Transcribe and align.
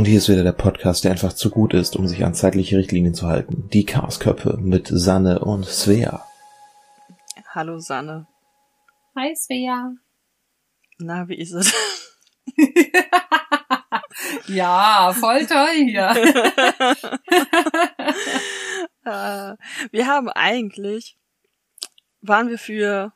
Und 0.00 0.06
hier 0.06 0.16
ist 0.16 0.30
wieder 0.30 0.44
der 0.44 0.52
Podcast, 0.52 1.04
der 1.04 1.10
einfach 1.10 1.34
zu 1.34 1.50
gut 1.50 1.74
ist, 1.74 1.94
um 1.94 2.08
sich 2.08 2.24
an 2.24 2.32
zeitliche 2.32 2.78
Richtlinien 2.78 3.12
zu 3.12 3.26
halten. 3.26 3.68
Die 3.68 3.84
Chaosköpfe 3.84 4.56
mit 4.56 4.88
Sanne 4.90 5.40
und 5.40 5.66
Svea. 5.66 6.24
Hallo 7.50 7.78
Sanne. 7.80 8.26
Hi 9.14 9.36
Svea. 9.36 9.92
Na, 11.00 11.28
wie 11.28 11.34
ist 11.34 11.52
es? 11.52 11.74
ja, 14.46 15.12
voll 15.12 15.44
toll 15.44 15.84
hier. 15.84 16.08
äh, 19.04 19.54
wir 19.90 20.06
haben 20.06 20.30
eigentlich, 20.30 21.18
waren 22.22 22.48
wir 22.48 22.58
für 22.58 23.12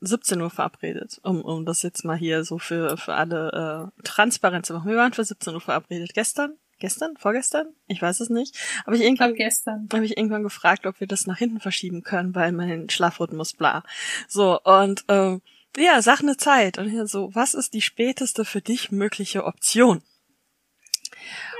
17 0.00 0.40
Uhr 0.40 0.50
verabredet, 0.50 1.20
um, 1.22 1.42
um 1.42 1.64
das 1.64 1.82
jetzt 1.82 2.04
mal 2.04 2.16
hier 2.16 2.44
so 2.44 2.58
für, 2.58 2.96
für 2.96 3.14
alle 3.14 3.92
äh, 3.96 4.02
transparent 4.02 4.66
zu 4.66 4.74
machen. 4.74 4.90
Wir 4.90 4.96
waren 4.96 5.12
für 5.12 5.24
17 5.24 5.54
Uhr 5.54 5.60
verabredet. 5.60 6.14
Gestern? 6.14 6.54
Gestern? 6.78 7.16
Vorgestern? 7.16 7.68
Ich 7.88 8.00
weiß 8.00 8.20
es 8.20 8.30
nicht. 8.30 8.56
Aber 8.84 8.94
ich 8.94 9.02
irgendwann, 9.02 9.30
habe 9.32 10.04
ich 10.04 10.16
irgendwann 10.16 10.44
gefragt, 10.44 10.86
ob 10.86 11.00
wir 11.00 11.08
das 11.08 11.26
nach 11.26 11.38
hinten 11.38 11.60
verschieben 11.60 12.02
können, 12.02 12.34
weil 12.34 12.52
mein 12.52 12.88
Schlafrhythmus 12.88 13.54
bla. 13.54 13.82
So, 14.28 14.60
und 14.60 15.04
ähm, 15.08 15.42
ja, 15.76 16.00
sag 16.02 16.20
eine 16.20 16.36
Zeit. 16.36 16.78
Und 16.78 16.88
hier 16.88 17.06
so, 17.06 17.34
was 17.34 17.54
ist 17.54 17.74
die 17.74 17.82
späteste 17.82 18.44
für 18.44 18.60
dich 18.60 18.92
mögliche 18.92 19.44
Option? 19.44 20.02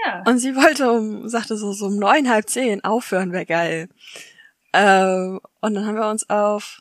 Ja. 0.06 0.22
Und 0.26 0.38
sie 0.38 0.54
wollte 0.54 0.90
um, 0.92 1.28
sagte 1.28 1.56
so, 1.56 1.72
so 1.72 1.86
um 1.86 1.96
neun, 1.96 2.28
halb 2.28 2.48
zehn 2.48 2.84
aufhören 2.84 3.32
wäre 3.32 3.46
geil. 3.46 3.88
Ähm, 4.72 5.40
und 5.60 5.74
dann 5.74 5.86
haben 5.86 5.96
wir 5.96 6.08
uns 6.08 6.28
auf 6.30 6.80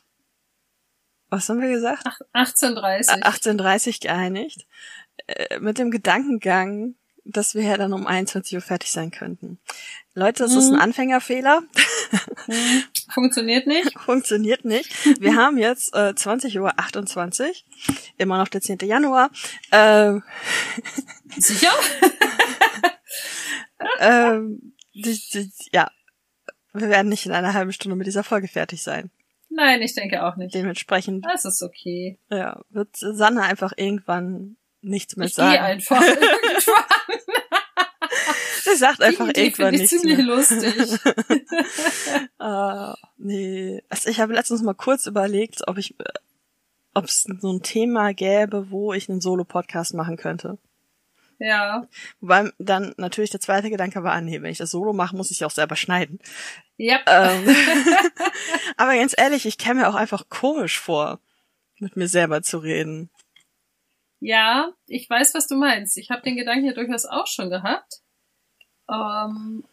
was 1.30 1.48
haben 1.48 1.60
wir 1.60 1.68
gesagt? 1.68 2.04
18.30 2.34 3.22
18.30 3.22 4.02
geeinigt. 4.02 4.66
Äh, 5.26 5.58
mit 5.60 5.78
dem 5.78 5.90
Gedankengang, 5.90 6.94
dass 7.24 7.54
wir 7.54 7.62
ja 7.62 7.76
dann 7.76 7.92
um 7.92 8.06
21 8.06 8.54
Uhr 8.54 8.62
fertig 8.62 8.90
sein 8.90 9.10
könnten. 9.10 9.58
Leute, 10.14 10.42
das 10.42 10.52
mhm. 10.52 10.58
ist 10.58 10.68
ein 10.70 10.80
Anfängerfehler. 10.80 11.62
Mhm. 12.46 12.84
Funktioniert 13.12 13.66
nicht. 13.66 13.98
Funktioniert 14.00 14.64
nicht. 14.64 15.20
Wir 15.20 15.36
haben 15.36 15.58
jetzt 15.58 15.94
äh, 15.94 16.14
20 16.14 16.58
Uhr 16.58 16.72
28, 16.78 17.66
immer 18.16 18.38
noch 18.38 18.48
der 18.48 18.62
10. 18.62 18.78
Januar. 18.82 19.30
Ähm, 19.70 20.22
Sicher? 21.36 21.72
ähm, 24.00 24.74
die, 24.94 25.20
die, 25.32 25.52
ja, 25.72 25.90
wir 26.72 26.88
werden 26.88 27.08
nicht 27.08 27.26
in 27.26 27.32
einer 27.32 27.52
halben 27.52 27.72
Stunde 27.72 27.96
mit 27.96 28.06
dieser 28.06 28.24
Folge 28.24 28.48
fertig 28.48 28.82
sein. 28.82 29.10
Nein, 29.58 29.82
ich 29.82 29.92
denke 29.92 30.24
auch 30.24 30.36
nicht. 30.36 30.54
Dementsprechend. 30.54 31.24
Das 31.24 31.44
ist 31.44 31.64
okay. 31.64 32.16
Ja, 32.30 32.60
wird 32.70 32.90
Sanne 32.94 33.42
einfach 33.42 33.72
irgendwann 33.76 34.56
nichts 34.82 35.16
mehr 35.16 35.26
ich 35.26 35.34
sagen. 35.34 35.50
Geh 35.50 35.58
einfach 35.58 36.00
irgendwann. 36.06 36.84
Sie 38.62 38.76
sagt 38.76 39.02
einfach 39.02 39.32
Die 39.32 39.40
irgendwann 39.40 39.74
ich 39.74 39.80
nichts 39.80 39.98
ziemlich 40.00 40.18
mehr. 40.18 40.26
lustig. 40.26 41.00
uh, 42.40 42.92
nee. 43.16 43.82
Also 43.88 44.10
ich 44.10 44.20
habe 44.20 44.32
letztens 44.32 44.62
mal 44.62 44.74
kurz 44.74 45.06
überlegt, 45.06 45.66
ob 45.66 45.76
ich, 45.78 45.96
ob 46.94 47.06
es 47.06 47.24
so 47.40 47.52
ein 47.52 47.62
Thema 47.64 48.14
gäbe, 48.14 48.70
wo 48.70 48.92
ich 48.92 49.08
einen 49.08 49.20
Solo-Podcast 49.20 49.94
machen 49.94 50.16
könnte. 50.16 50.58
Ja. 51.38 51.86
Wobei 52.20 52.50
dann 52.58 52.94
natürlich 52.96 53.30
der 53.30 53.40
zweite 53.40 53.70
Gedanke 53.70 54.02
war, 54.02 54.12
ah, 54.12 54.20
nee, 54.20 54.42
wenn 54.42 54.50
ich 54.50 54.58
das 54.58 54.70
Solo 54.70 54.92
mache, 54.92 55.16
muss 55.16 55.30
ich 55.30 55.40
ja 55.40 55.46
auch 55.46 55.52
selber 55.52 55.76
schneiden. 55.76 56.18
Ja. 56.76 57.00
Ähm, 57.06 57.46
aber 58.76 58.96
ganz 58.96 59.14
ehrlich, 59.16 59.46
ich 59.46 59.58
käme 59.58 59.80
mir 59.80 59.88
auch 59.88 59.94
einfach 59.94 60.28
komisch 60.28 60.78
vor, 60.80 61.20
mit 61.78 61.96
mir 61.96 62.08
selber 62.08 62.42
zu 62.42 62.58
reden. 62.58 63.10
Ja, 64.20 64.72
ich 64.86 65.08
weiß, 65.08 65.34
was 65.34 65.46
du 65.46 65.54
meinst. 65.54 65.96
Ich 65.96 66.10
habe 66.10 66.22
den 66.22 66.36
Gedanken 66.36 66.66
ja 66.66 66.72
durchaus 66.72 67.04
auch 67.04 67.28
schon 67.28 67.50
gehabt. 67.50 68.00
Ähm, 68.90 69.64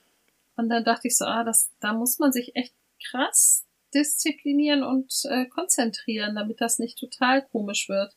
und 0.56 0.70
dann 0.70 0.84
dachte 0.84 1.08
ich 1.08 1.18
so, 1.18 1.26
ah, 1.26 1.44
das, 1.44 1.72
da 1.80 1.94
muss 1.94 2.20
man 2.20 2.32
sich 2.32 2.56
echt 2.56 2.76
krass 3.10 3.66
disziplinieren 3.94 4.84
und 4.84 5.12
äh, 5.30 5.46
konzentrieren, 5.48 6.36
damit 6.36 6.62
das 6.62 6.80
nicht 6.80 7.00
total 7.00 7.44
komisch 7.48 7.90
wird. 7.90 8.14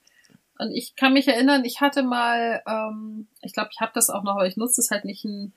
Und 0.59 0.73
ich 0.73 0.97
kann 0.97 1.13
mich 1.13 1.29
erinnern, 1.29 1.65
ich 1.65 1.81
hatte 1.81 2.03
mal, 2.03 2.63
ähm, 2.67 3.29
ich 3.43 3.53
glaube, 3.53 3.71
ich 3.73 3.81
habe 3.81 3.93
das 3.95 4.11
auch 4.11 4.25
noch, 4.25 4.35
aber 4.37 4.47
ich 4.47 4.57
nutze 4.57 4.81
es 4.81 4.91
halt 4.91 5.05
nicht 5.05 5.25
ein 5.25 5.53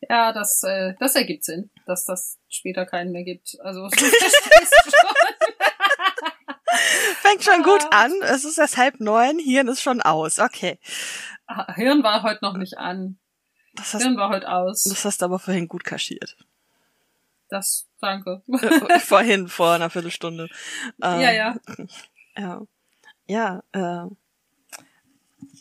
Ja, 0.07 0.31
das, 0.31 0.63
äh, 0.63 0.93
das 0.99 1.15
ergibt 1.15 1.43
Sinn, 1.43 1.69
dass 1.85 2.05
das 2.05 2.37
später 2.47 2.85
keinen 2.85 3.11
mehr 3.11 3.23
gibt. 3.23 3.57
Also 3.61 3.83
du 3.83 3.89
verstehst 3.89 4.83
schon. 4.85 5.15
Fängt 7.21 7.43
schon 7.43 7.63
gut 7.63 7.83
Ah. 7.91 8.03
an. 8.05 8.13
Es 8.21 8.45
ist 8.45 8.57
erst 8.57 8.77
halb 8.77 8.99
neun, 8.99 9.39
Hirn 9.39 9.67
ist 9.67 9.81
schon 9.81 10.01
aus. 10.01 10.39
Okay. 10.39 10.79
Ah, 11.47 11.73
Hirn 11.73 12.03
war 12.03 12.23
heute 12.23 12.39
noch 12.43 12.55
nicht 12.57 12.77
an. 12.77 13.17
Das 13.73 13.93
hast, 13.93 14.03
Hirn 14.03 14.17
war 14.17 14.29
heute 14.29 14.49
aus. 14.49 14.83
das 14.83 15.03
hast 15.05 15.21
du 15.21 15.25
aber 15.25 15.39
vorhin 15.39 15.67
gut 15.67 15.83
kaschiert. 15.83 16.37
Das, 17.49 17.87
danke. 17.99 18.41
Äh, 18.47 18.99
vorhin, 18.99 19.47
vor 19.47 19.71
einer 19.73 19.89
Viertelstunde. 19.89 20.47
Ähm, 21.03 21.19
Ja, 21.21 21.31
ja. 21.31 21.55
Ja. 22.37 22.61
Ja, 23.29 23.61
äh, 23.73 24.05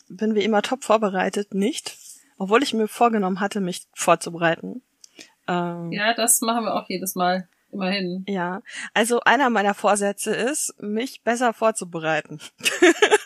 bin 0.08 0.34
wie 0.34 0.42
immer 0.42 0.62
top 0.62 0.84
vorbereitet, 0.84 1.52
nicht. 1.54 1.96
Obwohl 2.38 2.62
ich 2.62 2.72
mir 2.72 2.88
vorgenommen 2.88 3.40
hatte, 3.40 3.60
mich 3.60 3.86
vorzubereiten. 3.94 4.82
Ähm, 5.46 5.92
Ja, 5.92 6.14
das 6.14 6.40
machen 6.40 6.64
wir 6.64 6.74
auch 6.74 6.88
jedes 6.88 7.14
Mal. 7.14 7.48
Immerhin. 7.70 8.24
ja. 8.26 8.62
Also 8.94 9.20
einer 9.20 9.50
meiner 9.50 9.74
Vorsätze 9.74 10.34
ist, 10.34 10.74
mich 10.80 11.22
besser 11.22 11.52
vorzubereiten. 11.52 12.40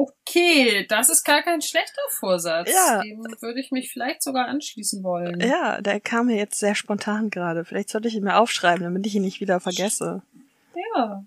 Okay, 0.00 0.86
das 0.88 1.08
ist 1.08 1.24
gar 1.24 1.42
kein 1.42 1.60
schlechter 1.60 2.00
Vorsatz. 2.10 2.70
Ja. 2.70 3.02
Dem 3.02 3.18
würde 3.40 3.58
ich 3.58 3.72
mich 3.72 3.90
vielleicht 3.90 4.22
sogar 4.22 4.46
anschließen 4.46 5.02
wollen. 5.02 5.40
Ja, 5.40 5.80
der 5.80 5.98
kam 5.98 6.26
mir 6.26 6.36
jetzt 6.36 6.60
sehr 6.60 6.76
spontan 6.76 7.30
gerade. 7.30 7.64
Vielleicht 7.64 7.88
sollte 7.88 8.06
ich 8.06 8.14
ihn 8.14 8.22
mir 8.22 8.36
aufschreiben, 8.36 8.84
damit 8.84 9.04
ich 9.06 9.16
ihn 9.16 9.22
nicht 9.22 9.40
wieder 9.40 9.58
vergesse. 9.58 10.22
Ja. 10.94 11.24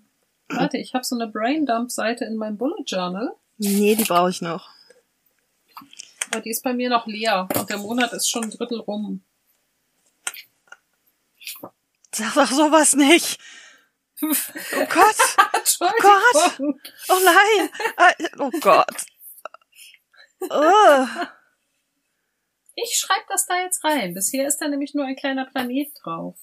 Warte, 0.56 0.78
ich 0.78 0.94
habe 0.94 1.04
so 1.04 1.14
eine 1.16 1.26
Braindump-Seite 1.28 2.24
in 2.24 2.36
meinem 2.36 2.56
Bullet 2.58 2.82
Journal, 2.86 3.34
Nee, 3.58 3.94
die 3.94 4.04
brauche 4.04 4.30
ich 4.30 4.40
noch. 4.42 4.70
aber 6.30 6.40
die 6.40 6.50
ist 6.50 6.64
bei 6.64 6.72
mir 6.72 6.88
noch 6.90 7.06
leer 7.06 7.46
und 7.54 7.68
der 7.70 7.78
Monat 7.78 8.12
ist 8.12 8.28
schon 8.30 8.44
ein 8.44 8.50
Drittel 8.50 8.80
rum. 8.80 9.22
Sag 12.14 12.34
doch 12.34 12.50
sowas 12.50 12.94
nicht. 12.94 13.38
Oh 14.20 14.26
Gott. 14.88 15.16
Entschuldigung. 15.54 16.80
Oh 17.08 17.18
nein! 17.24 17.70
Oh 18.38 18.50
Gott. 18.60 19.06
Ugh. 20.40 21.08
Ich 22.74 22.98
schreibe 22.98 23.24
das 23.28 23.46
da 23.46 23.60
jetzt 23.60 23.84
rein. 23.84 24.14
Bisher 24.14 24.46
ist 24.46 24.58
da 24.58 24.68
nämlich 24.68 24.94
nur 24.94 25.04
ein 25.04 25.16
kleiner 25.16 25.46
Planet 25.46 25.88
drauf. 26.02 26.36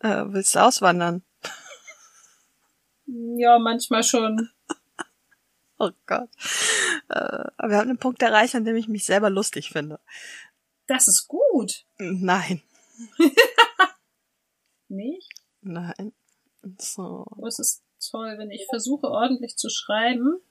Äh, 0.00 0.24
willst 0.28 0.54
du 0.54 0.60
auswandern? 0.60 1.22
Ja, 3.36 3.58
manchmal 3.58 4.02
schon. 4.02 4.48
Oh 5.82 5.92
Gott. 6.04 6.28
Äh, 7.08 7.44
aber 7.56 7.70
wir 7.70 7.78
haben 7.78 7.88
den 7.88 7.96
Punkt 7.96 8.20
erreicht, 8.20 8.54
an 8.54 8.66
dem 8.66 8.76
ich 8.76 8.86
mich 8.86 9.06
selber 9.06 9.30
lustig 9.30 9.70
finde. 9.70 9.98
Das 10.86 11.08
ist 11.08 11.26
gut. 11.26 11.86
Nein. 11.96 12.60
Nicht? 14.88 15.30
Nein. 15.62 16.12
So. 16.76 17.24
Oh, 17.34 17.46
es 17.46 17.58
ist 17.58 17.82
toll, 18.10 18.34
wenn 18.36 18.50
ich 18.50 18.66
versuche, 18.68 19.06
ordentlich 19.06 19.56
zu 19.56 19.70
schreiben. 19.70 20.42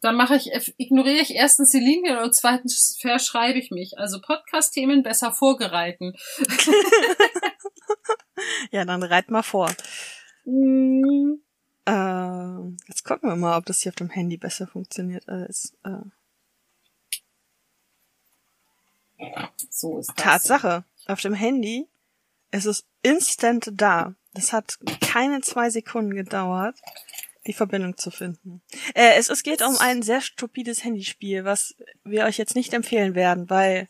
Dann 0.00 0.14
mache 0.14 0.36
ich, 0.36 0.52
ignoriere 0.76 1.22
ich 1.22 1.34
erstens 1.34 1.70
die 1.70 1.80
Linien 1.80 2.18
und 2.18 2.36
zweitens 2.36 2.96
verschreibe 3.00 3.58
ich 3.58 3.72
mich. 3.72 3.98
Also 3.98 4.20
Podcast-Themen 4.20 5.02
besser 5.02 5.32
vorgereiten. 5.32 6.14
ja, 8.70 8.84
dann 8.84 9.02
reit 9.02 9.30
mal 9.30 9.42
vor. 9.42 9.74
Mm, 10.46 11.40
Äh, 11.86 12.72
jetzt 12.88 13.04
gucken 13.04 13.28
wir 13.28 13.36
mal, 13.36 13.56
ob 13.56 13.66
das 13.66 13.80
hier 13.82 13.90
auf 13.90 13.96
dem 13.96 14.10
Handy 14.10 14.36
besser 14.36 14.66
funktioniert 14.66 15.28
als 15.28 15.72
äh, 15.84 16.02
so 19.70 19.98
ist 19.98 20.08
das. 20.08 20.16
Tatsache. 20.16 20.84
Auf 21.06 21.20
dem 21.20 21.34
Handy 21.34 21.86
ist 22.50 22.66
es 22.66 22.84
instant 23.02 23.70
da. 23.72 24.14
Das 24.34 24.52
hat 24.52 24.78
keine 25.00 25.40
zwei 25.42 25.70
Sekunden 25.70 26.14
gedauert, 26.14 26.76
die 27.46 27.52
Verbindung 27.52 27.96
zu 27.96 28.10
finden. 28.10 28.62
Äh, 28.94 29.16
es, 29.16 29.30
es 29.30 29.44
geht 29.44 29.62
um 29.62 29.76
ein 29.78 30.02
sehr 30.02 30.20
stupides 30.20 30.82
Handyspiel, 30.82 31.44
was 31.44 31.76
wir 32.02 32.24
euch 32.24 32.36
jetzt 32.36 32.56
nicht 32.56 32.74
empfehlen 32.74 33.14
werden, 33.14 33.48
weil 33.48 33.88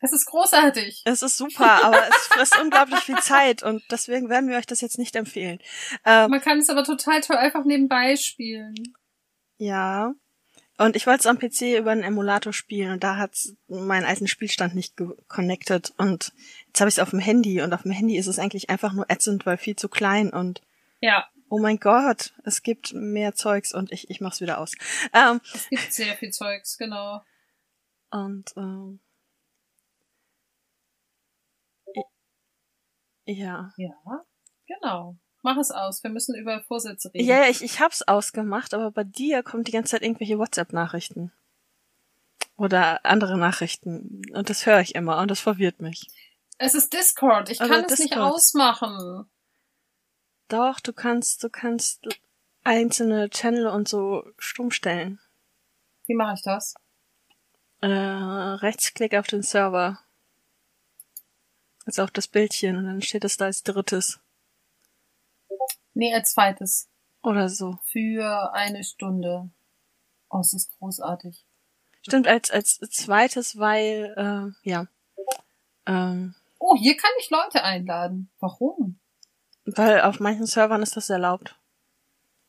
Es 0.00 0.12
ist 0.12 0.26
großartig. 0.26 1.02
es 1.04 1.22
ist 1.22 1.36
super, 1.36 1.84
aber 1.84 2.08
es 2.08 2.16
frisst 2.28 2.58
unglaublich 2.60 3.00
viel 3.00 3.18
Zeit 3.18 3.62
und 3.62 3.82
deswegen 3.90 4.28
werden 4.28 4.50
wir 4.50 4.58
euch 4.58 4.66
das 4.66 4.80
jetzt 4.82 4.98
nicht 4.98 5.16
empfehlen. 5.16 5.58
Ähm, 6.04 6.30
Man 6.30 6.40
kann 6.40 6.58
es 6.58 6.68
aber 6.68 6.84
total 6.84 7.20
toll 7.22 7.36
einfach 7.36 7.64
nebenbei 7.64 8.16
spielen. 8.16 8.74
Ja. 9.56 10.12
Und 10.76 10.96
ich 10.96 11.06
wollte 11.06 11.20
es 11.20 11.26
am 11.26 11.38
PC 11.38 11.78
über 11.78 11.92
einen 11.92 12.02
Emulator 12.02 12.52
spielen 12.52 12.92
und 12.92 13.04
da 13.04 13.16
hat's 13.16 13.54
meinen 13.68 14.04
alten 14.04 14.26
Spielstand 14.26 14.74
nicht 14.74 14.94
connected 15.28 15.94
und 15.98 16.32
jetzt 16.66 16.80
habe 16.80 16.88
ich 16.88 16.96
es 16.96 16.98
auf 16.98 17.10
dem 17.10 17.20
Handy 17.20 17.62
und 17.62 17.72
auf 17.72 17.82
dem 17.82 17.92
Handy 17.92 18.16
ist 18.18 18.26
es 18.26 18.40
eigentlich 18.40 18.70
einfach 18.70 18.92
nur 18.92 19.08
ätzend, 19.08 19.46
weil 19.46 19.56
viel 19.56 19.76
zu 19.76 19.88
klein 19.88 20.30
und 20.30 20.62
Ja, 21.00 21.28
oh 21.48 21.60
mein 21.60 21.78
Gott, 21.78 22.34
es 22.44 22.64
gibt 22.64 22.92
mehr 22.92 23.34
Zeugs 23.34 23.72
und 23.72 23.92
ich, 23.92 24.10
ich 24.10 24.20
mach's 24.20 24.40
wieder 24.40 24.58
aus. 24.58 24.72
Ähm, 25.12 25.40
es 25.54 25.68
gibt 25.68 25.92
sehr 25.92 26.16
viel 26.16 26.30
Zeugs, 26.32 26.76
genau. 26.76 27.22
und 28.10 28.50
ähm, 28.56 28.98
ja. 33.26 33.72
Ja, 33.76 34.24
genau. 34.66 35.16
Mach 35.42 35.58
es 35.58 35.70
aus. 35.70 36.02
Wir 36.02 36.10
müssen 36.10 36.34
über 36.34 36.62
Vorsätze 36.62 37.12
reden. 37.12 37.26
Ja, 37.26 37.42
ja, 37.42 37.50
ich, 37.50 37.62
ich 37.62 37.80
hab's 37.80 38.02
ausgemacht, 38.02 38.72
aber 38.72 38.90
bei 38.90 39.04
dir 39.04 39.42
kommt 39.42 39.68
die 39.68 39.72
ganze 39.72 39.90
Zeit 39.90 40.02
irgendwelche 40.02 40.38
WhatsApp-Nachrichten. 40.38 41.32
Oder 42.56 43.04
andere 43.04 43.36
Nachrichten. 43.36 44.22
Und 44.32 44.48
das 44.48 44.64
höre 44.64 44.80
ich 44.80 44.94
immer 44.94 45.18
und 45.18 45.30
das 45.30 45.40
verwirrt 45.40 45.82
mich. 45.82 46.06
Es 46.58 46.74
ist 46.74 46.92
Discord. 46.92 47.50
Ich 47.50 47.60
Also 47.60 47.72
kann 47.72 47.84
es 47.84 47.98
nicht 47.98 48.16
ausmachen. 48.16 49.28
Doch, 50.48 50.80
du 50.80 50.92
kannst, 50.92 51.42
du 51.42 51.50
kannst 51.50 52.06
einzelne 52.62 53.28
Channel 53.28 53.66
und 53.66 53.88
so 53.88 54.24
stumm 54.38 54.70
stellen. 54.70 55.20
Wie 56.06 56.14
mache 56.14 56.34
ich 56.34 56.42
das? 56.42 56.74
Äh, 57.80 57.88
Rechtsklick 57.88 59.14
auf 59.14 59.26
den 59.26 59.42
Server. 59.42 59.98
Also 61.86 62.02
auf 62.02 62.10
das 62.10 62.28
Bildchen 62.28 62.76
und 62.76 62.84
dann 62.86 63.02
steht 63.02 63.24
es 63.24 63.36
da 63.36 63.46
als 63.46 63.62
drittes. 63.62 64.20
Nee, 65.92 66.14
als 66.14 66.32
zweites. 66.32 66.88
Oder 67.22 67.48
so. 67.48 67.78
Für 67.84 68.52
eine 68.52 68.84
Stunde. 68.84 69.50
Oh, 70.30 70.40
es 70.40 70.52
ist 70.54 70.70
großartig. 70.78 71.44
Stimmt, 72.02 72.26
als, 72.26 72.50
als 72.50 72.78
zweites, 72.78 73.58
weil, 73.58 74.14
äh, 74.64 74.68
ja. 74.68 74.86
Ähm, 75.86 76.34
Oh, 76.58 76.76
hier 76.76 76.96
kann 76.96 77.10
ich 77.18 77.28
Leute 77.28 77.62
einladen. 77.62 78.30
Warum? 78.40 78.98
weil 79.66 80.02
auf 80.02 80.20
manchen 80.20 80.46
Servern 80.46 80.82
ist 80.82 80.96
das 80.96 81.10
erlaubt. 81.10 81.58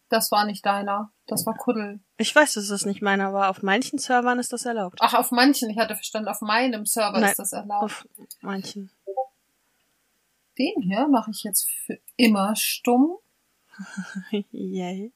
Das 0.10 0.32
war 0.32 0.46
nicht 0.46 0.66
deiner. 0.66 1.12
Das 1.28 1.46
war 1.46 1.56
Kuddel. 1.56 2.00
Ich 2.18 2.36
weiß, 2.36 2.54
dass 2.54 2.70
es 2.70 2.86
nicht 2.86 3.02
meiner 3.02 3.34
war. 3.34 3.50
Auf 3.50 3.64
manchen 3.64 3.98
Servern 3.98 4.38
ist 4.38 4.54
das 4.54 4.66
erlaubt. 4.66 5.00
Ach, 5.02 5.14
auf 5.14 5.32
manchen. 5.32 5.70
Ich 5.70 5.78
hatte 5.78 5.96
verstanden, 5.96 6.30
auf 6.30 6.42
meinem 6.42 6.86
Server 6.86 7.20
Nein, 7.20 7.32
ist 7.32 7.40
das 7.40 7.54
erlaubt. 7.54 7.84
Auf 7.84 8.08
manchen. 8.42 8.92
Den 10.57 10.81
hier 10.81 11.07
mache 11.07 11.31
ich 11.31 11.44
jetzt 11.44 11.69
für 11.86 12.00
immer 12.16 12.56
stumm. 12.56 13.18
Yay. 14.52 15.12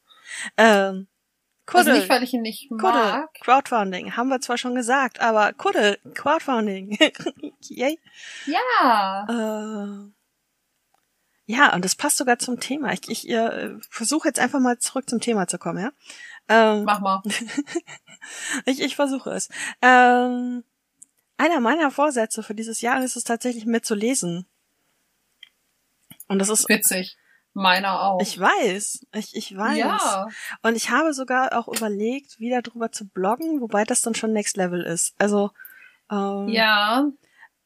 Ähm, 0.58 1.08
Also 1.66 1.78
Kuddel. 1.86 2.00
nicht, 2.00 2.10
weil 2.10 2.24
ich 2.24 2.34
ihn 2.34 2.42
nicht 2.42 2.70
Kuddel. 2.70 2.92
mag. 2.92 3.34
Crowdfunding. 3.42 4.16
Haben 4.18 4.30
wir 4.30 4.42
zwar 4.42 4.58
schon 4.58 4.76
gesagt, 4.76 5.20
aber 5.22 5.54
Kuddel. 5.54 5.98
Crowdfunding. 6.14 6.98
Yay. 7.70 8.00
Ja. 8.46 9.26
Äh, 9.30 10.12
ja, 11.46 11.74
und 11.74 11.84
das 11.84 11.96
passt 11.96 12.18
sogar 12.18 12.38
zum 12.38 12.60
Thema. 12.60 12.94
Ich, 12.94 13.10
ich 13.10 13.30
äh, 13.30 13.76
versuche 13.90 14.28
jetzt 14.28 14.40
einfach 14.40 14.60
mal 14.60 14.78
zurück 14.78 15.10
zum 15.10 15.20
Thema 15.20 15.48
zu 15.48 15.58
kommen, 15.58 15.80
ja? 15.80 15.92
Ähm, 16.48 16.84
Mach 16.84 17.00
mal. 17.00 17.22
ich, 18.66 18.82
ich 18.82 18.96
versuche 18.96 19.32
es. 19.32 19.50
Ähm, 19.82 20.64
einer 21.38 21.60
meiner 21.60 21.90
Vorsätze 21.90 22.44
für 22.44 22.54
dieses 22.54 22.82
Jahr 22.82 23.02
ist 23.04 23.16
es 23.16 23.24
tatsächlich 23.24 23.66
mehr 23.66 23.82
zu 23.82 23.96
lesen. 23.96 24.46
Und 26.30 26.40
das 26.40 26.48
ist, 26.50 26.70
Witzig. 26.70 27.18
Meiner 27.54 28.02
auch. 28.04 28.22
ich 28.22 28.40
weiß, 28.40 29.08
ich, 29.16 29.36
ich 29.36 29.58
weiß. 29.58 29.78
Ja. 29.78 30.28
Und 30.62 30.76
ich 30.78 30.92
habe 30.92 31.14
sogar 31.14 31.58
auch 31.58 31.68
überlegt, 31.68 32.40
wieder 32.40 32.62
drüber 32.62 32.92
zu 32.92 33.08
bloggen, 33.08 33.60
wobei 33.60 33.84
das 33.84 34.02
dann 34.02 34.16
schon 34.16 34.32
Next 34.32 34.56
Level 34.56 34.82
ist. 34.84 35.16
Also, 35.18 35.52
ähm, 36.12 36.48
Ja. 36.48 37.06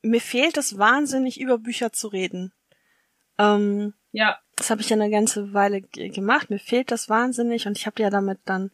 mir 0.02 0.22
fehlt 0.22 0.58
es 0.58 0.78
wahnsinnig, 0.80 1.40
über 1.40 1.58
Bücher 1.60 1.92
zu 1.92 2.08
reden. 2.08 2.54
Ähm, 3.38 3.94
Ja. 4.14 4.40
das 4.56 4.70
habe 4.70 4.82
ich 4.82 4.90
ja 4.90 4.96
eine 4.96 5.10
ganze 5.12 5.54
Weile 5.54 5.82
gemacht. 5.82 6.50
Mir 6.50 6.60
fehlt 6.60 6.90
das 6.90 7.10
wahnsinnig 7.10 7.68
und 7.68 7.78
ich 7.78 7.86
habe 7.86 8.02
ja 8.02 8.10
damit 8.10 8.40
dann, 8.46 8.72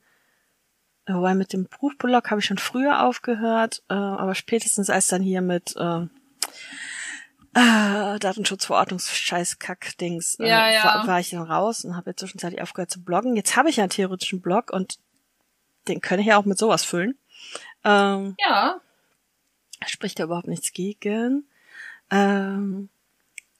wobei 1.07 1.33
mit 1.33 1.53
dem 1.53 1.65
Buchblog 1.67 2.29
habe 2.29 2.39
ich 2.39 2.45
schon 2.45 2.59
früher 2.59 3.03
aufgehört, 3.03 3.81
äh, 3.89 3.93
aber 3.95 4.35
spätestens 4.35 4.91
als 4.91 5.07
dann 5.07 5.23
hier 5.23 5.41
mit 5.41 5.75
äh, 5.75 6.05
äh, 7.55 8.19
Datenschutzverordnungsscheißkack-Dings 8.19 10.39
äh, 10.39 10.47
Ja, 10.47 10.69
ja. 10.71 10.83
War, 10.83 11.07
war 11.07 11.19
ich 11.19 11.29
dann 11.31 11.41
raus 11.43 11.83
und 11.85 11.95
habe 11.95 12.11
jetzt 12.11 12.19
zwischenzeitlich 12.19 12.61
aufgehört 12.61 12.91
zu 12.91 13.01
bloggen. 13.03 13.35
Jetzt 13.35 13.55
habe 13.55 13.69
ich 13.69 13.77
ja 13.77 13.83
einen 13.83 13.89
theoretischen 13.91 14.41
Blog 14.41 14.71
und 14.71 14.99
den 15.87 16.01
kann 16.01 16.19
ich 16.19 16.27
ja 16.27 16.37
auch 16.37 16.45
mit 16.45 16.57
sowas 16.57 16.83
füllen. 16.83 17.17
Ähm, 17.83 18.35
Ja. 18.39 18.79
spricht 19.87 20.19
da 20.19 20.25
überhaupt 20.25 20.47
nichts 20.47 20.73
gegen. 20.73 21.47
Ähm, 22.11 22.89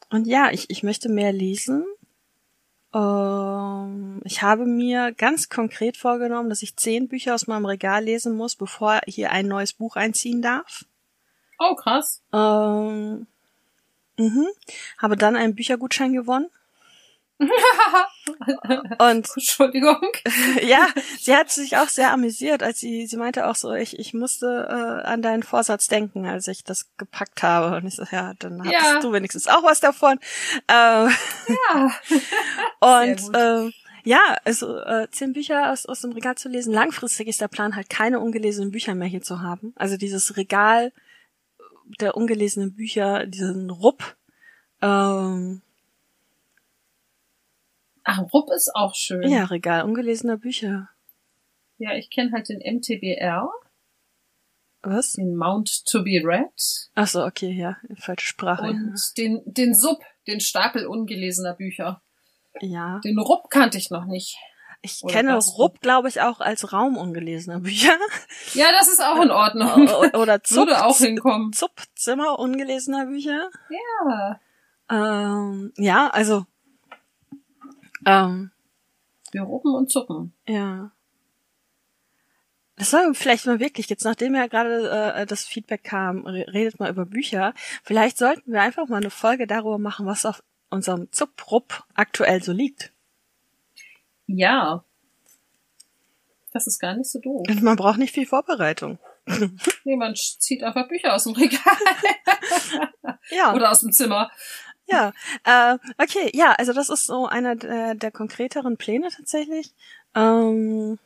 und 0.09 0.27
ja, 0.27 0.51
ich, 0.51 0.69
ich 0.69 0.83
möchte 0.83 1.09
mehr 1.09 1.31
lesen. 1.31 1.85
Ähm, 2.94 4.21
ich 4.25 4.42
habe 4.42 4.65
mir 4.65 5.12
ganz 5.13 5.50
konkret 5.50 5.97
vorgenommen, 5.97 6.50
dass 6.50 6.62
ich 6.63 6.75
zehn 6.75 7.07
Bücher 7.07 7.35
aus 7.35 7.47
meinem 7.47 7.65
Regal 7.65 8.03
lesen 8.03 8.35
muss, 8.35 8.56
bevor 8.56 9.00
hier 9.06 9.31
ein 9.31 9.47
neues 9.47 9.74
Buch 9.74 9.95
einziehen 9.95 10.42
darf. 10.42 10.85
Oh, 11.59 11.75
krass. 11.75 12.21
Ähm, 12.33 13.28
mhm. 14.19 14.47
Habe 14.97 15.16
dann 15.16 15.35
einen 15.35 15.56
Büchergutschein 15.56 16.14
gewonnen. 16.14 16.49
Und 18.99 19.30
Entschuldigung. 19.35 20.02
ja, 20.61 20.88
sie 21.19 21.35
hat 21.35 21.49
sich 21.49 21.78
auch 21.78 21.88
sehr 21.88 22.11
amüsiert, 22.11 22.61
als 22.61 22.80
sie, 22.80 23.07
sie 23.07 23.16
meinte 23.16 23.47
auch 23.47 23.56
so, 23.56 23.73
ich, 23.73 23.97
ich 23.97 24.14
musste 24.14 24.68
äh, 24.69 25.07
an 25.07 25.21
deinen 25.21 25.44
Vorsatz 25.44 25.88
denken, 25.88 26.26
als 26.26 26.47
ich 26.49 26.66
das 26.66 26.90
gepackt 26.97 27.42
habe. 27.42 27.78
Und 27.78 27.88
ich 27.88 27.95
so, 27.95 28.04
ja, 28.11 28.33
dann 28.40 28.59
hattest 28.59 28.73
Ja. 28.73 28.99
du 28.99 29.14
wenigstens 29.14 29.47
auch 29.47 29.64
was 29.64 29.80
davon. 29.80 30.19
Ähm, 30.68 31.09
Ja. 31.47 31.92
und 33.06 33.21
ähm, 33.33 33.73
ja, 34.04 34.38
also 34.44 34.78
äh, 34.80 35.07
zehn 35.11 35.33
Bücher 35.33 35.71
aus, 35.71 35.85
aus 35.85 36.02
dem 36.02 36.11
Regal 36.11 36.35
zu 36.35 36.49
lesen. 36.49 36.73
Langfristig 36.73 37.28
ist 37.28 37.42
der 37.42 37.47
Plan 37.47 37.76
halt 37.76 37.90
keine 37.90 38.19
ungelesenen 38.19 38.71
Bücher 38.71 38.95
mehr 38.95 39.07
hier 39.07 39.21
zu 39.21 39.42
haben. 39.42 39.73
Also 39.76 39.97
dieses 39.97 40.35
Regal 40.35 40.92
der 42.00 42.16
ungelesenen 42.16 42.76
Bücher, 42.76 43.26
diesen 43.26 43.69
Rupp. 43.69 44.16
Ähm, 44.81 45.62
Ach, 48.04 48.22
Rupp 48.34 48.50
ist 48.52 48.72
auch 48.76 48.96
schön. 48.96 49.30
ja, 49.30 49.46
Regal 49.46 49.84
ungelesener 49.84 50.38
Bücher. 50.38 50.90
Ja, 51.78 51.96
ich 51.96 52.10
kenne 52.10 52.31
halt 52.31 52.50
den 52.50 52.60
MTBR, 52.60 53.50
Was? 54.81 55.14
den 55.14 55.36
Mount 55.36 55.86
to 55.86 56.04
be 56.04 56.22
Read 56.24 56.90
Ach 56.96 57.08
so, 57.08 57.24
okay, 57.24 57.52
ja, 57.52 57.78
falsche 57.98 58.26
Sprache. 58.28 58.64
und 58.64 58.96
den, 59.18 59.42
den 59.46 59.74
Sub, 59.74 60.00
den 60.28 60.40
Stapel 60.40 60.86
ungelesener 60.88 61.54
Bücher. 61.54 62.02
ja. 62.62 63.00
Den 63.04 63.19
Rupp 63.19 63.50
kannte 63.50 63.78
ich 63.78 63.90
noch 63.92 64.06
nicht. 64.06 64.38
Ich 64.81 65.04
Oder 65.04 65.14
kenne 65.14 65.36
was? 65.36 65.57
Rupp, 65.57 65.81
glaube 65.81 66.07
ich, 66.07 66.21
auch 66.21 66.40
als 66.40 66.71
Raum 66.71 66.95
ungelesener 66.98 67.59
Bücher. 67.59 67.92
Ja, 68.54 68.71
das 68.71 68.88
ist 68.88 69.02
auch 69.04 69.21
in 69.21 69.30
Ordnung. 69.31 69.90
Oder 70.14 70.42
Zupp, 70.44 70.68
Würde 70.68 70.86
auch 70.86 70.98
hinkommen. 70.98 71.52
Zuppzimmer 71.52 72.40
ungelesener 72.40 73.06
Bücher. 73.07 73.50
Ja. 73.69 74.40
Ähm, 74.90 75.74
ja, 75.78 76.07
also. 76.09 76.45
Ähm, 78.06 78.52
Wir 79.31 79.42
ruppen 79.44 79.74
und 79.76 79.92
zuppen. 79.92 80.33
ja. 80.48 80.92
Das 82.78 82.92
soll 82.92 83.14
vielleicht 83.14 83.45
mal 83.45 83.59
wirklich, 83.59 83.90
jetzt 83.90 84.06
nachdem 84.06 84.36
ja 84.36 84.48
gerade 84.48 85.14
äh, 85.14 85.26
das 85.26 85.44
Feedback 85.44 85.83
kam, 85.83 86.26
re- 86.26 86.45
redet 86.48 86.80
mal 86.80 86.90
über 86.90 87.06
Bücher. 87.06 87.54
Vielleicht 87.83 88.18
sollten 88.18 88.54
wir 88.54 88.62
einfach 88.62 88.88
mal 88.88 88.95
eine 89.02 89.09
Folge 89.09 89.48
darüber 89.48 89.78
machen, 89.78 90.06
was 90.06 90.26
auf 90.26 90.42
unserem 90.69 91.12
Zupp-Rupp 91.12 91.83
aktuell 91.95 92.42
so 92.42 92.54
liegt. 92.54 92.94
Ja. 94.36 94.83
Das 96.52 96.68
ist 96.68 96.80
gar 96.80 96.95
nicht 96.95 97.09
so 97.09 97.19
doof. 97.19 97.48
Und 97.48 97.64
man 97.64 97.76
braucht 97.76 97.98
nicht 97.98 98.14
viel 98.14 98.26
Vorbereitung. 98.26 99.00
Nee, 99.83 99.95
man 99.95 100.16
zieht 100.16 100.64
einfach 100.64 100.88
Bücher 100.88 101.14
aus 101.14 101.24
dem 101.24 101.33
Regal. 101.33 101.59
Ja. 103.31 103.54
Oder 103.54 103.69
aus 103.69 103.81
dem 103.81 103.92
Zimmer. 103.92 104.31
Ja, 104.88 105.14
äh, 105.44 105.78
okay, 106.00 106.31
ja, 106.33 106.54
also 106.54 106.74
das 106.74 106.90
ist 106.90 107.06
so 107.06 107.28
einer 107.28 107.56
der, 107.56 107.94
der 107.94 108.12
konkreteren 108.12 108.76
Pläne 108.76 109.09
tatsächlich. 109.16 109.71
Ähm, 110.16 110.98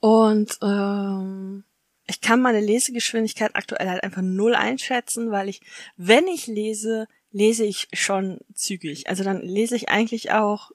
und 0.00 0.58
ähm, 0.60 1.62
ich 2.08 2.20
kann 2.20 2.42
meine 2.42 2.60
Lesegeschwindigkeit 2.60 3.54
aktuell 3.54 3.88
halt 3.88 4.02
einfach 4.02 4.22
null 4.22 4.56
einschätzen, 4.56 5.30
weil 5.30 5.48
ich, 5.48 5.60
wenn 5.96 6.26
ich 6.26 6.48
lese, 6.48 7.06
lese 7.30 7.64
ich 7.64 7.86
schon 7.92 8.40
zügig. 8.54 9.08
Also 9.08 9.22
dann 9.22 9.40
lese 9.40 9.76
ich 9.76 9.88
eigentlich 9.88 10.32
auch, 10.32 10.72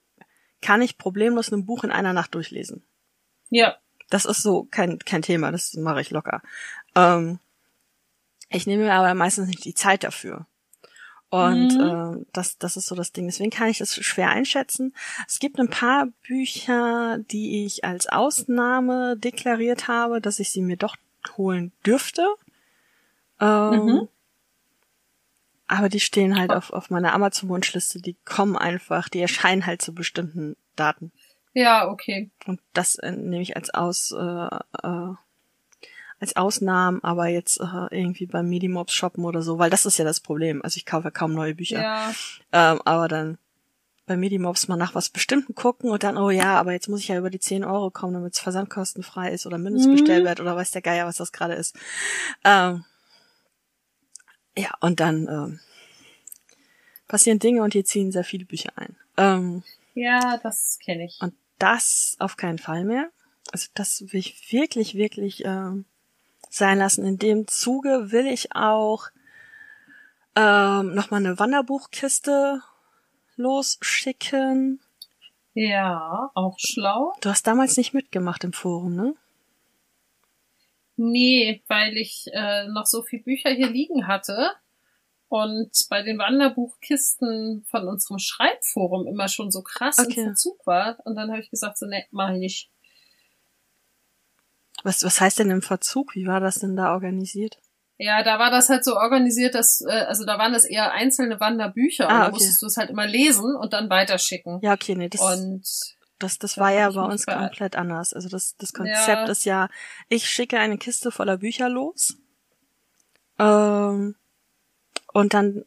kann 0.60 0.82
ich 0.82 0.98
problemlos 0.98 1.52
ein 1.52 1.64
Buch 1.66 1.84
in 1.84 1.90
einer 1.90 2.12
Nacht 2.12 2.34
durchlesen. 2.34 2.82
Ja. 3.50 3.76
Das 4.10 4.24
ist 4.24 4.42
so 4.42 4.64
kein, 4.70 4.98
kein 5.00 5.22
Thema, 5.22 5.52
das 5.52 5.74
mache 5.74 6.00
ich 6.00 6.10
locker. 6.10 6.42
Ähm, 6.94 7.38
ich 8.48 8.66
nehme 8.66 8.84
mir 8.84 8.94
aber 8.94 9.12
meistens 9.14 9.48
nicht 9.48 9.64
die 9.64 9.74
Zeit 9.74 10.04
dafür. 10.04 10.46
Und 11.30 11.74
Mhm. 11.74 12.22
äh, 12.22 12.24
das, 12.32 12.56
das 12.56 12.78
ist 12.78 12.86
so 12.86 12.94
das 12.94 13.12
Ding. 13.12 13.26
Deswegen 13.26 13.50
kann 13.50 13.68
ich 13.68 13.76
das 13.78 13.94
schwer 13.94 14.30
einschätzen. 14.30 14.94
Es 15.26 15.38
gibt 15.38 15.60
ein 15.60 15.68
paar 15.68 16.06
Bücher, 16.26 17.18
die 17.30 17.66
ich 17.66 17.84
als 17.84 18.06
Ausnahme 18.06 19.16
deklariert 19.18 19.88
habe, 19.88 20.22
dass 20.22 20.38
ich 20.40 20.50
sie 20.50 20.62
mir 20.62 20.78
doch 20.78 20.96
holen 21.36 21.72
dürfte. 21.84 22.26
Ähm, 23.40 23.84
Mhm. 23.84 24.08
Aber 25.68 25.88
die 25.88 26.00
stehen 26.00 26.38
halt 26.38 26.50
auf, 26.50 26.72
auf 26.72 26.90
meiner 26.90 27.12
Amazon-Wunschliste. 27.12 28.00
Die 28.00 28.16
kommen 28.24 28.56
einfach, 28.56 29.08
die 29.08 29.20
erscheinen 29.20 29.66
halt 29.66 29.82
zu 29.82 29.94
bestimmten 29.94 30.56
Daten. 30.76 31.12
Ja, 31.52 31.88
okay. 31.88 32.30
Und 32.46 32.60
das 32.72 32.96
äh, 32.96 33.12
nehme 33.12 33.42
ich 33.42 33.56
als 33.56 33.72
Aus, 33.74 34.12
äh, 34.12 34.46
äh, 34.82 35.14
als 36.20 36.36
Ausnahmen, 36.36 37.02
aber 37.04 37.28
jetzt 37.28 37.60
äh, 37.60 37.86
irgendwie 37.90 38.26
beim 38.26 38.48
Medimobs 38.48 38.94
shoppen 38.94 39.24
oder 39.24 39.42
so, 39.42 39.58
weil 39.58 39.70
das 39.70 39.86
ist 39.86 39.98
ja 39.98 40.04
das 40.04 40.20
Problem. 40.20 40.62
Also 40.62 40.78
ich 40.78 40.86
kaufe 40.86 41.04
ja 41.04 41.10
kaum 41.10 41.34
neue 41.34 41.54
Bücher. 41.54 41.82
Ja. 41.82 42.12
Ähm, 42.52 42.80
aber 42.84 43.08
dann 43.08 43.38
bei 44.06 44.16
Medimobs 44.16 44.68
mal 44.68 44.76
nach 44.76 44.94
was 44.94 45.10
Bestimmten 45.10 45.54
gucken 45.54 45.90
und 45.90 46.02
dann, 46.02 46.16
oh 46.16 46.30
ja, 46.30 46.58
aber 46.58 46.72
jetzt 46.72 46.88
muss 46.88 47.00
ich 47.00 47.08
ja 47.08 47.18
über 47.18 47.30
die 47.30 47.40
10 47.40 47.62
Euro 47.62 47.90
kommen, 47.90 48.14
damit 48.14 48.34
es 48.34 48.40
versandkostenfrei 48.40 49.32
ist 49.32 49.46
oder 49.46 49.58
Mindestbestellwert 49.58 50.40
oder 50.40 50.56
weiß 50.56 50.70
der 50.72 50.82
Geier, 50.82 51.06
was 51.06 51.16
das 51.16 51.30
gerade 51.30 51.54
ist. 51.54 51.76
Ähm, 52.42 52.84
ja, 54.58 54.70
und 54.80 55.00
dann 55.00 55.26
ähm, 55.28 55.60
passieren 57.06 57.38
Dinge 57.38 57.62
und 57.62 57.72
hier 57.72 57.84
ziehen 57.84 58.12
sehr 58.12 58.24
viele 58.24 58.44
Bücher 58.44 58.70
ein. 58.76 58.96
Ähm, 59.16 59.62
Ja, 59.94 60.38
das 60.42 60.78
kenne 60.84 61.04
ich. 61.06 61.18
und 61.20 61.34
das 61.58 62.16
auf 62.18 62.36
keinen 62.36 62.58
Fall 62.58 62.84
mehr. 62.84 63.10
Also 63.52 63.68
das 63.74 64.00
will 64.12 64.20
ich 64.20 64.52
wirklich, 64.52 64.94
wirklich 64.94 65.44
ähm, 65.44 65.86
sein 66.50 66.78
lassen. 66.78 67.04
In 67.04 67.18
dem 67.18 67.46
Zuge 67.48 68.12
will 68.12 68.26
ich 68.26 68.54
auch 68.54 69.08
ähm, 70.36 70.94
nochmal 70.94 71.20
eine 71.24 71.38
Wanderbuchkiste 71.38 72.62
losschicken. 73.36 74.80
Ja, 75.54 76.30
auch 76.34 76.56
schlau. 76.58 77.12
Du 77.20 77.30
hast 77.30 77.46
damals 77.46 77.76
nicht 77.76 77.94
mitgemacht 77.94 78.44
im 78.44 78.52
Forum, 78.52 78.94
ne? 78.94 79.14
Nee, 80.98 81.62
weil 81.68 81.96
ich 81.96 82.26
äh, 82.32 82.66
noch 82.68 82.86
so 82.86 83.02
viel 83.02 83.22
Bücher 83.22 83.50
hier 83.50 83.70
liegen 83.70 84.06
hatte 84.06 84.50
und 85.28 85.70
bei 85.90 86.02
den 86.02 86.18
Wanderbuchkisten 86.18 87.64
von 87.70 87.86
unserem 87.88 88.18
Schreibforum 88.18 89.06
immer 89.06 89.28
schon 89.28 89.50
so 89.50 89.62
krass 89.62 89.98
Okay. 89.98 90.20
im 90.20 90.24
Verzug 90.26 90.66
war. 90.66 90.98
Und 91.04 91.14
dann 91.16 91.30
habe 91.30 91.40
ich 91.40 91.50
gesagt, 91.50 91.78
so, 91.78 91.86
ne, 91.86 92.04
mach 92.10 92.32
ich 92.32 92.38
nicht. 92.38 92.70
Was, 94.84 95.02
was 95.04 95.20
heißt 95.20 95.38
denn 95.40 95.50
im 95.50 95.62
Verzug? 95.62 96.14
Wie 96.14 96.26
war 96.26 96.40
das 96.40 96.60
denn 96.60 96.76
da 96.76 96.92
organisiert? 96.92 97.58
Ja, 97.98 98.22
da 98.22 98.38
war 98.38 98.50
das 98.50 98.68
halt 98.68 98.84
so 98.84 98.96
organisiert, 98.96 99.54
dass, 99.56 99.80
äh, 99.80 99.90
also 100.06 100.24
da 100.24 100.38
waren 100.38 100.52
das 100.52 100.64
eher 100.64 100.92
einzelne 100.92 101.40
Wanderbücher 101.40 102.08
Ah, 102.08 102.12
und 102.14 102.20
da 102.20 102.22
okay. 102.26 102.32
musstest 102.34 102.62
du 102.62 102.66
es 102.66 102.76
halt 102.76 102.90
immer 102.90 103.06
lesen 103.06 103.56
und 103.56 103.72
dann 103.72 103.90
weiterschicken. 103.90 104.60
Ja, 104.62 104.74
okay, 104.74 104.94
nee, 104.94 105.08
das, 105.08 105.20
Und 105.20 105.64
das, 106.18 106.38
das 106.38 106.54
da 106.54 106.60
war 106.62 106.70
ja 106.72 106.90
bei 106.90 107.02
uns 107.02 107.26
komplett 107.26 107.76
anders. 107.76 108.12
Also 108.14 108.28
das, 108.28 108.56
das 108.56 108.72
Konzept 108.72 109.08
Ja. 109.08 109.24
ist 109.26 109.44
ja, 109.44 109.68
ich 110.08 110.28
schicke 110.28 110.58
eine 110.58 110.78
Kiste 110.78 111.10
voller 111.10 111.38
Bücher 111.38 111.68
los. 111.68 112.16
Ähm, 113.38 114.16
und 115.12 115.34
dann 115.34 115.64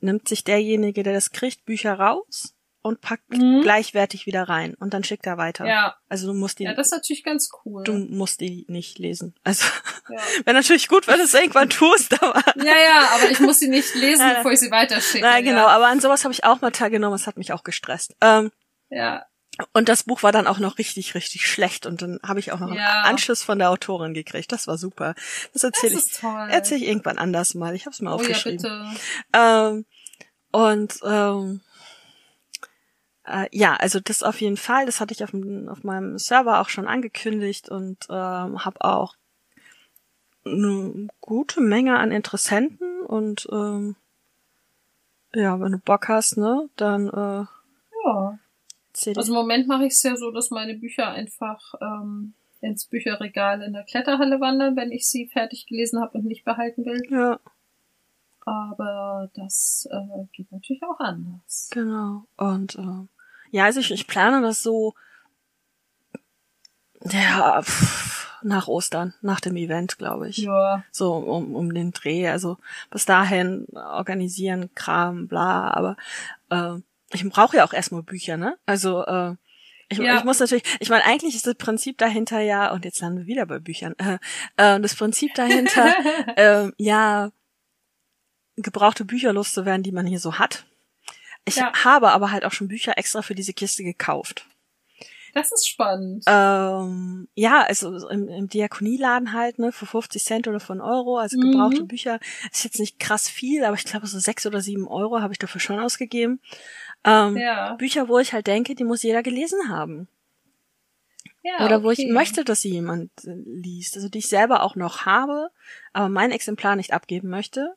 nimmt 0.00 0.28
sich 0.28 0.44
derjenige, 0.44 1.02
der 1.02 1.12
das 1.12 1.30
kriegt, 1.32 1.64
Bücher 1.66 1.94
raus 1.98 2.54
und 2.82 3.02
packt 3.02 3.28
Mhm. 3.30 3.60
gleichwertig 3.60 4.24
wieder 4.24 4.44
rein 4.48 4.72
und 4.74 4.94
dann 4.94 5.04
schickt 5.04 5.26
er 5.26 5.36
weiter. 5.36 5.66
ja, 5.66 5.96
Also 6.08 6.26
du 6.28 6.32
musst 6.32 6.58
die, 6.58 6.64
ja, 6.64 6.72
das 6.72 6.86
ist 6.86 6.92
natürlich 6.92 7.22
ganz 7.22 7.50
cool. 7.66 7.84
du 7.84 7.92
musst 7.92 8.40
die 8.40 8.64
nicht 8.68 8.98
lesen. 8.98 9.34
Also 9.44 9.66
Ja. 10.08 10.16
wäre 10.46 10.56
natürlich 10.56 10.88
gut, 10.88 11.06
wenn 11.06 11.18
du 11.18 11.24
es 11.24 11.34
irgendwann 11.34 11.68
tust, 11.68 12.22
aber 12.22 12.42
ja, 12.56 12.64
ja, 12.78 13.08
aber 13.14 13.30
ich 13.30 13.40
muss 13.40 13.58
sie 13.58 13.68
nicht 13.68 13.94
lesen, 13.96 14.24
Nein, 14.26 14.36
bevor 14.36 14.52
ich 14.52 14.60
sie 14.60 14.70
weiterschicke. 14.70 15.20
na 15.26 15.42
genau. 15.42 15.66
Aber 15.66 15.88
an 15.88 16.00
sowas 16.00 16.24
habe 16.24 16.32
ich 16.32 16.44
auch 16.44 16.62
mal 16.62 16.70
teilgenommen. 16.70 17.18
Das 17.18 17.26
hat 17.26 17.36
mich 17.36 17.52
auch 17.52 17.64
gestresst. 17.64 18.16
Ähm, 18.22 18.50
Ja, 18.88 19.26
Und 19.72 19.88
das 19.88 20.04
Buch 20.04 20.22
war 20.22 20.32
dann 20.32 20.46
auch 20.46 20.58
noch 20.58 20.78
richtig, 20.78 21.14
richtig 21.14 21.46
schlecht. 21.46 21.86
Und 21.86 22.02
dann 22.02 22.18
habe 22.26 22.40
ich 22.40 22.52
auch 22.52 22.60
noch 22.60 22.72
Ja. 22.74 22.88
einen 23.02 23.04
Anschiss 23.06 23.42
von 23.42 23.58
der 23.58 23.70
Autorin 23.70 24.14
gekriegt. 24.14 24.52
Das 24.52 24.66
war 24.66 24.78
super. 24.78 25.14
Das 25.52 25.64
erzähle 25.64 25.94
ich, 25.98 26.22
erzähl 26.50 26.78
ich 26.78 26.88
irgendwann 26.88 27.18
anders 27.18 27.54
mal. 27.54 27.74
Ich 27.74 27.86
habe 27.86 27.94
es 27.94 28.00
mir 28.00 28.08
oh 28.08 28.12
ja, 28.12 28.16
aufgeschrieben. 28.16 28.58
bitte. 28.62 28.86
ähm, 29.32 29.84
und 30.52 31.00
ähm, 31.04 31.60
äh, 33.24 33.46
ja, 33.52 33.76
also 33.76 34.00
das 34.00 34.22
auf 34.22 34.40
jeden 34.40 34.56
Fall. 34.56 34.86
Das 34.86 35.00
hatte 35.00 35.14
ich 35.14 35.22
auf, 35.24 35.30
dem, 35.30 35.68
auf 35.68 35.84
meinem 35.84 36.18
Server 36.18 36.60
auch 36.60 36.68
schon 36.68 36.86
angekündigt 36.88 37.68
und 37.68 37.98
ähm, 38.10 38.64
habe 38.64 38.80
auch 38.84 39.14
eine 40.44 41.08
gute 41.20 41.60
Menge 41.60 41.98
an 41.98 42.10
Interessenten 42.12 43.02
und 43.02 43.46
ähm, 43.52 43.94
ja, 45.34 45.60
wenn 45.60 45.72
du 45.72 45.78
Bock 45.78 46.08
hast, 46.08 46.36
ne, 46.38 46.68
dann 46.76 47.08
äh, 47.08 47.44
Ja. 48.06 48.38
Erzähl 49.06 49.18
Also 49.18 49.32
im 49.32 49.38
Moment 49.38 49.66
mache 49.68 49.86
ich 49.86 49.92
es 49.92 50.02
ja 50.02 50.16
so, 50.16 50.30
dass 50.30 50.50
meine 50.50 50.74
Bücher 50.74 51.08
einfach 51.08 51.74
ähm, 51.80 52.34
ins 52.60 52.86
Bücherregal 52.86 53.62
in 53.62 53.72
der 53.72 53.84
Kletterhalle 53.84 54.40
wandern, 54.40 54.76
wenn 54.76 54.92
ich 54.92 55.08
sie 55.08 55.26
fertig 55.28 55.66
gelesen 55.66 56.00
habe 56.00 56.18
und 56.18 56.24
nicht 56.26 56.44
behalten 56.44 56.84
will. 56.84 57.02
ja. 57.10 57.40
Aber 58.46 59.30
das 59.34 59.86
äh, 59.92 60.24
geht 60.32 60.50
natürlich 60.50 60.82
auch 60.82 60.98
anders. 60.98 61.68
Genau. 61.72 62.24
Und 62.36 62.74
äh, 62.76 63.06
ja, 63.50 63.64
also 63.64 63.80
ich, 63.80 63.90
ich 63.92 64.06
plane 64.06 64.40
das 64.40 64.62
so 64.62 64.94
ja, 67.04 67.62
pff, 67.62 68.40
nach 68.42 68.68
Ostern, 68.68 69.14
nach 69.22 69.40
dem 69.40 69.56
Event, 69.56 69.98
glaube 69.98 70.28
ich. 70.28 70.38
Ja, 70.38 70.84
So 70.90 71.14
um, 71.14 71.54
um 71.54 71.72
den 71.72 71.92
Dreh. 71.92 72.28
Also 72.28 72.58
bis 72.90 73.04
dahin 73.04 73.66
organisieren, 73.74 74.70
Kram, 74.74 75.28
bla, 75.28 75.70
aber 75.70 75.96
äh, 76.50 76.80
ich 77.12 77.28
brauche 77.28 77.56
ja 77.56 77.64
auch 77.64 77.72
erstmal 77.72 78.02
Bücher, 78.02 78.36
ne? 78.36 78.56
Also 78.66 79.04
äh, 79.04 79.34
ich, 79.88 79.98
Ja. 79.98 80.16
ich 80.18 80.24
muss 80.24 80.38
natürlich, 80.38 80.62
ich 80.78 80.88
meine, 80.88 81.04
eigentlich 81.04 81.34
ist 81.34 81.46
das 81.46 81.56
Prinzip 81.56 81.98
dahinter 81.98 82.40
ja, 82.40 82.70
und 82.72 82.84
jetzt 82.84 83.00
landen 83.00 83.18
wir 83.20 83.26
wieder 83.26 83.46
bei 83.46 83.58
Büchern, 83.58 83.94
äh, 83.98 84.18
äh, 84.56 84.80
das 84.80 84.94
Prinzip 84.94 85.34
dahinter, 85.34 85.94
äh, 86.36 86.70
ja, 86.78 87.30
gebrauchte 88.56 89.04
Bücher 89.04 89.32
loszuwerden, 89.32 89.82
die 89.82 89.92
man 89.92 90.06
hier 90.06 90.20
so 90.20 90.38
hat. 90.38 90.66
Ich 91.44 91.56
Ja. 91.56 91.72
habe 91.84 92.10
aber 92.12 92.30
halt 92.30 92.44
auch 92.44 92.52
schon 92.52 92.68
Bücher 92.68 92.98
extra 92.98 93.22
für 93.22 93.34
diese 93.34 93.52
Kiste 93.54 93.82
gekauft. 93.82 94.46
das 95.32 95.52
ist 95.52 95.68
spannend. 95.68 96.24
Ähm, 96.26 97.28
ja, 97.34 97.62
also 97.62 98.08
im, 98.08 98.28
im 98.28 98.48
Diakonieladen 98.48 99.32
halt, 99.32 99.60
ne, 99.60 99.70
für 99.72 99.86
50 99.86 100.24
Cent 100.24 100.48
oder 100.48 100.58
für 100.60 100.72
einen 100.72 100.80
Euro, 100.82 101.18
also 101.18 101.36
Mhm. 101.38 101.52
gebrauchte 101.52 101.84
Bücher. 101.84 102.18
Ist 102.52 102.64
jetzt 102.64 102.80
nicht 102.80 102.98
krass 102.98 103.28
viel, 103.28 103.64
aber 103.64 103.76
ich 103.76 103.84
glaube 103.84 104.08
so 104.08 104.18
sechs 104.18 104.44
oder 104.44 104.60
sieben 104.60 104.88
Euro 104.88 105.20
habe 105.20 105.32
ich 105.32 105.38
dafür 105.38 105.60
schon 105.60 105.78
ausgegeben. 105.78 106.40
Ähm, 107.04 107.36
ja. 107.36 107.74
Bücher, 107.74 108.08
wo 108.08 108.18
ich 108.18 108.32
halt 108.32 108.46
denke, 108.46 108.74
die 108.74 108.84
muss 108.84 109.02
jeder 109.02 109.22
gelesen 109.22 109.68
haben. 109.68 110.08
ja. 111.42 111.64
Oder 111.64 111.82
wo 111.82 111.90
ich 111.90 112.00
okay. 112.00 112.12
möchte, 112.12 112.44
dass 112.44 112.60
sie 112.60 112.70
jemand 112.70 113.10
äh, 113.24 113.34
liest. 113.34 113.96
Also 113.96 114.08
die 114.08 114.18
ich 114.18 114.28
selber 114.28 114.62
auch 114.62 114.76
noch 114.76 115.06
habe, 115.06 115.50
aber 115.92 116.08
mein 116.08 116.30
Exemplar 116.30 116.76
nicht 116.76 116.92
abgeben 116.92 117.28
möchte. 117.28 117.74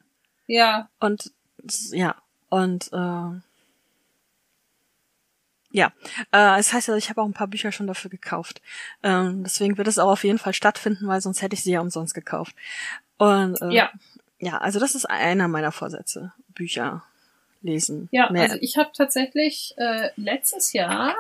Ja, 0.48 0.90
Und 1.00 1.32
ja, 1.92 2.16
und 2.50 2.92
äh, 2.92 3.40
ja, 5.72 5.88
äh, 6.32 6.58
das 6.58 6.72
heißt 6.72 6.90
also, 6.90 6.98
ich 6.98 7.10
habe 7.10 7.22
auch 7.22 7.26
ein 7.26 7.34
paar 7.34 7.48
Bücher 7.48 7.72
schon 7.72 7.88
dafür 7.88 8.12
gekauft. 8.12 8.62
Ähm, 9.02 9.44
deswegen 9.44 9.78
wird 9.78 9.88
es 9.88 9.98
auch 9.98 10.12
auf 10.12 10.24
jeden 10.24 10.38
Fall 10.38 10.54
stattfinden, 10.54 11.08
weil 11.08 11.20
sonst 11.20 11.42
hätte 11.42 11.56
ich 11.56 11.64
sie 11.64 11.72
ja 11.72 11.82
umsonst 11.82 12.14
gekauft. 12.14 12.56
Und 13.18 13.60
äh, 13.62 13.72
ja. 13.72 13.92
ja, 14.38 14.60
also 14.60 14.80
das 14.80 14.94
ist 14.94 15.06
einer 15.06 15.48
meiner 15.48 15.72
Vorsätze. 15.72 16.34
Bücher 16.50 17.04
lesen. 17.64 18.10
Ja, 18.12 18.32
Mehr. 18.32 18.44
also 18.44 18.58
ich 18.62 18.78
habe 18.78 18.92
tatsächlich 18.96 19.74
äh, 19.78 20.10
letztes 20.16 20.74
Jahr, 20.74 21.16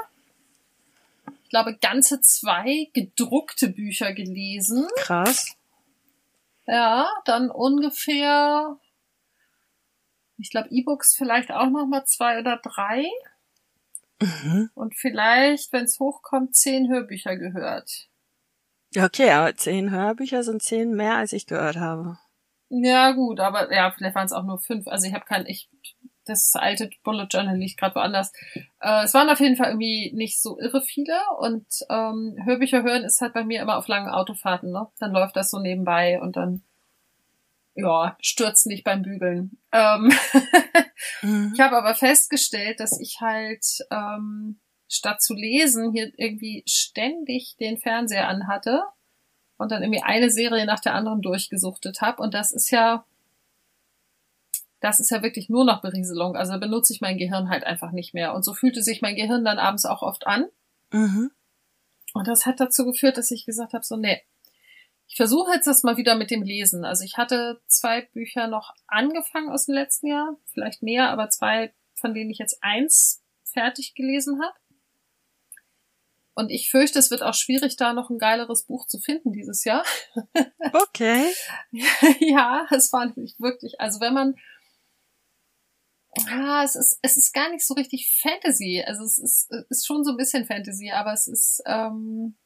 ich 1.43 1.49
glaube, 1.49 1.75
ganze 1.75 2.21
zwei 2.21 2.89
gedruckte 2.93 3.69
Bücher 3.69 4.13
gelesen. 4.13 4.87
krass. 4.97 5.55
Ja, 6.65 7.09
dann 7.25 7.49
ungefähr, 7.49 8.77
ich 10.37 10.49
glaube, 10.49 10.69
E-Books 10.69 11.15
vielleicht 11.15 11.51
auch 11.51 11.69
noch 11.69 11.85
mal 11.85 12.05
zwei 12.05 12.39
oder 12.39 12.57
drei. 12.57 13.05
Mhm. 14.21 14.69
Und 14.73 14.95
vielleicht, 14.95 15.73
wenn 15.73 15.83
es 15.83 15.99
hochkommt, 15.99 16.55
zehn 16.55 16.89
Hörbücher 16.89 17.35
gehört. 17.35 18.07
Okay, 18.95 19.31
aber 19.31 19.55
zehn 19.55 19.91
Hörbücher 19.91 20.43
sind 20.43 20.61
zehn 20.61 20.95
mehr, 20.95 21.15
als 21.15 21.33
ich 21.33 21.47
gehört 21.47 21.77
habe. 21.77 22.19
Ja, 22.69 23.11
gut, 23.11 23.39
aber 23.39 23.73
ja, 23.73 23.91
vielleicht 23.91 24.15
waren 24.15 24.25
es 24.25 24.31
auch 24.31 24.43
nur 24.43 24.59
fünf. 24.59 24.87
Also 24.87 25.07
ich 25.07 25.13
habe 25.13 25.25
kein, 25.25 25.45
ich, 25.45 25.69
das 26.25 26.51
alte 26.55 26.89
Bullet 27.03 27.27
Journal 27.29 27.57
liegt 27.57 27.79
gerade 27.79 27.95
woanders. 27.95 28.31
Äh, 28.79 29.03
es 29.03 29.13
waren 29.13 29.29
auf 29.29 29.39
jeden 29.39 29.55
Fall 29.55 29.69
irgendwie 29.69 30.11
nicht 30.13 30.41
so 30.41 30.59
irre 30.59 30.81
viele 30.81 31.17
und 31.39 31.65
ähm, 31.89 32.37
Hörbücher 32.43 32.83
hören 32.83 33.03
ist 33.03 33.21
halt 33.21 33.33
bei 33.33 33.43
mir 33.43 33.61
immer 33.61 33.77
auf 33.77 33.87
langen 33.87 34.09
Autofahrten, 34.09 34.71
ne? 34.71 34.87
Dann 34.99 35.11
läuft 35.11 35.35
das 35.35 35.51
so 35.51 35.59
nebenbei 35.59 36.21
und 36.21 36.35
dann 36.35 36.63
ja, 37.75 38.15
stürzt 38.21 38.67
nicht 38.67 38.83
beim 38.83 39.01
Bügeln. 39.01 39.57
Ähm 39.71 40.11
Mhm. 41.21 41.51
ich 41.53 41.59
habe 41.59 41.77
aber 41.77 41.95
festgestellt, 41.95 42.79
dass 42.79 42.99
ich 42.99 43.19
halt 43.21 43.65
ähm, 43.91 44.59
statt 44.87 45.21
zu 45.21 45.33
lesen 45.33 45.91
hier 45.91 46.11
irgendwie 46.17 46.63
ständig 46.65 47.55
den 47.59 47.77
Fernseher 47.77 48.27
anhatte 48.27 48.83
und 49.57 49.71
dann 49.71 49.81
irgendwie 49.81 50.03
eine 50.03 50.29
Serie 50.29 50.65
nach 50.65 50.79
der 50.79 50.93
anderen 50.93 51.21
durchgesuchtet 51.21 52.01
habe. 52.01 52.21
Und 52.21 52.33
das 52.33 52.51
ist 52.51 52.69
ja, 52.69 53.05
das 54.83 54.99
ist 54.99 55.11
ja 55.11 55.23
wirklich 55.23 55.47
nur 55.47 55.63
noch 55.63 55.81
Berieselung. 55.81 56.35
Also 56.35 56.59
benutze 56.59 56.91
ich 56.91 56.99
mein 56.99 57.17
Gehirn 57.17 57.47
halt 57.47 57.63
einfach 57.63 57.93
nicht 57.93 58.13
mehr. 58.13 58.33
Und 58.33 58.43
so 58.43 58.53
fühlte 58.53 58.83
sich 58.83 59.01
mein 59.01 59.15
Gehirn 59.15 59.45
dann 59.45 59.57
abends 59.57 59.85
auch 59.85 60.01
oft 60.01 60.27
an. 60.27 60.49
Mhm. 60.91 61.31
Und 62.13 62.27
das 62.27 62.45
hat 62.45 62.59
dazu 62.59 62.83
geführt, 62.85 63.17
dass 63.17 63.31
ich 63.31 63.45
gesagt 63.45 63.71
habe, 63.71 63.85
so, 63.85 63.95
nee, 63.95 64.21
ich 65.07 65.15
versuche 65.15 65.53
jetzt 65.53 65.67
das 65.67 65.83
mal 65.83 65.95
wieder 65.95 66.15
mit 66.15 66.31
dem 66.31 66.43
Lesen. 66.43 66.83
Also 66.83 67.05
ich 67.05 67.17
hatte 67.17 67.61
zwei 67.65 68.01
Bücher 68.01 68.47
noch 68.47 68.73
angefangen 68.87 69.49
aus 69.49 69.67
dem 69.67 69.75
letzten 69.75 70.07
Jahr, 70.07 70.35
vielleicht 70.51 70.83
mehr, 70.83 71.11
aber 71.11 71.29
zwei, 71.29 71.73
von 71.95 72.13
denen 72.13 72.29
ich 72.29 72.39
jetzt 72.39 72.57
eins 72.61 73.23
fertig 73.45 73.95
gelesen 73.95 74.41
habe. 74.43 74.55
Und 76.35 76.49
ich 76.49 76.69
fürchte, 76.69 76.99
es 76.99 77.11
wird 77.11 77.21
auch 77.21 77.35
schwierig, 77.35 77.77
da 77.77 77.93
noch 77.93 78.09
ein 78.09 78.17
geileres 78.17 78.65
Buch 78.65 78.87
zu 78.87 78.99
finden 78.99 79.31
dieses 79.31 79.63
Jahr. 79.63 79.83
Okay. 80.75 81.31
ja, 82.19 82.65
es 82.71 82.91
war 82.91 83.05
nämlich 83.05 83.35
wirklich, 83.37 83.79
also 83.79 83.99
wenn 83.99 84.13
man, 84.13 84.35
ah, 86.29 86.63
es 86.63 86.75
ist, 86.75 86.99
es 87.01 87.17
ist 87.17 87.33
gar 87.33 87.49
nicht 87.49 87.65
so 87.65 87.73
richtig 87.73 88.09
Fantasy. 88.21 88.83
Also 88.85 89.03
es 89.03 89.17
ist, 89.17 89.51
es 89.51 89.65
ist 89.69 89.87
schon 89.87 90.03
so 90.03 90.11
ein 90.11 90.17
bisschen 90.17 90.45
Fantasy, 90.45 90.91
aber 90.91 91.13
es 91.13 91.27
ist 91.27 91.61
ähm, 91.65 92.37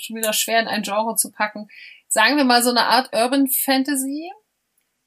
schon 0.00 0.16
wieder 0.16 0.32
schwer 0.32 0.60
in 0.60 0.68
ein 0.68 0.82
Genre 0.82 1.16
zu 1.16 1.30
packen. 1.30 1.68
Sagen 2.08 2.36
wir 2.36 2.44
mal 2.44 2.62
so 2.62 2.70
eine 2.70 2.86
Art 2.86 3.14
Urban 3.14 3.48
Fantasy. 3.48 4.30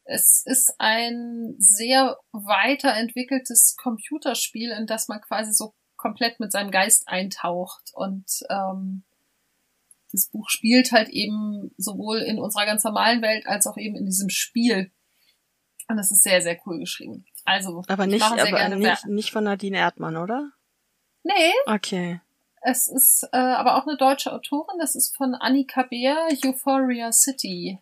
Es 0.06 0.44
ist 0.46 0.74
ein 0.80 1.56
sehr 1.58 2.18
weiterentwickeltes 2.32 3.76
Computerspiel, 3.78 4.72
in 4.72 4.86
das 4.86 5.08
man 5.08 5.22
quasi 5.22 5.54
so 5.54 5.74
komplett 5.96 6.40
mit 6.40 6.52
seinem 6.52 6.72
Geist 6.72 7.08
eintaucht 7.08 7.92
und 7.94 8.26
ähm, 8.50 9.06
das 10.14 10.28
Buch 10.28 10.50
spielt 10.50 10.92
halt 10.92 11.10
eben 11.10 11.72
sowohl 11.78 12.20
in 12.20 12.40
unserer 12.40 12.66
ganz 12.66 12.84
normalen 12.84 13.22
Welt 13.22 13.48
als 13.48 13.66
auch 13.68 13.78
eben 13.78 13.96
in 13.96 14.06
diesem 14.06 14.30
Spiel. 14.30 14.92
Und 15.88 15.98
das 15.98 16.12
ist 16.12 16.24
sehr, 16.24 16.42
sehr 16.42 16.58
cool 16.66 16.80
geschrieben. 16.80 17.26
Also, 17.46 17.84
Aber 17.88 18.06
ich 18.06 18.12
nicht, 18.12 18.24
aber 18.24 18.46
gerne 18.46 18.78
nicht, 18.78 19.06
nicht 19.06 19.32
von 19.32 19.44
Nadine 19.44 19.78
Erdmann, 19.78 20.18
oder? 20.18 20.52
Nee, 21.24 21.54
Okay. 21.66 22.20
es 22.62 22.88
ist 22.88 23.28
äh, 23.32 23.38
aber 23.38 23.78
auch 23.78 23.88
eine 23.88 23.98
deutsche 23.98 24.32
Autorin. 24.34 24.78
Das 24.80 24.96
ist 24.96 25.16
von 25.16 25.36
Annika 25.36 25.84
Beer, 25.84 26.28
Euphoria 26.44 27.12
City. 27.12 27.80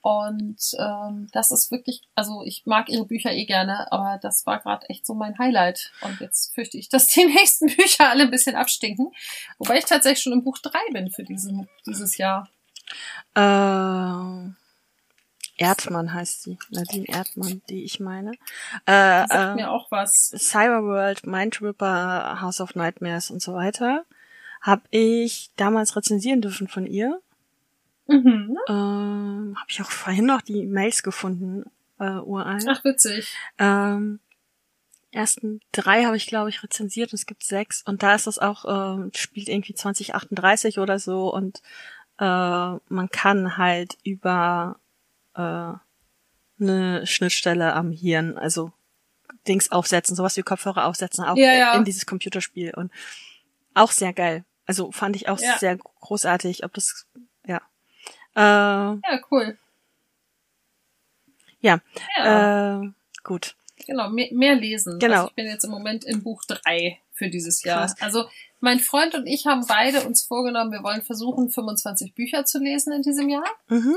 Und 0.00 0.60
ähm, 0.78 1.28
das 1.32 1.50
ist 1.50 1.72
wirklich, 1.72 2.02
also 2.14 2.42
ich 2.44 2.62
mag 2.64 2.88
ihre 2.88 3.06
Bücher 3.06 3.32
eh 3.32 3.44
gerne, 3.44 3.90
aber 3.90 4.20
das 4.22 4.46
war 4.46 4.60
gerade 4.60 4.88
echt 4.88 5.04
so 5.04 5.14
mein 5.14 5.36
Highlight. 5.36 5.90
Und 6.00 6.20
jetzt 6.20 6.54
fürchte 6.54 6.78
ich, 6.78 6.88
dass 6.90 7.08
die 7.08 7.24
nächsten 7.24 7.66
Bücher 7.66 8.08
alle 8.10 8.22
ein 8.22 8.30
bisschen 8.30 8.54
abstinken. 8.54 9.10
Wobei 9.58 9.78
ich 9.78 9.84
tatsächlich 9.84 10.22
schon 10.22 10.32
im 10.32 10.44
Buch 10.44 10.58
drei 10.58 10.78
bin 10.92 11.10
für 11.10 11.24
diesen, 11.24 11.68
dieses 11.86 12.18
Jahr. 12.18 12.48
Äh, 13.34 14.50
Erdmann 15.56 16.12
heißt 16.12 16.42
sie. 16.42 16.58
Nadine 16.70 17.08
Erdmann, 17.08 17.62
die 17.68 17.84
ich 17.84 18.00
meine. 18.00 18.32
Äh, 18.84 19.26
sagt 19.26 19.32
äh, 19.32 19.54
mir 19.54 19.70
auch 19.70 19.90
was. 19.90 20.32
Cyberworld, 20.36 21.26
Mindripper, 21.26 22.40
House 22.40 22.60
of 22.60 22.74
Nightmares 22.74 23.30
und 23.30 23.40
so 23.40 23.54
weiter. 23.54 24.04
Hab 24.60 24.82
ich 24.90 25.50
damals 25.56 25.96
rezensieren 25.96 26.40
dürfen 26.40 26.68
von 26.68 26.86
ihr. 26.86 27.20
Mhm. 28.06 28.56
Ähm, 28.68 29.56
habe 29.58 29.68
ich 29.68 29.82
auch 29.82 29.90
vorhin 29.90 30.26
noch 30.26 30.42
die 30.42 30.66
Mails 30.66 31.02
gefunden, 31.02 31.64
äh, 31.98 32.18
uralt. 32.18 32.66
Ach, 32.68 32.84
witzig. 32.84 33.34
Ähm, 33.58 34.20
ersten 35.10 35.60
drei 35.72 36.04
habe 36.04 36.16
ich, 36.16 36.26
glaube 36.26 36.50
ich, 36.50 36.62
rezensiert 36.62 37.12
und 37.12 37.18
es 37.18 37.26
gibt 37.26 37.42
sechs. 37.42 37.82
Und 37.82 38.02
da 38.02 38.14
ist 38.14 38.26
das 38.26 38.38
auch, 38.38 38.64
ähm, 38.68 39.10
spielt 39.14 39.48
irgendwie 39.48 39.74
2038 39.74 40.78
oder 40.78 40.98
so 40.98 41.32
und 41.34 41.62
äh, 42.18 42.24
man 42.24 43.08
kann 43.10 43.56
halt 43.56 43.98
über 44.04 44.78
äh, 45.36 45.72
eine 46.62 47.06
Schnittstelle 47.06 47.74
am 47.74 47.92
Hirn, 47.92 48.38
also 48.38 48.72
Dings 49.46 49.70
aufsetzen, 49.70 50.16
sowas 50.16 50.36
wie 50.36 50.42
Kopfhörer 50.42 50.86
aufsetzen, 50.86 51.24
auch 51.24 51.36
Ja, 51.36 51.52
ja. 51.52 51.74
in 51.74 51.84
dieses 51.84 52.06
Computerspiel. 52.06 52.72
Und 52.74 52.90
auch 53.74 53.92
sehr 53.92 54.12
geil. 54.12 54.44
Also 54.66 54.90
fand 54.90 55.14
ich 55.16 55.28
auch 55.28 55.38
Ja. 55.38 55.58
sehr 55.58 55.76
großartig, 55.76 56.64
ob 56.64 56.72
das, 56.74 57.06
ja. 57.46 57.60
Äh, 58.34 58.40
Ja, 58.40 59.20
cool. 59.30 59.56
ja, 61.60 61.80
äh, 62.18 62.88
gut. 63.24 63.56
genau, 63.86 64.08
mehr, 64.10 64.28
mehr 64.32 64.54
lesen. 64.54 64.98
genau. 64.98 65.14
Also 65.16 65.28
ich 65.28 65.34
bin 65.34 65.46
jetzt 65.46 65.64
im 65.64 65.70
Moment 65.70 66.04
in 66.04 66.22
Buch 66.22 66.42
drei 66.46 66.98
für 67.12 67.28
dieses 67.28 67.62
Jahr. 67.64 67.80
Krass. 67.86 68.00
Also 68.00 68.28
mein 68.60 68.80
Freund 68.80 69.14
und 69.14 69.26
ich 69.26 69.46
haben 69.46 69.64
beide 69.66 70.02
uns 70.04 70.22
vorgenommen, 70.22 70.72
wir 70.72 70.82
wollen 70.82 71.02
versuchen, 71.02 71.50
25 71.50 72.14
Bücher 72.14 72.44
zu 72.44 72.58
lesen 72.58 72.92
in 72.92 73.02
diesem 73.02 73.28
Jahr 73.28 73.44
Mhm, 73.68 73.96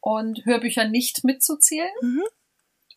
und 0.00 0.44
Hörbücher 0.44 0.88
nicht 0.88 1.24
mitzuzählen. 1.24 1.90
mhm. 2.02 2.22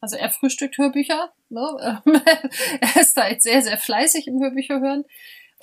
Also 0.01 0.17
er 0.17 0.29
frühstückt 0.31 0.77
Hörbücher. 0.77 1.31
Ne? 1.47 2.01
er 2.81 3.01
ist 3.01 3.15
da 3.15 3.29
jetzt 3.29 3.43
sehr, 3.43 3.61
sehr 3.61 3.77
fleißig 3.77 4.27
im 4.27 4.41
Hörbücher 4.41 4.81
hören. 4.81 5.05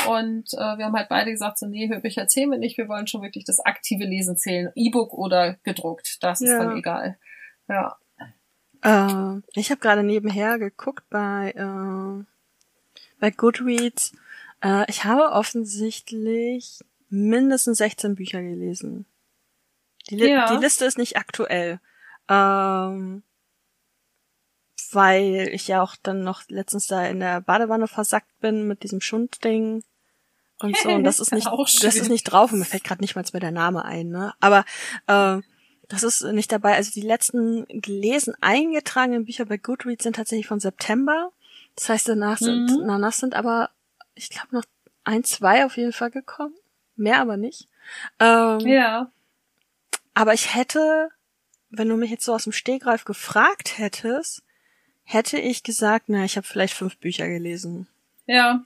Und 0.09 0.55
äh, 0.55 0.79
wir 0.79 0.87
haben 0.87 0.97
halt 0.97 1.11
beide 1.11 1.31
gesagt, 1.31 1.59
so 1.59 1.67
nee, 1.67 1.91
Hörbücher 1.91 2.27
zählen 2.27 2.51
wir 2.51 2.57
nicht, 2.57 2.79
wir 2.79 2.89
wollen 2.89 3.07
schon 3.07 3.21
wirklich 3.21 3.45
das 3.45 3.61
aktive 3.61 4.05
Lesen 4.05 4.39
zählen. 4.39 4.73
E-Book 4.75 5.13
oder 5.13 5.59
gedruckt, 5.63 6.23
das 6.23 6.41
ist 6.41 6.49
Ja. 6.53 6.59
dann 6.65 6.79
egal. 6.79 7.19
Ja. 7.69 7.99
Äh, 8.83 9.43
ich 9.55 9.71
habe 9.71 9.81
gerade 9.81 10.03
nebenher 10.03 10.59
geguckt 10.59 11.05
bei, 11.11 11.53
äh, 11.55 12.25
bei 13.19 13.31
Goodreads. 13.31 14.15
Äh, 14.65 14.85
ich 14.89 15.05
habe 15.05 15.33
offensichtlich 15.33 16.81
mindestens 17.11 17.77
16 17.79 18.15
Bücher 18.15 18.41
gelesen. 18.41 19.05
Die, 20.11 20.17
Li 20.17 20.31
Ja. 20.31 20.53
die 20.55 20.63
Liste 20.63 20.85
ist 20.85 20.99
nicht 20.99 21.17
aktuell. 21.17 21.81
Ähm, 22.29 23.23
weil 24.93 25.49
ich 25.53 25.69
ja 25.69 25.83
auch 25.83 25.95
dann 26.03 26.25
noch 26.25 26.43
letztens 26.49 26.87
da 26.87 27.05
in 27.07 27.21
der 27.21 27.41
Badewanne 27.41 27.87
versackt 27.87 28.39
bin 28.41 28.67
mit 28.67 28.83
diesem 28.83 29.01
Schundding 29.01 29.85
und 30.59 30.77
so. 30.77 30.91
Und 30.91 31.05
das 31.05 31.21
ist 31.21 31.33
nicht, 31.33 31.47
das 31.47 31.97
ist 31.97 32.09
nicht 32.09 32.25
drauf. 32.25 32.53
Und 32.53 32.59
mir 32.59 32.65
fällt 32.65 32.85
gerade 32.85 33.01
nicht 33.01 33.15
mal 33.15 33.25
mehr 33.33 33.41
der 33.41 33.51
Name 33.53 33.85
ein, 33.85 34.09
ne? 34.09 34.35
Aber 34.41 34.65
äh, 35.07 35.41
das 35.89 36.03
ist 36.03 36.23
nicht 36.23 36.51
dabei. 36.53 36.75
Also 36.75 36.91
die 36.93 37.01
letzten 37.07 37.67
gelesen 37.69 38.35
eingetragenen 38.41 39.25
Bücher 39.25 39.45
bei 39.45 39.59
Goodreads 39.59 40.03
sind 40.05 40.17
tatsächlich 40.17 40.47
von 40.47 40.61
September. 40.61 41.31
Das 41.77 41.89
heißt, 41.89 42.09
danach 42.09 42.39
sind, 42.39 42.71
Mhm. 42.71 42.87
danach 42.87 43.13
sind 43.13 43.35
aber, 43.35 43.71
ich 44.15 44.29
glaube, 44.29 44.49
noch 44.53 44.65
ein, 45.05 45.25
zwei 45.25 45.65
auf 45.65 45.77
jeden 45.77 45.93
Fall 45.93 46.11
gekommen. 46.11 46.55
Mehr 46.97 47.21
aber 47.21 47.37
nicht. 47.37 47.69
Ähm, 48.19 48.61
Ja. 48.61 49.11
Aber 50.15 50.35
ich 50.35 50.55
hätte, 50.55 51.11
wenn 51.71 51.89
du 51.89 51.97
mich 51.97 52.11
jetzt 52.11 52.25
so 52.25 52.35
aus 52.35 52.45
dem 52.45 52.53
Stegreif 52.53 53.05
gefragt 53.05 53.79
hättest, 53.79 54.43
hätte 55.05 55.39
ich 55.39 55.63
gesagt, 55.63 56.05
na, 56.09 56.25
ich 56.25 56.37
habe 56.37 56.47
vielleicht 56.47 56.75
fünf 56.75 56.97
Bücher 56.99 57.29
gelesen. 57.29 57.89
Ja. 58.27 58.65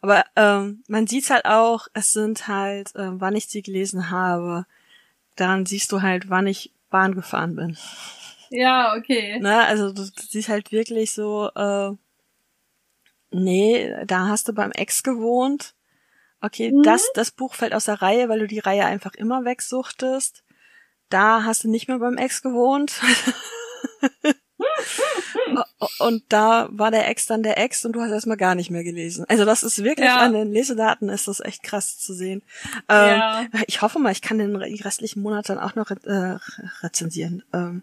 Aber 0.00 0.24
ähm, 0.36 0.82
man 0.88 1.06
sieht's 1.06 1.30
halt 1.30 1.44
auch, 1.44 1.86
es 1.94 2.12
sind 2.12 2.48
halt, 2.48 2.94
äh, 2.96 3.20
wann 3.20 3.36
ich 3.36 3.46
sie 3.46 3.62
gelesen 3.62 4.10
habe, 4.10 4.66
daran 5.36 5.66
siehst 5.66 5.92
du 5.92 6.02
halt, 6.02 6.28
wann 6.28 6.46
ich 6.46 6.72
Bahn 6.90 7.14
gefahren 7.14 7.56
bin. 7.56 7.76
Ja, 8.50 8.94
okay. 8.96 9.38
Ne? 9.40 9.64
Also 9.64 9.92
du, 9.92 10.02
du 10.04 10.22
siehst 10.22 10.48
halt 10.48 10.72
wirklich 10.72 11.12
so, 11.12 11.50
äh, 11.54 11.92
nee, 13.30 13.94
da 14.06 14.28
hast 14.28 14.48
du 14.48 14.52
beim 14.52 14.72
Ex 14.72 15.02
gewohnt. 15.02 15.74
Okay, 16.40 16.72
Mhm. 16.72 16.82
das, 16.82 17.08
das 17.14 17.30
Buch 17.30 17.54
fällt 17.54 17.72
aus 17.74 17.84
der 17.84 18.02
Reihe, 18.02 18.28
weil 18.28 18.40
du 18.40 18.46
die 18.46 18.58
Reihe 18.58 18.84
einfach 18.84 19.14
immer 19.14 19.44
wegsuchtest. 19.44 20.42
Da 21.12 21.44
hast 21.44 21.64
du 21.64 21.68
nicht 21.68 21.88
mehr 21.88 21.98
beim 21.98 22.16
Ex 22.16 22.42
gewohnt. 22.42 22.94
und 25.98 26.22
da 26.28 26.68
war 26.70 26.90
der 26.90 27.08
Ex 27.08 27.26
dann 27.26 27.42
der 27.42 27.58
Ex 27.58 27.84
und 27.84 27.92
du 27.92 28.00
hast 28.00 28.10
erstmal 28.10 28.36
gar 28.36 28.54
nicht 28.54 28.70
mehr 28.70 28.84
gelesen. 28.84 29.24
Also 29.28 29.44
das 29.44 29.62
ist 29.62 29.84
wirklich 29.84 30.06
Ja. 30.06 30.16
an 30.18 30.32
den 30.32 30.52
Lesedaten 30.52 31.08
ist 31.08 31.28
das 31.28 31.40
echt 31.40 31.62
krass 31.62 31.98
zu 31.98 32.14
sehen. 32.14 32.42
Ähm, 32.88 33.18
Ja. 33.18 33.44
Ich 33.66 33.82
hoffe 33.82 33.98
mal, 33.98 34.12
ich 34.12 34.22
kann 34.22 34.38
den 34.38 34.56
restlichen 34.56 35.20
Monate 35.20 35.54
dann 35.54 35.62
auch 35.62 35.74
noch 35.74 35.90
re 35.90 35.98
äh, 36.06 36.84
rezensieren. 36.84 37.42
Ähm? 37.52 37.82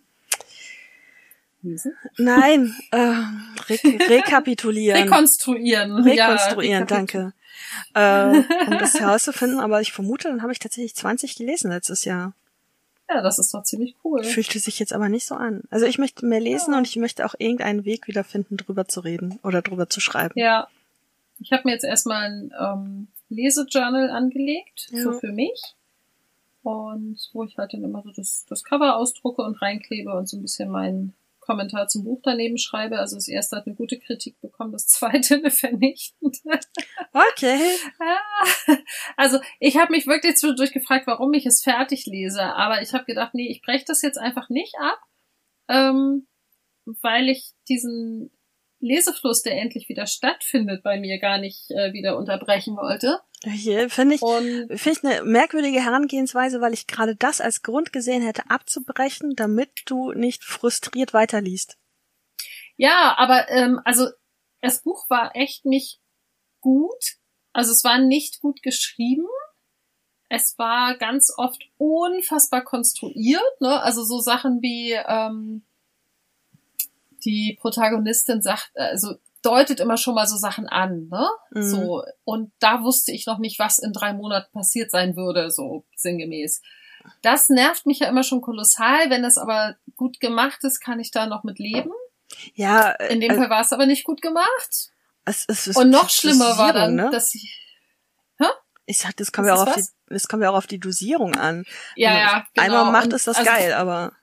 Nein, 2.18 2.74
äh, 2.92 2.98
re 2.98 3.80
rekapitulieren. 4.10 5.04
Rekonstruieren. 5.04 6.04
Rekonstruieren, 6.04 6.80
ja, 6.80 6.86
danke. 6.86 7.34
Äh, 7.94 8.44
um 8.68 8.80
das 8.80 9.00
herauszufinden, 9.00 9.60
aber 9.60 9.82
ich 9.82 9.92
vermute, 9.92 10.30
dann 10.30 10.42
habe 10.42 10.54
ich 10.54 10.60
tatsächlich 10.60 10.96
20 10.96 11.36
gelesen 11.36 11.70
letztes 11.70 12.06
Jahr. 12.06 12.34
Ja, 13.12 13.22
das 13.22 13.40
ist 13.40 13.54
doch 13.54 13.64
ziemlich 13.64 13.96
cool. 14.04 14.24
Fühlte 14.24 14.60
sich 14.60 14.78
jetzt 14.80 14.94
aber 14.94 15.10
nicht 15.10 15.26
so 15.26 15.34
an. 15.36 15.64
Also 15.72 15.86
ich 15.88 15.98
möchte 15.98 16.26
mehr 16.26 16.40
lesen 16.40 16.74
Ja. 16.74 16.78
und 16.78 16.88
ich 16.88 16.96
möchte 16.96 17.26
auch 17.26 17.34
irgendeinen 17.40 17.84
Weg 17.86 18.08
wiederfinden, 18.08 18.56
drüber 18.58 18.88
zu 18.88 19.00
reden 19.00 19.40
oder 19.44 19.62
drüber 19.64 19.90
zu 19.90 20.00
schreiben. 20.00 20.34
Ja. 20.38 20.68
Ich 21.40 21.52
habe 21.52 21.64
mir 21.66 21.72
jetzt 21.72 21.86
erstmal 21.86 22.24
ein 22.24 22.54
ähm, 22.60 23.08
Lesejournal 23.30 24.10
angelegt, 24.12 24.90
Ja. 24.92 25.02
so 25.04 25.14
für 25.14 25.32
mich. 25.32 25.60
Und 26.62 27.18
wo 27.34 27.44
ich 27.46 27.58
halt 27.58 27.74
dann 27.74 27.84
immer 27.84 28.04
so 28.04 28.12
das, 28.12 28.46
das 28.48 28.64
Cover 28.64 28.98
ausdrucke 28.98 29.42
und 29.42 29.62
reinklebe 29.62 30.14
und 30.14 30.28
so 30.28 30.38
ein 30.38 30.42
bisschen 30.42 30.70
meinen 30.70 31.14
Kommentar 31.50 31.88
zum 31.88 32.04
Buch 32.04 32.22
daneben 32.24 32.60
schreibe. 32.60 33.00
Also 33.00 33.16
das 33.16 33.28
erste 33.28 33.56
hat 33.56 33.66
eine 33.66 33.76
gute 33.76 33.98
Kritik 33.98 34.40
bekommen, 34.40 34.72
das 34.72 34.86
zweite 34.86 35.34
eine 35.38 35.50
vernichtende. 35.50 36.60
Okay. 37.12 37.76
Ah, 38.00 38.78
Also 39.18 39.40
ich 39.60 39.78
habe 39.78 39.92
mich 39.92 40.06
wirklich 40.06 40.36
zwischendurch 40.36 40.72
gefragt, 40.72 41.08
warum 41.08 41.34
ich 41.34 41.48
es 41.48 41.64
fertig 41.64 42.06
lese, 42.06 42.44
aber 42.44 42.84
ich 42.84 42.94
habe 42.94 43.06
gedacht, 43.06 43.34
nee, 43.34 43.50
ich 43.50 43.64
breche 43.64 43.86
das 43.88 44.04
jetzt 44.04 44.20
einfach 44.20 44.50
nicht 44.50 44.76
ab, 44.80 45.00
ähm, 45.70 46.28
weil 47.02 47.30
ich 47.30 47.54
diesen 47.68 48.30
Lesefluss, 48.80 49.42
der 49.42 49.60
endlich 49.60 49.90
wieder 49.90 50.06
stattfindet, 50.06 50.84
bei 50.84 51.00
mir 51.00 51.18
gar 51.18 51.40
nicht 51.40 51.72
äh, 51.72 51.94
wieder 51.94 52.16
unterbrechen 52.16 52.78
wollte. 52.78 53.20
Hier 53.44 53.90
finde 53.90 54.16
ich, 54.16 54.22
Und 54.22 54.68
finde 54.78 54.90
ich 54.92 55.04
eine 55.04 55.24
merkwürdige 55.24 55.82
Herangehensweise, 55.82 56.60
weil 56.60 56.74
ich 56.74 56.88
gerade 56.88 57.16
das 57.16 57.40
als 57.40 57.62
Grund 57.62 57.94
gesehen 57.94 58.22
hätte, 58.22 58.50
abzubrechen, 58.50 59.36
damit 59.36 59.72
du 59.86 60.12
nicht 60.12 60.44
frustriert 60.44 61.14
weiterliest. 61.14 61.78
ja, 62.76 63.16
aber 63.18 63.50
ähm, 63.50 63.80
also 63.86 64.08
das 64.62 64.82
Buch 64.82 65.10
war 65.10 65.36
echt 65.36 65.66
nicht 65.66 66.02
gut. 66.60 67.18
Also 67.54 67.72
es 67.72 67.84
war 67.84 67.98
nicht 68.00 68.42
gut 68.42 68.62
geschrieben. 68.62 69.28
Es 70.28 70.58
war 70.60 70.98
ganz 70.98 71.34
oft 71.38 71.64
unfassbar 71.78 72.64
konstruiert, 72.64 73.62
ne? 73.62 73.82
Also 73.82 74.04
so 74.04 74.20
Sachen 74.20 74.62
wie 74.62 74.92
ähm, 74.92 75.64
die 77.24 77.58
Protagonistin 77.60 78.42
sagt, 78.42 78.72
also 78.76 79.16
deutet 79.42 79.80
immer 79.80 79.98
schon 79.98 80.16
mal 80.16 80.28
so 80.28 80.38
Sachen 80.38 80.68
an, 80.68 81.08
ne? 81.10 81.28
Mhm. 81.52 81.64
So 81.64 82.04
und 82.24 82.52
da 82.60 82.84
wusste 82.84 83.12
ich 83.12 83.26
noch 83.26 83.38
nicht, 83.38 83.60
was 83.60 83.80
in 83.80 83.94
drei 83.94 84.14
Monaten 84.14 84.52
passiert 84.52 84.92
sein 84.92 85.16
würde, 85.16 85.52
so 85.52 85.86
sinngemäß. 85.96 86.62
Das 87.22 87.50
nervt 87.50 87.86
mich 87.86 88.00
ja 88.00 88.08
immer 88.08 88.24
schon 88.24 88.42
kolossal. 88.42 89.10
Wenn 89.10 89.24
das 89.24 89.38
aber 89.38 89.76
gut 89.96 90.20
gemacht 90.20 90.64
ist, 90.64 90.80
kann 90.80 91.00
ich 91.00 91.12
da 91.12 91.28
noch 91.28 91.44
mit 91.44 91.58
leben. 91.60 91.92
Ja, 92.54 92.92
äh, 92.92 93.14
In 93.14 93.22
dem 93.22 93.32
äh, 93.32 93.36
Fall 93.36 93.50
war 93.50 93.62
es 93.62 93.72
aber 93.74 93.86
nicht 93.86 94.04
gut 94.04 94.22
gemacht. 94.22 94.92
es, 95.26 95.46
es 95.48 95.68
ist 95.68 95.78
Und 95.78 95.90
noch 95.90 96.10
schlimmer 96.10 96.58
war 96.58 96.74
dann, 96.74 96.96
ne? 96.96 97.10
dass 97.12 97.30
sie, 97.32 97.50
ich 98.90 98.98
sag, 98.98 99.16
das 99.18 99.32
kommt 99.32 99.48
Das 99.48 99.56
ja 99.56 99.64
auch 99.64 99.68
auf 99.68 99.76
die, 99.76 99.86
das 100.08 100.28
kommt 100.28 100.42
ja 100.42 100.50
auch 100.50 100.56
auf 100.56 100.66
die 100.66 100.80
Dosierung 100.80 101.36
an. 101.36 101.64
ja, 101.96 102.10
Also, 102.10 102.20
ja, 102.20 102.48
genau. 102.56 102.66
Einmal 102.80 102.92
macht 102.92 103.14
es 103.14 103.26
das 103.26 103.38
also, 103.38 103.50
geil, 103.50 103.74
aber 103.74 104.14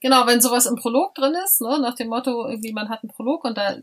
Genau, 0.00 0.26
wenn 0.26 0.40
sowas 0.40 0.66
im 0.66 0.74
Prolog 0.74 1.14
drin 1.14 1.34
ist, 1.44 1.60
ne, 1.60 1.78
nach 1.78 1.94
dem 1.94 2.08
Motto, 2.08 2.46
irgendwie 2.48 2.72
man 2.72 2.88
hat 2.88 3.04
einen 3.04 3.12
Prolog 3.12 3.44
und 3.44 3.56
da, 3.56 3.76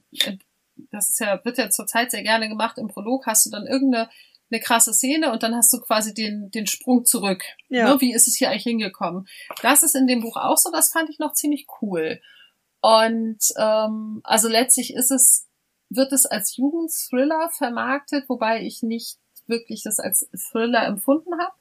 das 0.91 1.09
ist 1.09 1.19
ja, 1.19 1.43
wird 1.43 1.57
ja 1.57 1.69
zurzeit 1.69 2.11
sehr 2.11 2.23
gerne 2.23 2.49
gemacht, 2.49 2.77
im 2.77 2.87
Prolog 2.87 3.25
hast 3.25 3.45
du 3.45 3.49
dann 3.49 3.67
irgendeine 3.67 4.09
eine 4.51 4.59
krasse 4.59 4.93
Szene 4.93 5.31
und 5.31 5.43
dann 5.43 5.55
hast 5.55 5.71
du 5.71 5.79
quasi 5.79 6.13
den, 6.13 6.51
den 6.51 6.67
Sprung 6.67 7.05
zurück. 7.05 7.43
ja. 7.69 7.87
Ne, 7.87 8.01
wie 8.01 8.13
ist 8.13 8.27
es 8.27 8.35
hier 8.35 8.49
eigentlich 8.49 8.63
hingekommen? 8.63 9.27
Das 9.61 9.81
ist 9.81 9.95
in 9.95 10.07
dem 10.07 10.21
Buch 10.21 10.35
auch 10.35 10.57
so, 10.57 10.71
das 10.71 10.91
fand 10.91 11.09
ich 11.09 11.19
noch 11.19 11.33
ziemlich 11.33 11.67
cool. 11.81 12.19
Und 12.81 13.39
ähm, 13.57 14.21
also 14.23 14.49
letztlich 14.49 14.93
ist 14.93 15.11
es, 15.11 15.47
wird 15.89 16.11
es 16.11 16.25
als 16.25 16.57
Jugendthriller 16.57 17.49
vermarktet, 17.55 18.27
wobei 18.27 18.61
ich 18.61 18.83
nicht 18.83 19.19
wirklich 19.47 19.83
das 19.83 19.99
als 19.99 20.29
Thriller 20.51 20.85
empfunden 20.85 21.39
habe. 21.39 21.53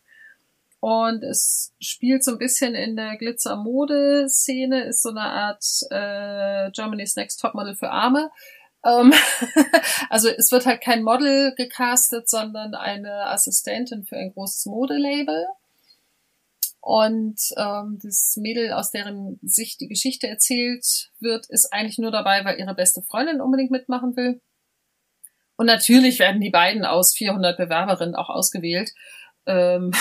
Und 0.81 1.23
es 1.23 1.75
spielt 1.79 2.25
so 2.25 2.33
ein 2.33 2.39
bisschen 2.39 2.75
in 2.75 2.97
der 2.97 3.19
Glitzer-Mode-Szene, 3.19 4.85
ist 4.85 5.03
so 5.03 5.11
eine 5.11 5.21
Art 5.21 5.63
äh, 5.91 6.71
Germany's 6.71 7.17
Next 7.17 7.39
Topmodel 7.39 7.77
für 7.77 7.91
Arme. 7.91 8.31
Ähm, 8.85 9.13
also 10.11 10.29
es 10.29 10.53
wird 10.53 10.67
halt 10.67 10.81
kein 10.81 11.03
Model 11.03 11.55
gecastet, 11.57 12.29
sondern 12.29 12.75
eine 12.75 13.27
Assistentin 13.27 14.05
für 14.05 14.17
ein 14.17 14.33
großes 14.33 14.67
Modelabel. 14.67 15.47
Und 16.81 17.41
ähm, 17.59 17.99
das 18.03 18.37
Mädel, 18.37 18.73
aus 18.73 18.91
deren 18.91 19.39
Sicht 19.43 19.81
die 19.81 19.89
Geschichte 19.89 20.29
erzählt 20.29 21.11
wird, 21.21 21.47
ist 21.51 21.73
eigentlich 21.73 21.99
nur 21.99 22.11
dabei, 22.11 22.45
weil 22.45 22.59
ihre 22.59 22.75
beste 22.75 23.03
Freundin 23.03 23.43
unbedingt 23.43 23.71
mitmachen 23.71 24.17
will. 24.17 24.41
Und 25.57 25.67
natürlich 25.67 26.19
werden 26.19 26.41
die 26.41 26.51
beiden 26.51 26.87
aus 26.87 27.15
400 27.15 27.59
Bewerberinnen 27.59 28.15
auch 28.15 28.31
ausgewählt. 28.31 28.93
Ähm 29.47 29.93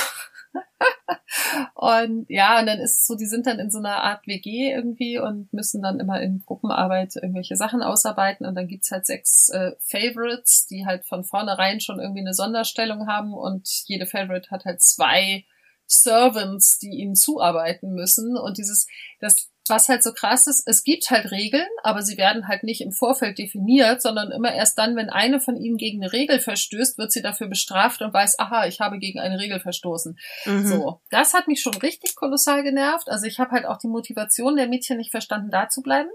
und 1.76 2.26
ja, 2.30 2.60
und 2.60 2.66
dann 2.66 2.80
ist 2.80 3.02
es 3.02 3.08
so, 3.08 3.16
die 3.16 3.26
sind 3.26 3.46
dann 3.48 3.60
in 3.60 3.72
so 3.72 3.80
einer 3.80 4.04
Art 4.04 4.26
WG 4.28 4.72
irgendwie 4.72 5.20
und 5.20 5.52
müssen 5.54 5.82
dann 5.82 6.00
immer 6.00 6.22
in 6.22 6.40
Gruppenarbeit 6.46 7.16
irgendwelche 7.16 7.56
Sachen 7.56 7.82
ausarbeiten. 7.82 8.46
Und 8.46 8.56
dann 8.56 8.68
gibt's 8.68 8.92
halt 8.92 9.06
sechs 9.06 9.50
äh, 9.50 9.72
Favorites, 9.80 10.68
die 10.68 10.86
halt 10.86 11.06
von 11.06 11.24
vornherein 11.24 11.80
schon 11.80 12.00
irgendwie 12.00 12.22
eine 12.22 12.34
Sonderstellung 12.34 13.08
haben. 13.08 13.34
Und 13.34 13.68
jede 13.86 14.06
Favorite 14.06 14.50
hat 14.52 14.66
halt 14.66 14.82
zwei 14.82 15.46
Servants, 15.86 16.80
die 16.80 16.92
ihnen 16.92 17.16
zuarbeiten 17.16 17.94
müssen. 17.94 18.38
Und 18.38 18.58
dieses, 18.58 18.88
das, 19.20 19.50
was 19.70 19.90
halt 19.90 20.04
so 20.04 20.14
krass 20.14 20.48
ist, 20.48 20.64
es 20.68 20.84
gibt 20.84 21.10
halt 21.10 21.32
Regeln, 21.32 21.68
aber 21.84 22.02
sie 22.02 22.18
werden 22.18 22.48
halt 22.48 22.64
nicht 22.64 22.82
im 22.82 22.92
Vorfeld 22.92 23.38
definiert, 23.38 24.02
sondern 24.02 24.32
immer 24.32 24.54
erst 24.54 24.78
dann, 24.78 24.96
wenn 24.96 25.10
eine 25.10 25.40
von 25.40 25.56
ihnen 25.58 25.78
gegen 25.78 26.02
eine 26.02 26.12
Regel 26.14 26.40
verstößt, 26.40 26.98
wird 26.98 27.12
sie 27.12 27.22
dafür 27.22 27.48
bestraft 27.48 28.02
und 28.02 28.14
weiß, 28.14 28.40
aha, 28.40 28.66
ich 28.68 28.80
habe 28.80 29.00
gegen 29.00 29.20
eine 29.20 29.40
Regel 29.40 29.60
verstoßen. 29.60 30.18
Mhm. 30.46 30.68
So, 30.68 31.02
das 31.10 31.34
hat 31.34 31.48
mich 31.48 31.62
schon 31.62 31.76
richtig 31.76 32.16
kolossal 32.16 32.64
genervt. 32.64 33.10
Also 33.10 33.26
ich 33.26 33.40
habe 33.40 33.52
halt 33.52 33.66
auch 33.66 33.78
die 33.78 33.88
Motivation 33.88 34.56
der 34.56 34.68
Mädchen 34.68 34.98
nicht 34.98 35.12
verstanden, 35.12 35.50
da 35.52 35.70
zu 35.70 35.82
bleiben. 35.82 36.10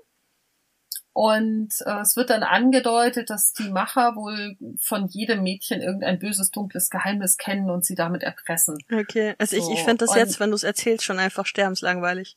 Und 1.17 1.73
äh, 1.87 2.01
es 2.01 2.17
wird 2.17 2.31
dann 2.31 2.43
angedeutet, 2.43 3.31
dass 3.31 3.53
die 3.53 3.69
Macher 3.71 4.17
wohl 4.17 4.57
von 4.81 5.07
jedem 5.07 5.45
Mädchen 5.45 5.81
irgendein 5.81 6.19
böses, 6.19 6.51
dunkles 6.51 6.90
Geheimnis 6.90 7.37
kennen 7.37 7.71
und 7.71 7.85
sie 7.85 7.95
damit 7.95 8.25
erpressen. 8.25 8.79
Okay, 8.93 9.35
also 9.38 9.55
ich, 9.55 9.62
ich 9.62 9.79
So, 9.79 9.85
finde 9.85 9.99
das 9.99 10.11
und- 10.11 10.17
jetzt, 10.17 10.40
wenn 10.40 10.51
du 10.51 10.57
es 10.57 10.64
erzählst, 10.64 11.05
schon 11.05 11.21
einfach 11.21 11.47
sterbenslangweilig. 11.47 12.37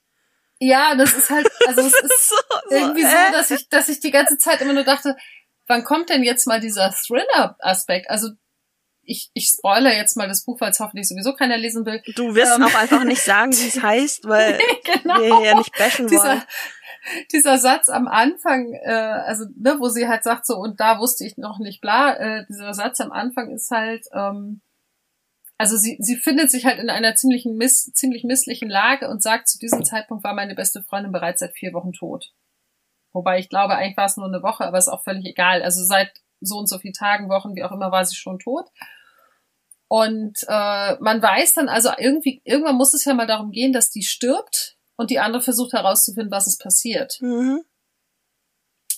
Ja, 0.60 0.96
das 0.96 1.14
ist 1.14 1.30
halt, 1.30 1.48
also 1.68 1.82
es 1.82 1.94
ist 2.04 2.30
so, 2.30 2.36
irgendwie 2.70 3.04
so, 3.04 3.32
dass 3.32 3.52
ich, 3.52 3.70
dass 3.70 3.90
ich 3.90 4.00
die 4.00 4.12
ganze 4.12 4.38
Zeit 4.38 4.62
immer 4.62 4.74
nur 4.74 4.84
dachte, 4.84 5.16
wann 5.68 5.84
kommt 5.84 6.10
denn 6.10 6.24
jetzt 6.24 6.48
mal 6.48 6.60
dieser 6.60 6.92
Thriller-Aspekt? 6.92 8.10
Also 8.10 8.30
ich, 9.04 9.30
ich 9.34 9.48
spoilere 9.48 9.94
jetzt 9.94 10.18
mal 10.18 10.28
das 10.28 10.44
Buch, 10.44 10.60
weil 10.60 10.72
es 10.72 10.80
hoffentlich 10.80 11.08
sowieso 11.08 11.34
keiner 11.34 11.58
lesen 11.58 11.86
will. 11.86 12.02
Du 12.16 12.36
wirst 12.36 12.58
ähm, 12.58 12.64
auch 12.64 12.76
einfach 12.76 13.04
nicht 13.04 13.22
sagen, 13.22 13.54
wie 13.54 13.68
es 13.68 13.82
heißt, 13.82 14.28
weil 14.28 14.60
genau. 14.84 15.20
wir 15.20 15.46
ja 15.46 15.58
nicht 15.58 15.76
bashen 15.78 16.10
wollen. 16.10 16.12
dieser, 16.12 16.46
dieser 17.32 17.58
Satz 17.58 17.90
am 17.90 18.08
Anfang, 18.08 18.74
äh, 18.74 18.92
also 18.92 19.46
ne, 19.56 19.78
wo 19.80 19.88
sie 19.88 20.08
halt 20.08 20.24
sagt 20.24 20.46
so, 20.46 20.56
und 20.56 20.80
da 20.80 21.00
wusste 21.00 21.26
ich 21.26 21.38
noch 21.38 21.60
nicht 21.60 21.80
bla, 21.80 22.16
äh, 22.16 22.46
dieser 22.50 22.74
Satz 22.74 23.00
am 23.00 23.12
Anfang 23.12 23.52
ist 23.52 23.72
halt, 23.72 24.06
ähm, 24.14 24.62
also 25.58 25.76
sie, 25.76 25.98
sie 26.00 26.16
findet 26.16 26.52
sich 26.52 26.66
halt 26.66 26.80
in 26.80 26.90
einer 26.90 27.16
ziemlichen 27.16 27.56
miss, 27.58 27.92
ziemlich 27.94 28.24
misslichen 28.24 28.70
Lage 28.70 29.10
und 29.10 29.24
sagt, 29.24 29.48
zu 29.48 29.58
diesem 29.58 29.84
Zeitpunkt 29.84 30.24
war 30.24 30.34
meine 30.34 30.56
beste 30.56 30.84
Freundin 30.84 31.12
bereits 31.12 31.40
seit 31.40 31.54
vier 31.54 31.74
Wochen 31.74 31.94
tot. 31.94 32.34
Wobei 33.14 33.40
ich 33.40 33.50
glaube, 33.50 33.76
eigentlich 33.76 33.98
war 33.98 34.06
es 34.06 34.18
nur 34.18 34.28
eine 34.28 34.44
Woche, 34.44 34.66
aber 34.66 34.78
ist 34.78 34.88
auch 34.88 35.04
völlig 35.04 35.26
egal. 35.26 35.64
Also 35.64 35.84
seit 35.84 36.12
so 36.40 36.58
und 36.58 36.68
so 36.68 36.78
vielen 36.78 36.94
Tagen, 36.94 37.30
Wochen, 37.30 37.56
wie 37.56 37.64
auch 37.64 37.72
immer, 37.72 37.92
war 37.92 38.06
sie 38.06 38.16
schon 38.16 38.38
tot. 38.38 38.70
Und 39.88 40.38
äh, 40.48 40.96
man 41.00 41.22
weiß 41.22 41.54
dann 41.54 41.70
also 41.70 41.90
irgendwie, 41.98 42.42
irgendwann 42.44 42.76
muss 42.76 42.94
es 42.94 43.06
ja 43.06 43.14
mal 43.14 43.26
darum 43.26 43.52
gehen, 43.52 43.74
dass 43.74 43.90
die 43.90 44.04
stirbt 44.04 44.78
und 44.98 45.10
die 45.10 45.20
andere 45.20 45.42
versucht 45.42 45.74
herauszufinden, 45.74 46.32
was 46.32 46.48
ist 46.48 46.62
passiert. 46.62 47.18
Mhm. 47.22 47.64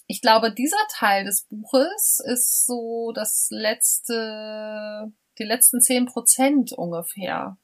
Ich 0.07 0.21
glaube, 0.21 0.51
dieser 0.51 0.77
Teil 0.91 1.25
des 1.25 1.43
Buches 1.43 2.19
ist 2.25 2.65
so 2.65 3.11
das 3.13 3.47
letzte, 3.51 5.13
die 5.39 5.45
letzten 5.45 5.81
zehn 5.81 6.05
Prozent 6.05 6.73
ungefähr. 6.73 7.57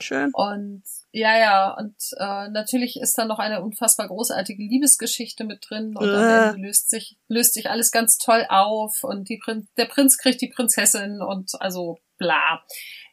Schön. 0.00 0.30
Und 0.32 0.82
ja, 1.12 1.38
ja, 1.38 1.74
und 1.74 1.94
äh, 2.18 2.48
natürlich 2.48 2.98
ist 3.00 3.16
da 3.16 3.24
noch 3.24 3.38
eine 3.38 3.62
unfassbar 3.62 4.08
großartige 4.08 4.62
Liebesgeschichte 4.62 5.44
mit 5.44 5.64
drin 5.68 5.94
und 5.96 6.08
am 6.08 6.22
Äh. 6.22 6.48
Ende 6.48 6.62
löst 6.62 6.90
sich, 6.90 7.16
löst 7.28 7.54
sich 7.54 7.70
alles 7.70 7.92
ganz 7.92 8.18
toll 8.18 8.46
auf 8.48 9.04
und 9.04 9.28
die 9.28 9.38
Prin 9.38 9.68
der 9.76 9.84
Prinz 9.86 10.18
kriegt 10.18 10.40
die 10.40 10.48
Prinzessin 10.48 11.22
und 11.22 11.50
also 11.60 11.98
bla. 12.18 12.62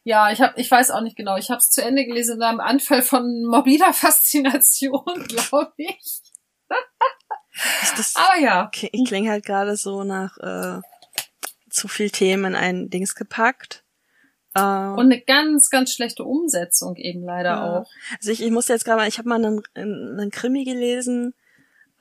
Ja, 0.04 0.32
ich 0.32 0.42
hab, 0.42 0.58
ich 0.58 0.72
weiß 0.72 0.92
auch 0.92 1.02
nicht 1.02 1.18
genau. 1.18 1.38
Ich 1.38 1.50
habe 1.50 1.60
es 1.60 1.70
zu 1.70 1.84
Ende 1.84 2.06
gelesen 2.06 2.38
in 2.38 2.44
einem 2.44 2.60
Anfall 2.60 3.04
von 3.04 3.46
morbider 3.46 3.94
Faszination, 3.94 5.04
glaube 5.28 5.74
ich. 5.78 6.22
Ist 7.84 7.98
das, 7.98 8.15
Aber 8.15 8.39
ja, 8.39 8.65
okay, 8.65 8.89
ich 8.92 9.06
klinge 9.06 9.30
halt 9.30 9.46
gerade 9.46 9.76
so 9.76 10.04
nach 10.04 10.38
äh, 10.38 10.82
zu 11.69 11.88
viel 11.88 12.10
Themen 12.10 12.45
in 12.45 12.55
ein 12.55 12.89
Dings 12.89 13.15
gepackt. 13.15 13.84
Äh, 14.55 14.62
und 14.62 14.99
eine 14.99 15.21
ganz, 15.21 15.69
ganz 15.69 15.93
schlechte 15.93 16.23
Umsetzung 16.23 16.95
eben 16.95 17.23
leider 17.23 17.49
Ja. 17.51 17.79
auch. 17.79 17.91
Also 18.17 18.32
ich, 18.32 18.41
ich 18.41 18.51
muss 18.51 18.67
jetzt 18.67 18.86
gerade 18.86 18.99
mal, 18.99 19.08
ich 19.08 19.17
habe 19.17 19.29
mal 19.29 19.43
einen, 19.43 19.62
einen 19.75 20.32
Krimi 20.32 20.63
gelesen, 20.63 21.34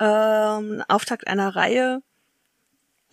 ähm, 0.01 0.83
Auftakt 0.89 1.27
einer 1.27 1.55
Reihe, 1.55 2.03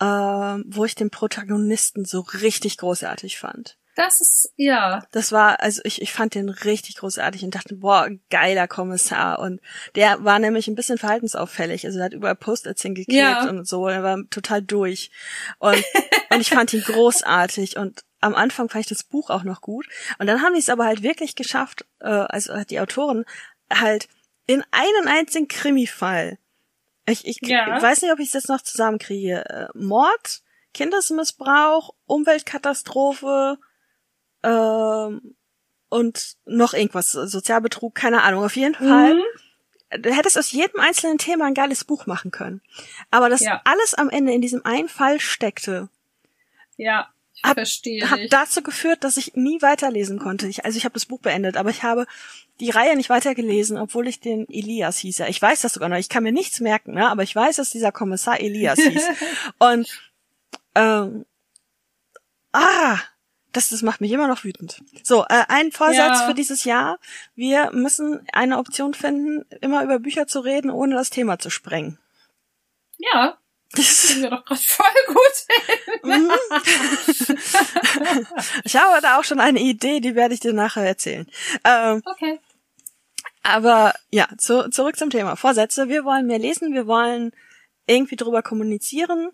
ähm, 0.00 0.64
wo 0.68 0.84
ich 0.84 0.94
den 0.94 1.10
Protagonisten 1.10 2.04
so 2.04 2.20
richtig 2.20 2.78
großartig 2.78 3.38
fand. 3.38 3.76
Das 3.96 4.20
ist, 4.20 4.52
ja. 4.56 5.02
Das 5.10 5.32
war, 5.32 5.60
also 5.60 5.80
ich, 5.84 6.00
ich 6.02 6.12
fand 6.12 6.34
den 6.34 6.48
richtig 6.50 6.96
großartig 6.96 7.42
und 7.44 7.54
dachte, 7.54 7.74
boah, 7.76 8.08
geiler 8.30 8.68
Kommissar. 8.68 9.38
Und 9.40 9.60
der 9.94 10.22
war 10.22 10.38
nämlich 10.38 10.68
ein 10.68 10.74
bisschen 10.74 10.98
verhaltensauffällig. 10.98 11.84
Also 11.86 11.98
er 11.98 12.04
hat 12.04 12.12
überall 12.12 12.36
Post-its 12.36 12.82
hingeklebt 12.82 13.18
Ja. 13.18 13.48
und 13.48 13.66
so. 13.66 13.88
Er 13.88 14.02
war 14.02 14.18
total 14.30 14.62
durch. 14.62 15.10
Und, 15.58 15.82
und 16.30 16.40
ich 16.40 16.50
fand 16.50 16.72
ihn 16.74 16.82
großartig. 16.82 17.78
Und 17.78 18.04
am 18.20 18.34
Anfang 18.34 18.68
fand 18.68 18.84
ich 18.84 18.88
das 18.88 19.02
Buch 19.02 19.30
auch 19.30 19.44
noch 19.44 19.62
gut. 19.62 19.86
Und 20.18 20.26
dann 20.26 20.42
haben 20.42 20.52
die 20.54 20.60
es 20.60 20.68
aber 20.68 20.84
halt 20.84 21.02
wirklich 21.02 21.34
geschafft, 21.34 21.86
äh, 22.00 22.06
also 22.08 22.54
hat 22.54 22.70
die 22.70 22.80
Autoren 22.80 23.24
halt 23.72 24.08
in 24.46 24.62
einen 24.70 25.08
einzigen 25.08 25.48
Krimi-Fall. 25.48 26.38
Ich, 27.06 27.26
ich, 27.26 27.38
Ja. 27.42 27.76
ich 27.76 27.82
weiß 27.82 28.02
nicht, 28.02 28.12
ob 28.12 28.18
ich 28.18 28.28
es 28.28 28.34
jetzt 28.34 28.48
noch 28.48 28.60
zusammenkriege. 28.60 29.44
Äh, 29.48 29.68
Mord, 29.74 30.42
Kindesmissbrauch, 30.74 31.94
Umweltkatastrophe, 32.06 33.58
ähm, 34.46 35.34
und 35.88 36.36
noch 36.46 36.72
irgendwas, 36.74 37.12
Sozialbetrug, 37.12 37.94
keine 37.94 38.22
Ahnung. 38.22 38.44
Auf 38.44 38.56
jeden 38.56 38.74
Fall, 38.74 39.14
Mhm. 39.14 39.22
du 40.02 40.10
hättest 40.14 40.38
aus 40.38 40.50
jedem 40.52 40.80
einzelnen 40.80 41.18
Thema 41.18 41.46
ein 41.46 41.54
geiles 41.54 41.84
Buch 41.84 42.06
machen 42.06 42.30
können. 42.30 42.60
Aber 43.10 43.28
das 43.28 43.40
Ja. 43.40 43.60
alles 43.64 43.94
am 43.94 44.08
Ende 44.10 44.32
in 44.32 44.40
diesem 44.40 44.64
einen 44.64 44.88
Fall 44.88 45.20
steckte, 45.20 45.88
Ja, 46.78 47.08
ich 47.34 47.42
Hat- 47.42 47.54
verstehe 47.54 48.10
hat 48.10 48.20
dazu 48.30 48.62
geführt, 48.62 49.02
dass 49.04 49.16
ich 49.16 49.34
nie 49.34 49.62
weiterlesen 49.62 50.18
konnte. 50.18 50.46
Ich, 50.46 50.64
also 50.66 50.76
ich 50.76 50.84
habe 50.84 50.92
das 50.94 51.06
Buch 51.06 51.20
beendet, 51.20 51.56
aber 51.56 51.70
ich 51.70 51.82
habe 51.82 52.06
die 52.60 52.68
Reihe 52.70 52.96
nicht 52.96 53.08
weitergelesen, 53.10 53.78
obwohl 53.78 54.08
ich 54.08 54.20
den 54.20 54.46
Elias 54.50 54.98
hieß. 54.98 55.18
Ja, 55.18 55.28
ich 55.28 55.40
weiß 55.40 55.62
das 55.62 55.72
sogar 55.74 55.88
noch. 55.88 55.96
Ich 55.98 56.08
kann 56.10 56.22
mir 56.22 56.32
nichts 56.32 56.60
merken, 56.60 56.92
ne? 56.94 57.08
aber 57.08 57.22
ich 57.22 57.34
weiß, 57.34 57.56
dass 57.56 57.70
dieser 57.70 57.92
Kommissar 57.92 58.40
Elias 58.40 58.78
hieß. 58.78 59.02
Und 59.58 59.88
ähm, 60.74 61.24
ah, 62.52 62.98
das, 63.56 63.70
das 63.70 63.82
macht 63.82 64.00
mich 64.00 64.12
immer 64.12 64.28
noch 64.28 64.44
wütend. 64.44 64.82
So, 65.02 65.24
äh, 65.24 65.44
ein 65.48 65.72
Vorsatz 65.72 66.20
Ja. 66.20 66.26
für 66.26 66.34
dieses 66.34 66.64
Jahr. 66.64 66.98
Wir 67.34 67.70
müssen 67.72 68.26
eine 68.32 68.58
Option 68.58 68.94
finden, 68.94 69.44
immer 69.60 69.82
über 69.82 69.98
Bücher 69.98 70.26
zu 70.26 70.40
reden, 70.40 70.70
ohne 70.70 70.94
das 70.94 71.10
Thema 71.10 71.38
zu 71.38 71.50
sprengen. 71.50 71.98
Ja, 72.98 73.38
Das, 73.72 74.08
sind 74.08 74.22
wir 74.22 74.30
doch 74.30 74.44
gerade 74.44 74.60
voll 74.60 74.86
gut. 75.08 76.04
Mhm. 76.04 76.30
ich 78.64 78.76
habe 78.76 79.00
da 79.02 79.18
auch 79.18 79.24
schon 79.24 79.40
eine 79.40 79.60
Idee, 79.60 80.00
die 80.00 80.14
werde 80.14 80.34
ich 80.34 80.40
dir 80.40 80.52
nachher 80.52 80.84
erzählen. 80.84 81.26
Ähm, 81.64 82.02
Okay. 82.04 82.38
aber 83.42 83.94
ja, 84.10 84.28
zu, 84.38 84.70
zurück 84.70 84.96
zum 84.96 85.10
Thema. 85.10 85.36
Vorsätze. 85.36 85.88
Wir 85.88 86.04
wollen 86.04 86.26
mehr 86.26 86.38
lesen, 86.38 86.72
wir 86.74 86.86
wollen 86.86 87.32
irgendwie 87.86 88.16
drüber 88.16 88.42
kommunizieren. 88.42 89.30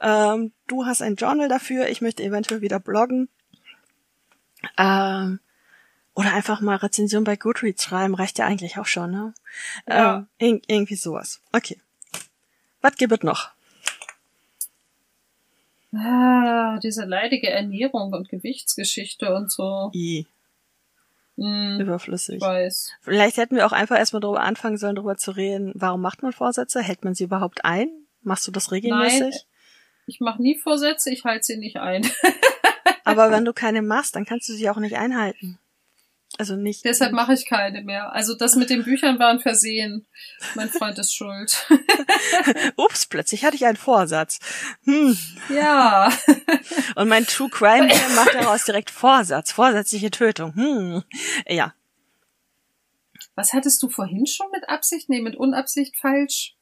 Ähm, 0.00 0.52
du 0.66 0.86
hast 0.86 1.02
ein 1.02 1.16
Journal 1.16 1.48
dafür, 1.48 1.88
ich 1.88 2.00
möchte 2.00 2.22
eventuell 2.22 2.60
wieder 2.60 2.80
bloggen. 2.80 3.28
Ähm, 4.76 5.40
oder 6.14 6.32
einfach 6.34 6.60
mal 6.60 6.76
Rezension 6.76 7.24
bei 7.24 7.36
Goodreads 7.36 7.84
schreiben, 7.84 8.14
reicht 8.14 8.38
ja 8.38 8.46
eigentlich 8.46 8.78
auch 8.78 8.86
schon, 8.86 9.10
ne? 9.10 9.34
Ja. 9.88 10.26
Ähm, 10.38 10.56
ir 10.56 10.60
irgendwie 10.66 10.96
sowas. 10.96 11.40
Okay. 11.52 11.78
Was 12.80 12.96
gibt 12.96 13.12
es 13.12 13.22
noch? 13.22 13.50
Ah, 15.94 16.78
diese 16.82 17.04
leidige 17.04 17.50
Ernährung 17.50 18.12
und 18.12 18.28
Gewichtsgeschichte 18.28 19.34
und 19.34 19.50
so. 19.50 19.90
I, 19.94 20.26
Hm, 21.38 21.78
überflüssig. 21.80 22.40
weiß. 22.40 22.90
Vielleicht 23.00 23.36
hätten 23.36 23.54
wir 23.54 23.64
auch 23.64 23.72
einfach 23.72 23.96
erstmal 23.96 24.20
darüber 24.20 24.40
anfangen 24.40 24.76
sollen, 24.76 24.96
darüber 24.96 25.16
zu 25.16 25.30
reden, 25.30 25.72
warum 25.76 26.00
macht 26.00 26.22
man 26.22 26.32
Vorsätze? 26.32 26.82
Hält 26.82 27.04
man 27.04 27.14
sie 27.14 27.24
überhaupt 27.24 27.64
ein? 27.64 27.88
Machst 28.22 28.46
du 28.48 28.50
das 28.50 28.72
regelmäßig? 28.72 29.20
Nein. 29.20 29.32
Ich 30.06 30.20
mache 30.20 30.42
nie 30.42 30.58
Vorsätze, 30.58 31.10
ich 31.10 31.24
halte 31.24 31.44
sie 31.44 31.56
nicht 31.56 31.76
ein. 31.76 32.02
Aber 33.04 33.30
wenn 33.30 33.44
du 33.44 33.52
keine 33.52 33.82
machst, 33.82 34.16
dann 34.16 34.24
kannst 34.24 34.48
du 34.48 34.52
sie 34.54 34.68
auch 34.70 34.78
nicht 34.78 34.96
einhalten. 34.96 35.58
Also 36.36 36.56
nicht. 36.56 36.84
Deshalb 36.84 37.12
mache 37.12 37.32
ich 37.32 37.46
keine 37.46 37.82
mehr. 37.82 38.12
Also 38.12 38.34
das 38.34 38.54
mit 38.54 38.68
den 38.70 38.84
Büchern 38.84 39.18
war 39.18 39.30
ein 39.30 39.40
Versehen. 39.40 40.06
Mein 40.54 40.68
Freund 40.68 40.98
ist 40.98 41.12
schuld. 41.14 41.66
Ups, 42.76 43.06
plötzlich 43.06 43.44
hatte 43.44 43.56
ich 43.56 43.64
einen 43.66 43.78
Vorsatz. 43.78 44.38
Hm. 44.84 45.16
ja. 45.48 46.12
Und 46.96 47.08
mein 47.08 47.26
True 47.26 47.48
Crime 47.48 47.88
macht 48.14 48.34
daraus 48.34 48.64
direkt 48.64 48.90
Vorsatz, 48.90 49.50
vorsätzliche 49.52 50.10
Tötung. 50.10 50.54
Hm. 50.54 51.02
Ja. 51.48 51.74
Was 53.34 53.52
hattest 53.52 53.82
du 53.82 53.88
vorhin 53.88 54.26
schon 54.26 54.50
mit 54.52 54.68
Absicht? 54.68 55.08
Nee, 55.08 55.22
mit 55.22 55.34
Unabsicht 55.34 55.96
falsch. 55.96 56.54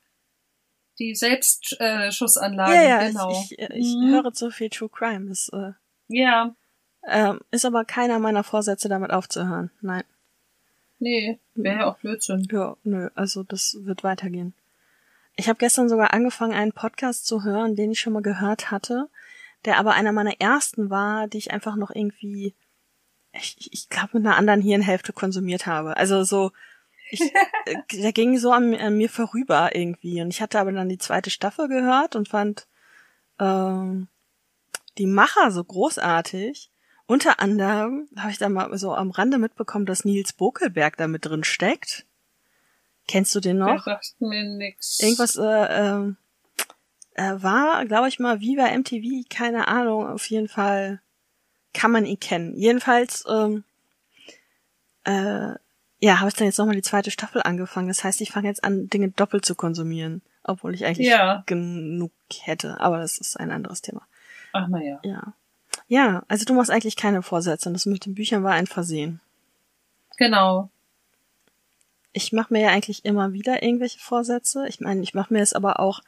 Die 0.99 1.15
Selbstschussanlage, 1.15 2.73
Ja, 2.75 2.83
ja, 2.83 3.07
genau. 3.09 3.31
ich, 3.31 3.59
ich, 3.59 3.71
ich 3.71 3.95
Mhm. 3.97 4.11
höre 4.13 4.33
zu 4.33 4.51
viel 4.51 4.71
True 4.71 4.89
Crime. 4.89 5.31
Ist, 5.31 5.53
äh, 5.53 5.73
Ja, 6.09 6.55
ähm, 7.07 7.41
ist 7.53 7.65
aber 7.65 7.85
keiner 7.85 8.19
meiner 8.19 8.43
Vorsätze, 8.43 8.89
damit 8.89 9.13
aufzuhören. 9.13 9.71
Nein. 9.81 10.03
nee, 10.99 11.39
wäre 11.55 11.81
ja 11.81 11.87
auch 11.87 11.99
Blödsinn. 11.99 12.47
Ja, 12.51 12.77
nö, 12.83 13.11
also 13.15 13.45
das 13.45 13.77
wird 13.81 14.03
weitergehen. 14.03 14.55
Ich 15.37 15.49
habe 15.49 15.59
gestern 15.59 15.89
sogar 15.89 16.13
angefangen, 16.13 16.55
einen 16.55 16.73
Podcast 16.73 17.27
zu 17.27 17.45
hören, 17.45 17.77
den 17.77 17.93
ich 17.93 18.01
schon 18.01 18.13
mal 18.13 18.23
gehört 18.23 18.71
hatte, 18.71 19.09
der 19.65 19.79
aber 19.79 19.93
einer 19.93 20.13
meiner 20.13 20.41
ersten 20.41 20.91
war, 20.91 21.29
die 21.29 21.39
ich 21.39 21.53
einfach 21.53 21.77
noch 21.77 21.91
irgendwie, 21.95 22.55
ich, 23.33 23.69
ich 23.73 23.89
glaube, 23.89 24.11
mit 24.15 24.27
einer 24.27 24.37
anderen 24.37 24.63
Hirnhälfte 24.63 25.13
konsumiert 25.13 25.67
habe. 25.67 25.97
Also 25.97 26.25
so, 26.25 26.51
ich, 27.11 27.21
äh, 27.67 27.77
der 27.93 28.13
ging 28.13 28.37
so 28.39 28.51
an, 28.51 28.75
an 28.75 28.97
mir 28.97 29.11
vorüber 29.11 29.77
irgendwie. 29.77 30.23
Und 30.23 30.31
ich 30.31 30.41
hatte 30.41 30.59
aber 30.59 30.73
dann 30.73 30.89
die 30.89 30.99
zweite 30.99 31.31
Staffel 31.31 31.69
gehört 31.69 32.17
und 32.17 32.29
fand 32.29 32.67
ähm, 33.39 34.09
die 34.99 35.07
Macher 35.07 35.51
so 35.51 35.63
großartig. 35.65 36.71
Unter 37.07 37.39
anderem 37.41 38.09
habe 38.17 38.31
ich 38.33 38.39
da 38.39 38.49
mal 38.49 38.77
so 38.79 38.95
am 38.95 39.11
Rande 39.11 39.39
mitbekommen, 39.39 39.87
dass 39.87 40.05
Nils 40.05 40.33
Bokelberg 40.33 40.97
da 40.97 41.07
mit 41.07 41.25
drin 41.25 41.45
steckt. 41.45 42.05
Kennst 43.07 43.35
du 43.35 43.41
den 43.41 43.59
Der 43.59 43.75
noch? 43.75 43.85
sagt 43.85 44.15
mir 44.21 44.43
nix. 44.43 44.99
Irgendwas 45.01 45.37
äh, 45.37 45.43
äh, 47.15 47.43
war, 47.43 47.85
glaube 47.87 48.09
ich 48.09 48.19
mal, 48.19 48.41
wie 48.41 48.57
bei 48.57 48.77
MTV, 48.77 49.29
keine 49.31 49.69
Ahnung, 49.69 50.07
auf 50.09 50.27
jeden 50.27 50.49
Fall 50.49 51.01
kann 51.73 51.93
man 51.93 52.05
ihn 52.07 52.19
kennen. 52.19 52.57
Jedenfalls, 52.57 53.25
ähm, 53.29 53.63
äh, 55.05 55.55
ja, 56.01 56.19
habe 56.19 56.29
ich 56.29 56.35
dann 56.35 56.47
jetzt 56.47 56.59
nochmal 56.59 56.75
die 56.75 56.83
zweite 56.83 57.11
Staffel 57.11 57.43
angefangen. 57.43 57.89
Das 57.89 58.03
heißt, 58.05 58.21
ich 58.21 58.33
fange 58.33 58.49
jetzt 58.49 58.65
an, 58.65 58.89
Dinge 58.89 59.11
doppelt 59.11 59.45
zu 59.45 59.55
konsumieren, 59.55 60.23
obwohl 60.43 60.75
ich 60.75 60.85
eigentlich 60.85 61.07
Ja. 61.09 61.43
genug 61.47 62.13
hätte. 62.43 62.81
Aber 62.81 62.99
das 62.99 63.19
ist 63.19 63.39
ein 63.39 63.51
anderes 63.51 63.81
Thema. 63.83 64.07
Ach 64.57 64.69
naja. 64.69 65.01
Ja. 65.05 65.35
Ja, 65.89 66.25
also 66.29 66.45
du 66.45 66.55
machst 66.55 66.71
eigentlich 66.71 66.97
keine 66.97 67.23
Vorsätze 67.23 67.69
und 67.69 67.75
das 67.75 67.87
mit 67.87 68.07
den 68.07 68.15
Büchern 68.15 68.43
war 68.43 68.53
ein 68.53 68.67
Versehen. 68.67 69.21
Genau. 70.17 70.71
Ich 72.13 72.33
mache 72.33 72.53
mir 72.53 72.63
ja 72.63 72.69
eigentlich 72.71 73.05
immer 73.05 73.33
wieder 73.33 73.63
irgendwelche 73.63 73.99
Vorsätze. 73.99 74.67
Ich 74.69 74.81
meine, 74.81 75.03
ich 75.03 75.15
mache 75.15 75.33
mir 75.33 75.43
es 75.43 75.53
aber 75.53 75.81
auch 75.81 76.01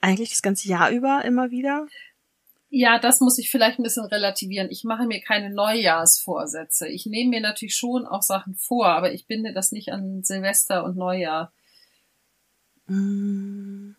eigentlich 0.00 0.30
das 0.30 0.42
ganze 0.42 0.68
Jahr 0.68 0.90
über 0.90 1.24
immer 1.24 1.50
wieder. 1.50 1.86
Ja, 2.70 2.98
das 2.98 3.20
muss 3.20 3.38
ich 3.38 3.50
vielleicht 3.50 3.78
ein 3.78 3.82
bisschen 3.82 4.06
relativieren. 4.06 4.70
Ich 4.70 4.84
mache 4.84 5.04
mir 5.04 5.20
keine 5.20 5.50
Neujahrsvorsätze. 5.50 6.88
Ich 6.88 7.04
nehme 7.04 7.30
mir 7.30 7.40
natürlich 7.40 7.76
schon 7.76 8.06
auch 8.06 8.22
Sachen 8.22 8.54
vor, 8.54 8.86
aber 8.86 9.12
ich 9.12 9.26
binde 9.26 9.52
das 9.52 9.72
nicht 9.72 9.92
an 9.92 10.22
Silvester 10.22 10.84
und 10.84 10.96
Neujahr. 10.96 11.52
Mm. 12.86 13.96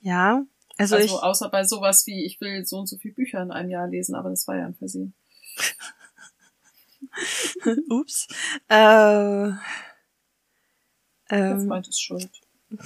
Ja, 0.00 0.44
also, 0.82 0.96
Also, 0.96 1.16
ich, 1.16 1.22
außer 1.22 1.48
bei 1.48 1.64
sowas 1.64 2.06
wie, 2.06 2.24
ich 2.24 2.40
will 2.40 2.64
so 2.66 2.78
und 2.78 2.86
so 2.88 2.96
viele 2.98 3.14
Bücher 3.14 3.40
in 3.42 3.50
einem 3.50 3.70
Jahr 3.70 3.88
lesen, 3.88 4.14
aber 4.14 4.30
das 4.30 4.46
war 4.46 4.56
ja 4.56 4.66
ein 4.66 4.74
Versehen. 4.74 5.14
ups, 7.90 8.26
äh, 8.68 8.74
Der 8.74 9.58
ähm, 11.30 11.66
Freund 11.68 11.88
ist 11.88 12.00
schuld. 12.02 12.30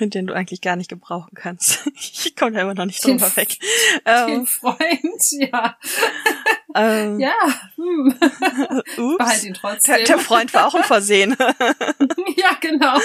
den 0.00 0.26
du 0.26 0.34
eigentlich 0.34 0.60
gar 0.60 0.74
nicht 0.76 0.90
gebrauchen 0.90 1.32
kannst. 1.34 1.86
Ich 2.24 2.34
komme 2.36 2.52
da 2.52 2.62
immer 2.62 2.74
noch 2.74 2.86
nicht 2.86 3.04
Den- 3.04 3.18
drüber 3.18 3.36
weg. 3.36 3.56
Den 4.06 4.40
Ähm, 4.40 4.46
Freund, 4.46 5.30
ja. 5.32 5.76
ähm, 6.74 7.20
Ja, 7.20 7.34
hm. 7.76 8.14
ups. 8.98 9.18
behalt 9.18 9.44
ihn 9.44 9.52
Der, 9.52 9.60
trotzdem. 9.60 10.04
der 10.04 10.18
Freund 10.18 10.52
war 10.54 10.66
auch 10.66 10.74
ein 10.74 10.82
Versehen. 10.84 11.36
ja, 12.36 12.54
genau. 12.60 12.98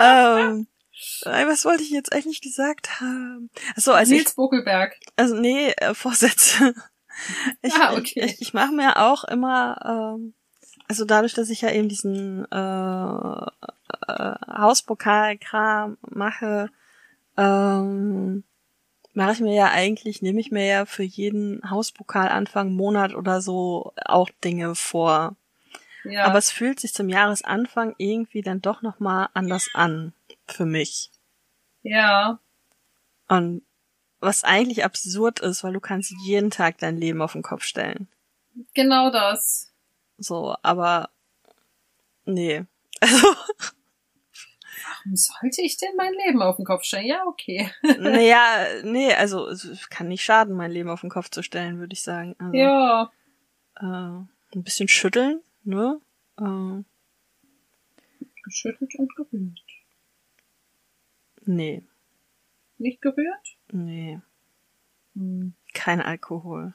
ähm, 0.00 0.66
äh, 0.66 0.73
was 1.30 1.64
wollte 1.64 1.82
ich 1.82 1.90
jetzt 1.90 2.12
eigentlich 2.12 2.40
gesagt 2.40 3.00
haben? 3.00 3.50
Achso, 3.76 3.92
also 3.92 4.12
ich, 4.12 4.20
Nils 4.20 4.34
Buckelberg. 4.34 4.96
also 5.16 5.34
nee, 5.36 5.70
äh, 5.76 5.94
Vorsätze. 5.94 6.74
Ich, 7.62 7.72
Ah, 7.72 7.92
okay. 7.94 8.24
ich, 8.24 8.40
ich 8.40 8.54
mache 8.54 8.72
mir 8.72 8.96
auch 8.96 9.22
immer, 9.22 10.16
ähm, 10.18 10.34
also 10.88 11.04
dadurch, 11.04 11.32
dass 11.32 11.48
ich 11.48 11.60
ja 11.60 11.70
eben 11.70 11.88
diesen 11.88 12.44
äh, 12.50 13.46
äh, 14.08 14.34
Hauspokalkram 14.58 15.96
mache, 16.10 16.70
ähm, 17.36 18.42
mache 19.12 19.32
ich 19.32 19.40
mir 19.40 19.54
ja 19.54 19.70
eigentlich, 19.70 20.22
nehme 20.22 20.40
ich 20.40 20.50
mir 20.50 20.66
ja 20.66 20.86
für 20.86 21.04
jeden 21.04 21.62
Hauspokal 21.70 22.28
Anfang 22.30 22.72
Monat 22.72 23.14
oder 23.14 23.40
so 23.40 23.92
auch 24.04 24.28
Dinge 24.42 24.74
vor. 24.74 25.36
Ja. 26.02 26.24
Aber 26.24 26.38
es 26.38 26.50
fühlt 26.50 26.80
sich 26.80 26.92
zum 26.94 27.08
Jahresanfang 27.08 27.94
irgendwie 27.96 28.42
dann 28.42 28.60
doch 28.60 28.82
nochmal 28.82 29.28
anders 29.34 29.68
an. 29.72 30.12
Für 30.48 30.66
mich. 30.66 31.10
Ja. 31.84 32.40
Und 33.28 33.62
was 34.20 34.42
eigentlich 34.44 34.84
absurd 34.84 35.40
ist, 35.40 35.62
weil 35.64 35.72
du 35.72 35.80
kannst 35.80 36.12
jeden 36.26 36.50
Tag 36.50 36.78
dein 36.78 36.96
Leben 36.96 37.22
auf 37.22 37.32
den 37.32 37.42
Kopf 37.42 37.62
stellen. 37.62 38.08
Genau 38.74 39.10
das. 39.10 39.72
So, 40.18 40.56
aber 40.62 41.10
nee. 42.24 42.64
Also, 43.00 43.26
Warum 44.86 45.16
sollte 45.16 45.62
ich 45.62 45.76
denn 45.76 45.94
mein 45.96 46.12
Leben 46.26 46.42
auf 46.42 46.56
den 46.56 46.64
Kopf 46.64 46.84
stellen? 46.84 47.06
Ja, 47.06 47.24
okay. 47.26 47.70
naja, 47.98 48.66
nee, 48.82 49.12
also 49.14 49.46
es 49.48 49.88
kann 49.90 50.08
nicht 50.08 50.24
schaden, 50.24 50.54
mein 50.54 50.70
Leben 50.72 50.90
auf 50.90 51.00
den 51.02 51.10
Kopf 51.10 51.30
zu 51.30 51.42
stellen, 51.42 51.78
würde 51.78 51.92
ich 51.94 52.02
sagen. 52.02 52.34
Also, 52.38 52.54
Ja. 52.56 53.10
äh, 53.76 53.84
ein 54.56 54.62
bisschen 54.62 54.88
schütteln, 54.88 55.42
ne? 55.62 56.00
Äh, 56.38 56.82
Geschüttelt 58.44 58.94
und 58.96 59.14
gerührt. 59.16 59.63
Nee, 61.46 61.82
Nicht 62.78 63.00
gerührt? 63.02 63.56
nee, 63.72 64.20
Hm. 65.14 65.54
kein 65.72 66.00
Alkohol. 66.00 66.74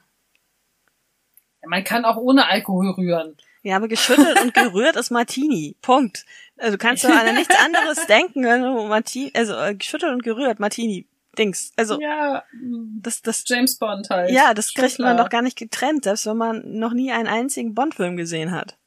Ja, 1.62 1.68
man 1.68 1.84
kann 1.84 2.04
auch 2.06 2.16
ohne 2.16 2.46
Alkohol 2.48 2.90
rühren. 2.90 3.36
Ja, 3.62 3.76
aber 3.76 3.88
geschüttelt 3.88 4.40
und 4.40 4.54
gerührt 4.54 4.96
ist 4.96 5.10
Martini. 5.10 5.76
Punkt. 5.82 6.24
Also 6.56 6.72
du 6.72 6.78
kannst 6.78 7.04
doch 7.04 7.10
an 7.10 7.34
nichts 7.34 7.54
anderes 7.62 8.06
denken, 8.06 8.44
wenn 8.44 8.62
du 8.62 8.86
Martini, 8.86 9.30
also 9.34 9.54
äh, 9.54 9.74
geschüttelt 9.74 10.12
und 10.12 10.22
gerührt, 10.22 10.58
Martini. 10.60 11.06
Dings. 11.38 11.72
Also 11.76 12.00
ja, 12.00 12.42
hm. 12.50 12.98
das, 13.02 13.22
das, 13.22 13.44
James 13.46 13.78
Bond 13.78 14.10
halt. 14.10 14.30
ja, 14.30 14.52
das 14.52 14.72
Schon 14.72 14.82
kriegt 14.82 14.98
man 14.98 15.14
klar. 15.14 15.24
doch 15.24 15.30
gar 15.30 15.42
nicht 15.42 15.56
getrennt, 15.58 16.04
selbst 16.04 16.26
wenn 16.26 16.36
man 16.36 16.78
noch 16.78 16.92
nie 16.92 17.12
einen 17.12 17.28
einzigen 17.28 17.74
Bond-Film 17.74 18.16
gesehen 18.16 18.50
hat. 18.50 18.78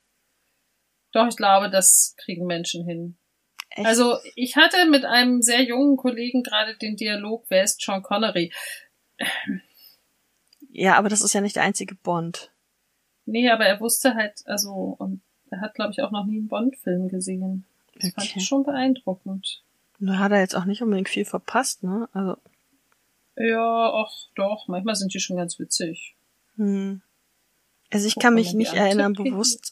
Doch, 1.14 1.28
ich 1.28 1.38
glaube, 1.38 1.70
das 1.70 2.16
kriegen 2.18 2.46
Menschen 2.46 2.86
hin. 2.86 3.18
Echt? 3.76 3.88
Also, 3.88 4.18
ich 4.36 4.56
hatte 4.56 4.86
mit 4.90 5.04
einem 5.06 5.42
sehr 5.42 5.64
jungen 5.64 5.98
Kollegen 5.98 6.44
gerade 6.44 6.76
den 6.78 6.96
Dialog, 6.96 7.46
wer 7.50 7.64
ist 7.64 7.82
Sean 7.82 8.04
Connery? 8.04 8.52
ja, 10.72 10.96
aber 10.98 11.10
das 11.10 11.22
ist 11.22 11.34
ja 11.34 11.42
nicht 11.42 11.56
der 11.56 11.64
einzige 11.64 11.96
Bond. 11.96 12.52
Nee, 13.26 13.50
aber 13.50 13.66
er 13.66 13.80
wusste 13.80 14.16
halt, 14.16 14.44
also, 14.46 14.96
und 15.00 15.22
er 15.50 15.62
hat, 15.62 15.76
glaube 15.76 15.92
ich, 15.92 16.02
auch 16.02 16.12
noch 16.12 16.26
nie 16.26 16.38
einen 16.38 16.48
Bond-Film 16.48 17.08
gesehen. 17.08 17.66
Das 18.00 18.12
fand 18.14 18.28
Okay. 18.30 18.40
ich 18.40 18.46
schon 18.46 18.64
beeindruckend. 18.64 19.64
Da 20.00 20.18
hat 20.18 20.32
er 20.32 20.40
jetzt 20.40 20.56
auch 20.56 20.66
nicht 20.66 20.82
unbedingt 20.82 21.10
viel 21.10 21.26
verpasst, 21.26 21.84
ne? 21.84 22.10
Also, 22.14 22.38
Ja, 23.38 23.92
ach 23.94 24.12
doch, 24.36 24.68
manchmal 24.68 24.96
sind 24.96 25.14
die 25.14 25.20
schon 25.20 25.38
ganz 25.38 25.60
witzig. 25.60 26.16
hm. 26.58 27.02
Also 27.92 28.08
ich 28.08 28.16
Guck 28.16 28.24
kann 28.24 28.34
mich 28.34 28.54
nicht 28.56 28.74
erinnern, 28.74 29.14
bewusst 29.14 29.72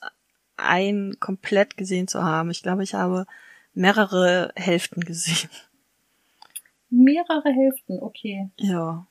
einen 0.56 1.20
komplett 1.20 1.76
gesehen 1.76 2.08
zu 2.08 2.24
haben. 2.24 2.52
Ich 2.52 2.62
glaube, 2.62 2.84
ich 2.84 2.94
habe 2.94 3.26
mehrere 3.74 4.52
Hälften 4.56 5.02
gesehen. 5.02 5.50
Mehrere 6.90 7.50
Hälften, 7.50 8.00
okay. 8.02 8.50
Ja. 8.58 9.08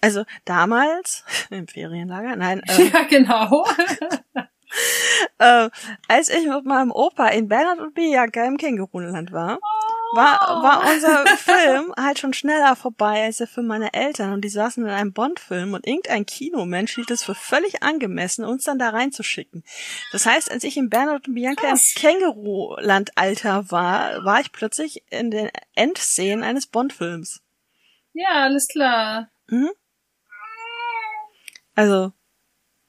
Also 0.00 0.24
damals 0.44 1.24
im 1.50 1.68
Ferienlager, 1.68 2.36
nein, 2.36 2.62
äh, 2.66 2.88
Ja, 2.88 3.02
genau. 3.02 3.64
äh, 5.38 5.70
als 6.08 6.28
ich 6.28 6.46
mit 6.46 6.64
meinem 6.64 6.90
Opa 6.90 7.28
in 7.28 7.48
Bernhard 7.48 7.80
und 7.80 7.94
Bianca 7.94 8.44
im 8.44 8.56
Känguruland 8.56 9.32
war, 9.32 9.58
war, 10.14 10.38
war 10.62 10.92
unser 10.92 11.26
Film 11.36 11.94
halt 11.96 12.18
schon 12.18 12.32
schneller 12.32 12.74
vorbei 12.76 13.24
als 13.24 13.36
der 13.38 13.46
Film 13.46 13.66
meiner 13.68 13.94
Eltern 13.94 14.32
und 14.32 14.42
die 14.42 14.48
saßen 14.48 14.84
in 14.84 14.90
einem 14.90 15.12
Bond-Film 15.12 15.74
und 15.74 15.86
irgendein 15.86 16.26
Kinomensch 16.26 16.94
hielt 16.94 17.10
es 17.10 17.22
für 17.22 17.34
völlig 17.34 17.82
angemessen, 17.82 18.44
uns 18.44 18.64
dann 18.64 18.78
da 18.78 18.90
reinzuschicken. 18.90 19.62
Das 20.12 20.26
heißt, 20.26 20.50
als 20.50 20.64
ich 20.64 20.76
in 20.76 20.88
Bernhard 20.90 21.28
und 21.28 21.34
Bianca 21.34 21.68
Krass. 21.68 21.94
im 21.96 22.00
Känguruland-Alter 22.02 23.70
war, 23.70 24.24
war 24.24 24.40
ich 24.40 24.52
plötzlich 24.52 25.04
in 25.10 25.30
den 25.30 25.50
Endszenen 25.74 26.42
eines 26.44 26.66
Bond-Films. 26.66 27.40
ja, 28.12 28.42
alles 28.44 28.68
klar. 28.68 29.30
Mhm. 29.48 29.70
Also, 31.74 32.12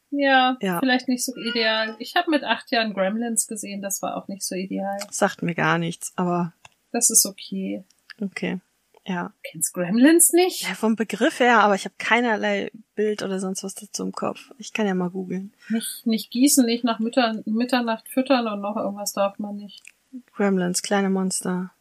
Ja, 0.09 0.57
Ja. 0.59 0.79
vielleicht 0.79 1.07
nicht 1.07 1.23
so 1.23 1.33
ideal. 1.35 1.95
Ich 1.99 2.15
habe 2.15 2.29
mit 2.31 2.43
acht 2.43 2.69
Jahren 2.71 2.93
Gremlins 2.93 3.47
gesehen, 3.47 3.81
das 3.81 4.01
war 4.01 4.17
auch 4.17 4.27
nicht 4.27 4.43
so 4.43 4.55
ideal. 4.55 4.97
sagt 5.09 5.41
mir 5.41 5.55
gar 5.55 5.77
nichts, 5.77 6.11
aber 6.17 6.53
Das 6.91 7.09
ist 7.09 7.25
okay. 7.25 7.83
okay. 8.21 8.59
Ja. 9.05 9.27
Du 9.43 9.49
kennst 9.51 9.73
Gremlins 9.73 10.31
nicht? 10.31 10.61
Ja, 10.67 10.75
vom 10.75 10.95
Begriff 10.95 11.39
her, 11.39 11.61
aber 11.61 11.73
ich 11.73 11.85
habe 11.85 11.95
keinerlei 11.97 12.71
Bild 12.93 13.23
oder 13.23 13.39
sonst 13.39 13.63
was 13.63 13.73
dazu 13.73 14.03
im 14.03 14.11
Kopf. 14.11 14.51
Ich 14.59 14.73
kann 14.73 14.85
ja 14.85 14.93
mal 14.93 15.09
googeln. 15.09 15.53
Nicht, 15.69 16.05
nicht 16.05 16.31
gießen, 16.31 16.65
nicht 16.65 16.83
nach 16.83 16.99
Mütter, 16.99 17.41
Mitternacht 17.45 18.07
füttern 18.09 18.47
und 18.47 18.61
noch 18.61 18.77
irgendwas 18.77 19.13
darf 19.13 19.39
man 19.39 19.55
nicht. 19.55 19.81
Gremlins, 20.35 20.83
kleine 20.83 21.09
Monster. 21.09 21.71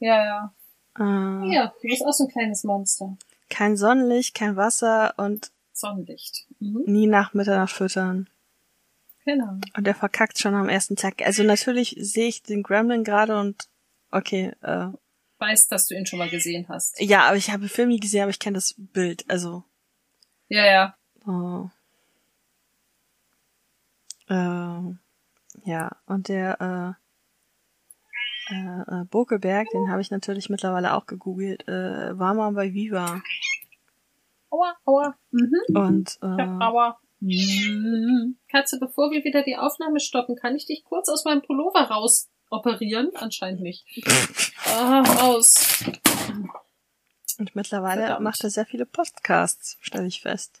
Ja, 0.00 0.24
ja. 0.24 0.54
Äh, 0.98 1.54
Ja, 1.54 1.72
du 1.80 1.88
bist 1.88 2.04
auch 2.04 2.12
so 2.12 2.24
ein 2.24 2.30
kleines 2.30 2.62
Monster. 2.64 3.16
Kein 3.48 3.76
Sonnenlicht, 3.76 4.34
kein 4.34 4.56
Wasser 4.56 5.14
und 5.16 5.50
Sonnenlicht. 5.72 6.46
Mhm. 6.60 6.82
nie 6.86 7.06
nach 7.06 7.32
Mitternacht 7.34 7.72
füttern. 7.72 8.28
Genau. 9.24 9.58
Und 9.76 9.86
der 9.86 9.94
verkackt 9.94 10.38
schon 10.38 10.54
am 10.54 10.68
ersten 10.68 10.96
Tag. 10.96 11.22
Also 11.22 11.42
natürlich 11.42 11.96
sehe 11.98 12.28
ich 12.28 12.42
den 12.42 12.62
Gremlin 12.62 13.04
gerade 13.04 13.40
und 13.40 13.68
okay, 14.14 14.52
äh, 14.62 14.88
Weißt, 15.38 15.70
dass 15.70 15.86
du 15.86 15.94
ihn 15.94 16.06
schon 16.06 16.20
mal 16.20 16.30
gesehen 16.30 16.66
hast. 16.68 16.98
ja, 17.00 17.26
aber 17.26 17.36
ich 17.36 17.50
habe 17.50 17.64
den 17.64 17.68
Film 17.68 17.88
nie 17.88 18.00
gesehen, 18.00 18.22
aber 18.22 18.30
ich 18.30 18.38
kenne 18.38 18.54
das 18.54 18.74
Bild. 18.78 19.28
Also 19.28 19.64
Ja, 20.48 20.64
ja. 20.64 20.96
Oh. 21.26 21.68
Ähm, 24.28 24.98
ja, 25.64 25.96
und 26.06 26.28
der 26.28 26.96
äh, 28.50 28.54
äh, 28.54 29.00
äh, 29.00 29.04
Bokelberg, 29.04 29.68
den 29.70 29.90
habe 29.90 30.00
ich 30.00 30.10
natürlich 30.10 30.48
mittlerweile 30.48 30.94
auch 30.94 31.06
gegoogelt, 31.06 31.66
äh, 31.68 32.18
war 32.18 32.34
mal 32.34 32.52
bei 32.52 32.72
Viva. 32.72 33.20
Aua, 34.50 34.76
aua. 34.84 35.18
Mhm. 35.30 35.60
Und 35.74 36.18
Ja, 36.22 36.36
äh, 36.38 36.64
aua. 36.64 36.98
Mhm. 37.20 38.36
Katze, 38.50 38.78
bevor 38.78 39.10
wir 39.10 39.24
wieder 39.24 39.42
die 39.42 39.56
Aufnahme 39.56 39.98
stoppen, 40.00 40.36
kann 40.36 40.56
ich 40.56 40.66
dich 40.66 40.84
kurz 40.84 41.08
aus 41.08 41.24
meinem 41.24 41.42
Pullover 41.42 41.80
raus 41.90 42.30
operieren? 42.50 43.10
Anscheinend 43.14 43.60
nicht. 43.62 43.84
Ah, 44.66 45.02
raus. 45.02 45.84
und 47.38 47.54
mittlerweile 47.54 48.00
Verdammt. 48.00 48.24
macht 48.24 48.42
er 48.42 48.50
sehr 48.50 48.64
viele 48.66 48.86
Podcasts, 48.86 49.76
stelle 49.80 50.06
ich 50.06 50.22
fest. 50.22 50.58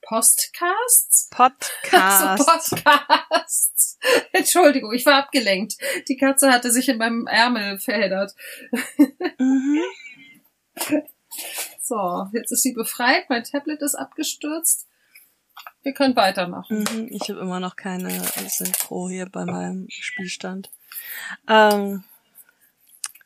Postcasts? 0.00 1.28
Podcasts. 1.30 2.46
So, 2.70 2.76
Podcasts. 2.76 3.98
Entschuldigung, 4.32 4.92
ich 4.94 5.04
war 5.04 5.16
abgelenkt. 5.16 5.74
Die 6.08 6.16
Katze 6.16 6.50
hatte 6.52 6.70
sich 6.70 6.88
in 6.88 6.98
meinem 6.98 7.26
Ärmel 7.26 7.78
verheddert. 7.78 8.32
mhm. 9.38 9.82
So, 11.82 12.26
jetzt 12.32 12.52
ist 12.52 12.62
sie 12.62 12.72
befreit. 12.72 13.28
Mein 13.28 13.44
Tablet 13.44 13.82
ist 13.82 13.96
abgestürzt. 13.96 14.86
Wir 15.82 15.92
können 15.94 16.16
weitermachen. 16.16 16.84
Mhm. 16.92 17.08
Ich 17.10 17.28
habe 17.28 17.40
immer 17.40 17.60
noch 17.60 17.76
keine 17.76 18.10
Synchro 18.48 19.08
hier 19.08 19.26
bei 19.26 19.44
meinem 19.44 19.86
Spielstand. 19.90 20.70
Ähm, 21.48 22.04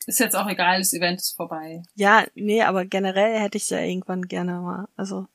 Ist 0.06 0.20
jetzt 0.20 0.36
auch 0.36 0.48
egal, 0.48 0.78
das 0.78 0.92
Event 0.92 1.20
ist 1.20 1.36
vorbei. 1.36 1.82
Ja, 1.94 2.24
nee, 2.34 2.62
aber 2.62 2.84
generell 2.84 3.38
hätte 3.38 3.58
ich 3.58 3.70
ja 3.70 3.80
irgendwann 3.80 4.28
gerne 4.28 4.60
mal. 4.60 4.88
Also 4.96 5.26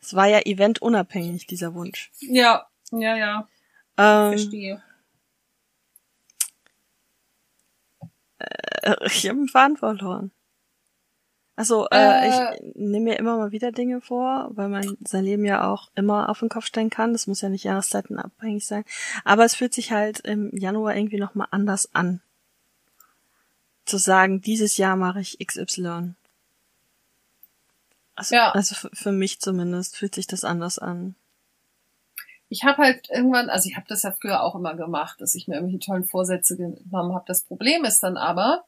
es 0.00 0.14
war 0.14 0.26
ja 0.26 0.40
eventunabhängig, 0.40 1.46
dieser 1.46 1.74
Wunsch. 1.74 2.10
Ja, 2.20 2.66
ja, 2.90 3.16
ja. 3.16 3.48
Ähm, 3.96 4.32
Verstehe. 4.32 4.82
äh, 8.38 8.96
ich 9.06 9.28
habe 9.28 9.38
einen 9.38 9.48
Faden 9.48 9.76
verloren. 9.76 10.30
Also, 11.54 11.86
äh, 11.90 11.96
Äh. 11.98 12.28
ich 12.56 12.74
nehme 12.76 13.10
mir 13.10 13.18
immer 13.18 13.36
mal 13.36 13.52
wieder 13.52 13.72
Dinge 13.72 14.00
vor, 14.00 14.48
weil 14.52 14.68
man 14.68 14.96
sein 15.04 15.24
Leben 15.24 15.44
ja 15.44 15.70
auch 15.70 15.90
immer 15.94 16.28
auf 16.30 16.38
den 16.40 16.48
Kopf 16.48 16.64
stellen 16.64 16.88
kann. 16.90 17.12
Das 17.12 17.26
muss 17.26 17.42
ja 17.42 17.50
nicht 17.50 17.64
Jahreszeiten 17.64 18.18
abhängig 18.18 18.66
sein. 18.66 18.84
Aber 19.24 19.44
es 19.44 19.54
fühlt 19.54 19.74
sich 19.74 19.92
halt 19.92 20.20
im 20.20 20.56
Januar 20.56 20.96
irgendwie 20.96 21.18
nochmal 21.18 21.48
anders 21.50 21.94
an. 21.94 22.20
Zu 23.84 23.98
sagen, 23.98 24.40
dieses 24.40 24.76
Jahr 24.78 24.96
mache 24.96 25.20
ich 25.20 25.38
XY. 25.46 26.14
Also, 28.14 28.34
Ja. 28.34 28.50
also 28.52 28.74
für, 28.74 28.90
für 28.92 29.12
mich 29.12 29.40
zumindest 29.40 29.96
fühlt 29.96 30.14
sich 30.14 30.26
das 30.26 30.44
anders 30.44 30.78
an. 30.78 31.16
Ich 32.48 32.64
habe 32.64 32.78
halt 32.82 33.08
irgendwann, 33.10 33.48
also 33.50 33.68
ich 33.68 33.76
habe 33.76 33.86
das 33.88 34.02
ja 34.02 34.12
früher 34.12 34.42
auch 34.42 34.54
immer 34.54 34.74
gemacht, 34.74 35.20
dass 35.20 35.34
ich 35.34 35.48
mir 35.48 35.54
irgendwelche 35.56 35.84
tollen 35.84 36.04
Vorsätze 36.04 36.56
genommen 36.56 37.14
habe. 37.14 37.24
Das 37.26 37.42
Problem 37.44 37.84
ist 37.84 38.02
dann 38.02 38.16
aber, 38.18 38.64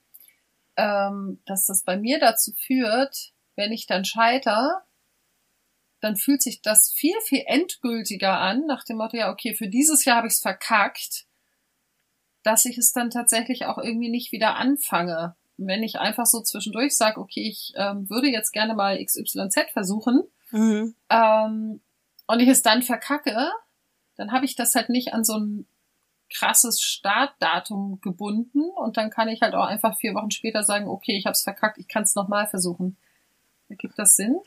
ähm, 0.77 1.41
dass 1.47 1.67
das 1.67 1.85
bei 1.85 1.97
mir 1.97 2.19
dazu 2.19 2.53
führt, 2.53 3.33
wenn 3.57 3.73
ich 3.73 3.87
dann 3.87 4.05
scheiter, 4.05 4.85
dann 6.01 6.17
fühlt 6.17 6.43
sich 6.43 6.61
das 6.61 6.93
viel, 6.93 7.15
viel 7.27 7.43
endgültiger 7.47 8.39
an, 8.39 8.67
nach 8.67 8.85
dem 8.85 8.99
Motto, 8.99 9.17
ja, 9.17 9.31
okay, 9.33 9.55
für 9.55 9.69
dieses 9.69 10.05
Jahr 10.05 10.19
habe 10.19 10.27
ich 10.27 10.35
es 10.35 10.41
verkackt, 10.41 11.27
dass 12.43 12.65
ich 12.67 12.77
es 12.77 12.93
dann 12.93 13.11
tatsächlich 13.11 13.65
auch 13.65 13.79
irgendwie 13.79 14.11
nicht 14.11 14.33
wieder 14.33 14.57
anfange. 14.57 15.35
Wenn 15.57 15.83
ich 15.83 15.99
einfach 15.99 16.27
so 16.27 16.43
zwischendurch 16.43 16.97
sage, 16.97 17.21
okay, 17.21 17.49
ich 17.49 17.73
ähm, 17.77 18.11
würde 18.11 18.29
jetzt 18.29 18.53
gerne 18.53 18.75
mal 18.75 19.03
XYZ 19.03 19.71
versuchen, 19.73 20.25
Mhm. 20.55 20.95
ähm, 21.11 21.81
und 22.29 22.41
ich 22.41 22.49
es 22.49 22.63
dann 22.63 22.83
verkacke, 22.83 23.51
dann 24.17 24.31
habe 24.31 24.45
ich 24.45 24.55
das 24.55 24.75
halt 24.77 24.89
nicht 24.89 25.13
an 25.13 25.25
so 25.25 25.35
einen 25.35 25.67
krasses 26.33 26.81
Startdatum 26.81 28.01
gebunden 28.01 28.63
und 28.77 28.97
dann 28.97 29.11
kann 29.11 29.29
ich 29.29 29.43
halt 29.43 29.55
auch 29.55 29.67
einfach 29.67 29.97
vier 29.97 30.15
Wochen 30.15 30.31
später 30.31 30.63
sagen, 30.63 30.89
okay, 30.89 31.17
ich 31.17 31.27
habe 31.27 31.33
es 31.33 31.43
verkackt, 31.43 31.79
ich 31.79 31.89
kann 31.89 32.03
es 32.03 32.15
nochmal 32.15 32.47
versuchen. 32.47 32.97
Ergibt 33.69 33.99
das 33.99 34.17
Sinn? 34.17 34.41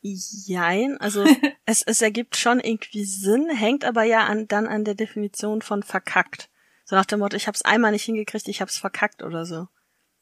Jein, 0.00 0.96
also 1.00 1.24
es, 1.66 1.82
es 1.82 2.02
ergibt 2.02 2.36
schon 2.36 2.60
irgendwie 2.60 3.04
Sinn, 3.04 3.50
hängt 3.50 3.84
aber 3.84 4.04
ja 4.04 4.26
an, 4.26 4.48
dann 4.48 4.66
an 4.66 4.84
der 4.84 4.94
Definition 4.94 5.62
von 5.62 5.82
verkackt. 5.82 6.50
So 6.84 6.96
nach 6.96 7.06
dem 7.06 7.18
Motto, 7.18 7.36
ich 7.36 7.46
habe 7.46 7.54
es 7.54 7.62
einmal 7.62 7.92
nicht 7.92 8.04
hingekriegt, 8.04 8.48
ich 8.48 8.60
habe 8.60 8.70
es 8.70 8.78
verkackt 8.78 9.22
oder 9.22 9.44
so. 9.44 9.68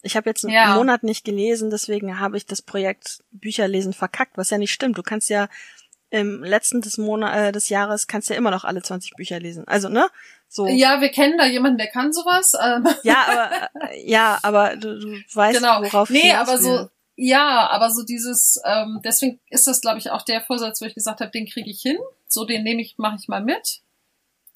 Ich 0.02 0.16
habe 0.16 0.28
jetzt 0.28 0.44
einen 0.44 0.54
Ja. 0.54 0.74
Monat 0.76 1.02
nicht 1.02 1.24
gelesen, 1.24 1.70
deswegen 1.70 2.18
habe 2.20 2.36
ich 2.36 2.46
das 2.46 2.62
Projekt 2.62 3.24
Bücherlesen 3.30 3.92
verkackt, 3.92 4.36
was 4.36 4.50
ja 4.50 4.58
nicht 4.58 4.72
stimmt. 4.72 4.98
Du 4.98 5.02
kannst 5.02 5.28
ja 5.28 5.48
im 6.10 6.42
letzten 6.42 6.80
des 6.80 6.98
Monat 6.98 7.36
äh, 7.36 7.52
des 7.52 7.68
Jahres 7.68 8.06
kannst 8.06 8.30
ja 8.30 8.36
immer 8.36 8.50
noch 8.50 8.64
alle 8.64 8.82
20 8.82 9.14
Bücher 9.16 9.40
lesen. 9.40 9.66
Also, 9.66 9.88
ne? 9.88 10.08
So. 10.56 10.66
Ja, 10.68 11.02
wir 11.02 11.10
kennen 11.10 11.36
da 11.36 11.44
jemanden, 11.44 11.76
der 11.76 11.88
kann 11.88 12.14
sowas. 12.14 12.54
Ähm, 12.54 12.88
Ja, 13.02 13.26
aber 13.28 13.90
äh, 13.90 14.10
ja, 14.10 14.38
aber 14.42 14.76
du, 14.76 14.98
du 14.98 15.20
weißt, 15.34 15.58
genau. 15.58 15.82
worauf 15.82 16.08
Nee, 16.08 16.28
ich 16.28 16.34
aber 16.34 16.56
so, 16.58 16.88
ja, 17.14 17.68
aber 17.68 17.90
so 17.90 18.02
dieses, 18.04 18.58
ähm, 18.64 19.00
deswegen 19.04 19.38
ist 19.50 19.66
das, 19.66 19.82
glaube 19.82 19.98
ich, 19.98 20.10
auch 20.10 20.22
der 20.22 20.40
Vorsatz, 20.40 20.80
wo 20.80 20.86
ich 20.86 20.94
gesagt 20.94 21.20
habe, 21.20 21.30
den 21.30 21.46
kriege 21.46 21.68
ich 21.70 21.82
hin. 21.82 21.98
So, 22.26 22.46
den 22.46 22.62
nehme 22.62 22.80
ich, 22.80 22.96
mache 22.96 23.16
ich 23.20 23.28
mal 23.28 23.42
mit. 23.42 23.80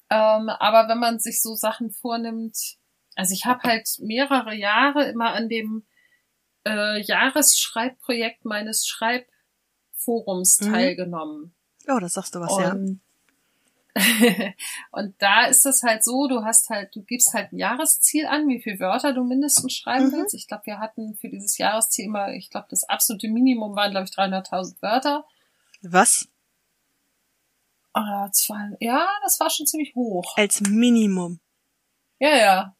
Ähm, 0.09 0.49
aber 0.49 0.89
wenn 0.89 0.97
man 0.99 1.19
sich 1.19 1.39
so 1.41 1.53
Sachen 1.53 1.91
vornimmt, 1.91 2.57
also 3.15 3.33
ich 3.33 3.45
habe 3.45 3.61
halt 3.61 3.87
mehrere 3.99 4.55
Jahre 4.55 5.05
immer 5.05 5.33
an 5.33 5.49
dem 5.49 5.85
äh, 6.65 6.99
Jahresschreibprojekt 7.01 8.43
meines 8.43 8.87
Schreibforums 8.87 10.61
Mhm. 10.61 10.71
teilgenommen. 10.71 11.53
Oh, 11.87 11.99
das 11.99 12.13
sagst 12.13 12.33
du 12.35 12.39
was, 12.39 12.57
ja. 12.57 12.75
Und, 14.91 15.15
da 15.21 15.45
ist 15.47 15.65
es 15.65 15.83
halt 15.83 16.03
so, 16.03 16.27
du 16.27 16.43
hast 16.45 16.69
halt, 16.69 16.95
du 16.95 17.03
gibst 17.03 17.33
halt 17.33 17.51
ein 17.51 17.57
Jahresziel 17.57 18.25
an, 18.25 18.47
wie 18.47 18.61
viele 18.61 18.79
Wörter 18.79 19.13
du 19.13 19.23
mindestens 19.23 19.73
schreiben 19.73 20.07
Mhm. 20.07 20.11
willst. 20.13 20.33
Ich 20.33 20.47
glaube, 20.47 20.65
wir 20.65 20.79
hatten 20.79 21.15
für 21.15 21.29
dieses 21.29 21.57
Jahresziel 21.57 22.05
immer, 22.05 22.29
ich 22.33 22.49
glaube, 22.49 22.67
das 22.69 22.83
absolute 22.85 23.27
Minimum 23.27 23.75
waren, 23.75 23.91
glaube 23.91 24.05
ich, 24.05 24.11
300.000 24.15 24.81
Wörter. 24.81 25.25
Was? 25.81 26.27
Ah, 27.93 28.29
zwei, 28.31 28.77
ja, 28.79 29.05
das 29.23 29.39
war 29.41 29.49
schon 29.49 29.65
ziemlich 29.67 29.93
hoch. 29.95 30.37
Als 30.37 30.61
Minimum. 30.61 31.41
Ja, 32.19 32.35
ja. 32.37 32.75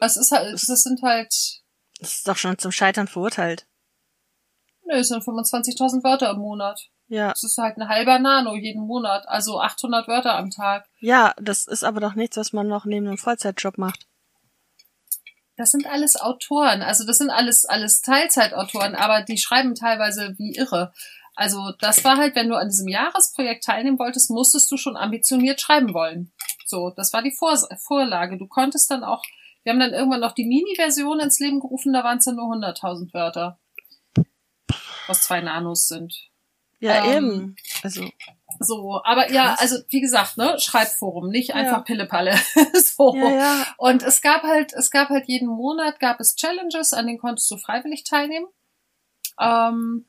Das 0.00 0.16
ist 0.18 0.32
halt, 0.32 0.52
das 0.52 0.82
sind 0.82 1.00
halt, 1.02 1.62
Das 2.00 2.12
ist 2.12 2.28
doch 2.28 2.36
schon 2.36 2.58
zum 2.58 2.72
Scheitern 2.72 3.06
verurteilt. 3.08 3.66
nö, 4.84 4.96
es 4.96 5.08
sind 5.08 5.22
25.000 5.22 6.04
Wörter 6.04 6.30
im 6.30 6.38
Monat. 6.40 6.90
Ja. 7.08 7.28
Das 7.30 7.44
ist 7.44 7.58
halt 7.58 7.76
ein 7.76 7.88
halber 7.88 8.18
Nano 8.18 8.56
jeden 8.56 8.86
Monat, 8.86 9.28
also 9.28 9.60
800 9.60 10.08
Wörter 10.08 10.36
am 10.36 10.50
Tag. 10.50 10.86
Ja, 10.98 11.34
das 11.40 11.66
ist 11.66 11.84
aber 11.84 12.00
doch 12.00 12.14
nichts, 12.14 12.36
was 12.36 12.52
man 12.52 12.66
noch 12.66 12.84
neben 12.84 13.06
einem 13.06 13.18
Vollzeitjob 13.18 13.78
macht. 13.78 14.06
Das 15.56 15.70
sind 15.70 15.86
alles 15.86 16.16
Autoren, 16.20 16.82
also 16.82 17.06
das 17.06 17.18
sind 17.18 17.30
alles 17.30 17.64
alles 17.64 18.02
Teilzeitautoren, 18.02 18.94
aber 18.94 19.22
die 19.22 19.38
schreiben 19.38 19.74
teilweise 19.74 20.34
wie 20.36 20.54
irre. 20.54 20.92
Also 21.34 21.72
das 21.78 22.02
war 22.04 22.16
halt, 22.16 22.34
wenn 22.34 22.48
du 22.48 22.56
an 22.56 22.68
diesem 22.68 22.88
Jahresprojekt 22.88 23.64
teilnehmen 23.64 23.98
wolltest, 23.98 24.30
musstest 24.30 24.70
du 24.70 24.76
schon 24.76 24.96
ambitioniert 24.96 25.60
schreiben 25.60 25.94
wollen. 25.94 26.32
So, 26.66 26.90
das 26.90 27.12
war 27.12 27.22
die 27.22 27.34
Vor 27.34 27.56
Vorlage. 27.78 28.38
Du 28.38 28.48
konntest 28.48 28.90
dann 28.90 29.04
auch, 29.04 29.22
wir 29.62 29.72
haben 29.72 29.80
dann 29.80 29.92
irgendwann 29.92 30.20
noch 30.20 30.32
die 30.32 30.46
Mini-Version 30.46 31.20
ins 31.20 31.38
Leben 31.38 31.60
gerufen, 31.60 31.92
da 31.92 32.02
waren 32.04 32.18
es 32.18 32.24
dann 32.24 32.36
nur 32.36 32.46
100.000 32.46 33.14
Wörter. 33.14 33.58
Was 35.06 35.22
zwei 35.22 35.40
Nanos 35.40 35.86
sind. 35.86 36.12
Ja, 36.78 37.04
Ähm, 37.06 37.24
eben. 37.24 37.56
Also, 37.82 38.08
So, 38.60 39.00
aber 39.04 39.30
ja, 39.30 39.54
also 39.58 39.76
wie 39.88 40.00
gesagt, 40.00 40.36
ne, 40.36 40.58
Schreibforum, 40.58 41.28
nicht 41.28 41.50
Ja. 41.50 41.56
einfach 41.56 41.84
Pillepalle. 41.84 42.34
so. 42.74 43.14
ja, 43.16 43.30
ja. 43.30 43.66
Und 43.78 44.02
es 44.02 44.20
gab 44.22 44.42
halt, 44.42 44.72
es 44.72 44.90
gab 44.90 45.08
halt 45.08 45.26
jeden 45.26 45.48
Monat 45.48 46.00
gab 46.00 46.20
es 46.20 46.36
Challenges, 46.36 46.92
an 46.92 47.06
denen 47.06 47.18
konntest 47.18 47.50
du 47.50 47.56
freiwillig 47.56 48.04
teilnehmen. 48.04 48.46
Ähm, 49.40 50.06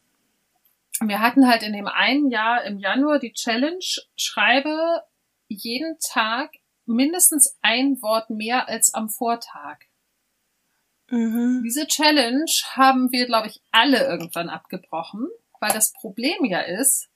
wir 1.02 1.20
hatten 1.20 1.48
halt 1.48 1.64
in 1.64 1.74
dem 1.74 1.88
einen 1.88 2.30
Jahr 2.32 2.64
im 2.64 2.80
Januar 2.80 3.20
die 3.20 3.34
Challenge, 3.34 3.84
schreibe 4.16 5.04
jeden 5.48 5.98
Tag 6.00 6.52
mindestens 6.86 7.58
ein 7.62 8.02
Wort 8.02 8.30
mehr 8.30 8.68
als 8.68 8.94
am 8.94 9.10
Vortag. 9.10 9.78
Mhm. 11.10 11.62
Diese 11.66 11.88
Challenge 11.88 12.52
haben 12.74 13.12
wir, 13.12 13.26
glaube 13.26 13.48
ich, 13.48 13.62
alle 13.72 14.06
irgendwann 14.08 14.50
abgebrochen, 14.50 15.28
weil 15.60 15.72
das 15.72 15.94
Problem 15.94 16.46
ja 16.46 16.62
ist, 16.62 17.10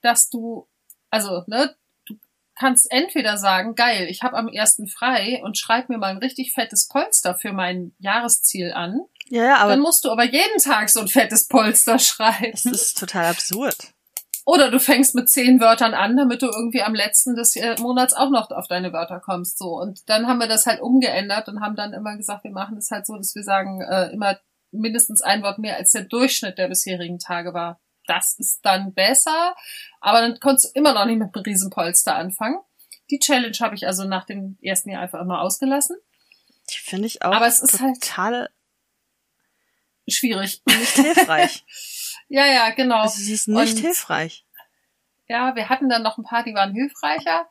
dass 0.00 0.28
du, 0.28 0.68
also, 1.10 1.44
ne, 1.46 1.74
du 2.06 2.16
kannst 2.54 2.90
entweder 2.90 3.36
sagen, 3.36 3.74
geil, 3.74 4.06
ich 4.08 4.22
habe 4.22 4.36
am 4.36 4.48
ersten 4.48 4.86
frei 4.86 5.40
und 5.42 5.58
schreib 5.58 5.88
mir 5.88 5.98
mal 5.98 6.10
ein 6.10 6.18
richtig 6.18 6.52
fettes 6.52 6.88
Polster 6.88 7.34
für 7.34 7.52
mein 7.52 7.94
Jahresziel 7.98 8.72
an. 8.72 9.00
Ja, 9.26 9.44
ja, 9.44 9.56
aber 9.58 9.72
dann 9.72 9.80
musst 9.80 10.04
du 10.04 10.10
aber 10.10 10.24
jeden 10.24 10.58
Tag 10.62 10.88
so 10.88 11.00
ein 11.00 11.08
fettes 11.08 11.48
Polster 11.48 11.98
schreiben. 11.98 12.52
es 12.54 12.64
ist 12.64 12.98
total 12.98 13.26
absurd. 13.26 13.76
Oder 14.48 14.70
du 14.70 14.80
fängst 14.80 15.14
mit 15.14 15.28
zehn 15.28 15.60
Wörtern 15.60 15.92
an, 15.92 16.16
damit 16.16 16.40
du 16.40 16.46
irgendwie 16.46 16.80
am 16.80 16.94
letzten 16.94 17.36
des 17.36 17.54
äh, 17.56 17.76
Monats 17.80 18.14
auch 18.14 18.30
noch 18.30 18.50
auf 18.50 18.66
deine 18.66 18.94
Wörter 18.94 19.20
kommst. 19.20 19.58
So. 19.58 19.78
Und 19.78 20.08
dann 20.08 20.26
haben 20.26 20.38
wir 20.38 20.46
das 20.46 20.64
halt 20.64 20.80
umgeändert 20.80 21.50
und 21.50 21.60
haben 21.60 21.76
dann 21.76 21.92
immer 21.92 22.16
gesagt, 22.16 22.44
wir 22.44 22.50
machen 22.50 22.76
das 22.76 22.90
halt 22.90 23.06
so, 23.06 23.14
dass 23.18 23.34
wir 23.34 23.42
sagen, 23.42 23.82
äh, 23.82 24.06
immer 24.10 24.38
mindestens 24.70 25.22
ein 25.22 25.42
Wort 25.42 25.58
mehr 25.58 25.76
als 25.76 25.92
der 25.92 26.02
Durchschnitt 26.02 26.58
der 26.58 26.68
bisherigen 26.68 27.18
Tage 27.18 27.54
war. 27.54 27.80
Das 28.06 28.38
ist 28.38 28.60
dann 28.64 28.94
besser, 28.94 29.54
aber 30.00 30.20
dann 30.22 30.40
konntest 30.40 30.66
du 30.74 30.78
immer 30.78 30.94
noch 30.94 31.04
nicht 31.04 31.18
mit 31.18 31.34
einem 31.34 31.42
Riesenpolster 31.44 32.14
anfangen. 32.14 32.58
Die 33.10 33.18
Challenge 33.18 33.56
habe 33.60 33.74
ich 33.74 33.86
also 33.86 34.04
nach 34.04 34.24
dem 34.24 34.58
ersten 34.62 34.90
Jahr 34.90 35.02
einfach 35.02 35.20
immer 35.20 35.40
ausgelassen. 35.42 35.96
Die 36.70 36.78
finde 36.78 37.06
ich 37.06 37.22
auch 37.22 37.32
Aber 37.34 37.46
es 37.46 37.60
ist 37.60 37.80
halt- 37.80 38.00
total 38.00 38.50
Schwierig. 40.08 40.62
nicht 40.66 40.88
hilfreich. 40.96 41.64
ja, 42.28 42.46
ja, 42.46 42.70
genau. 42.70 43.00
Also, 43.00 43.18
sie 43.22 43.34
ist 43.34 43.48
nicht 43.48 43.74
Und- 43.74 43.80
hilfreich. 43.80 44.44
Ja, 45.28 45.54
wir 45.54 45.68
hatten 45.68 45.90
dann 45.90 46.02
noch 46.02 46.16
ein 46.16 46.24
paar, 46.24 46.42
die 46.42 46.54
waren 46.54 46.72
hilfreicher. 46.72 47.46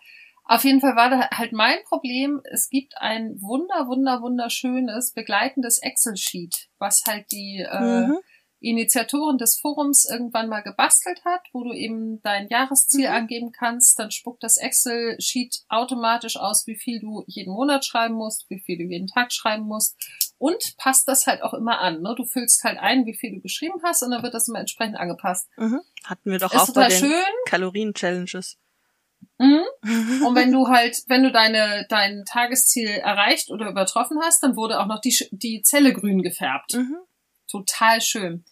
Auf 0.49 0.63
jeden 0.63 0.79
Fall 0.81 0.95
war 0.95 1.09
da 1.09 1.29
halt 1.31 1.51
mein 1.51 1.77
Problem, 1.85 2.41
es 2.51 2.69
gibt 2.69 2.93
ein 2.97 3.35
wunder, 3.41 3.87
wunder, 3.87 4.21
wunderschönes 4.21 5.11
begleitendes 5.13 5.79
Excel-Sheet, 5.79 6.69
was 6.79 7.03
halt 7.07 7.31
die 7.31 7.65
äh, 7.69 8.07
Mhm. 8.07 8.17
Initiatorin 8.59 9.37
des 9.37 9.59
Forums 9.59 10.09
irgendwann 10.09 10.49
mal 10.49 10.61
gebastelt 10.61 11.23
hat, 11.25 11.41
wo 11.53 11.63
du 11.63 11.73
eben 11.73 12.21
dein 12.23 12.47
Jahresziel 12.47 13.07
Mhm. 13.07 13.15
angeben 13.15 13.51
kannst. 13.51 13.99
Dann 13.99 14.09
spuckt 14.09 14.41
das 14.41 14.57
Excel-Sheet 14.57 15.63
automatisch 15.69 16.37
aus, 16.37 16.65
wie 16.65 16.75
viel 16.75 16.99
du 16.99 17.23
jeden 17.27 17.53
Monat 17.53 17.85
schreiben 17.85 18.15
musst, 18.15 18.49
wie 18.49 18.59
viel 18.59 18.77
du 18.79 18.85
jeden 18.85 19.07
Tag 19.07 19.31
schreiben 19.31 19.65
musst 19.65 19.95
und 20.39 20.75
passt 20.77 21.07
das 21.07 21.27
halt 21.27 21.43
auch 21.43 21.53
immer 21.53 21.79
an. 21.81 22.01
Ne? 22.01 22.15
Du 22.17 22.25
füllst 22.25 22.63
halt 22.63 22.79
ein, 22.79 23.05
wie 23.05 23.13
viel 23.15 23.35
du 23.35 23.41
geschrieben 23.41 23.79
hast 23.83 24.01
und 24.01 24.09
dann 24.11 24.23
wird 24.23 24.33
das 24.33 24.47
immer 24.47 24.59
entsprechend 24.59 24.97
angepasst. 24.97 25.47
Mhm. 25.57 25.81
Hatten 26.05 26.31
wir 26.31 26.39
doch 26.39 26.51
Ist 26.53 26.59
auch 26.69 26.73
bei 26.73 26.87
den. 26.87 27.11
Kalorien-Challenges. 27.45 28.57
Mhm. 29.39 29.63
Und 30.25 30.35
wenn 30.35 30.51
du 30.51 30.67
halt, 30.67 30.97
wenn 31.07 31.23
du 31.23 31.31
deine, 31.31 31.85
dein 31.89 32.23
Tagesziel 32.25 32.89
erreicht 32.89 33.51
oder 33.51 33.69
übertroffen 33.69 34.19
hast, 34.21 34.41
dann 34.43 34.55
wurde 34.55 34.79
auch 34.79 34.87
noch 34.87 35.01
die, 35.01 35.15
die 35.31 35.61
Zelle 35.61 35.93
grün 35.93 36.21
gefärbt. 36.23 36.73
Mhm. 36.73 36.97
Total 37.49 38.01
schön. 38.01 38.43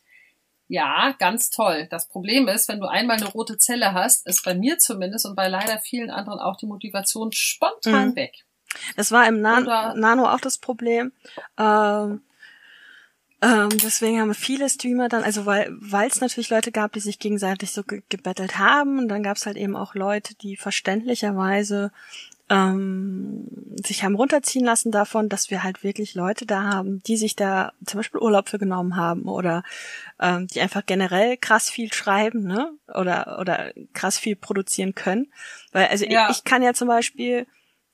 Ja, 0.67 1.13
ganz 1.19 1.49
toll. 1.51 1.87
Das 1.91 2.07
Problem 2.07 2.47
ist, 2.47 2.67
wenn 2.69 2.79
du 2.79 2.87
einmal 2.87 3.17
eine 3.17 3.27
rote 3.27 3.57
Zelle 3.57 3.93
hast, 3.93 4.25
ist 4.25 4.43
bei 4.43 4.55
mir 4.55 4.79
zumindest 4.79 5.25
und 5.25 5.35
bei 5.35 5.47
leider 5.47 5.79
vielen 5.79 6.09
anderen 6.09 6.39
auch 6.39 6.57
die 6.57 6.65
Motivation 6.65 7.31
spontan 7.31 8.09
Mhm. 8.09 8.15
weg. 8.15 8.33
Das 8.95 9.11
war 9.11 9.27
im 9.27 9.41
Nan 9.41 9.63
Nano 9.63 10.27
auch 10.27 10.39
das 10.41 10.57
Problem. 10.57 11.13
Ähm, 11.57 12.23
ähm, 13.45 13.69
deswegen 13.83 14.19
haben 14.19 14.33
viele 14.33 14.67
Streamer 14.69 15.07
dann, 15.09 15.23
also 15.23 15.45
weil 15.45 16.07
es 16.09 16.19
natürlich 16.21 16.49
Leute 16.49 16.71
gab, 16.71 16.93
die 16.93 16.99
sich 16.99 17.19
gegenseitig 17.19 17.71
so 17.71 17.83
ge 17.83 18.01
gebettelt 18.09 18.57
haben, 18.57 18.97
und 18.99 19.07
dann 19.07 19.23
gab 19.23 19.37
es 19.37 19.45
halt 19.45 19.57
eben 19.57 19.75
auch 19.75 19.93
Leute, 19.93 20.33
die 20.35 20.55
verständlicherweise 20.57 21.91
ähm, 22.49 23.47
sich 23.83 24.03
haben 24.03 24.15
runterziehen 24.15 24.65
lassen 24.65 24.91
davon, 24.91 25.29
dass 25.29 25.49
wir 25.49 25.63
halt 25.63 25.83
wirklich 25.83 26.13
Leute 26.13 26.45
da 26.45 26.63
haben, 26.63 27.01
die 27.03 27.17
sich 27.17 27.35
da 27.35 27.73
zum 27.85 27.99
Beispiel 27.99 28.21
Urlaub 28.21 28.49
für 28.49 28.59
genommen 28.59 28.95
haben 28.95 29.23
oder 29.23 29.63
ähm, 30.19 30.47
die 30.47 30.61
einfach 30.61 30.85
generell 30.85 31.37
krass 31.37 31.69
viel 31.69 31.91
schreiben, 31.91 32.43
ne? 32.43 32.71
Oder 32.93 33.39
oder 33.39 33.73
krass 33.93 34.19
viel 34.19 34.35
produzieren 34.35 34.93
können. 34.93 35.31
Weil 35.71 35.87
also 35.87 36.05
Ja. 36.05 36.29
ich, 36.29 36.37
ich 36.37 36.43
kann 36.43 36.61
ja 36.61 36.73
zum 36.73 36.87
Beispiel 36.87 37.47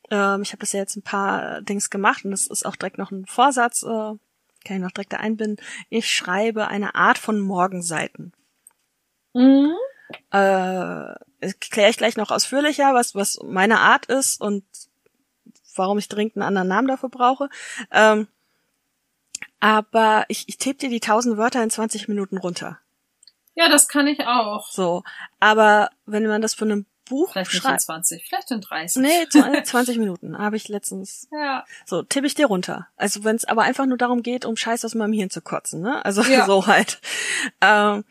ähm, 0.10 0.42
ich 0.42 0.52
habe 0.52 0.60
das 0.60 0.74
ja 0.74 0.82
jetzt 0.82 0.98
ein 0.98 1.02
paar 1.04 1.62
Dings 1.62 1.90
gemacht 1.90 2.26
und 2.26 2.32
das 2.32 2.48
ist 2.48 2.66
auch 2.66 2.76
direkt 2.76 2.98
noch 2.98 3.12
ein 3.12 3.26
Vorsatz, 3.26 3.84
äh, 3.84 4.14
kann 4.66 4.78
ich 4.78 4.82
noch 4.82 4.92
direkt 4.92 5.14
da 5.14 5.18
einbinden. 5.18 5.64
Ich 5.90 6.14
schreibe 6.14 6.68
eine 6.68 6.96
Art 6.96 7.18
von 7.18 7.40
Morgenseiten. 7.40 8.34
Mhm. 9.34 9.74
Äh, 10.32 11.16
kläre 11.60 11.90
ich 11.90 11.98
gleich 11.98 12.18
noch 12.18 12.32
ausführlicher, 12.32 12.94
was, 12.94 13.16
was 13.16 13.40
meine 13.44 13.80
Art 13.80 14.06
ist 14.08 14.42
und 14.42 14.64
warum 15.76 15.98
ich 15.98 16.10
dringend 16.10 16.36
einen 16.36 16.44
anderen 16.44 16.68
Namen 16.68 16.88
dafür 16.88 17.10
brauche. 17.10 17.50
Ähm, 17.92 18.28
aber 19.60 20.26
ich, 20.28 20.50
ich 20.50 20.58
tippe 20.58 20.80
dir 20.80 20.90
die 20.90 21.02
1000 21.02 21.38
Wörter 21.38 21.64
in 21.64 21.70
20 21.70 22.08
Minuten 22.08 22.38
runter. 22.38 22.80
Ja, 23.56 23.70
das 23.70 23.88
kann 23.88 24.08
ich 24.08 24.26
auch. 24.26 24.70
So. 24.70 25.04
Aber 25.40 25.90
wenn 26.06 26.26
man 26.26 26.42
das 26.42 26.54
von 26.54 26.72
einem 26.72 26.86
Buch 27.12 27.34
Vielleicht 27.34 27.54
nicht 27.54 27.66
in 27.66 27.80
20, 27.80 28.26
vielleicht 28.26 28.52
in 28.52 28.62
30. 28.62 29.02
Nee, 29.02 29.64
20 29.64 29.98
Minuten 30.00 30.38
habe 30.38 30.56
ich 30.56 30.70
letztens. 30.70 31.28
Ja. 31.30 31.66
So, 31.86 32.04
tippe 32.04 32.26
ich 32.26 32.36
dir 32.36 32.46
runter. 32.46 32.88
Also 32.96 33.26
wenn 33.26 33.36
es 33.36 33.44
aber 33.44 33.64
einfach 33.64 33.86
nur 33.86 33.98
darum 33.98 34.24
geht, 34.24 34.46
um 34.46 34.56
Scheiß 34.56 34.86
aus 34.86 34.96
meinem 34.96 35.12
Hirn 35.12 35.30
zu 35.30 35.42
kotzen, 35.42 35.82
ne? 35.82 36.04
Also 36.06 36.24
Ja. 36.24 36.46
so 36.48 36.68
halt. 36.68 37.02
Ähm, 37.60 38.06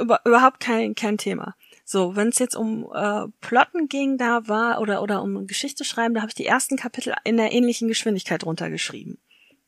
über, 0.00 0.20
überhaupt 0.24 0.60
kein, 0.60 0.94
kein 0.94 1.18
Thema. 1.18 1.54
So, 1.84 2.16
wenn 2.16 2.28
es 2.28 2.38
jetzt 2.38 2.56
um 2.56 2.90
äh, 2.94 3.26
Plotten 3.40 3.88
ging, 3.88 4.16
da 4.16 4.48
war, 4.48 4.80
oder, 4.80 5.02
oder 5.02 5.22
um 5.22 5.46
Geschichte 5.46 5.84
schreiben, 5.84 6.14
da 6.14 6.22
habe 6.22 6.30
ich 6.30 6.34
die 6.34 6.46
ersten 6.46 6.76
Kapitel 6.76 7.14
in 7.24 7.36
der 7.36 7.52
ähnlichen 7.52 7.88
Geschwindigkeit 7.88 8.44
runtergeschrieben. 8.44 9.18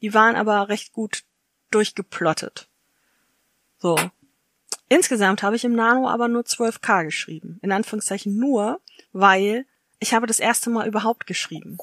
Die 0.01 0.15
waren 0.15 0.35
aber 0.35 0.69
recht 0.69 0.93
gut 0.93 1.25
durchgeplottet. 1.71 2.69
So. 3.77 3.97
Insgesamt 4.89 5.43
habe 5.43 5.57
ich 5.57 5.65
im 5.65 5.75
Nano 5.75 6.09
aber 6.09 6.29
nur 6.29 6.43
12k 6.43 7.05
geschrieben. 7.05 7.59
In 7.63 7.73
Anführungszeichen 7.73 8.37
nur, 8.37 8.81
weil 9.13 9.67
ich 10.01 10.15
habe 10.15 10.27
das 10.27 10.41
erste 10.41 10.71
Mal 10.71 10.89
überhaupt 10.89 11.27
geschrieben. 11.27 11.79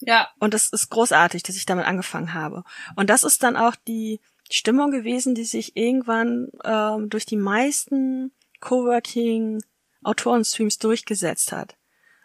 Ja. 0.00 0.28
Und 0.38 0.54
das 0.54 0.68
ist 0.68 0.90
großartig, 0.90 1.42
dass 1.42 1.56
ich 1.56 1.66
damit 1.66 1.86
angefangen 1.86 2.34
habe. 2.34 2.64
Und 2.96 3.10
das 3.10 3.24
ist 3.24 3.42
dann 3.42 3.56
auch 3.56 3.74
die 3.74 4.20
Stimmung 4.50 4.90
gewesen, 4.90 5.34
die 5.34 5.44
sich 5.44 5.76
irgendwann 5.76 6.48
ähm, 6.64 7.10
durch 7.10 7.26
die 7.26 7.36
meisten 7.36 8.32
Coworking 8.60 9.62
Autorenstreams 10.02 10.78
durchgesetzt 10.78 11.52
hat. 11.52 11.76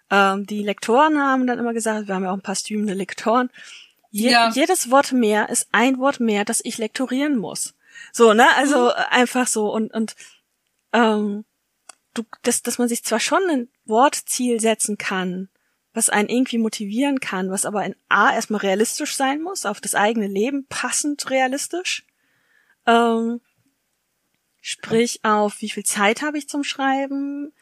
Ähm, 0.09 0.45
die 0.45 0.63
Lektoren 0.63 1.19
haben 1.19 1.47
dann 1.47 1.59
immer 1.59 1.73
gesagt, 1.73 2.07
wir 2.07 2.15
haben 2.15 2.23
ja 2.23 2.31
auch 2.31 2.37
ein 2.37 2.41
paar 2.41 2.55
streamende 2.55 2.93
Lektoren. 2.93 3.49
Je 4.11 4.31
Ja. 4.31 4.49
Jedes 4.49 4.91
Wort 4.91 5.11
mehr 5.11 5.49
ist 5.49 5.67
ein 5.71 5.97
Wort 5.97 6.19
mehr, 6.19 6.45
das 6.45 6.61
ich 6.63 6.77
lektorieren 6.77 7.37
muss. 7.37 7.73
So, 8.11 8.33
ne? 8.33 8.45
Also 8.55 8.89
äh, 8.89 8.93
einfach 9.09 9.47
so 9.47 9.71
und 9.73 9.93
und 9.93 10.15
ähm, 10.93 11.45
du, 12.13 12.23
dass, 12.43 12.61
dass 12.63 12.77
man 12.77 12.87
sich 12.87 13.03
zwar 13.03 13.19
schon 13.19 13.41
ein 13.49 13.69
Wortziel 13.85 14.59
setzen 14.59 14.97
kann, 14.97 15.49
was 15.93 16.09
einen 16.09 16.29
irgendwie 16.29 16.57
motivieren 16.57 17.19
kann, 17.19 17.51
was 17.51 17.65
aber 17.65 17.85
in 17.85 17.95
A 18.09 18.33
erstmal 18.33 18.61
realistisch 18.61 19.15
sein 19.15 19.41
muss, 19.41 19.65
auf 19.65 19.81
das 19.81 19.95
eigene 19.95 20.27
Leben 20.27 20.65
passend 20.67 21.29
realistisch. 21.29 22.05
Ähm, 22.85 23.41
sprich 24.61 25.23
auf 25.23 25.61
wie 25.61 25.69
viel 25.69 25.83
Zeit 25.83 26.21
habe 26.21 26.37
ich 26.37 26.49
zum 26.49 26.63
Schreiben, 26.63 27.53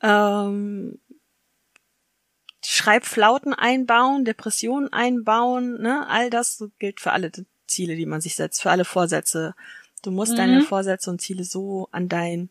ähm, 0.00 0.98
Schreibflauten 2.64 3.54
einbauen, 3.54 4.24
Depressionen 4.24 4.92
einbauen, 4.92 5.80
ne, 5.80 6.06
all 6.08 6.30
das 6.30 6.64
gilt 6.78 7.00
für 7.00 7.12
alle 7.12 7.32
Ziele, 7.66 7.96
die 7.96 8.06
man 8.06 8.20
sich 8.20 8.36
setzt, 8.36 8.62
für 8.62 8.70
alle 8.70 8.84
Vorsätze. 8.84 9.54
Du 10.02 10.10
musst 10.10 10.32
Mhm. 10.32 10.36
deine 10.36 10.62
Vorsätze 10.62 11.10
und 11.10 11.20
Ziele 11.20 11.44
so 11.44 11.88
an 11.92 12.08
dein, 12.08 12.50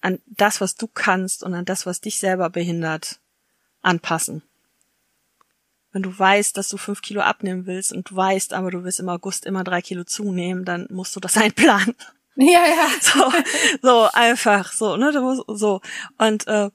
an 0.00 0.20
das, 0.26 0.60
was 0.60 0.74
du 0.76 0.86
kannst 0.88 1.42
und 1.42 1.54
an 1.54 1.64
das, 1.64 1.86
was 1.86 2.00
dich 2.00 2.18
selber 2.18 2.50
behindert, 2.50 3.20
anpassen. 3.82 4.42
Wenn 5.92 6.02
du 6.02 6.18
weißt, 6.18 6.56
dass 6.56 6.68
du 6.68 6.78
fünf 6.78 7.02
Kilo 7.02 7.20
abnehmen 7.20 7.66
willst 7.66 7.92
und 7.92 8.08
du 8.10 8.16
weißt, 8.16 8.54
aber 8.54 8.70
du 8.70 8.82
willst 8.82 9.00
im 9.00 9.08
August 9.10 9.44
immer 9.44 9.62
drei 9.62 9.82
Kilo 9.82 10.04
zunehmen, 10.04 10.64
dann 10.64 10.86
musst 10.90 11.14
du 11.14 11.20
das 11.20 11.36
einplanen. 11.36 11.94
Ja, 12.36 12.64
ja. 12.64 12.88
So, 13.00 13.32
so 13.82 14.08
einfach, 14.14 14.72
so, 14.72 14.96
ne, 14.96 15.12
du 15.12 15.20
musst, 15.20 15.42
so. 15.48 15.82
Und 16.16 16.46
äh, 16.46 16.70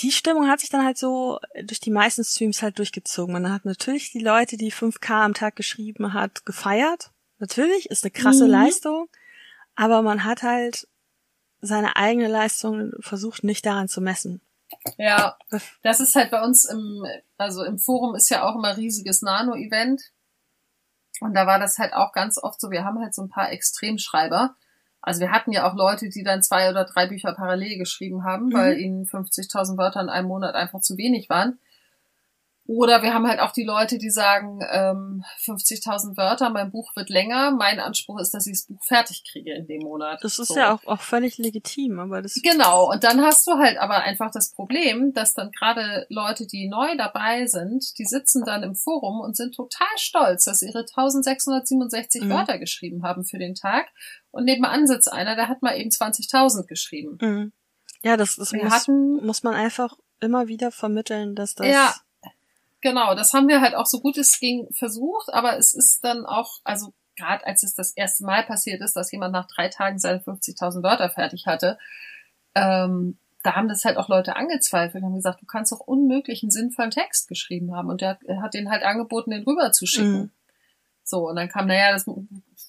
die 0.00 0.10
Stimmung 0.10 0.48
hat 0.48 0.60
sich 0.60 0.70
dann 0.70 0.84
halt 0.84 0.96
so 0.96 1.38
durch 1.62 1.80
die 1.80 1.90
meisten 1.90 2.24
Streams 2.24 2.62
halt 2.62 2.78
durchgezogen. 2.78 3.32
Man 3.32 3.52
hat 3.52 3.64
natürlich 3.66 4.10
die 4.10 4.20
Leute, 4.20 4.56
die 4.56 4.72
5K 4.72 5.24
am 5.24 5.34
Tag 5.34 5.54
geschrieben 5.54 6.14
hat, 6.14 6.46
gefeiert. 6.46 7.10
Natürlich, 7.38 7.90
ist 7.90 8.04
eine 8.04 8.10
krasse 8.10 8.44
Mhm. 8.44 8.50
Leistung. 8.50 9.08
Aber 9.74 10.02
man 10.02 10.24
hat 10.24 10.42
halt 10.42 10.88
seine 11.60 11.96
eigene 11.96 12.28
Leistung 12.28 12.92
versucht, 13.00 13.44
nicht 13.44 13.64
daran 13.66 13.88
zu 13.88 14.00
messen. 14.00 14.40
Ja, 14.96 15.36
das 15.82 16.00
ist 16.00 16.14
halt 16.14 16.30
bei 16.30 16.42
uns 16.42 16.64
im, 16.64 17.04
also 17.36 17.64
im 17.64 17.78
Forum 17.78 18.14
ist 18.14 18.28
ja 18.28 18.42
auch 18.48 18.54
immer 18.56 18.76
riesiges 18.76 19.22
Nano-Event. 19.22 20.02
Und 21.20 21.34
da 21.34 21.46
war 21.46 21.58
das 21.58 21.78
halt 21.78 21.94
auch 21.94 22.12
ganz 22.12 22.38
oft 22.42 22.60
so, 22.60 22.70
wir 22.70 22.84
haben 22.84 23.00
halt 23.00 23.14
so 23.14 23.22
ein 23.22 23.28
paar 23.28 23.50
Extremschreiber. 23.50 24.54
Also 25.00 25.20
wir 25.20 25.30
hatten 25.32 25.52
ja 25.52 25.68
auch 25.68 25.74
Leute, 25.74 26.08
die 26.08 26.22
dann 26.22 26.42
zwei 26.42 26.70
oder 26.70 26.84
drei 26.84 27.06
Bücher 27.06 27.32
parallel 27.32 27.78
geschrieben 27.78 28.24
haben, 28.24 28.46
Mhm. 28.48 28.52
weil 28.54 28.78
ihnen 28.78 29.04
50.000 29.06 29.78
Wörter 29.78 30.00
in 30.00 30.08
einem 30.08 30.28
Monat 30.28 30.54
einfach 30.54 30.80
zu 30.80 30.96
wenig 30.96 31.28
waren. 31.28 31.58
Oder 32.70 33.02
wir 33.02 33.14
haben 33.14 33.26
halt 33.26 33.40
auch 33.40 33.52
die 33.52 33.64
Leute, 33.64 33.96
die 33.96 34.10
sagen, 34.10 34.60
ähm, 34.70 35.24
50.000 35.42 36.18
Wörter, 36.18 36.50
mein 36.50 36.70
Buch 36.70 36.94
wird 36.96 37.08
länger. 37.08 37.50
Mein 37.50 37.80
Anspruch 37.80 38.20
ist, 38.20 38.34
dass 38.34 38.46
ich 38.46 38.52
das 38.58 38.66
Buch 38.66 38.84
fertig 38.84 39.24
kriege 39.30 39.54
in 39.54 39.66
dem 39.66 39.80
Monat. 39.84 40.22
Das 40.22 40.38
ist 40.38 40.48
So. 40.48 40.56
ja 40.58 40.74
auch, 40.74 40.84
auch 40.86 41.00
völlig 41.00 41.38
legitim, 41.38 41.98
aber 41.98 42.20
das 42.20 42.34
Genau, 42.34 42.90
und 42.92 43.04
dann 43.04 43.22
hast 43.22 43.46
du 43.46 43.52
halt 43.52 43.78
aber 43.78 44.00
einfach 44.02 44.30
das 44.30 44.52
Problem, 44.52 45.14
dass 45.14 45.32
dann 45.32 45.50
gerade 45.50 46.04
Leute, 46.10 46.46
die 46.46 46.68
neu 46.68 46.94
dabei 46.98 47.46
sind, 47.46 47.98
die 47.98 48.04
sitzen 48.04 48.44
dann 48.44 48.62
im 48.62 48.74
Forum 48.74 49.20
und 49.20 49.34
sind 49.34 49.54
total 49.54 49.88
stolz, 49.96 50.44
dass 50.44 50.58
sie 50.58 50.66
ihre 50.66 50.84
1667 50.84 52.24
Mhm. 52.24 52.28
Wörter 52.28 52.58
geschrieben 52.58 53.02
haben 53.02 53.24
für 53.24 53.38
den 53.38 53.54
Tag. 53.54 53.86
Und 54.30 54.44
nebenan 54.44 54.86
sitzt 54.86 55.10
einer, 55.10 55.36
der 55.36 55.48
hat 55.48 55.62
mal 55.62 55.78
eben 55.78 55.90
20.000 55.90 56.66
geschrieben. 56.66 57.16
Mhm. 57.22 57.52
Ja, 58.02 58.18
das, 58.18 58.36
das 58.36 58.52
Wir 58.52 58.62
muss, 58.64 58.72
hatten- 58.74 59.24
muss 59.24 59.42
man 59.42 59.54
einfach 59.54 59.96
immer 60.20 60.48
wieder 60.48 60.70
vermitteln, 60.70 61.34
dass 61.34 61.54
das. 61.54 61.66
Ja. 61.66 61.94
Genau, 62.80 63.14
das 63.14 63.32
haben 63.32 63.48
wir 63.48 63.60
halt 63.60 63.74
auch 63.74 63.86
so 63.86 64.00
gut 64.00 64.16
es 64.18 64.38
ging 64.38 64.68
versucht, 64.72 65.32
aber 65.32 65.58
es 65.58 65.74
ist 65.74 66.04
dann 66.04 66.24
auch, 66.26 66.58
also 66.64 66.92
gerade 67.16 67.44
als 67.46 67.64
es 67.64 67.74
das 67.74 67.90
erste 67.92 68.24
Mal 68.24 68.44
passiert 68.44 68.80
ist, 68.80 68.94
dass 68.94 69.10
jemand 69.10 69.32
nach 69.32 69.48
drei 69.48 69.68
Tagen 69.68 69.98
seine 69.98 70.20
50.000 70.20 70.82
Wörter 70.84 71.10
fertig 71.10 71.46
hatte, 71.46 71.78
ähm, 72.54 73.18
da 73.42 73.54
haben 73.54 73.68
das 73.68 73.84
halt 73.84 73.96
auch 73.96 74.08
Leute 74.08 74.36
angezweifelt, 74.36 75.02
haben 75.02 75.14
gesagt, 75.14 75.40
du 75.42 75.46
kannst 75.46 75.72
doch 75.72 75.80
unmöglich 75.80 76.42
einen 76.42 76.50
sinnvollen 76.50 76.90
Text 76.90 77.28
geschrieben 77.28 77.74
haben 77.74 77.88
und 77.88 78.00
der 78.00 78.10
hat- 78.10 78.22
er 78.24 78.42
hat 78.42 78.54
den 78.54 78.70
halt 78.70 78.82
angeboten, 78.84 79.30
den 79.30 79.44
rüber 79.44 79.72
zu 79.72 79.86
schicken. 79.86 80.12
Mhm. 80.18 80.30
So, 81.04 81.28
und 81.28 81.36
dann 81.36 81.48
kam, 81.48 81.66
naja, 81.68 81.92
das 81.92 82.04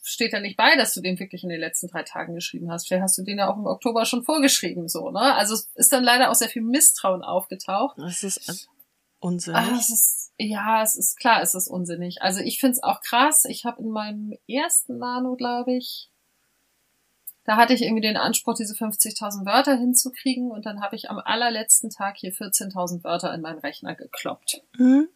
steht 0.03 0.31
ja 0.31 0.39
nicht 0.39 0.55
bei, 0.55 0.75
dass 0.77 0.93
du 0.93 1.01
den 1.01 1.19
wirklich 1.19 1.43
in 1.43 1.49
den 1.49 1.59
letzten 1.59 1.87
drei 1.87 2.03
Tagen 2.03 2.35
geschrieben 2.35 2.71
hast. 2.71 2.87
Vielleicht 2.87 3.03
hast 3.03 3.17
du 3.17 3.23
den 3.23 3.37
ja 3.37 3.51
auch 3.51 3.57
im 3.57 3.65
Oktober 3.65 4.05
schon 4.05 4.23
vorgeschrieben, 4.23 4.87
so, 4.87 5.11
ne? 5.11 5.35
Also 5.35 5.55
es 5.55 5.69
ist 5.75 5.91
dann 5.91 6.03
leider 6.05 6.29
auch 6.31 6.35
sehr 6.35 6.47
viel 6.47 6.61
Misstrauen 6.61 7.21
aufgetaucht. 7.21 7.97
Das 7.97 8.23
ist 8.23 8.69
Unsinn. 9.19 9.55
Ah, 9.55 9.75
es 9.77 9.89
ist, 9.89 10.33
ja, 10.37 10.81
es 10.81 10.95
ist 10.95 11.17
klar, 11.17 11.41
es 11.41 11.53
ist 11.53 11.67
unsinnig. 11.67 12.21
Also 12.21 12.39
ich 12.39 12.59
find's 12.59 12.81
auch 12.81 13.01
krass. 13.01 13.45
Ich 13.45 13.65
habe 13.65 13.81
in 13.81 13.89
meinem 13.89 14.37
ersten 14.47 14.97
Nano, 14.97 15.35
glaube 15.35 15.73
ich, 15.73 16.09
da 17.49 17.57
hatte 17.57 17.73
ich 17.73 17.81
irgendwie 17.81 18.01
den 18.01 18.15
Anspruch, 18.15 18.53
diese 18.53 18.75
50.000 18.75 19.45
Wörter 19.45 19.75
hinzukriegen 19.75 20.51
und 20.51 20.67
dann 20.67 20.81
habe 20.81 20.95
ich 20.95 21.09
am 21.09 21.17
allerletzten 21.17 21.89
Tag 21.89 22.17
hier 22.17 22.31
14.000 22.31 23.03
Wörter 23.03 23.33
in 23.33 23.41
meinen 23.41 23.57
Rechner 23.57 23.95
gekloppt. 23.95 24.61
Mhm. 24.77 25.09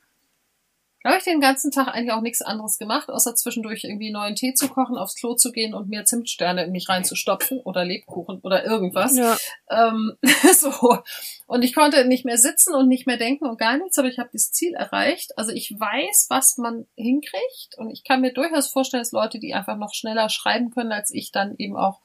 Da 1.04 1.10
habe 1.10 1.18
ich 1.20 1.26
den 1.26 1.42
ganzen 1.42 1.70
Tag 1.70 1.90
eigentlich 1.90 2.14
auch 2.14 2.22
nichts 2.22 2.42
anderes 2.42 2.78
gemacht, 2.78 3.10
außer 3.10 3.36
zwischendurch 3.36 3.84
irgendwie 3.84 4.10
neuen 4.10 4.36
Tee 4.36 4.54
zu 4.54 4.70
kochen, 4.70 4.98
aufs 4.98 5.16
Klo 5.16 5.36
zu 5.36 5.52
gehen 5.52 5.74
und 5.74 5.90
mir 5.90 6.06
Zimtsterne 6.06 6.64
in 6.64 6.72
mich 6.72 6.88
reinzustopfen 6.88 7.60
oder 7.60 7.84
Lebkuchen 7.84 8.40
oder 8.40 8.64
irgendwas. 8.64 9.18
Ja. 9.18 9.36
Ähm, 9.70 10.14
so. 10.54 11.00
Und 11.46 11.64
ich 11.64 11.76
konnte 11.76 12.06
nicht 12.06 12.24
mehr 12.24 12.38
sitzen 12.38 12.74
und 12.74 12.88
nicht 12.88 13.06
mehr 13.06 13.18
denken 13.18 13.46
und 13.46 13.60
gar 13.60 13.78
nichts, 13.78 13.98
aber 13.98 14.08
ich 14.08 14.18
habe 14.18 14.30
das 14.32 14.52
Ziel 14.54 14.74
erreicht. 14.76 15.38
Also 15.38 15.52
ich 15.52 15.72
weiß, 15.78 16.28
was 16.30 16.58
man 16.58 16.88
hinkriegt 16.96 17.78
und 17.78 17.90
ich 17.92 18.06
kann 18.06 18.22
mir 18.22 18.34
durchaus 18.34 18.70
vorstellen, 18.70 19.02
dass 19.04 19.12
Leute, 19.12 19.40
die 19.40 19.54
einfach 19.54 19.76
noch 19.76 19.94
schneller 19.94 20.30
schreiben 20.30 20.70
können 20.72 20.94
als 20.94 21.12
ich, 21.14 21.34
dann 21.34 21.56
eben 21.58 21.76
auch 21.76 22.00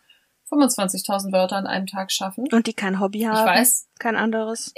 25.000 0.50 1.32
Wörter 1.32 1.56
an 1.56 1.66
einem 1.66 1.86
Tag 1.86 2.10
schaffen. 2.10 2.46
Und 2.52 2.66
die 2.66 2.72
kein 2.72 2.98
Hobby 3.00 3.20
Ich 3.20 3.26
haben. 3.26 3.46
weiß. 3.46 3.88
Kein 3.98 4.16
anderes. 4.16 4.72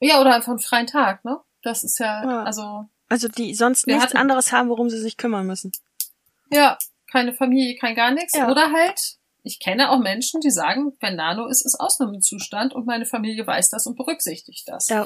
Ja, 0.00 0.20
oder 0.20 0.34
einfach 0.34 0.50
einen 0.52 0.58
freien 0.58 0.86
Tag, 0.86 1.24
ne? 1.24 1.38
Das 1.62 1.82
ist 1.84 1.98
ja, 1.98 2.24
Ja. 2.24 2.42
also, 2.44 2.86
Also 3.12 3.28
die 3.28 3.54
sonst 3.54 3.86
Wir 3.86 3.94
nichts 3.96 4.08
hatten- 4.08 4.16
anderes 4.16 4.52
haben, 4.52 4.70
worum 4.70 4.88
sie 4.88 4.98
sich 4.98 5.18
kümmern 5.18 5.46
müssen. 5.46 5.70
ja, 6.50 6.78
keine 7.10 7.34
Familie, 7.34 7.76
kein 7.76 7.94
gar 7.94 8.10
nichts. 8.10 8.34
Ja. 8.34 8.50
Oder 8.50 8.72
halt, 8.72 9.18
ich 9.42 9.60
kenne 9.60 9.90
auch 9.90 9.98
Menschen, 9.98 10.40
die 10.40 10.50
sagen, 10.50 10.96
wenn 11.00 11.16
Nano 11.16 11.46
ist, 11.46 11.60
ist 11.66 11.78
Ausnahmezustand 11.78 12.72
und 12.72 12.86
meine 12.86 13.04
Familie 13.04 13.46
weiß 13.46 13.68
das 13.68 13.86
und 13.86 13.96
berücksichtigt 13.96 14.66
das. 14.66 14.88
Ja. 14.88 15.04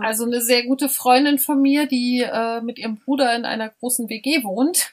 Also 0.00 0.24
eine 0.24 0.40
sehr 0.40 0.64
gute 0.64 0.88
Freundin 0.88 1.38
von 1.38 1.62
mir, 1.62 1.86
die 1.86 2.22
äh, 2.28 2.60
mit 2.60 2.76
ihrem 2.78 2.96
Bruder 2.96 3.36
in 3.36 3.44
einer 3.44 3.68
großen 3.68 4.08
WG 4.08 4.42
wohnt, 4.42 4.92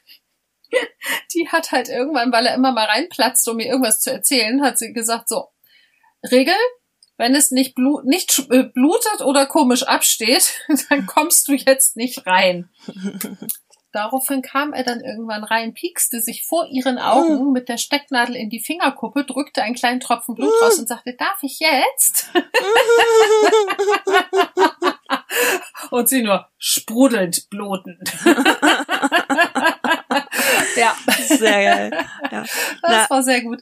die 1.34 1.49
hat 1.49 1.72
halt 1.72 1.89
irgendwann, 1.89 2.32
weil 2.32 2.45
er 2.45 2.53
immer 2.53 2.72
mal 2.74 2.86
reinplatzt, 2.86 3.47
um 3.49 3.57
mir 3.57 3.66
irgendwas 3.68 4.01
zu 4.01 4.11
erzählen, 4.11 4.61
hat 4.61 4.78
sie 4.78 4.93
gesagt, 4.93 5.30
so, 5.30 5.47
Regel, 6.32 6.53
wenn 7.18 7.36
es 7.36 7.51
nicht, 7.51 7.76
blu 7.76 8.01
nicht 8.03 8.39
äh, 8.49 8.64
blutet 8.64 9.22
oder 9.22 9.45
komisch 9.45 9.84
absteht, 9.84 10.59
dann 10.89 11.05
kommst 11.05 11.47
du 11.47 11.53
jetzt 11.53 11.95
nicht 11.95 12.26
rein. 12.26 12.70
Daraufhin 13.93 14.41
kam 14.41 14.74
er 14.74 14.84
dann 14.84 14.99
irgendwann 15.01 15.43
rein, 15.43 15.76
piekste 15.76 16.20
sich 16.20 16.47
vor 16.47 16.68
ihren 16.72 16.97
Augen 16.97 17.51
mit 17.51 17.70
der 17.70 17.78
Stecknadel 17.78 18.36
in 18.36 18.49
die 18.49 18.59
Fingerkuppe, 18.59 19.24
drückte 19.24 19.61
einen 19.61 19.76
kleinen 19.76 19.99
Tropfen 19.99 20.34
Blut 20.34 20.51
raus 20.64 20.80
und 20.80 20.88
sagte, 20.88 21.14
darf 21.14 21.38
ich 21.43 21.59
jetzt? 21.59 22.32
und 25.91 26.09
sie 26.09 26.24
nur 26.24 26.49
sprudelnd 26.57 27.47
blutend. 27.51 28.11
ja, 30.76 30.95
Sehr 31.28 31.64
geil. 31.64 31.91
Ja. 32.32 32.41
das 32.41 32.49
Na, 32.82 33.07
war 33.11 33.22
sehr 33.22 33.43
gut. 33.43 33.61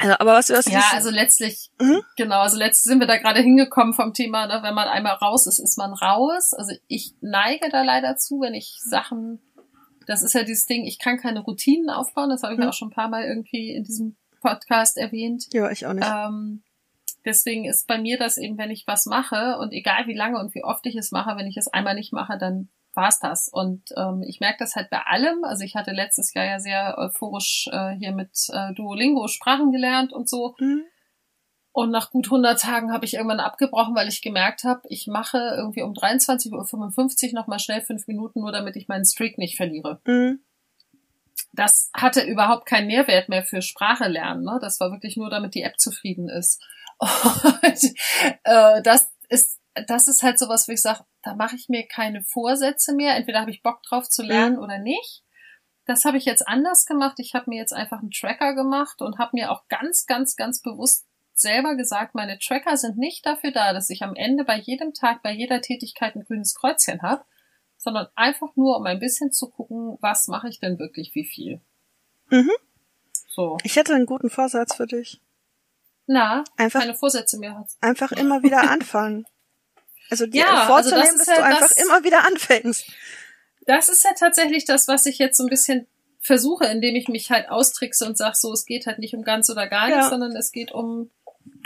Also, 0.00 0.14
aber 0.18 0.32
was, 0.32 0.50
was 0.50 0.66
Ja, 0.66 0.90
also 0.92 1.10
letztlich, 1.10 1.70
Mhm. 1.80 2.02
genau, 2.16 2.40
also 2.40 2.56
letztlich 2.56 2.84
sind 2.84 3.00
wir 3.00 3.06
da 3.06 3.16
gerade 3.18 3.40
hingekommen 3.40 3.94
vom 3.94 4.12
Thema, 4.14 4.46
ne, 4.46 4.60
wenn 4.62 4.74
man 4.74 4.88
einmal 4.88 5.14
raus 5.14 5.46
ist, 5.46 5.58
ist 5.58 5.76
man 5.78 5.92
raus. 5.92 6.52
Also 6.54 6.74
ich 6.88 7.14
neige 7.20 7.68
da 7.70 7.82
leider 7.82 8.16
zu, 8.16 8.40
wenn 8.40 8.54
ich 8.54 8.76
Sachen, 8.80 9.40
das 10.06 10.22
ist 10.22 10.32
ja 10.34 10.42
dieses 10.42 10.66
Ding, 10.66 10.84
ich 10.86 10.98
kann 10.98 11.18
keine 11.18 11.40
Routinen 11.40 11.90
aufbauen, 11.90 12.30
das 12.30 12.42
habe 12.42 12.54
ich 12.54 12.60
Mhm. 12.60 12.66
auch 12.68 12.72
schon 12.74 12.88
ein 12.88 12.94
paar 12.94 13.08
Mal 13.08 13.24
irgendwie 13.24 13.72
in 13.74 13.84
diesem 13.84 14.16
Podcast 14.40 14.96
erwähnt. 14.96 15.46
ja, 15.52 15.70
ich 15.70 15.86
auch 15.86 15.92
nicht. 15.92 16.06
Ähm, 16.10 16.62
deswegen 17.26 17.66
ist 17.66 17.86
bei 17.86 17.98
mir 17.98 18.18
das 18.18 18.38
eben, 18.38 18.56
wenn 18.58 18.70
ich 18.70 18.86
was 18.86 19.04
mache 19.06 19.58
und 19.58 19.72
egal 19.72 20.06
wie 20.06 20.14
lange 20.16 20.38
und 20.38 20.54
wie 20.54 20.64
oft 20.64 20.86
ich 20.86 20.96
es 20.96 21.10
mache, 21.12 21.36
wenn 21.36 21.46
ich 21.46 21.56
es 21.58 21.68
einmal 21.68 21.94
nicht 21.94 22.12
mache, 22.12 22.38
dann 22.38 22.68
war's 22.94 23.20
das. 23.20 23.48
Und 23.48 23.82
ähm, 23.96 24.22
ich 24.26 24.40
merke 24.40 24.58
das 24.58 24.76
halt 24.76 24.90
bei 24.90 25.00
allem. 25.00 25.44
Also 25.44 25.64
ich 25.64 25.74
hatte 25.76 25.92
letztes 25.92 26.34
Jahr 26.34 26.44
ja 26.44 26.58
sehr 26.58 26.96
euphorisch 26.98 27.68
äh, 27.72 27.90
hier 27.92 28.12
mit 28.12 28.30
äh, 28.52 28.74
Duolingo 28.74 29.28
Sprachen 29.28 29.72
gelernt 29.72 30.12
und 30.12 30.28
so. 30.28 30.54
Mhm. 30.58 30.84
Und 31.72 31.90
nach 31.90 32.10
gut 32.10 32.26
100 32.26 32.60
Tagen 32.60 32.92
habe 32.92 33.04
ich 33.04 33.14
irgendwann 33.14 33.38
abgebrochen, 33.38 33.94
weil 33.94 34.08
ich 34.08 34.22
gemerkt 34.22 34.64
habe, 34.64 34.82
ich 34.88 35.06
mache 35.06 35.38
irgendwie 35.56 35.82
um 35.82 35.92
23.55 35.92 37.28
Uhr 37.28 37.34
nochmal 37.34 37.60
schnell 37.60 37.80
fünf 37.80 38.08
Minuten, 38.08 38.40
nur 38.40 38.50
damit 38.50 38.74
ich 38.74 38.88
meinen 38.88 39.04
Streak 39.04 39.38
nicht 39.38 39.56
verliere. 39.56 40.00
Mhm. 40.04 40.40
Das 41.52 41.90
hatte 41.94 42.22
überhaupt 42.22 42.66
keinen 42.66 42.88
Mehrwert 42.88 43.28
mehr 43.28 43.44
für 43.44 43.62
Sprache 43.62 44.08
lernen. 44.08 44.44
Ne? 44.44 44.58
Das 44.60 44.80
war 44.80 44.90
wirklich 44.90 45.16
nur, 45.16 45.30
damit 45.30 45.54
die 45.54 45.62
App 45.62 45.78
zufrieden 45.78 46.28
ist. 46.28 46.62
Und 46.98 47.94
äh, 48.44 48.82
das 48.82 49.12
ist 49.28 49.59
das 49.86 50.08
ist 50.08 50.22
halt 50.22 50.38
sowas, 50.38 50.68
wo 50.68 50.72
ich 50.72 50.82
sage, 50.82 51.04
da 51.22 51.34
mache 51.34 51.56
ich 51.56 51.68
mir 51.68 51.86
keine 51.86 52.22
Vorsätze 52.22 52.94
mehr. 52.94 53.16
Entweder 53.16 53.40
habe 53.40 53.50
ich 53.50 53.62
Bock 53.62 53.82
drauf 53.82 54.08
zu 54.08 54.22
lernen 54.22 54.58
oder 54.58 54.78
nicht. 54.78 55.22
Das 55.86 56.04
habe 56.04 56.18
ich 56.18 56.24
jetzt 56.24 56.46
anders 56.46 56.86
gemacht. 56.86 57.16
Ich 57.18 57.34
habe 57.34 57.50
mir 57.50 57.58
jetzt 57.58 57.72
einfach 57.72 58.00
einen 58.00 58.10
Tracker 58.10 58.54
gemacht 58.54 59.00
und 59.02 59.18
habe 59.18 59.30
mir 59.34 59.50
auch 59.50 59.66
ganz, 59.68 60.06
ganz, 60.06 60.36
ganz 60.36 60.60
bewusst 60.62 61.06
selber 61.34 61.74
gesagt, 61.74 62.14
meine 62.14 62.38
Tracker 62.38 62.76
sind 62.76 62.98
nicht 62.98 63.24
dafür 63.24 63.50
da, 63.50 63.72
dass 63.72 63.90
ich 63.90 64.02
am 64.02 64.14
Ende 64.14 64.44
bei 64.44 64.56
jedem 64.58 64.92
Tag, 64.92 65.22
bei 65.22 65.32
jeder 65.32 65.60
Tätigkeit 65.60 66.14
ein 66.14 66.24
grünes 66.24 66.54
Kreuzchen 66.54 67.00
habe, 67.02 67.24
sondern 67.78 68.08
einfach 68.14 68.54
nur, 68.56 68.76
um 68.76 68.84
ein 68.84 69.00
bisschen 69.00 69.32
zu 69.32 69.48
gucken, 69.48 69.96
was 70.00 70.28
mache 70.28 70.48
ich 70.48 70.60
denn 70.60 70.78
wirklich, 70.78 71.14
wie 71.14 71.24
viel. 71.24 71.60
Mhm. 72.28 72.50
So. 73.28 73.56
Ich 73.64 73.76
hätte 73.76 73.94
einen 73.94 74.06
guten 74.06 74.28
Vorsatz 74.28 74.74
für 74.76 74.86
dich. 74.86 75.20
Na, 76.06 76.44
Einfach, 76.56 76.80
keine 76.80 76.94
Vorsätze 76.94 77.38
mehr 77.38 77.56
hat. 77.56 77.68
einfach 77.80 78.12
immer 78.12 78.42
wieder 78.42 78.60
anfangen. 78.70 79.26
Also 80.10 80.26
dir 80.26 80.40
Ja, 80.42 80.46
also 80.54 80.66
vorzunehmen, 80.66 81.02
das 81.02 81.20
ist 81.20 81.28
dass 81.28 81.36
du 81.36 81.40
ja 81.40 81.46
einfach 81.46 81.68
das- 81.68 81.78
immer 81.84 82.04
wieder 82.04 82.26
anfängst. 82.26 82.84
Das 83.66 83.88
ist 83.88 84.04
ja 84.04 84.10
tatsächlich 84.18 84.64
das, 84.64 84.88
was 84.88 85.06
ich 85.06 85.18
jetzt 85.18 85.36
so 85.36 85.44
ein 85.44 85.48
bisschen 85.50 85.86
versuche, 86.20 86.66
indem 86.66 86.96
ich 86.96 87.08
mich 87.08 87.30
halt 87.30 87.48
austrickse 87.48 88.04
und 88.06 88.18
sage, 88.18 88.36
so, 88.36 88.52
es 88.52 88.64
geht 88.66 88.86
halt 88.86 88.98
nicht 88.98 89.14
um 89.14 89.22
ganz 89.22 89.48
oder 89.48 89.66
gar 89.68 89.88
Ja. 89.88 89.96
nichts, 89.96 90.10
sondern 90.10 90.34
es 90.36 90.50
geht 90.52 90.72
um 90.72 91.10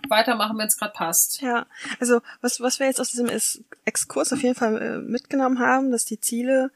weitermachen, 0.08 0.58
wenn 0.58 0.66
es 0.68 0.76
gerade 0.76 0.92
passt. 0.92 1.40
Ja, 1.40 1.66
also 1.98 2.20
was, 2.40 2.60
was 2.60 2.78
wir 2.78 2.86
jetzt 2.86 3.00
aus 3.00 3.10
diesem 3.10 3.28
Exkurs 3.84 4.32
auf 4.32 4.42
jeden 4.42 4.54
Fall 4.54 4.80
äh, 4.82 4.98
mitgenommen 4.98 5.58
haben, 5.58 5.90
dass 5.90 6.04
die 6.04 6.20
Ziele 6.20 6.70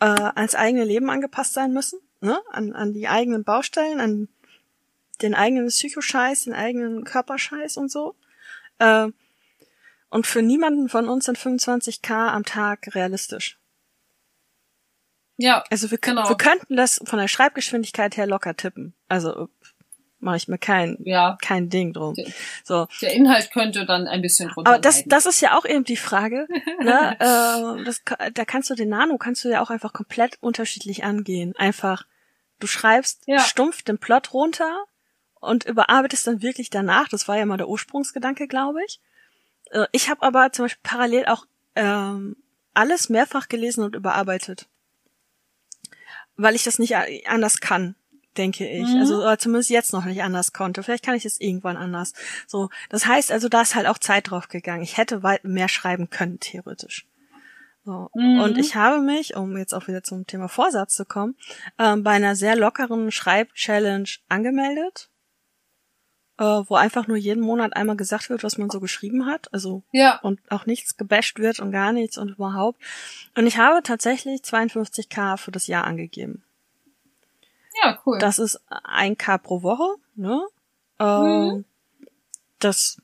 äh, 0.00 0.04
ans 0.04 0.54
eigene 0.54 0.84
Leben 0.84 1.08
angepasst 1.10 1.54
sein 1.54 1.72
müssen, 1.72 1.98
ne? 2.20 2.38
an, 2.50 2.72
an 2.74 2.92
die 2.92 3.08
eigenen 3.08 3.44
Baustellen, 3.44 4.00
an 4.00 4.28
den 5.22 5.34
eigenen 5.34 5.68
Psychoscheiß, 5.68 6.44
den 6.44 6.54
eigenen 6.54 7.04
Körperscheiß 7.04 7.76
und 7.76 7.90
so. 7.90 8.14
Äh, 8.78 9.08
und 10.12 10.26
für 10.26 10.42
niemanden 10.42 10.88
von 10.88 11.08
uns 11.08 11.24
sind 11.24 11.38
25k 11.38 12.28
am 12.28 12.44
Tag 12.44 12.94
realistisch. 12.94 13.58
Ja, 15.38 15.64
Also 15.70 15.90
wir, 15.90 15.98
Genau. 15.98 16.28
wir 16.28 16.36
könnten 16.36 16.76
das 16.76 17.00
von 17.04 17.18
der 17.18 17.28
Schreibgeschwindigkeit 17.28 18.16
her 18.16 18.26
locker 18.26 18.54
tippen. 18.56 18.94
Also 19.08 19.48
mache 20.20 20.36
ich 20.36 20.46
mir 20.46 20.58
kein, 20.58 20.98
ja. 21.00 21.36
kein 21.42 21.68
Ding 21.68 21.92
drum. 21.94 22.14
Der, 22.14 22.26
So. 22.62 22.86
der 23.00 23.14
Inhalt 23.14 23.50
könnte 23.50 23.86
dann 23.86 24.06
ein 24.06 24.22
bisschen 24.22 24.50
runter. 24.50 24.70
Aber 24.70 24.78
das, 24.80 25.02
das 25.06 25.26
ist 25.26 25.40
ja 25.40 25.56
auch 25.58 25.64
eben 25.64 25.84
die 25.84 25.96
Frage. 25.96 26.46
ne? 26.80 27.16
äh, 27.18 27.84
das, 27.84 28.02
da 28.34 28.44
kannst 28.44 28.70
du 28.70 28.74
den 28.74 28.90
Nano 28.90 29.16
kannst 29.18 29.42
du 29.44 29.48
ja 29.48 29.60
auch 29.62 29.70
einfach 29.70 29.92
komplett 29.92 30.36
unterschiedlich 30.40 31.02
angehen. 31.02 31.54
Einfach, 31.56 32.04
du 32.60 32.66
schreibst 32.66 33.22
Ja. 33.26 33.40
stumpf 33.40 33.82
den 33.82 33.98
Plot 33.98 34.32
runter 34.34 34.84
und 35.40 35.64
überarbeitest 35.64 36.26
dann 36.26 36.42
wirklich 36.42 36.70
danach. 36.70 37.08
Das 37.08 37.26
war 37.26 37.36
ja 37.38 37.46
mal 37.46 37.56
der 37.56 37.68
Ursprungsgedanke, 37.68 38.46
glaube 38.46 38.80
ich. 38.86 39.00
Äh, 39.72 39.86
ich 39.92 40.08
habe 40.08 40.22
aber 40.22 40.52
zum 40.52 40.66
Beispiel 40.66 40.80
parallel 40.82 41.26
auch 41.26 41.46
ähm, 41.74 42.36
alles 42.74 43.08
mehrfach 43.08 43.48
gelesen 43.48 43.82
und 43.82 43.96
überarbeitet. 43.96 44.68
Weil 46.36 46.54
ich 46.54 46.64
das 46.64 46.78
nicht 46.78 46.94
anders 47.26 47.60
kann, 47.60 47.94
denke 48.36 48.68
ich. 48.68 48.88
Mhm. 48.88 49.00
Also 49.00 49.18
oder 49.18 49.38
zumindest 49.38 49.70
jetzt 49.70 49.92
noch 49.92 50.04
nicht 50.04 50.22
anders 50.22 50.52
konnte. 50.52 50.82
Vielleicht 50.82 51.04
kann 51.04 51.14
ich 51.14 51.24
es 51.24 51.40
irgendwann 51.40 51.76
anders. 51.76 52.14
So, 52.46 52.70
das 52.88 53.06
heißt 53.06 53.32
also, 53.32 53.48
da 53.48 53.62
ist 53.62 53.74
halt 53.74 53.86
auch 53.86 53.98
Zeit 53.98 54.30
drauf 54.30 54.48
gegangen. 54.48 54.82
Ich 54.82 54.96
hätte 54.96 55.22
weit 55.22 55.44
mehr 55.44 55.68
schreiben 55.68 56.08
können, 56.10 56.40
theoretisch. 56.40 57.06
So. 57.84 58.10
Mhm. 58.14 58.40
Und 58.40 58.58
ich 58.58 58.76
habe 58.76 59.00
mich, 59.00 59.36
um 59.36 59.56
jetzt 59.56 59.74
auch 59.74 59.88
wieder 59.88 60.02
zum 60.02 60.26
Thema 60.26 60.48
Vorsatz 60.48 60.94
zu 60.94 61.04
kommen, 61.04 61.36
ähm, 61.78 62.02
bei 62.02 62.12
einer 62.12 62.36
sehr 62.36 62.56
lockeren 62.56 63.10
Schreib-Challenge 63.10 64.08
angemeldet, 64.28 65.10
äh, 66.42 66.68
wo 66.68 66.74
einfach 66.74 67.06
nur 67.06 67.16
jeden 67.16 67.42
Monat 67.42 67.76
einmal 67.76 67.96
gesagt 67.96 68.28
wird, 68.28 68.42
was 68.42 68.58
man 68.58 68.68
so 68.68 68.80
geschrieben 68.80 69.26
hat. 69.26 69.52
Also 69.54 69.82
ja, 69.92 70.18
und 70.22 70.40
auch 70.50 70.66
nichts 70.66 70.96
gebasht 70.96 71.38
wird 71.38 71.60
und 71.60 71.70
gar 71.70 71.92
nichts 71.92 72.18
und 72.18 72.30
überhaupt. 72.30 72.80
Und 73.36 73.46
ich 73.46 73.58
habe 73.58 73.82
tatsächlich 73.82 74.40
52k 74.40 75.36
für 75.36 75.52
das 75.52 75.68
Jahr 75.68 75.84
angegeben. 75.84 76.42
ja, 77.82 77.98
cool. 78.04 78.18
Das 78.18 78.38
ist 78.38 78.60
ein 78.68 79.16
K 79.16 79.38
pro 79.38 79.62
Woche, 79.62 79.96
ne? 80.16 80.42
Ähm, 80.98 81.22
Mhm. 81.22 81.64
Das 82.58 82.98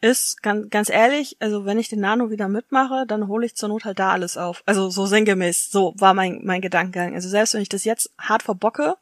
ist 0.00 0.42
ganz, 0.42 0.70
ganz 0.70 0.88
ehrlich, 0.88 1.36
also 1.40 1.66
wenn 1.66 1.78
ich 1.78 1.90
den 1.90 2.00
Nano 2.00 2.30
wieder 2.30 2.48
mitmache, 2.48 3.04
dann 3.06 3.28
hole 3.28 3.44
ich 3.44 3.54
zur 3.54 3.68
Not 3.68 3.84
halt 3.84 3.98
da 3.98 4.12
alles 4.12 4.38
auf. 4.38 4.62
Also 4.64 4.88
so 4.88 5.04
sinngemäß, 5.04 5.70
so 5.70 5.94
war 5.98 6.14
mein, 6.14 6.40
mein 6.44 6.62
Gedankengang. 6.62 7.14
Also 7.14 7.28
selbst 7.28 7.52
wenn 7.52 7.60
ich 7.60 7.68
das 7.68 7.84
jetzt 7.84 8.10
hart 8.18 8.42
verbocke, 8.42 8.96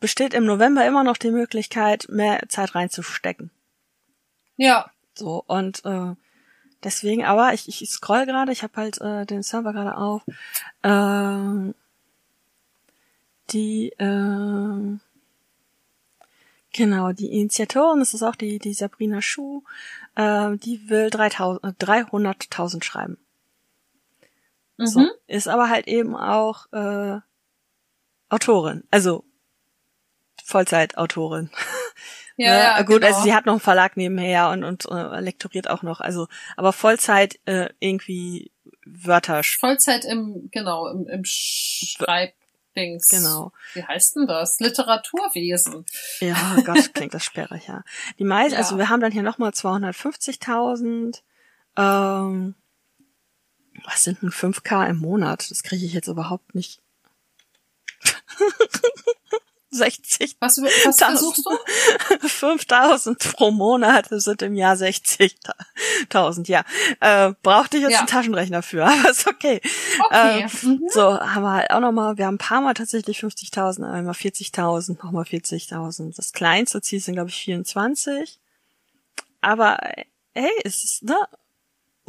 besteht 0.00 0.34
im 0.34 0.44
November 0.44 0.86
immer 0.86 1.04
noch 1.04 1.16
die 1.16 1.30
Möglichkeit, 1.30 2.06
mehr 2.08 2.48
Zeit 2.48 2.74
reinzustecken. 2.74 3.50
ja, 4.56 4.90
So, 5.14 5.42
und 5.46 5.84
äh, 5.84 6.14
deswegen, 6.84 7.24
aber 7.24 7.52
ich, 7.54 7.68
ich 7.68 7.88
scroll 7.90 8.26
gerade, 8.26 8.52
ich 8.52 8.62
habe 8.62 8.76
halt 8.76 9.00
äh, 9.00 9.26
den 9.26 9.42
Server 9.42 9.72
gerade 9.72 9.96
auf. 9.96 10.22
Ähm, 10.82 11.74
die, 13.50 13.92
ähm, 13.98 15.00
genau, 16.72 17.12
die 17.12 17.32
Initiatorin, 17.32 18.00
das 18.00 18.14
ist 18.14 18.22
auch 18.22 18.36
die, 18.36 18.58
die 18.58 18.74
Sabrina 18.74 19.22
Schuh, 19.22 19.62
äh, 20.14 20.56
die 20.56 20.88
will 20.88 21.10
3000, 21.10 21.64
äh, 21.64 21.84
300.000 21.84 22.84
schreiben. 22.84 23.18
mhm. 24.76 24.86
So, 24.86 25.08
ist 25.26 25.48
aber 25.48 25.68
halt 25.68 25.88
eben 25.88 26.14
auch 26.14 26.70
äh, 26.72 27.20
Autorin, 28.28 28.84
also 28.90 29.24
Vollzeitautorin. 30.48 31.50
ja, 32.36 32.50
Ne? 32.52 32.58
ja, 32.58 32.82
gut, 32.82 33.02
genau. 33.02 33.06
also 33.08 33.22
sie 33.22 33.34
hat 33.34 33.44
noch 33.46 33.52
einen 33.54 33.60
Verlag 33.60 33.96
nebenher 33.96 34.48
und, 34.50 34.64
und 34.64 34.86
äh, 34.86 35.20
lektoriert 35.20 35.68
auch 35.68 35.82
noch, 35.82 36.00
also 36.00 36.26
aber 36.56 36.72
Vollzeit 36.72 37.38
äh, 37.46 37.68
irgendwie 37.80 38.50
Wörter. 38.86 39.42
Vollzeit 39.42 40.04
im, 40.06 40.48
genau, 40.50 40.86
im, 40.88 41.06
im 41.08 41.22
Schreibdings. 41.24 43.08
Genau. 43.08 43.52
Wie 43.74 43.84
heißt 43.84 44.16
denn 44.16 44.26
das? 44.26 44.58
Literaturwesen. 44.60 45.84
Ja, 46.20 46.56
Gott, 46.64 46.94
klingt 46.94 47.12
das 47.12 47.24
sperrig, 47.24 47.66
ja. 47.68 47.82
Die 48.18 48.24
meisten, 48.24 48.54
Ja. 48.54 48.58
also 48.60 48.78
wir 48.78 48.88
haben 48.88 49.00
dann 49.00 49.12
hier 49.12 49.22
nochmal 49.22 49.50
250.000. 49.50 51.20
Ähm, 51.76 52.54
was 53.84 54.04
sind 54.04 54.22
denn 54.22 54.30
5K 54.30 54.88
im 54.88 54.96
Monat? 54.96 55.50
Das 55.50 55.62
kriege 55.62 55.84
ich 55.84 55.92
jetzt 55.92 56.08
überhaupt 56.08 56.54
nicht. 56.54 56.80
60 59.70 60.36
Was, 60.40 60.58
was 60.62 60.96
versuchst 60.98 61.44
du? 61.44 62.28
5000 62.28 63.18
pro 63.18 63.50
Monat 63.50 64.10
das 64.10 64.24
sind 64.24 64.42
im 64.42 64.54
Jahr 64.54 64.74
60.000, 64.74 66.48
ja. 66.48 66.64
Äh, 67.00 67.32
brauchte 67.42 67.76
ich 67.76 67.82
jetzt 67.82 67.92
Ja. 67.92 67.98
einen 68.00 68.08
Taschenrechner 68.08 68.62
für, 68.62 68.84
aber 68.86 69.10
ist 69.10 69.26
okay. 69.26 69.60
Okay. 70.06 70.42
Ähm, 70.42 70.50
mhm. 70.62 70.82
So, 70.88 71.20
haben 71.20 71.42
wir 71.42 71.52
halt 71.52 71.70
auch 71.70 71.80
nochmal, 71.80 72.16
wir 72.18 72.26
haben 72.26 72.34
ein 72.34 72.38
paar 72.38 72.60
Mal 72.60 72.74
tatsächlich 72.74 73.18
50.000, 73.20 73.90
einmal 73.90 74.14
40.000, 74.14 75.02
nochmal 75.04 75.24
40.000. 75.24 76.16
Das 76.16 76.32
kleinste 76.32 76.80
Ziel 76.80 77.00
sind, 77.00 77.14
glaube 77.14 77.30
ich, 77.30 77.36
24. 77.42 78.38
Aber, 79.40 79.78
äh, 79.82 80.04
hey, 80.34 80.50
es 80.64 80.84
ist, 80.84 81.02
ne, 81.02 81.16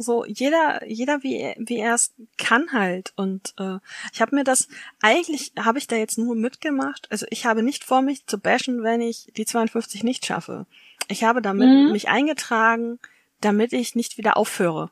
so, 0.00 0.24
jeder, 0.24 0.86
jeder 0.86 1.22
wie, 1.22 1.54
wie 1.58 1.78
er 1.78 1.94
es 1.94 2.12
kann 2.38 2.72
halt. 2.72 3.12
Und 3.16 3.54
äh, 3.58 3.78
ich 4.12 4.20
habe 4.20 4.34
mir 4.34 4.44
das, 4.44 4.68
eigentlich 5.00 5.52
habe 5.58 5.78
ich 5.78 5.86
da 5.86 5.96
jetzt 5.96 6.18
nur 6.18 6.34
mitgemacht. 6.34 7.06
Also 7.10 7.26
ich 7.30 7.46
habe 7.46 7.62
nicht 7.62 7.84
vor, 7.84 8.02
mich 8.02 8.26
zu 8.26 8.38
bashen, 8.38 8.82
wenn 8.82 9.00
ich 9.00 9.30
die 9.36 9.44
52 9.46 10.02
nicht 10.02 10.26
schaffe. 10.26 10.66
Ich 11.08 11.24
habe 11.24 11.42
damit 11.42 11.68
Mhm. 11.68 11.92
mich 11.92 12.08
eingetragen, 12.08 12.98
damit 13.40 13.72
ich 13.72 13.94
nicht 13.94 14.18
wieder 14.18 14.36
aufhöre. 14.36 14.90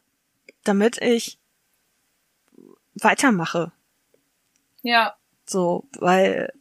Damit 0.64 1.00
ich 1.00 1.38
weitermache. 2.94 3.72
Ja, 4.82 5.14
So, 5.46 5.84
weil 5.98 6.52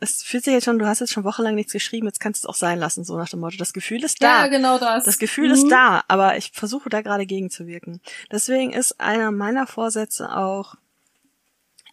es 0.00 0.22
fühlt 0.22 0.44
sich 0.44 0.52
jetzt 0.54 0.64
schon, 0.64 0.78
du 0.78 0.86
hast 0.86 1.00
jetzt 1.00 1.12
schon 1.12 1.24
wochenlang 1.24 1.54
nichts 1.54 1.72
geschrieben, 1.72 2.06
jetzt 2.06 2.20
kannst 2.20 2.42
du 2.42 2.46
es 2.46 2.50
auch 2.50 2.58
sein 2.58 2.78
lassen, 2.78 3.04
so 3.04 3.16
nach 3.16 3.28
dem 3.28 3.40
Motto. 3.40 3.56
Das 3.58 3.72
Gefühl 3.72 4.02
ist 4.02 4.22
da. 4.22 4.42
Ja, 4.42 4.46
genau 4.48 4.78
das. 4.78 5.04
Das 5.04 5.18
Gefühl 5.18 5.48
Mhm. 5.48 5.54
ist 5.54 5.68
da, 5.68 6.02
aber 6.08 6.36
ich 6.36 6.52
versuche 6.52 6.88
da 6.88 7.02
gerade 7.02 7.26
gegenzuwirken. 7.26 8.00
Deswegen 8.30 8.72
ist 8.72 9.00
einer 9.00 9.30
meiner 9.30 9.66
Vorsätze 9.66 10.34
auch 10.36 10.74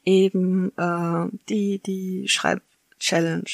eben 0.06 0.72
äh, 0.78 1.28
die 1.50 1.80
die 1.80 2.28
Schreib-Challenge 2.30 3.50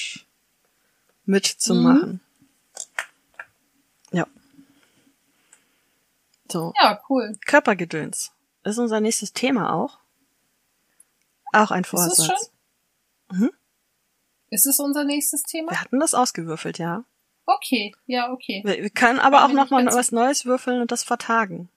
mitzumachen. 1.26 2.22
Ja. 4.12 4.28
So, 6.52 6.74
Ja, 6.80 7.02
cool. 7.10 7.36
Körpergedöns 7.46 8.32
ist 8.64 8.78
unser 8.78 9.00
nächstes 9.00 9.34
Thema 9.34 9.74
auch. 9.74 9.98
Auch 11.52 11.72
ein 11.72 11.82
Ist 11.84 11.88
es 11.88 11.90
Vorsatz. 11.92 12.26
schon? 12.26 13.38
Mhm. 13.40 13.52
Ist 14.54 14.66
es 14.68 14.80
unser 14.80 15.04
nächstes 15.04 15.44
Thema? 15.44 15.72
Wir 15.72 15.82
hatten 15.82 16.00
das 16.00 16.14
ausgewürfelt, 16.14 16.78
ja. 16.78 17.04
Okay, 17.46 17.94
ja, 18.06 18.32
okay. 18.32 18.62
Wir, 18.66 18.84
wir 18.84 18.90
können 18.90 19.20
aber 19.20 19.38
War 19.38 19.46
auch 19.46 19.48
mir 19.50 19.56
noch 19.56 19.64
nicht 19.66 19.72
mal 19.72 19.84
ganz- 19.86 19.96
was 19.96 20.12
Neues 20.12 20.46
würfeln 20.46 20.80
und 20.82 20.92
das 20.92 21.04
vertagen. 21.04 21.70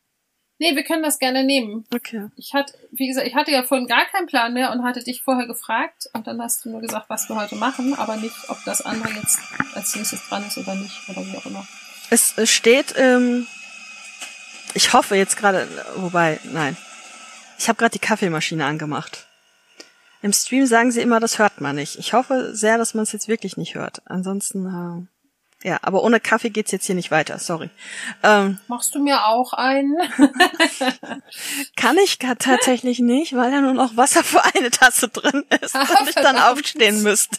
Nee, 0.59 0.75
wir 0.75 0.85
können 0.85 1.03
das 1.03 1.19
gerne 1.19 1.45
nehmen. 1.45 1.85
Okay. 1.95 2.29
Ich 2.37 2.55
hatte, 2.55 2.73
wie 2.91 3.09
gesagt, 3.09 3.27
ich 3.27 3.35
hatte 3.35 3.51
ja 3.51 3.63
vorhin 3.63 3.87
gar 3.87 4.07
keinen 4.07 4.27
Plan 4.27 4.55
mehr 4.55 4.73
und 4.73 4.85
hatte 4.85 5.03
dich 5.05 5.23
vorher 5.23 5.47
gefragt 5.47 6.05
und 6.15 6.27
dann 6.27 6.41
hast 6.41 6.65
du 6.65 6.71
nur 6.71 6.81
gesagt, 6.81 7.11
was 7.11 7.29
wir 7.29 7.37
heute 7.37 7.57
machen, 7.57 7.95
aber 7.95 8.17
nicht, 8.17 8.35
ob 8.49 8.57
das 8.65 8.81
andere 8.81 9.13
jetzt 9.13 9.39
als 9.75 9.95
nächstes 9.97 10.27
dran 10.29 10.47
ist 10.47 10.57
oder 10.57 10.75
nicht 10.75 10.97
oder 11.11 11.27
wie 11.27 11.37
auch 11.37 11.45
immer. 11.45 11.67
Es, 12.09 12.35
es 12.39 12.51
steht, 12.51 12.95
ähm, 12.97 13.47
ich 14.73 14.93
hoffe 14.95 15.17
jetzt 15.17 15.37
gerade, 15.37 15.69
wobei, 15.97 16.41
nein. 16.45 16.77
Ich 17.59 17.69
habe 17.69 17.77
gerade 17.77 17.93
die 17.93 17.99
Kaffeemaschine 17.99 18.65
angemacht. 18.65 19.26
Im 20.27 20.33
Stream 20.33 20.67
sagen 20.67 20.91
sie 20.91 21.03
immer, 21.03 21.21
das 21.21 21.39
hört 21.39 21.61
man 21.61 21.77
nicht. 21.77 22.01
Ich 22.01 22.13
hoffe 22.13 22.53
sehr, 22.53 22.79
dass 22.79 22.95
man 22.95 23.05
es 23.05 23.13
jetzt 23.13 23.29
wirklich 23.29 23.57
nicht 23.57 23.77
hört. 23.77 24.03
Ansonsten, 24.07 25.09
äh, 25.63 25.69
ja, 25.69 25.79
aber 25.83 26.03
ohne 26.03 26.19
Kaffee 26.19 26.51
geht's 26.51 26.73
jetzt 26.73 26.85
hier 26.87 26.97
nicht 26.97 27.13
weiter, 27.13 27.39
sorry. 27.39 27.71
Ähm, 28.25 28.59
Machst 28.67 28.93
du 28.97 28.99
mir 28.99 29.25
auch 29.27 29.53
einen? 29.53 29.97
kann 31.77 31.97
ich 32.03 32.19
gar 32.19 32.35
tatsächlich 32.37 32.99
nicht, 32.99 33.37
weil 33.37 33.53
da 33.53 33.61
nur 33.61 33.75
noch 33.75 33.97
Wasser 33.97 34.25
für 34.25 34.45
eine 34.45 34.73
Tasse 34.73 35.11
drin 35.11 35.45
ist 35.63 35.77
Ah, 35.77 35.87
und 36.01 36.09
ich 36.09 36.17
dann 36.17 36.39
aufstehen 36.39 37.05
müsste. 37.05 37.39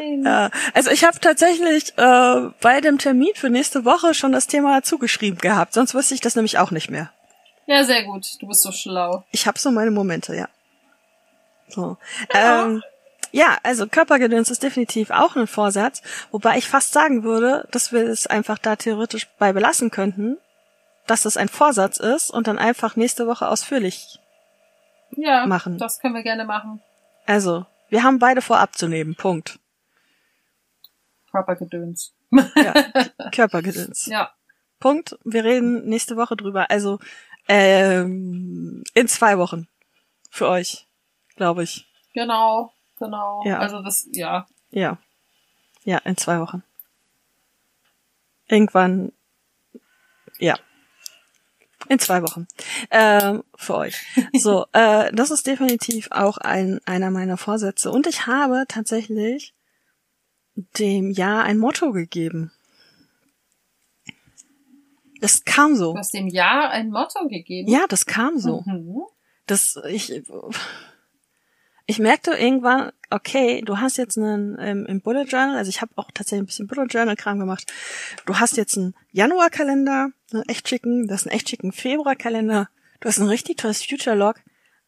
Nein. 0.00 0.24
Ja, 0.24 0.50
also 0.72 0.90
ich 0.90 1.04
habe 1.04 1.20
tatsächlich 1.20 1.96
äh, 1.96 2.50
bei 2.60 2.80
dem 2.80 2.98
Termin 2.98 3.34
für 3.36 3.50
nächste 3.50 3.84
Woche 3.84 4.14
schon 4.14 4.32
das 4.32 4.48
Thema 4.48 4.82
zugeschrieben 4.82 5.38
gehabt, 5.38 5.74
sonst 5.74 5.94
wüsste 5.94 6.14
ich 6.14 6.20
das 6.20 6.34
nämlich 6.34 6.58
auch 6.58 6.72
nicht 6.72 6.90
mehr. 6.90 7.12
Ja, 7.66 7.84
sehr 7.84 8.02
gut. 8.02 8.26
Du 8.40 8.48
bist 8.48 8.62
so 8.62 8.72
schlau. 8.72 9.24
Ich 9.30 9.46
habe 9.46 9.60
so 9.60 9.70
meine 9.70 9.92
Momente, 9.92 10.34
ja. 10.34 10.48
So. 11.74 11.96
Ähm, 12.32 12.82
ja, 13.32 13.58
also 13.64 13.88
Körpergedöns 13.88 14.50
ist 14.50 14.62
definitiv 14.62 15.10
auch 15.10 15.34
ein 15.34 15.48
Vorsatz, 15.48 16.02
wobei 16.30 16.56
ich 16.56 16.68
fast 16.68 16.92
sagen 16.92 17.24
würde, 17.24 17.66
dass 17.72 17.92
wir 17.92 18.02
es 18.08 18.26
einfach 18.26 18.58
da 18.58 18.76
theoretisch 18.76 19.28
bei 19.38 19.52
belassen 19.52 19.90
könnten, 19.90 20.38
dass 21.06 21.24
es 21.24 21.36
ein 21.36 21.48
Vorsatz 21.48 21.98
ist 21.98 22.30
und 22.30 22.46
dann 22.46 22.58
einfach 22.58 22.94
nächste 22.94 23.26
Woche 23.26 23.48
ausführlich. 23.48 24.20
Ja, 25.16 25.46
Machen. 25.46 25.78
das 25.78 25.98
können 26.00 26.14
wir 26.14 26.22
gerne 26.22 26.44
machen. 26.44 26.80
Also, 27.26 27.66
wir 27.88 28.02
haben 28.02 28.18
beide 28.18 28.40
vor 28.40 28.58
abzunehmen. 28.58 29.14
Punkt. 29.14 29.58
Körpergedöns. 31.30 32.14
Ja. 32.30 32.74
Körpergedöns. 33.32 34.06
Ja. 34.06 34.32
Punkt. 34.80 35.18
Wir 35.24 35.44
reden 35.44 35.86
nächste 35.86 36.16
Woche 36.16 36.36
drüber. 36.36 36.70
Also 36.70 36.98
ähm, 37.48 38.84
in 38.94 39.08
zwei 39.08 39.38
Wochen 39.38 39.68
für 40.30 40.48
euch, 40.48 40.86
glaube 41.36 41.62
ich. 41.62 41.86
Genau, 42.14 42.72
genau. 42.98 43.42
Ja. 43.44 43.58
Also 43.58 43.82
das, 43.82 44.06
ja. 44.12 44.46
Ja, 44.70 44.98
ja, 45.84 45.98
in 45.98 46.16
zwei 46.16 46.40
Wochen. 46.40 46.62
Irgendwann, 48.46 49.12
ja, 50.38 50.56
in 51.88 51.98
zwei 51.98 52.22
Wochen 52.22 52.46
ähm, 52.90 53.44
für 53.56 53.76
euch. 53.76 53.96
So, 54.32 54.66
äh, 54.72 55.12
das 55.12 55.30
ist 55.30 55.46
definitiv 55.46 56.08
auch 56.10 56.38
ein 56.38 56.80
einer 56.86 57.10
meiner 57.10 57.36
Vorsätze. 57.36 57.90
Und 57.90 58.06
ich 58.06 58.26
habe 58.26 58.64
tatsächlich 58.68 59.54
dem 60.78 61.10
Jahr 61.10 61.44
ein 61.44 61.58
Motto 61.58 61.92
gegeben. 61.92 62.52
Das 65.20 65.44
kam 65.44 65.74
so. 65.74 65.92
Du 65.92 65.98
hast 65.98 66.14
dem 66.14 66.28
Jahr 66.28 66.70
ein 66.70 66.90
Motto 66.90 67.26
gegeben. 67.28 67.70
Ja, 67.70 67.86
das 67.88 68.06
kam 68.06 68.38
so. 68.38 68.62
Mhm. 68.66 69.02
Das 69.46 69.76
ich 69.88 70.22
ich 71.86 71.98
merkte 71.98 72.32
irgendwann, 72.32 72.92
okay, 73.10 73.62
du 73.62 73.78
hast 73.78 73.98
jetzt 73.98 74.16
einen 74.16 74.56
ähm, 74.58 74.86
im 74.86 75.00
Bullet 75.00 75.24
Journal, 75.24 75.56
also 75.56 75.68
ich 75.68 75.82
habe 75.82 75.92
auch 75.96 76.10
tatsächlich 76.12 76.42
ein 76.42 76.46
bisschen 76.46 76.66
Bullet 76.66 76.86
Journal 76.86 77.16
Kram 77.16 77.38
gemacht. 77.38 77.70
Du 78.24 78.38
hast 78.38 78.56
jetzt 78.56 78.78
einen 78.78 78.94
Januar-Kalender, 79.12 80.08
einen 80.32 80.42
echt 80.48 80.68
schicken, 80.68 81.06
das 81.06 81.22
ist 81.22 81.26
einen 81.26 81.36
echt 81.36 81.50
schicken 81.50 81.72
Februar-Kalender. 81.72 82.68
Du 83.00 83.08
hast 83.08 83.18
ein 83.18 83.28
richtig 83.28 83.58
tolles 83.58 83.84
Future 83.84 84.16
Log, 84.16 84.36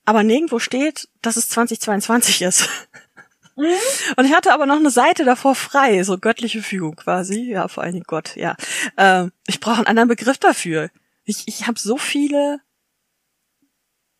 aber 0.06 0.22
nirgendwo 0.22 0.58
steht, 0.58 1.08
dass 1.20 1.36
es 1.36 1.48
2022 1.50 2.42
ist. 2.42 2.68
Und 3.56 4.24
ich 4.24 4.34
hatte 4.34 4.52
aber 4.52 4.66
noch 4.66 4.76
eine 4.76 4.90
Seite 4.90 5.24
davor 5.24 5.54
frei, 5.54 6.02
so 6.02 6.18
göttliche 6.18 6.62
Fügung 6.62 6.94
quasi. 6.94 7.40
Ja, 7.50 7.68
vor 7.68 7.82
allen 7.82 7.94
Dingen 7.94 8.04
Gott, 8.06 8.36
ja. 8.36 8.54
Ähm, 8.98 9.32
ich 9.46 9.60
brauche 9.60 9.78
einen 9.78 9.86
anderen 9.86 10.08
Begriff 10.08 10.36
dafür. 10.36 10.90
Ich, 11.24 11.44
ich 11.46 11.66
habe 11.66 11.78
so 11.78 11.96
viele 11.96 12.60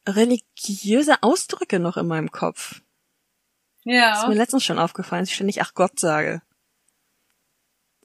religiöse 0.07 1.23
Ausdrücke 1.23 1.79
noch 1.81 1.97
in 1.97 2.07
meinem 2.07 2.31
Kopf. 2.31 2.81
Das 3.85 4.19
ist 4.19 4.23
Ja. 4.23 4.29
mir 4.29 4.35
letztens 4.35 4.65
schon 4.65 4.79
aufgefallen, 4.79 5.23
dass 5.23 5.29
ich 5.31 5.35
ständig 5.35 5.63
ach 5.63 5.75
Gott 5.75 5.99
sage. 6.01 6.43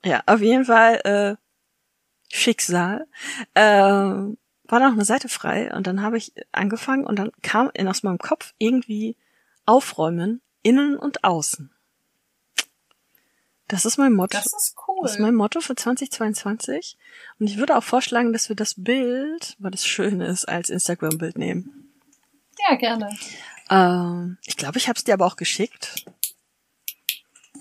Ja, 0.04 0.24
auf 0.26 0.42
jeden 0.42 0.66
Fall 0.66 0.96
äh, 1.04 1.36
Schicksal. 2.36 3.08
Äh, 3.54 3.62
war 3.64 4.80
noch 4.80 4.94
eine 4.94 5.06
Seite 5.06 5.28
frei 5.30 5.74
und 5.74 5.86
dann 5.86 6.02
habe 6.02 6.18
ich 6.18 6.34
angefangen 6.52 7.06
und 7.06 7.18
dann 7.20 7.32
kam 7.42 7.70
in 7.74 7.88
aus 7.88 8.04
meinem 8.04 8.20
Kopf 8.20 8.54
irgendwie 8.58 9.18
aufräumen, 9.66 10.42
innen 10.64 10.98
und 10.98 11.24
außen. 11.24 11.74
Das 13.68 13.86
ist 13.86 13.98
mein 13.98 14.14
Motto. 14.14 14.38
Das 14.38 14.48
ist 14.48 14.76
cool. 14.88 15.00
Das 15.04 15.14
ist 15.14 15.20
mein 15.20 15.36
Motto 15.36 15.62
für 15.62 15.76
2022. 15.76 16.98
Und 17.40 17.48
ich 17.48 17.58
würde 17.58 17.78
auch 17.78 17.84
vorschlagen, 17.84 18.34
dass 18.34 18.50
wir 18.50 18.56
das 18.56 18.76
Bild, 18.78 19.56
weil 19.60 19.74
es 19.74 19.86
schön 19.86 20.20
ist, 20.20 20.46
als 20.46 20.70
Instagram-Bild 20.70 21.38
nehmen. 21.38 21.81
Ja, 22.70 22.76
gerne. 22.76 23.10
Ähm, 23.70 24.38
ich 24.46 24.58
glaube, 24.58 24.78
ich 24.78 24.88
habe 24.88 24.98
es 24.98 25.04
dir 25.04 25.14
aber 25.14 25.26
auch 25.26 25.36
geschickt. 25.36 26.06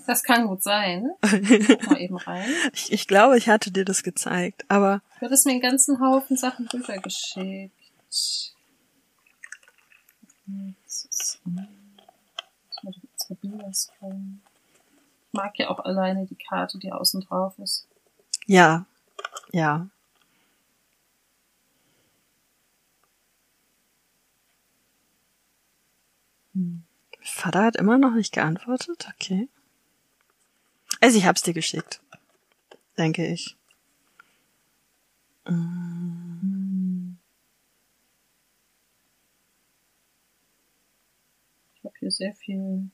Das 0.07 0.23
kann 0.23 0.47
gut 0.47 0.63
sein. 0.63 1.09
Guck 1.21 1.87
mal 1.87 2.01
eben 2.01 2.17
rein. 2.17 2.49
Ich, 2.73 2.91
ich 2.91 3.07
glaube, 3.07 3.37
ich 3.37 3.47
hatte 3.47 3.71
dir 3.71 3.85
das 3.85 4.03
gezeigt, 4.03 4.65
aber 4.67 5.01
Du 5.19 5.25
hattest 5.25 5.45
mir 5.45 5.53
einen 5.53 5.61
ganzen 5.61 6.01
Haufen 6.01 6.35
Sachen 6.35 6.67
rübergeschickt. 6.67 7.71
Ich 8.09 8.53
mag 15.31 15.57
ja 15.57 15.69
auch 15.69 15.79
alleine 15.79 16.25
die 16.25 16.35
Karte, 16.35 16.77
die 16.77 16.91
außen 16.91 17.21
drauf 17.21 17.57
ist. 17.59 17.87
ja, 18.47 18.85
ja. 19.51 19.87
Vater 27.41 27.63
hat 27.63 27.75
immer 27.75 27.97
noch 27.97 28.11
nicht 28.13 28.33
geantwortet, 28.33 29.07
okay. 29.15 29.49
Also 30.99 31.17
ich 31.17 31.25
hab's 31.25 31.41
dir 31.41 31.53
geschickt, 31.55 31.99
denke 32.99 33.25
ich. 33.25 33.57
Ich 41.75 41.85
habe 41.85 41.95
hier 41.99 42.11
sehr 42.11 42.33
viel. 42.35 42.89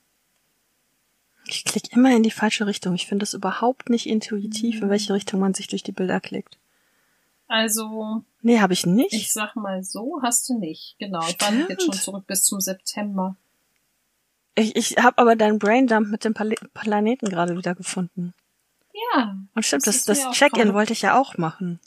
Ich 1.45 1.63
klicke 1.65 1.89
immer 1.91 2.15
in 2.15 2.23
die 2.23 2.31
falsche 2.31 2.65
Richtung. 2.67 2.93
Ich 2.95 3.07
finde 3.07 3.23
es 3.23 3.33
überhaupt 3.33 3.89
nicht 3.89 4.05
intuitiv, 4.07 4.81
in 4.81 4.89
welche 4.89 5.13
Richtung 5.13 5.39
man 5.39 5.53
sich 5.53 5.67
durch 5.67 5.83
die 5.83 5.91
Bilder 5.93 6.19
klickt. 6.19 6.57
Also, 7.47 8.23
Nee, 8.41 8.59
habe 8.59 8.73
ich 8.73 8.85
nicht. 8.85 9.13
ich 9.13 9.31
sag 9.31 9.55
mal 9.55 9.81
so, 9.83 10.19
hast 10.21 10.47
du 10.49 10.59
nicht. 10.59 10.95
Genau, 10.99 11.21
ich 11.27 11.39
war 11.39 11.53
jetzt 11.53 11.83
schon 11.83 11.93
Stimmt. 11.93 11.95
zurück 12.03 12.27
bis 12.27 12.43
zum 12.43 12.59
September. 12.59 13.37
Ich, 14.57 14.75
ich 14.75 14.97
habe 14.97 15.19
aber 15.19 15.35
deinen 15.35 15.59
Braindump 15.59 16.07
mit 16.09 16.23
dem 16.25 16.33
Pal 16.33 16.55
Planeten 16.73 17.29
gerade 17.29 17.55
wieder 17.55 17.75
gefunden. 17.75 18.33
Ja. 19.13 19.37
Und 19.53 19.63
stimmt, 19.65 19.85
Das 19.85 20.03
das, 20.03 20.23
das 20.23 20.35
Check-in 20.35 20.73
wollte 20.73 20.93
ich 20.93 21.03
ja 21.03 21.19
auch 21.19 21.37
machen. 21.37 21.79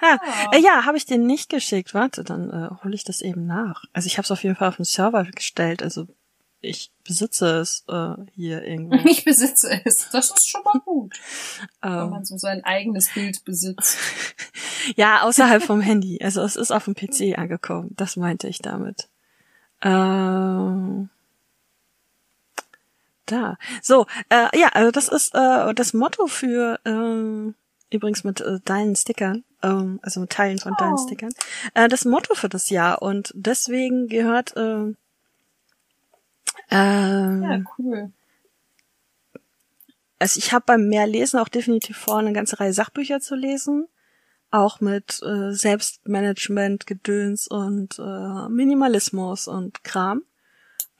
Ha, 0.00 0.18
Ja. 0.24 0.52
äh, 0.52 0.60
ja, 0.60 0.86
habe 0.86 0.96
ich 0.96 1.04
dir 1.04 1.18
nicht 1.18 1.50
geschickt. 1.50 1.92
Warte, 1.92 2.24
dann 2.24 2.50
äh, 2.50 2.82
hole 2.82 2.94
ich 2.94 3.04
das 3.04 3.20
eben 3.20 3.46
nach. 3.46 3.84
Also 3.92 4.06
ich 4.06 4.16
habe 4.16 4.24
es 4.24 4.30
auf 4.30 4.42
jeden 4.42 4.56
Fall 4.56 4.68
auf 4.68 4.76
den 4.76 4.86
Server 4.86 5.22
gestellt. 5.24 5.82
Also 5.82 6.08
ich 6.62 6.90
besitze 7.04 7.58
es 7.58 7.84
äh, 7.88 8.14
hier 8.34 8.64
irgendwo. 8.64 8.96
Ich 9.08 9.24
besitze 9.24 9.82
es. 9.84 10.08
Das 10.10 10.30
ist 10.30 10.48
schon 10.48 10.62
mal 10.64 10.80
gut, 10.84 11.20
wenn 11.82 11.92
ähm, 11.92 12.10
man 12.10 12.24
so 12.24 12.38
sein 12.38 12.64
eigenes 12.64 13.10
Bild 13.12 13.44
besitzt. 13.44 13.98
ja, 14.96 15.22
außerhalb 15.24 15.62
vom 15.62 15.82
Handy. 15.82 16.18
Also 16.22 16.40
es 16.40 16.56
ist 16.56 16.70
auf 16.70 16.86
dem 16.86 16.94
PC 16.94 17.38
angekommen. 17.38 17.90
Das 17.96 18.16
meinte 18.16 18.48
ich 18.48 18.60
damit. 18.60 19.08
Ähm, 19.82 21.10
da. 23.32 23.56
So, 23.82 24.06
äh, 24.28 24.56
ja, 24.58 24.68
also 24.68 24.90
das 24.90 25.08
ist 25.08 25.34
äh, 25.34 25.74
das 25.74 25.92
Motto 25.94 26.26
für 26.28 26.78
äh, 26.84 27.94
übrigens 27.94 28.24
mit 28.24 28.40
äh, 28.40 28.60
deinen 28.64 28.94
Stickern, 28.96 29.44
ähm, 29.62 29.98
also 30.02 30.20
mit 30.20 30.30
Teilen 30.30 30.58
von 30.58 30.74
deinen 30.78 30.94
Oh. 30.94 31.06
Stickern, 31.06 31.32
äh, 31.74 31.88
das 31.88 32.04
Motto 32.04 32.34
für 32.34 32.48
das 32.48 32.70
Jahr 32.70 33.02
und 33.02 33.32
deswegen 33.34 34.08
gehört 34.08 34.56
äh, 34.56 34.94
ähm, 36.70 37.42
Ja, 37.42 37.58
cool. 37.78 38.12
also 40.18 40.38
ich 40.38 40.52
habe 40.52 40.64
beim 40.66 40.88
Mehrlesen 40.88 41.40
auch 41.40 41.48
definitiv 41.48 41.96
vor, 41.98 42.18
eine 42.18 42.32
ganze 42.32 42.60
Reihe 42.60 42.72
Sachbücher 42.72 43.20
zu 43.20 43.34
lesen. 43.34 43.88
Auch 44.54 44.80
mit 44.80 45.18
äh, 45.22 45.52
Selbstmanagement, 45.52 46.86
Gedöns 46.86 47.48
und 47.48 47.98
äh, 47.98 48.48
Minimalismus 48.50 49.48
und 49.48 49.82
Kram. 49.82 50.22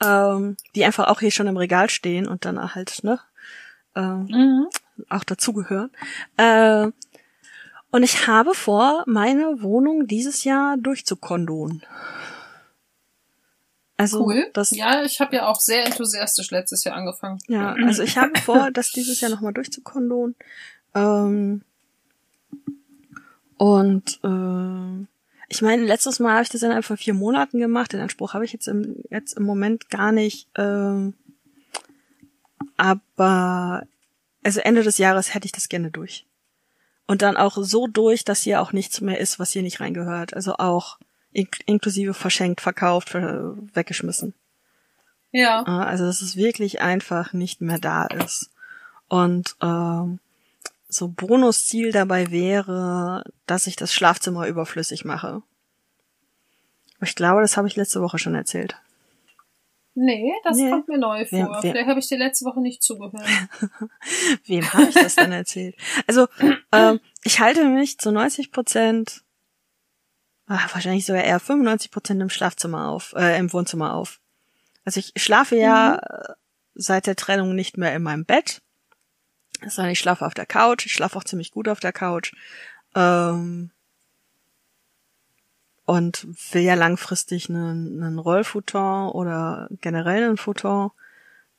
Ähm, 0.04 0.56
die 0.74 0.84
einfach 0.84 1.08
auch 1.08 1.20
hier 1.20 1.30
schon 1.30 1.46
im 1.46 1.56
Regal 1.56 1.88
stehen 1.90 2.26
und 2.26 2.44
dann 2.44 2.74
halt, 2.74 3.04
ne, 3.04 3.20
ähm, 3.94 4.26
Mhm. 4.30 4.66
auch 5.08 5.24
dazugehören. 5.24 5.90
Äh, 6.36 6.88
und 7.90 8.02
ich 8.02 8.26
habe 8.26 8.54
vor, 8.54 9.04
meine 9.06 9.62
Wohnung 9.62 10.06
dieses 10.06 10.44
Jahr 10.44 10.76
durchzukondon. 10.78 11.82
Also 13.98 14.24
Cool. 14.24 14.50
das 14.54 14.70
ja, 14.70 15.02
ich 15.04 15.20
habe 15.20 15.36
ja 15.36 15.46
auch 15.46 15.60
sehr 15.60 15.84
enthusiastisch 15.84 16.50
letztes 16.50 16.82
Jahr 16.84 16.96
angefangen. 16.96 17.38
Ja, 17.46 17.74
also 17.74 18.02
ich 18.02 18.16
habe 18.18 18.32
vor, 18.40 18.70
das 18.72 18.90
dieses 18.90 19.20
Jahr 19.20 19.30
nochmal 19.30 19.52
durchzukondonen. 19.52 20.34
Ähm, 20.94 21.62
und 23.58 24.18
äh, 24.24 25.06
ich 25.52 25.60
meine, 25.60 25.84
letztes 25.84 26.18
Mal 26.18 26.32
habe 26.32 26.44
ich 26.44 26.48
das 26.48 26.62
innerhalb 26.62 26.86
von 26.86 26.96
vier 26.96 27.12
Monaten 27.12 27.58
gemacht. 27.58 27.92
Den 27.92 28.00
Anspruch 28.00 28.32
habe 28.32 28.46
ich 28.46 28.54
jetzt 28.54 28.68
im, 28.68 29.04
jetzt 29.10 29.34
im 29.34 29.42
Moment 29.42 29.90
gar 29.90 30.10
nicht. 30.10 30.48
Ähm, 30.56 31.12
aber 32.78 33.86
also 34.42 34.60
Ende 34.60 34.82
des 34.82 34.96
Jahres 34.96 35.34
hätte 35.34 35.44
ich 35.44 35.52
das 35.52 35.68
gerne 35.68 35.90
durch. 35.90 36.24
Und 37.06 37.20
dann 37.20 37.36
auch 37.36 37.58
so 37.60 37.86
durch, 37.86 38.24
dass 38.24 38.40
hier 38.40 38.62
auch 38.62 38.72
nichts 38.72 39.02
mehr 39.02 39.20
ist, 39.20 39.38
was 39.38 39.52
hier 39.52 39.60
nicht 39.60 39.80
reingehört. 39.80 40.32
Also 40.32 40.54
auch 40.54 40.98
ink 41.32 41.58
inklusive 41.66 42.14
verschenkt, 42.14 42.62
verkauft, 42.62 43.10
ver 43.10 43.54
weggeschmissen. 43.74 44.32
Ja. 45.32 45.64
Ah, 45.66 45.84
Also 45.84 46.06
dass 46.06 46.22
es 46.22 46.34
wirklich 46.34 46.80
einfach 46.80 47.34
nicht 47.34 47.60
mehr 47.60 47.78
da 47.78 48.06
ist. 48.06 48.48
Und 49.08 49.54
ähm, 49.60 50.18
so 50.92 51.08
Bonusziel 51.08 51.90
dabei 51.92 52.30
wäre, 52.30 53.24
dass 53.46 53.66
ich 53.66 53.76
das 53.76 53.92
Schlafzimmer 53.94 54.46
überflüssig 54.46 55.04
mache. 55.04 55.42
Ich 57.00 57.14
glaube, 57.16 57.40
das 57.40 57.56
habe 57.56 57.66
ich 57.68 57.76
letzte 57.76 58.00
Woche 58.00 58.18
schon 58.18 58.34
erzählt. 58.34 58.76
Nee, 59.94 60.32
das 60.44 60.56
Nee. 60.56 60.70
kommt 60.70 60.88
mir 60.88 60.98
neu 60.98 61.26
vor. 61.26 61.38
Wer- 61.38 61.48
wer- 61.50 61.60
Vielleicht 61.72 61.88
habe 61.88 62.00
ich 62.00 62.08
dir 62.08 62.16
letzte 62.18 62.44
Woche 62.46 62.60
nicht 62.60 62.82
zugehört. 62.82 63.26
Wem 64.46 64.72
habe 64.72 64.84
ich 64.84 64.94
das 64.94 65.16
denn 65.16 65.32
erzählt? 65.32 65.76
Also, 66.06 66.28
ähm, 66.72 67.00
ich 67.24 67.40
halte 67.40 67.64
mich 67.68 67.98
zu 67.98 68.10
90 68.10 68.52
Prozent, 68.52 69.22
ach, 70.46 70.74
wahrscheinlich 70.74 71.04
sogar 71.04 71.24
eher 71.24 71.40
95 71.40 71.90
Prozent 71.90 72.22
im 72.22 72.30
Schlafzimmer 72.30 72.88
auf, 72.88 73.12
äh, 73.16 73.36
im 73.38 73.52
Wohnzimmer 73.52 73.94
auf. 73.94 74.18
Also 74.84 74.98
ich 75.00 75.12
schlafe 75.16 75.56
ja 75.56 75.96
äh, 75.96 76.32
seit 76.74 77.06
der 77.06 77.16
Trennung 77.16 77.54
nicht 77.54 77.76
mehr 77.76 77.94
in 77.94 78.02
meinem 78.02 78.24
Bett, 78.24 78.62
sondern 79.68 79.92
ich 79.92 79.98
schlafe 79.98 80.26
auf 80.26 80.34
der 80.34 80.46
Couch. 80.46 80.86
Ich 80.86 80.92
schlafe 80.92 81.18
auch 81.18 81.24
ziemlich 81.24 81.52
gut 81.52 81.68
auf 81.68 81.80
der 81.80 81.92
Couch. 81.92 82.32
Ähm, 82.94 83.70
und 85.84 86.26
will 86.52 86.62
ja 86.62 86.74
langfristig 86.74 87.48
einen, 87.48 88.02
einen 88.02 88.18
Rollfuton 88.18 89.10
oder 89.10 89.68
generell 89.80 90.24
einen 90.24 90.36
Futon 90.36 90.90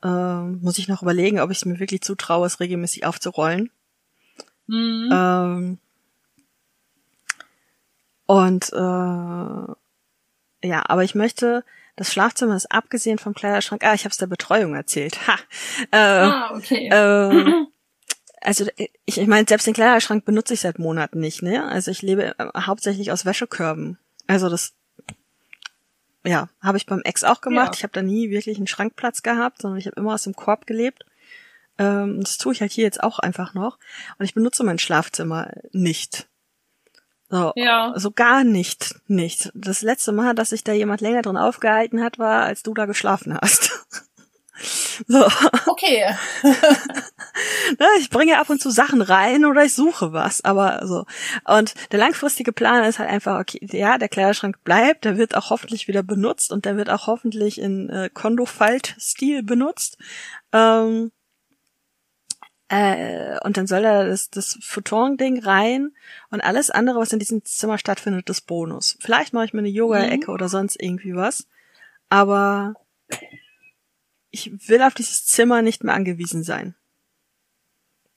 ähm, 0.04 0.60
muss 0.62 0.78
ich 0.78 0.88
noch 0.88 1.01
überlegen, 1.01 1.39
ob 1.39 1.49
ich 1.49 1.58
es 1.58 1.66
mir 1.66 1.80
wirklich 1.80 2.01
zutraue, 2.01 2.45
es 2.45 2.60
regelmäßig 2.60 3.06
aufzurollen. 3.06 3.72
Mhm. 4.68 5.10
Ähm, 5.12 5.78
und 8.26 8.72
äh, 8.74 8.76
ja, 10.68 10.84
aber 10.88 11.04
ich 11.04 11.16
möchte, 11.16 11.64
das 11.95 12.12
Schlafzimmer 12.12 12.56
ist 12.56 12.72
abgesehen 12.72 13.18
vom 13.18 13.34
Kleiderschrank. 13.34 13.84
Ah, 13.86 13.93
ich 13.93 14.06
habe 14.06 14.12
es 14.12 14.18
der 14.18 14.28
Betreuung 14.28 14.76
erzählt. 14.76 15.28
Ha. 15.28 15.36
Äh, 15.91 15.97
ah, 15.97 16.56
okay. 16.56 16.89
äh, 16.89 17.66
also 18.44 18.66
ich, 18.76 18.91
ich 19.06 19.28
meine, 19.28 19.48
selbst 19.48 19.68
den 19.68 19.74
Kleiderschrank 19.74 20.26
benutze 20.26 20.54
ich 20.54 20.62
seit 20.62 20.80
Monaten 20.80 21.20
nicht, 21.20 21.41
ne? 21.41 21.66
Also 21.68 21.91
ich 21.91 22.02
lebe 22.02 22.38
äh, 22.38 22.48
hauptsächlich 22.58 23.12
aus 23.12 23.26
Wäschekörben. 23.26 23.98
Also 24.28 24.50
das 24.50 24.74
ja, 26.26 26.48
habe 26.62 26.78
ich 26.78 26.86
beim 26.86 27.02
Ex 27.02 27.24
auch 27.24 27.41
gemacht. 27.41 27.74
Ja. 27.74 27.78
Ich 27.78 27.84
habe 27.84 27.94
da 27.94 28.02
nie 28.02 28.30
wirklich 28.30 28.58
einen 28.58 28.68
Schrankplatz 28.68 29.24
gehabt, 29.24 29.62
sondern 29.62 29.80
ich 29.80 29.88
habe 29.88 30.00
immer 30.00 30.14
aus 30.14 30.24
dem 30.24 30.36
Korb 30.36 30.66
gelebt. 30.66 31.06
Ähm, 31.78 32.22
das 32.22 32.38
tue 32.38 32.54
ich 32.54 32.62
halt 32.62 32.72
hier 32.72 32.86
jetzt 32.86 33.04
auch 33.04 33.20
einfach 33.20 33.54
noch. 33.54 33.78
Und 34.18 34.26
ich 34.26 34.34
benutze 34.34 34.64
mein 34.64 34.80
Schlafzimmer 34.80 35.52
nicht. 35.72 36.28
So, 37.30 37.52
Ja. 37.56 37.94
so 37.96 38.12
gar 38.12 38.44
nicht, 38.44 38.96
nicht. 39.08 39.52
Das 39.54 39.82
letzte 39.82 40.12
Mal, 40.12 40.36
dass 40.36 40.52
sich 40.52 40.64
da 40.64 40.72
jemand 40.72 41.02
länger 41.02 41.24
drin 41.24 41.38
aufgehalten 41.38 42.02
hat, 42.02 42.20
war, 42.20 42.44
als 42.44 42.64
du 42.64 42.74
da 42.74 42.86
geschlafen 42.86 43.38
hast. 43.41 43.72
so. 45.08 45.26
Okay. 45.68 46.16
Ne, 47.80 47.88
ich 47.99 48.12
bringe 48.12 48.39
ab 48.39 48.49
und 48.51 48.62
zu 48.62 48.70
Sachen 48.70 49.01
rein 49.01 49.45
oder 49.45 49.64
ich 49.64 49.74
suche 49.74 50.14
was, 50.14 50.45
aber 50.45 50.86
so. 50.86 51.06
Und 51.45 51.74
der 51.91 51.99
langfristige 51.99 52.51
Plan 52.51 52.84
ist 52.84 52.99
halt 52.99 53.10
einfach, 53.10 53.39
okay, 53.39 53.60
ja, 53.72 53.97
der 53.97 54.10
Kleiderschrank 54.10 54.64
bleibt, 54.64 55.06
der 55.06 55.18
wird 55.18 55.36
auch 55.36 55.49
hoffentlich 55.49 55.88
wieder 55.88 56.04
benutzt 56.04 56.51
und 56.51 56.66
der 56.66 56.78
wird 56.78 56.91
auch 56.91 57.08
hoffentlich 57.08 57.60
in 57.60 57.89
äh, 57.89 58.10
Kondo-Falt-Stil 58.14 59.41
benutzt. 59.41 59.97
Ähm, 60.51 61.12
äh, 62.70 63.39
und 63.43 63.58
dann 63.58 63.68
soll 63.68 63.82
da 63.82 64.06
das, 64.06 64.30
das 64.30 64.58
Futon-Ding 64.62 65.43
rein 65.43 65.91
und 66.30 66.41
alles 66.41 66.70
andere, 66.70 66.99
was 66.99 67.14
in 67.14 67.20
diesem 67.20 67.43
Zimmer 67.45 67.78
stattfindet, 67.78 68.30
ist 68.30 68.41
Bonus. 68.41 68.97
Vielleicht 68.99 69.34
mache 69.34 69.45
ich 69.45 69.54
mir 69.54 69.60
eine 69.60 69.70
Yoga-Ecke 69.70 70.32
oder 70.32 70.49
sonst 70.49 70.82
irgendwie 70.82 71.16
was, 71.16 71.47
aber 72.10 72.76
ich 74.34 74.68
will 74.68 74.82
auf 74.82 74.96
dieses 74.96 75.26
Zimmer 75.28 75.62
nicht 75.62 75.84
mehr 75.84 75.94
angewiesen 75.94 76.44
sein. 76.44 76.76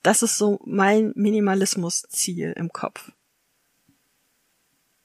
Das 0.03 0.23
ist 0.23 0.39
so 0.39 0.61
mein 0.65 1.13
Minimalismus-Ziel 1.15 2.55
im 2.57 2.73
Kopf. 2.73 3.13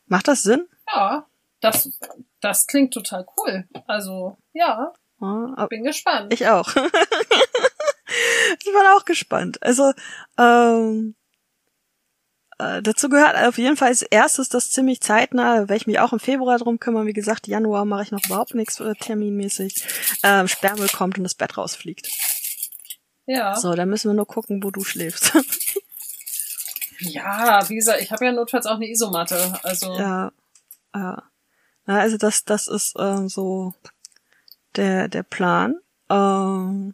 Macht 0.05 0.29
das 0.29 0.43
Sinn? 0.43 0.67
Ja. 0.87 1.27
Das, 1.59 1.99
das 2.39 2.65
klingt 2.65 2.93
total 2.93 3.25
cool. 3.37 3.67
Also, 3.87 4.37
ja, 4.53 4.93
Ja, 5.19 5.67
bin 5.67 5.83
gespannt. 5.83 6.33
ich 6.33 6.47
auch. 6.47 6.69
ich 6.75 8.65
bin 8.65 8.87
auch 8.95 9.03
gespannt. 9.05 9.61
Also, 9.61 9.91
ähm, 10.37 11.15
äh, 12.61 12.81
dazu 12.81 13.09
gehört 13.09 13.35
auf 13.35 13.57
jeden 13.57 13.77
Fall 13.77 13.89
als 13.89 14.01
erstes 14.01 14.49
das 14.49 14.71
ziemlich 14.71 15.01
zeitnah, 15.01 15.61
werde 15.61 15.75
ich 15.75 15.87
mich 15.87 15.99
auch 15.99 16.13
im 16.13 16.19
Februar 16.19 16.57
drum 16.57 16.79
kümmern. 16.79 17.07
Wie 17.07 17.13
gesagt, 17.13 17.47
Januar 17.47 17.85
mache 17.85 18.03
ich 18.03 18.11
noch 18.11 18.23
überhaupt 18.25 18.55
nichts 18.55 18.79
äh, 18.79 18.93
terminmäßig. 18.95 19.83
Ähm, 20.23 20.47
Sperrmüll 20.47 20.89
kommt 20.89 21.17
und 21.17 21.23
das 21.23 21.35
Bett 21.35 21.57
rausfliegt. 21.57 22.07
ja. 23.25 23.55
So, 23.55 23.73
dann 23.73 23.89
müssen 23.89 24.09
wir 24.09 24.15
nur 24.15 24.27
gucken, 24.27 24.63
wo 24.63 24.71
du 24.71 24.83
schläfst. 24.83 25.33
Ja, 27.01 27.67
wie 27.67 27.75
gesagt, 27.75 28.01
ich 28.01 28.11
habe 28.11 28.25
ja 28.25 28.31
notfalls 28.31 28.67
auch 28.67 28.75
eine 28.75 28.87
Isomatte. 28.87 29.59
Also, 29.63 29.97
Ja, 29.97 30.31
ja. 30.93 31.23
ja 31.87 31.95
also 31.95 32.17
das, 32.17 32.45
das 32.45 32.67
ist 32.67 32.93
ähm, 32.99 33.27
so 33.27 33.73
der, 34.75 35.07
der 35.07 35.23
Plan. 35.23 35.79
Ähm, 36.09 36.93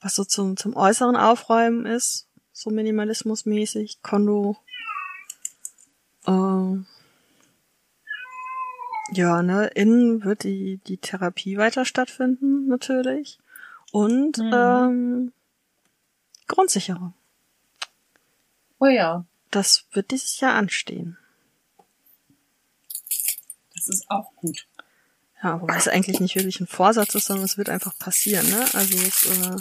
was 0.00 0.14
so 0.14 0.24
zum, 0.24 0.56
zum 0.56 0.76
äußeren 0.76 1.16
Aufräumen 1.16 1.86
ist, 1.86 2.28
so 2.58 2.70
minimalismusmäßig, 2.70 4.00
Kondo. 4.02 4.56
Ähm, 6.26 6.86
ja, 9.12 9.42
ne, 9.42 9.66
innen 9.74 10.24
wird 10.24 10.42
die, 10.44 10.78
die 10.86 10.96
Therapie 10.96 11.58
weiter 11.58 11.84
stattfinden, 11.84 12.66
natürlich. 12.66 13.38
Und 13.92 14.38
Mhm. 14.38 14.50
ähm, 14.54 15.32
Grundsicherung. 16.48 17.12
oh 18.78 18.86
ja, 18.86 19.24
Das 19.50 19.84
wird 19.92 20.10
dieses 20.10 20.40
Jahr 20.40 20.54
anstehen. 20.54 21.18
das 23.74 23.88
ist 23.88 24.10
auch 24.10 24.34
gut. 24.36 24.66
Ja, 25.42 25.60
wobei 25.60 25.76
es 25.76 25.86
eigentlich 25.88 26.18
nicht 26.20 26.34
wirklich 26.34 26.60
ein 26.60 26.66
Vorsatz 26.66 27.14
ist, 27.14 27.26
sondern 27.26 27.44
es 27.44 27.58
wird 27.58 27.68
einfach 27.68 27.96
passieren, 27.98 28.48
ne? 28.48 28.66
Also 28.72 28.96
es, 28.98 29.26
äh, 29.26 29.56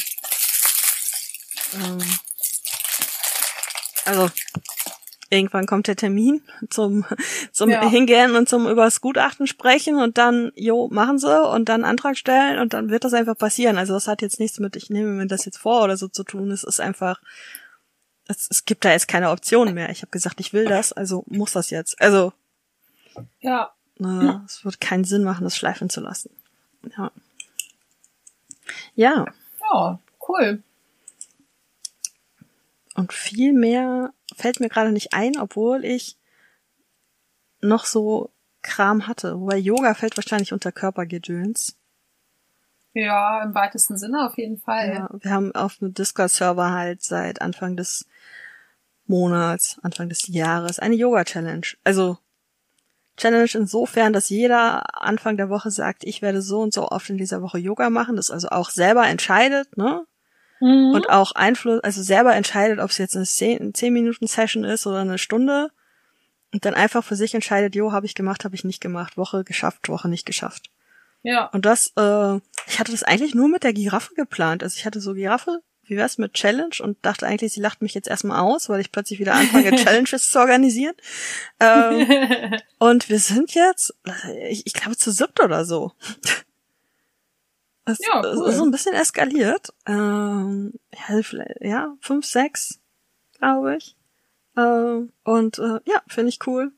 ähm, 1.83 1.99
also 4.05 4.29
irgendwann 5.29 5.65
kommt 5.65 5.87
der 5.87 5.95
Termin 5.95 6.41
zum 6.69 7.05
zum 7.51 7.69
Ja. 7.69 7.87
Hingehen 7.89 8.35
und 8.35 8.47
zum 8.47 8.67
übers 8.67 9.01
Gutachten 9.01 9.47
sprechen 9.47 9.95
und 9.97 10.17
dann, 10.17 10.51
jo, 10.55 10.87
machen 10.91 11.17
sie 11.17 11.43
und 11.49 11.67
dann 11.69 11.83
Antrag 11.83 12.17
stellen 12.17 12.59
und 12.59 12.73
dann 12.73 12.89
wird 12.89 13.03
das 13.03 13.13
einfach 13.13 13.37
passieren. 13.37 13.77
Also 13.77 13.93
das 13.93 14.07
hat 14.07 14.21
jetzt 14.21 14.39
nichts 14.39 14.59
mit, 14.59 14.75
ich 14.75 14.89
nehme 14.89 15.09
mir 15.09 15.27
das 15.27 15.45
jetzt 15.45 15.57
vor 15.57 15.83
oder 15.83 15.97
so 15.97 16.07
zu 16.07 16.23
tun. 16.23 16.51
Es 16.51 16.63
ist 16.63 16.79
einfach, 16.79 17.19
es, 18.27 18.47
es 18.49 18.65
gibt 18.65 18.85
da 18.85 18.91
jetzt 18.91 19.07
keine 19.07 19.29
Option 19.31 19.73
mehr. 19.73 19.89
Ich 19.89 20.01
habe 20.01 20.11
gesagt, 20.11 20.39
ich 20.39 20.53
will 20.53 20.65
das, 20.65 20.93
also 20.93 21.23
muss 21.27 21.53
das 21.53 21.69
jetzt. 21.69 21.99
Also 22.01 22.33
Ja, 23.41 23.71
Ne, 23.97 24.43
Es 24.45 24.65
wird 24.65 24.81
keinen 24.81 25.05
Sinn 25.05 25.23
machen, 25.23 25.45
das 25.45 25.55
schleifen 25.55 25.89
zu 25.89 26.01
lassen. 26.01 26.29
Ja. 26.97 27.11
Ja, 28.95 29.25
Ja, 29.61 29.99
cool. 30.27 30.61
Und 32.95 33.13
viel 33.13 33.53
mehr 33.53 34.13
fällt 34.35 34.59
mir 34.59 34.69
gerade 34.69 34.91
nicht 34.91 35.13
ein, 35.13 35.37
obwohl 35.37 35.85
ich 35.85 36.17
noch 37.61 37.85
so 37.85 38.31
Kram 38.61 39.07
hatte. 39.07 39.39
Wobei 39.39 39.57
Yoga 39.57 39.93
fällt 39.93 40.17
wahrscheinlich 40.17 40.53
unter 40.53 40.71
Körpergedöns. 40.71 41.77
Ja, 42.93 43.43
im 43.43 43.53
weitesten 43.53 43.97
Sinne 43.97 44.25
auf 44.25 44.37
jeden 44.37 44.57
Fall. 44.57 44.87
Ja, 44.87 45.09
wir 45.11 45.31
haben 45.31 45.53
auf 45.53 45.77
dem 45.77 45.93
Discord-Server 45.93 46.71
halt 46.71 47.03
seit 47.03 47.41
Anfang 47.41 47.75
des 47.75 48.07
Monats, 49.05 49.77
Anfang 49.83 50.07
des 50.07 50.27
Jahres 50.27 50.79
eine 50.79 50.95
Yoga-Challenge. 50.95 51.67
Also 51.83 52.17
Challenge 53.17 53.49
insofern, 53.53 54.13
dass 54.13 54.29
jeder 54.29 55.01
Anfang 55.01 55.35
der 55.37 55.49
Woche 55.49 55.71
sagt, 55.71 56.05
ich 56.05 56.21
werde 56.21 56.41
so 56.41 56.61
und 56.61 56.73
so 56.73 56.87
oft 56.87 57.09
in 57.09 57.17
dieser 57.17 57.41
Woche 57.41 57.57
Yoga 57.57 57.89
machen, 57.89 58.15
das 58.15 58.31
also 58.31 58.47
auch 58.49 58.69
selber 58.69 59.07
entscheidet, 59.07 59.77
ne? 59.77 60.05
Mhm. 60.59 60.91
Und 60.93 61.09
auch 61.09 61.33
Einfluss, 61.33 61.83
also 61.83 62.01
selber 62.01 62.35
entscheidet, 62.35 62.79
ob 62.79 62.89
es 62.91 62.97
jetzt 62.97 63.15
eine 63.15 63.25
10, 63.25 63.73
10 63.73 63.93
Minuten 63.93 64.27
Session 64.27 64.63
ist 64.63 64.87
oder 64.87 64.99
eine 64.99 65.17
Stunde. 65.17 65.69
Und 66.53 66.65
dann 66.65 66.73
einfach 66.73 67.03
für 67.03 67.15
sich 67.15 67.33
entscheidet, 67.33 67.75
jo, 67.75 67.91
habe 67.91 68.05
ich 68.05 68.15
gemacht, 68.15 68.45
habe 68.45 68.55
ich 68.55 68.63
nicht 68.63 68.79
gemacht, 68.79 69.17
Woche 69.17 69.43
geschafft, 69.43 69.89
Woche 69.89 70.07
nicht 70.07 70.25
geschafft. 70.25 70.69
ja. 71.23 71.47
Und 71.47 71.65
das, 71.65 71.91
äh, 71.97 72.35
ich 72.67 72.79
hatte 72.79 72.91
das 72.91 73.03
eigentlich 73.03 73.35
nur 73.35 73.49
mit 73.49 73.63
der 73.63 73.73
Giraffe 73.73 74.13
geplant. 74.13 74.63
Also 74.63 74.77
ich 74.77 74.85
hatte 74.85 75.01
so 75.01 75.13
Giraffe, 75.13 75.61
wie 75.87 75.97
wär's 75.97 76.17
mit 76.17 76.33
Challenge 76.33 76.75
und 76.79 76.97
dachte 77.03 77.27
eigentlich, 77.27 77.53
sie 77.53 77.61
lacht 77.61 77.81
mich 77.81 77.93
jetzt 77.93 78.07
erstmal 78.07 78.39
aus, 78.39 78.69
weil 78.69 78.81
ich 78.81 78.91
plötzlich 78.91 79.19
wieder 79.19 79.33
anfange, 79.33 79.75
Challenges 79.83 80.31
zu 80.31 80.39
organisieren. 80.39 80.95
Ähm, 81.59 82.55
und 82.79 83.09
wir 83.09 83.19
sind 83.19 83.53
jetzt, 83.53 83.93
ich, 84.49 84.65
ich 84.65 84.73
glaube, 84.73 84.97
zu 84.97 85.11
siebt 85.11 85.41
oder 85.43 85.65
so. 85.65 85.91
Es, 87.85 87.99
Ja, 87.99 88.19
cool. 88.21 88.49
ist 88.49 88.57
so 88.57 88.63
ein 88.63 88.71
bisschen 88.71 88.93
eskaliert. 88.95 89.73
Ähm, 89.85 90.73
ja, 91.61 91.95
fünf, 92.01 92.25
sechs, 92.25 92.79
glaube 93.37 93.77
ich. 93.77 93.95
Ähm, 94.57 95.11
und 95.23 95.59
äh, 95.59 95.79
ja, 95.85 96.01
finde 96.07 96.29
ich 96.29 96.39
cool. 96.47 96.71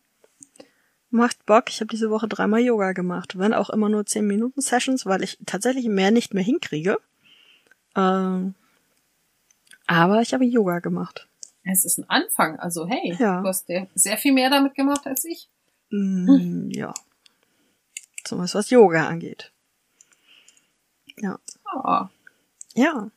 Macht 1.10 1.46
Bock. 1.46 1.66
Ich 1.70 1.80
habe 1.80 1.88
diese 1.88 2.10
Woche 2.10 2.28
dreimal 2.28 2.60
Yoga 2.60 2.92
gemacht. 2.92 3.38
Wenn 3.40 3.54
auch 3.54 3.70
immer 3.70 3.88
nur 3.88 4.06
zehn 4.06 4.28
Minuten 4.28 4.60
Sessions, 4.60 5.06
weil 5.06 5.24
ich 5.24 5.38
tatsächlich 5.46 5.88
mehr 5.88 6.12
nicht 6.12 6.34
mehr 6.34 6.44
hinkriege. 6.44 6.98
Ähm, 7.96 8.54
aber 9.86 10.22
ich 10.22 10.34
habe 10.34 10.44
Yoga 10.44 10.80
gemacht. 10.80 11.28
Es 11.64 11.86
ist 11.86 11.98
ein 12.00 12.10
Anfang. 12.10 12.60
Also 12.60 12.86
hey, 12.88 13.16
Ja. 13.18 13.42
du 13.42 13.48
hast 13.48 13.68
sehr 13.96 14.18
viel 14.18 14.34
mehr 14.34 14.50
damit 14.50 14.76
gemacht 14.76 15.08
als 15.08 15.24
ich. 15.24 15.50
Mm, 15.90 16.70
Ja. 16.72 16.94
Zumindest 18.26 18.56
was 18.56 18.70
Yoga 18.70 19.08
angeht. 19.08 19.54
Ja. 21.20 21.40
Ja. 21.74 22.10
Ja. 22.74 23.12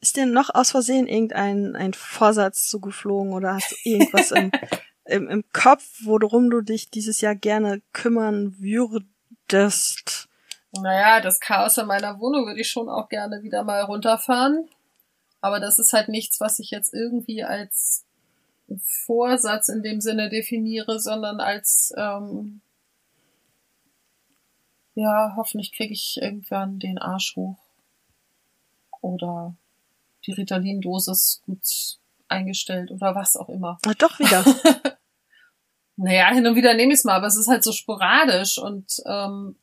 Ist 0.00 0.16
dir 0.16 0.26
noch 0.26 0.54
aus 0.54 0.70
Versehen 0.70 1.08
irgendein 1.08 1.74
ein 1.74 1.92
Vorsatz 1.92 2.68
zugeflogen 2.68 3.32
oder 3.32 3.54
hast 3.54 3.72
du 3.72 3.76
irgendwas 3.84 4.30
im, 4.30 4.52
im, 5.04 5.28
im 5.28 5.44
Kopf, 5.52 5.84
worum 6.04 6.50
du 6.50 6.60
dich 6.60 6.90
dieses 6.90 7.20
Jahr 7.20 7.34
gerne 7.34 7.82
kümmern 7.92 8.56
würdest? 8.58 10.28
Naja, 10.72 11.20
das 11.20 11.40
Chaos 11.40 11.78
in 11.78 11.86
meiner 11.86 12.20
Wohnung 12.20 12.46
würde 12.46 12.60
ich 12.60 12.70
schon 12.70 12.88
auch 12.88 13.08
gerne 13.08 13.42
wieder 13.42 13.64
mal 13.64 13.82
runterfahren. 13.82 14.68
Aber 15.40 15.60
das 15.60 15.78
ist 15.78 15.92
halt 15.92 16.08
nichts, 16.08 16.40
was 16.40 16.58
ich 16.58 16.70
jetzt 16.70 16.92
irgendwie 16.92 17.42
als 17.42 18.04
Vorsatz 19.04 19.68
in 19.68 19.82
dem 19.82 20.00
Sinne 20.00 20.28
definiere, 20.28 21.00
sondern 21.00 21.40
als 21.40 21.92
ähm, 21.96 22.60
ja, 24.98 25.34
hoffentlich 25.36 25.72
kriege 25.72 25.92
ich 25.92 26.18
irgendwann 26.20 26.80
den 26.80 26.98
Arsch 26.98 27.36
hoch. 27.36 27.58
Oder 29.00 29.54
die 30.26 30.32
Ritalin-Dosis 30.32 31.42
gut 31.46 31.60
eingestellt 32.26 32.90
oder 32.90 33.14
was 33.14 33.36
auch 33.36 33.48
immer. 33.48 33.78
Na, 33.86 33.94
doch 33.94 34.18
wieder. 34.18 34.44
Naja, 36.00 36.32
hin 36.32 36.46
und 36.46 36.54
wieder 36.54 36.74
nehme 36.74 36.92
ich 36.92 37.00
es 37.00 37.04
mal, 37.04 37.16
aber 37.16 37.26
es 37.26 37.36
ist 37.36 37.48
halt 37.48 37.64
so 37.64 37.72
sporadisch 37.72 38.56
und 38.56 39.02
ähm, 39.04 39.56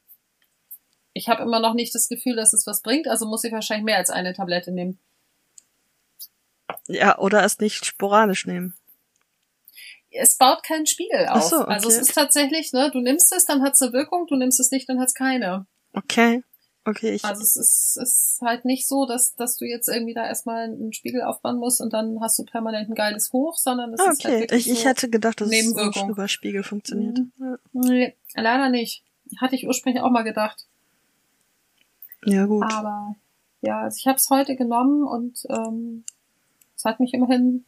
ich 1.13 1.29
habe 1.29 1.43
immer 1.43 1.61
noch 1.61 1.73
nicht 1.73 1.95
das 1.95 2.09
Gefühl, 2.09 2.35
dass 2.35 2.51
es 2.51 2.67
was 2.67 2.81
bringt, 2.81 3.07
also 3.07 3.25
muss 3.25 3.45
ich 3.45 3.53
wahrscheinlich 3.53 3.85
mehr 3.85 3.95
als 3.95 4.09
eine 4.09 4.33
Tablette 4.33 4.73
nehmen. 4.73 4.99
ja, 6.87 7.17
oder 7.19 7.45
es 7.45 7.59
nicht 7.59 7.85
sporadisch 7.85 8.45
nehmen. 8.45 8.73
Es 10.17 10.37
baut 10.37 10.63
keinen 10.63 10.85
Spiegel 10.85 11.27
auf. 11.27 11.43
So, 11.43 11.57
okay. 11.57 11.73
Also 11.73 11.89
es 11.89 11.97
ist 11.97 12.13
tatsächlich, 12.13 12.71
ne, 12.73 12.89
du 12.91 12.99
nimmst 12.99 13.33
es, 13.33 13.45
dann 13.45 13.61
hat 13.61 13.73
es 13.73 13.81
eine 13.81 13.93
Wirkung, 13.93 14.27
du 14.27 14.35
nimmst 14.35 14.59
es 14.59 14.71
nicht, 14.71 14.87
dann 14.89 14.99
hat 14.99 15.07
es 15.07 15.13
keine. 15.13 15.65
Okay. 15.93 16.43
Okay, 16.87 17.15
ich. 17.15 17.25
Also 17.25 17.41
es 17.41 17.55
ist, 17.55 17.97
ist 17.99 18.39
halt 18.43 18.63
nicht 18.63 18.87
so, 18.87 19.07
dass, 19.07 19.33
dass 19.33 19.57
du 19.57 19.65
jetzt 19.65 19.87
irgendwie 19.87 20.13
da 20.13 20.27
erstmal 20.27 20.65
einen 20.65 20.93
Spiegel 20.93 21.23
aufbauen 21.23 21.57
musst 21.57 21.81
und 21.81 21.93
dann 21.93 22.21
hast 22.21 22.37
du 22.37 22.45
permanent 22.45 22.89
ein 22.89 22.93
geiles 22.93 23.33
Hoch, 23.33 23.57
sondern 23.57 23.91
es 23.93 23.99
ah, 23.99 24.11
ist 24.11 24.23
halt 24.23 24.35
okay. 24.35 24.41
wirklich 24.41 24.67
Ich, 24.67 24.73
ich 24.73 24.79
so, 24.81 24.89
hätte 24.89 25.09
gedacht, 25.09 25.41
dass 25.41 25.49
es 25.49 26.03
über 26.07 26.27
Spiegel 26.27 26.61
funktioniert. 26.61 27.17
Mhm. 27.37 27.57
Nee, 27.73 28.15
leider 28.35 28.69
nicht. 28.69 29.03
Hatte 29.41 29.55
ich 29.55 29.65
ursprünglich 29.65 30.03
auch 30.03 30.11
mal 30.11 30.21
gedacht. 30.21 30.67
Ja, 32.23 32.45
gut. 32.45 32.71
Aber 32.71 33.15
ja, 33.61 33.81
also 33.81 33.97
ich 33.99 34.05
habe 34.05 34.17
es 34.17 34.29
heute 34.29 34.55
genommen 34.55 35.03
und 35.03 35.39
ähm, 35.49 36.03
es 36.77 36.85
hat 36.85 36.99
mich 36.99 37.15
immerhin 37.15 37.65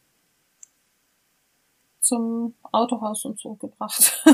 zum 2.08 2.54
Autohaus 2.72 3.24
und 3.24 3.38
zurückgebracht. 3.38 4.24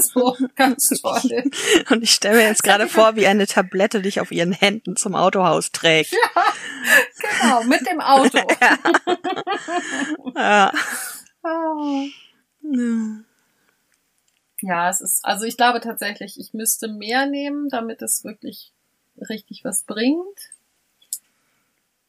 so 0.00 0.36
ganz 0.56 0.88
toll. 0.88 1.44
Und 1.90 2.02
ich 2.02 2.10
stelle 2.10 2.36
mir 2.36 2.46
jetzt 2.48 2.62
gerade 2.62 2.88
vor, 2.88 3.16
wie 3.16 3.26
eine 3.26 3.46
Tablette 3.46 4.02
dich 4.02 4.20
auf 4.20 4.32
ihren 4.32 4.52
Händen 4.52 4.96
zum 4.96 5.14
Autohaus 5.14 5.70
trägt. 5.70 6.14
Genau, 7.40 7.62
mit 7.64 7.88
dem 7.88 8.00
Auto. 8.00 8.38
Ja. 10.36 10.72
Ah. 11.42 12.04
ja. 12.62 13.24
Ja, 14.62 14.88
es 14.88 15.00
ist, 15.00 15.24
also 15.24 15.44
ich 15.44 15.56
glaube 15.56 15.80
tatsächlich, 15.80 16.40
ich 16.40 16.54
müsste 16.54 16.88
mehr 16.88 17.26
nehmen, 17.26 17.68
damit 17.68 18.02
es 18.02 18.24
wirklich 18.24 18.72
richtig 19.30 19.62
was 19.62 19.84
bringt. 19.84 20.50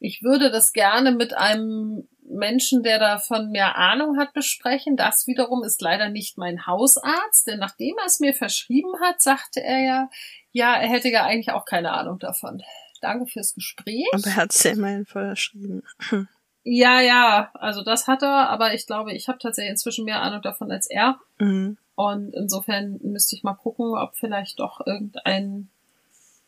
Ich 0.00 0.22
würde 0.22 0.50
das 0.50 0.72
gerne 0.72 1.12
mit 1.12 1.34
einem 1.34 2.08
Menschen, 2.28 2.82
der 2.82 2.98
davon 2.98 3.50
mehr 3.50 3.76
Ahnung 3.76 4.18
hat, 4.18 4.32
besprechen. 4.32 4.96
Das 4.96 5.26
wiederum 5.26 5.64
ist 5.64 5.80
leider 5.80 6.08
nicht 6.08 6.38
mein 6.38 6.66
Hausarzt, 6.66 7.46
denn 7.46 7.58
nachdem 7.58 7.96
er 7.98 8.06
es 8.06 8.20
mir 8.20 8.34
verschrieben 8.34 9.00
hat, 9.00 9.20
sagte 9.20 9.62
er 9.62 9.80
ja, 9.80 10.10
ja, 10.52 10.74
er 10.74 10.88
hätte 10.88 11.08
ja 11.08 11.24
eigentlich 11.24 11.50
auch 11.50 11.64
keine 11.64 11.92
Ahnung 11.92 12.18
davon. 12.18 12.62
Danke 13.00 13.26
fürs 13.26 13.54
Gespräch. 13.54 14.06
Aber 14.12 14.26
er 14.26 14.36
hat 14.36 14.52
es 14.52 14.62
ja 14.62 14.72
immerhin 14.72 15.06
verschrieben. 15.06 15.82
Ja, 16.68 17.00
ja, 17.00 17.52
also 17.54 17.84
das 17.84 18.08
hat 18.08 18.24
er, 18.24 18.48
aber 18.48 18.74
ich 18.74 18.88
glaube, 18.88 19.12
ich 19.12 19.28
habe 19.28 19.38
tatsächlich 19.38 19.70
inzwischen 19.70 20.04
mehr 20.04 20.20
Ahnung 20.20 20.42
davon 20.42 20.72
als 20.72 20.90
er. 20.90 21.20
Mhm. 21.38 21.78
Und 21.94 22.34
insofern 22.34 22.98
müsste 23.04 23.36
ich 23.36 23.44
mal 23.44 23.54
gucken, 23.54 23.96
ob 23.96 24.16
vielleicht 24.16 24.58
doch 24.58 24.84
irgendein 24.84 25.70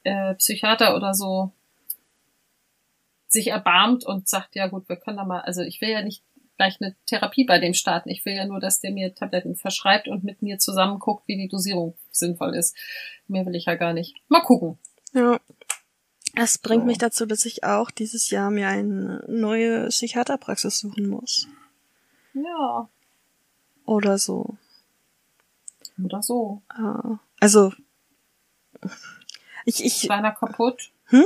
äh, 0.02 0.34
Psychiater 0.34 0.96
oder 0.96 1.14
so 1.14 1.52
sich 3.28 3.48
erbarmt 3.48 4.04
und 4.04 4.28
sagt, 4.28 4.56
ja 4.56 4.66
gut, 4.68 4.88
wir 4.88 4.96
können 4.96 5.18
da 5.18 5.24
mal, 5.24 5.40
also 5.40 5.62
ich 5.62 5.80
will 5.80 5.90
ja 5.90 6.02
nicht 6.02 6.22
gleich 6.56 6.78
eine 6.80 6.96
Therapie 7.06 7.44
bei 7.44 7.58
dem 7.60 7.72
starten. 7.74 8.08
Ich 8.08 8.24
will 8.24 8.34
ja 8.34 8.44
nur, 8.46 8.58
dass 8.58 8.80
der 8.80 8.90
mir 8.90 9.14
Tabletten 9.14 9.54
verschreibt 9.54 10.08
und 10.08 10.24
mit 10.24 10.42
mir 10.42 10.58
zusammen 10.58 10.98
guckt, 10.98 11.28
wie 11.28 11.36
die 11.36 11.46
Dosierung 11.48 11.94
sinnvoll 12.10 12.54
ist. 12.56 12.76
Mehr 13.28 13.46
will 13.46 13.54
ich 13.54 13.66
ja 13.66 13.76
gar 13.76 13.92
nicht. 13.92 14.16
Mal 14.28 14.40
gucken. 14.42 14.78
Ja. 15.12 15.38
Das 16.34 16.58
bringt 16.58 16.82
So. 16.82 16.86
mich 16.86 16.98
dazu, 16.98 17.26
dass 17.26 17.44
ich 17.44 17.64
auch 17.64 17.90
dieses 17.90 18.30
Jahr 18.30 18.50
mir 18.50 18.68
eine 18.68 19.24
neue 19.28 19.88
Psychiaterpraxis 19.88 20.78
suchen 20.78 21.08
muss. 21.08 21.46
Ja, 22.34 22.88
Oder 23.84 24.18
so. 24.18 24.56
oder 26.04 26.22
so. 26.22 26.62
Äh, 26.76 27.16
also, 27.40 27.72
ich, 29.64 29.84
ich, 29.84 30.02
Ist 30.02 30.10
deiner 30.10 30.32
kaputt? 30.32 30.90
Hm? 31.06 31.24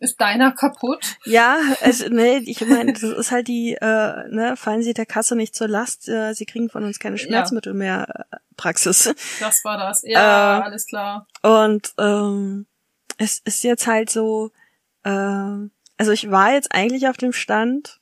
Ist 0.00 0.20
deiner 0.20 0.52
kaputt? 0.52 1.16
ja, 1.24 1.58
also, 1.82 2.08
nee, 2.08 2.38
ich 2.38 2.60
meine, 2.66 2.92
das 2.92 3.02
ist 3.02 3.30
halt 3.30 3.48
die, 3.48 3.74
äh, 3.74 4.28
ne, 4.28 4.54
fallen 4.56 4.82
Sie 4.82 4.94
der 4.94 5.06
Kasse 5.06 5.36
nicht 5.36 5.54
zur 5.54 5.68
Last, 5.68 6.08
äh, 6.08 6.32
Sie 6.34 6.46
kriegen 6.46 6.68
von 6.70 6.84
uns 6.84 6.98
keine 6.98 7.16
Ja. 7.16 7.22
Schmerzmittel 7.26 7.74
mehr 7.74 8.26
äh, 8.30 8.36
Praxis. 8.56 9.14
Das 9.40 9.64
war 9.64 9.78
das. 9.78 10.02
Ja, 10.04 10.58
Äh, 10.58 10.62
alles 10.62 10.86
klar. 10.86 11.26
Und 11.42 11.92
ähm, 11.98 12.66
es 13.16 13.40
ist 13.44 13.62
jetzt 13.64 13.86
halt 13.86 14.10
so, 14.10 14.50
ähm, 15.04 15.70
also 15.96 16.12
ich 16.12 16.30
war 16.30 16.52
jetzt 16.52 16.72
eigentlich 16.74 17.08
auf 17.08 17.16
dem 17.16 17.32
Stand, 17.32 18.00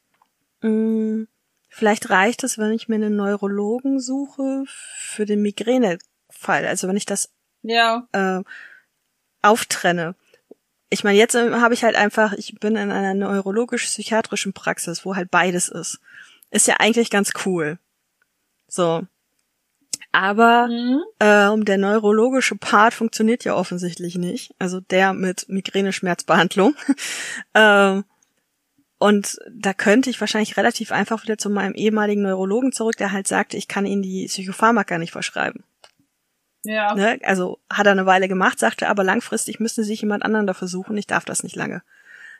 mh, 0.62 1.26
vielleicht 1.68 2.10
reicht 2.10 2.42
es, 2.44 2.58
wenn 2.58 2.72
ich 2.72 2.88
mir 2.88 2.96
einen 2.96 3.16
Neurologen 3.16 4.00
suche 4.00 4.64
für 4.66 5.24
den 5.26 5.42
Migränefall. 5.42 6.66
Also 6.66 6.88
wenn 6.88 6.96
ich 6.96 7.06
das 7.06 7.30
Ja, 7.62 8.06
äh, 8.12 8.40
auftrenne. 9.42 10.14
Ich 10.88 11.02
meine, 11.04 11.18
jetzt 11.18 11.34
ähm, 11.34 11.60
habe 11.60 11.74
ich 11.74 11.82
halt 11.84 11.96
einfach, 11.96 12.32
ich 12.34 12.54
bin 12.60 12.76
in 12.76 12.90
einer 12.90 13.14
neurologisch-psychiatrischen 13.14 14.52
Praxis, 14.52 15.04
wo 15.04 15.16
halt 15.16 15.30
beides 15.30 15.68
ist. 15.68 16.00
Ist 16.50 16.68
ja 16.68 16.76
eigentlich 16.78 17.10
ganz 17.10 17.32
cool. 17.44 17.78
So. 18.68 19.02
Aber 20.12 20.68
Mhm. 20.68 21.02
ähm, 21.20 21.64
der 21.64 21.78
neurologische 21.78 22.56
Part 22.56 22.94
funktioniert 22.94 23.44
ja 23.44 23.54
offensichtlich 23.54 24.16
nicht. 24.16 24.54
Also 24.58 24.80
der 24.80 25.12
mit 25.12 25.48
Migräne-Schmerzbehandlung. 25.48 26.74
ähm, 27.54 28.04
und 28.98 29.36
da 29.50 29.74
könnte 29.74 30.08
ich 30.08 30.20
wahrscheinlich 30.20 30.56
relativ 30.56 30.90
einfach 30.90 31.22
wieder 31.22 31.36
zu 31.36 31.50
meinem 31.50 31.74
ehemaligen 31.74 32.22
Neurologen 32.22 32.72
zurück, 32.72 32.96
der 32.96 33.12
halt 33.12 33.26
sagte, 33.26 33.56
ich 33.58 33.68
kann 33.68 33.84
Ihnen 33.84 34.02
die 34.02 34.26
Psychopharmaka 34.26 34.96
nicht 34.98 35.12
verschreiben. 35.12 35.64
Ja. 36.66 36.94
Ne? 36.94 37.18
Also 37.24 37.58
hat 37.70 37.86
er 37.86 37.92
eine 37.92 38.06
Weile 38.06 38.28
gemacht, 38.28 38.58
sagte 38.58 38.88
aber 38.88 39.04
langfristig 39.04 39.60
müsste 39.60 39.84
sich 39.84 40.00
jemand 40.00 40.24
anderen 40.24 40.46
dafür 40.46 40.68
suchen, 40.68 40.96
ich 40.96 41.06
darf 41.06 41.24
das 41.24 41.42
nicht 41.42 41.56
lange. 41.56 41.82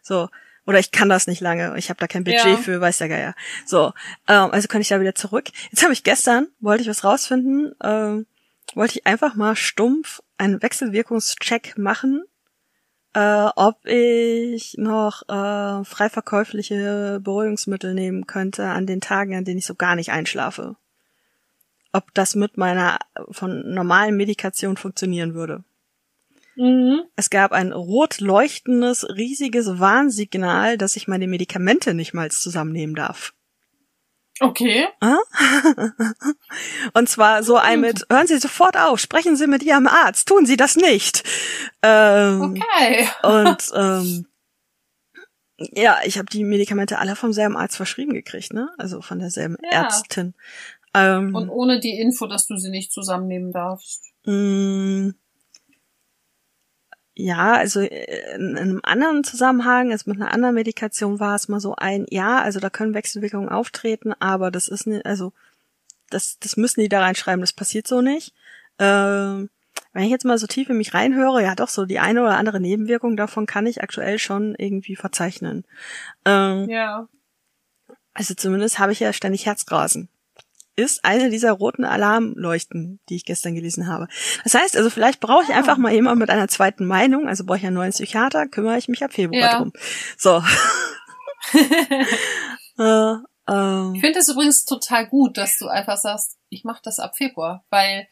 So. 0.02 0.28
Oder 0.66 0.80
ich 0.80 0.90
kann 0.90 1.08
das 1.08 1.28
nicht 1.28 1.40
lange, 1.40 1.78
ich 1.78 1.90
habe 1.90 2.00
da 2.00 2.08
kein 2.08 2.24
Budget 2.24 2.44
Ja. 2.44 2.56
für, 2.56 2.80
weiß 2.80 2.98
der 2.98 3.08
Geier. 3.08 3.34
So, 3.66 3.92
ähm, 4.26 4.50
also 4.50 4.66
kann 4.66 4.80
ich 4.80 4.88
da 4.88 5.00
wieder 5.00 5.14
zurück. 5.14 5.50
Jetzt 5.70 5.84
habe 5.84 5.92
ich 5.92 6.02
gestern, 6.02 6.48
wollte 6.58 6.82
ich 6.82 6.88
was 6.88 7.04
rausfinden, 7.04 7.72
ähm, 7.82 8.26
wollte 8.74 8.98
ich 8.98 9.06
einfach 9.06 9.36
mal 9.36 9.54
stumpf 9.54 10.22
einen 10.38 10.60
Wechselwirkungscheck 10.62 11.78
machen, 11.78 12.24
äh, 13.14 13.48
ob 13.54 13.86
ich 13.86 14.74
noch 14.76 15.22
äh, 15.28 15.84
frei 15.84 16.10
verkäufliche 16.10 17.20
Beruhigungsmittel 17.22 17.94
nehmen 17.94 18.26
könnte 18.26 18.64
an 18.66 18.86
den 18.86 19.00
Tagen, 19.00 19.36
an 19.36 19.44
denen 19.44 19.58
ich 19.58 19.66
so 19.66 19.76
gar 19.76 19.94
nicht 19.94 20.10
einschlafe. 20.10 20.76
Ob 21.96 22.12
das 22.12 22.34
mit 22.34 22.58
meiner 22.58 22.98
von 23.30 23.72
normalen 23.72 24.18
Medikation 24.18 24.76
funktionieren 24.76 25.32
würde. 25.32 25.64
Mhm. 26.56 27.04
Es 27.16 27.30
gab 27.30 27.52
ein 27.52 27.72
rot 27.72 28.20
leuchtendes, 28.20 29.08
riesiges 29.08 29.78
Warnsignal, 29.78 30.76
dass 30.76 30.96
ich 30.96 31.08
meine 31.08 31.26
Medikamente 31.26 31.94
nicht 31.94 32.12
mal 32.12 32.30
zusammennehmen 32.30 32.94
darf. 32.94 33.32
Okay. 34.40 34.86
Und 36.92 37.08
zwar 37.08 37.42
so 37.42 37.56
ein 37.56 37.80
mit, 37.80 38.04
hören 38.10 38.26
Sie 38.26 38.36
sofort 38.36 38.76
auf, 38.76 39.00
sprechen 39.00 39.36
Sie 39.36 39.46
mit 39.46 39.62
Ihrem 39.62 39.86
Arzt, 39.86 40.28
tun 40.28 40.44
Sie 40.44 40.58
das 40.58 40.76
nicht. 40.76 41.24
Ähm, 41.82 42.60
Okay. 42.62 43.08
Und 43.22 43.70
ähm, 43.74 44.26
ja, 45.58 46.00
ich 46.04 46.18
habe 46.18 46.26
die 46.26 46.44
Medikamente 46.44 46.98
alle 46.98 47.16
vom 47.16 47.32
selben 47.32 47.56
Arzt 47.56 47.78
verschrieben 47.78 48.12
gekriegt, 48.12 48.52
ne? 48.52 48.68
Also 48.76 49.00
von 49.00 49.18
derselben 49.18 49.56
Ja. 49.62 49.84
Ärztin. 49.84 50.34
Ähm, 50.96 51.34
Und 51.34 51.48
ohne 51.50 51.78
die 51.80 51.98
Info, 51.98 52.26
dass 52.26 52.46
du 52.46 52.56
sie 52.56 52.70
nicht 52.70 52.92
zusammennehmen 52.92 53.52
darfst. 53.52 54.04
Mm, 54.24 55.10
Ja, 57.18 57.54
also 57.54 57.80
äh, 57.80 58.34
in 58.34 58.58
einem 58.58 58.80
anderen 58.82 59.24
Zusammenhang, 59.24 59.90
also 59.90 60.10
mit 60.10 60.20
einer 60.20 60.32
anderen 60.32 60.54
Medikation 60.54 61.18
war 61.18 61.34
es 61.34 61.48
mal 61.48 61.60
so 61.60 61.74
ein, 61.74 62.04
ja, 62.10 62.42
also 62.42 62.60
da 62.60 62.68
können 62.68 62.92
Wechselwirkungen 62.92 63.48
auftreten, 63.48 64.12
aber 64.20 64.50
das 64.50 64.68
ist 64.68 64.86
nicht, 64.86 65.06
also 65.06 65.32
das, 66.10 66.38
das 66.40 66.58
müssen 66.58 66.80
die 66.80 66.90
da 66.90 67.00
reinschreiben, 67.00 67.40
das 67.40 67.54
passiert 67.54 67.86
so 67.86 68.02
nicht. 68.02 68.34
Ähm, 68.78 69.48
wenn 69.94 70.04
ich 70.04 70.10
jetzt 70.10 70.26
mal 70.26 70.36
so 70.36 70.46
tief 70.46 70.68
in 70.68 70.76
mich 70.76 70.92
reinhöre, 70.92 71.42
ja 71.42 71.54
doch, 71.54 71.68
so 71.68 71.86
die 71.86 72.00
eine 72.00 72.20
oder 72.20 72.36
andere 72.36 72.60
Nebenwirkung 72.60 73.16
davon 73.16 73.46
kann 73.46 73.66
ich 73.66 73.82
aktuell 73.82 74.18
schon 74.18 74.54
irgendwie 74.54 74.94
verzeichnen. 74.94 75.64
Ähm, 76.26 76.68
Ja. 76.68 77.08
also 78.12 78.34
zumindest 78.34 78.78
habe 78.78 78.92
ich 78.92 79.00
ja 79.00 79.14
ständig 79.14 79.46
Herzrasen. 79.46 80.10
Ist 80.76 81.04
eine 81.04 81.30
dieser 81.30 81.52
roten 81.52 81.84
Alarmleuchten, 81.84 83.00
die 83.08 83.16
ich 83.16 83.24
gestern 83.24 83.54
gelesen 83.54 83.86
habe. 83.88 84.08
Das 84.44 84.54
heißt, 84.54 84.76
also 84.76 84.90
vielleicht 84.90 85.20
brauche 85.20 85.42
ich 85.44 85.50
Ah. 85.50 85.56
einfach 85.58 85.78
mal 85.78 85.92
jemand 85.92 86.18
mit 86.18 86.28
einer 86.30 86.48
zweiten 86.48 86.84
Meinung, 86.86 87.26
also 87.28 87.44
brauche 87.44 87.56
ich 87.58 87.66
einen 87.66 87.76
neuen 87.76 87.92
Psychiater, 87.92 88.46
kümmere 88.46 88.76
ich 88.76 88.88
mich 88.88 89.02
ab 89.02 89.12
Februar 89.12 89.40
Ja. 89.40 89.56
drum. 89.58 89.72
So. 90.18 90.42
äh, 92.78 93.14
ähm, 93.48 93.92
Ich 93.94 94.00
finde 94.00 94.18
es 94.18 94.28
übrigens 94.28 94.64
total 94.64 95.06
gut, 95.06 95.38
dass 95.38 95.56
du 95.58 95.68
einfach 95.68 95.96
sagst, 95.96 96.36
ich 96.48 96.64
mache 96.64 96.80
das 96.84 96.98
ab 96.98 97.16
Februar, 97.16 97.64
weil 97.70 98.06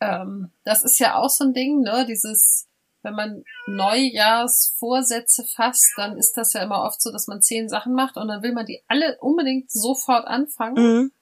ähm, 0.00 0.52
das 0.64 0.82
ist 0.84 0.98
ja 1.00 1.16
auch 1.16 1.28
so 1.28 1.44
ein 1.44 1.52
Ding, 1.52 1.80
ne? 1.80 2.06
Dieses, 2.08 2.68
wenn 3.02 3.14
man 3.14 3.42
Neujahrsvorsätze 3.66 5.44
fasst, 5.54 5.92
dann 5.96 6.16
ist 6.16 6.36
das 6.36 6.52
ja 6.52 6.62
immer 6.62 6.84
oft 6.84 7.02
so, 7.02 7.10
dass 7.12 7.26
man 7.26 7.42
zehn 7.42 7.68
Sachen 7.68 7.94
macht 7.94 8.16
und 8.16 8.28
dann 8.28 8.42
will 8.42 8.52
man 8.52 8.66
die 8.66 8.82
alle 8.86 9.18
unbedingt 9.20 9.70
sofort 9.70 10.26
anfangen 10.26 10.74
mhm. 10.82 11.12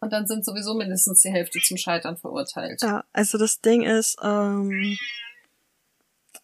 Und 0.00 0.12
dann 0.12 0.26
sind 0.26 0.44
sowieso 0.44 0.74
mindestens 0.74 1.22
die 1.22 1.30
Hälfte 1.30 1.60
zum 1.60 1.76
Scheitern 1.76 2.16
verurteilt. 2.16 2.82
Ja, 2.82 3.04
also 3.12 3.36
das 3.38 3.60
Ding 3.60 3.82
ist, 3.82 4.16
ähm, 4.22 4.96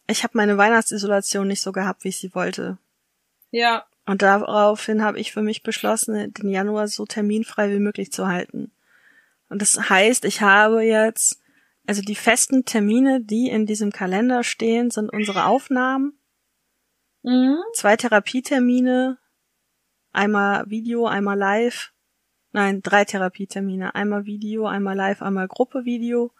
ich 0.07 0.23
habe 0.23 0.37
meine 0.37 0.57
Weihnachtsisolation 0.57 1.47
nicht 1.47 1.61
so 1.61 1.71
gehabt, 1.71 2.03
wie 2.03 2.09
ich 2.09 2.17
sie 2.17 2.35
wollte. 2.35 2.77
Ja, 3.51 3.85
Und 4.05 4.21
daraufhin 4.21 5.03
habe 5.03 5.19
ich 5.19 5.31
für 5.31 5.41
mich 5.41 5.63
beschlossen, 5.63 6.33
den 6.33 6.49
Januar 6.49 6.87
so 6.87 7.05
terminfrei 7.05 7.71
wie 7.71 7.79
möglich 7.79 8.11
zu 8.11 8.27
halten. 8.27 8.71
Und 9.49 9.61
das 9.61 9.89
heißt, 9.89 10.25
ich 10.25 10.41
habe 10.41 10.83
jetzt, 10.83 11.39
also 11.87 12.01
die 12.01 12.15
festen 12.15 12.65
Termine, 12.65 13.21
die 13.21 13.49
in 13.49 13.65
diesem 13.65 13.91
Kalender 13.91 14.43
stehen, 14.43 14.91
sind 14.91 15.11
unsere 15.11 15.45
Aufnahmen, 15.45 16.19
mhm. 17.23 17.57
zwei 17.73 17.95
Therapietermine, 17.95 19.17
einmal 20.11 20.69
Video, 20.69 21.07
einmal 21.07 21.37
live. 21.37 21.91
Nein, 22.55 22.81
drei 22.81 23.03
Therapietermine, 23.03 23.95
einmal 23.95 24.23
Video, 24.23 24.65
einmal 24.65 24.95
live, 24.95 25.21
einmal 25.21 25.49
Gruppevideo 25.49 26.31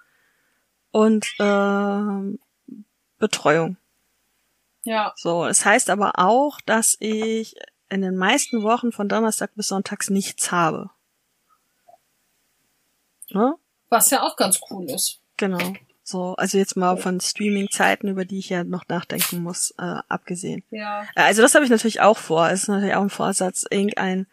und 0.92 1.28
ähm, 1.40 2.40
Betreuung. 3.20 3.76
ja, 4.84 5.12
So, 5.18 5.46
es 5.46 5.66
heißt 5.66 5.90
aber 5.90 6.14
auch, 6.18 6.62
dass 6.62 6.96
ich 7.02 7.56
in 7.90 8.02
den 8.02 8.16
meisten 8.16 8.64
Wochen 8.64 8.94
von 8.94 9.10
Donnerstag 9.10 9.56
bis 9.56 9.68
Sonntags 9.68 10.10
nichts 10.10 10.54
habe. 10.54 10.90
Ne? 13.32 13.56
was 13.90 14.10
ja 14.10 14.24
auch 14.24 14.38
ganz 14.38 14.62
cool 14.70 14.90
ist. 14.90 15.20
Genau. 15.36 15.74
So, 16.04 16.36
also 16.36 16.58
jetzt 16.58 16.78
mal 16.78 16.96
von 16.96 17.20
Streaming-Zeiten, 17.20 18.08
über 18.08 18.24
die 18.24 18.40
ich 18.40 18.48
ja 18.48 18.64
noch 18.64 18.88
nachdenken 18.88 19.44
muss, 19.44 19.72
äh, 19.78 19.98
abgesehen. 20.08 20.64
Ja, 20.70 21.04
Äh, 21.16 21.24
Also 21.24 21.42
das 21.42 21.56
habe 21.56 21.66
ich 21.66 21.72
natürlich 21.72 22.00
auch 22.00 22.18
vor. 22.18 22.48
Es 22.50 22.64
ist 22.64 22.68
natürlich 22.70 22.96
auch 22.96 23.02
ein 23.02 23.10
Vorsatz, 23.10 23.66
irgendein 23.70 24.28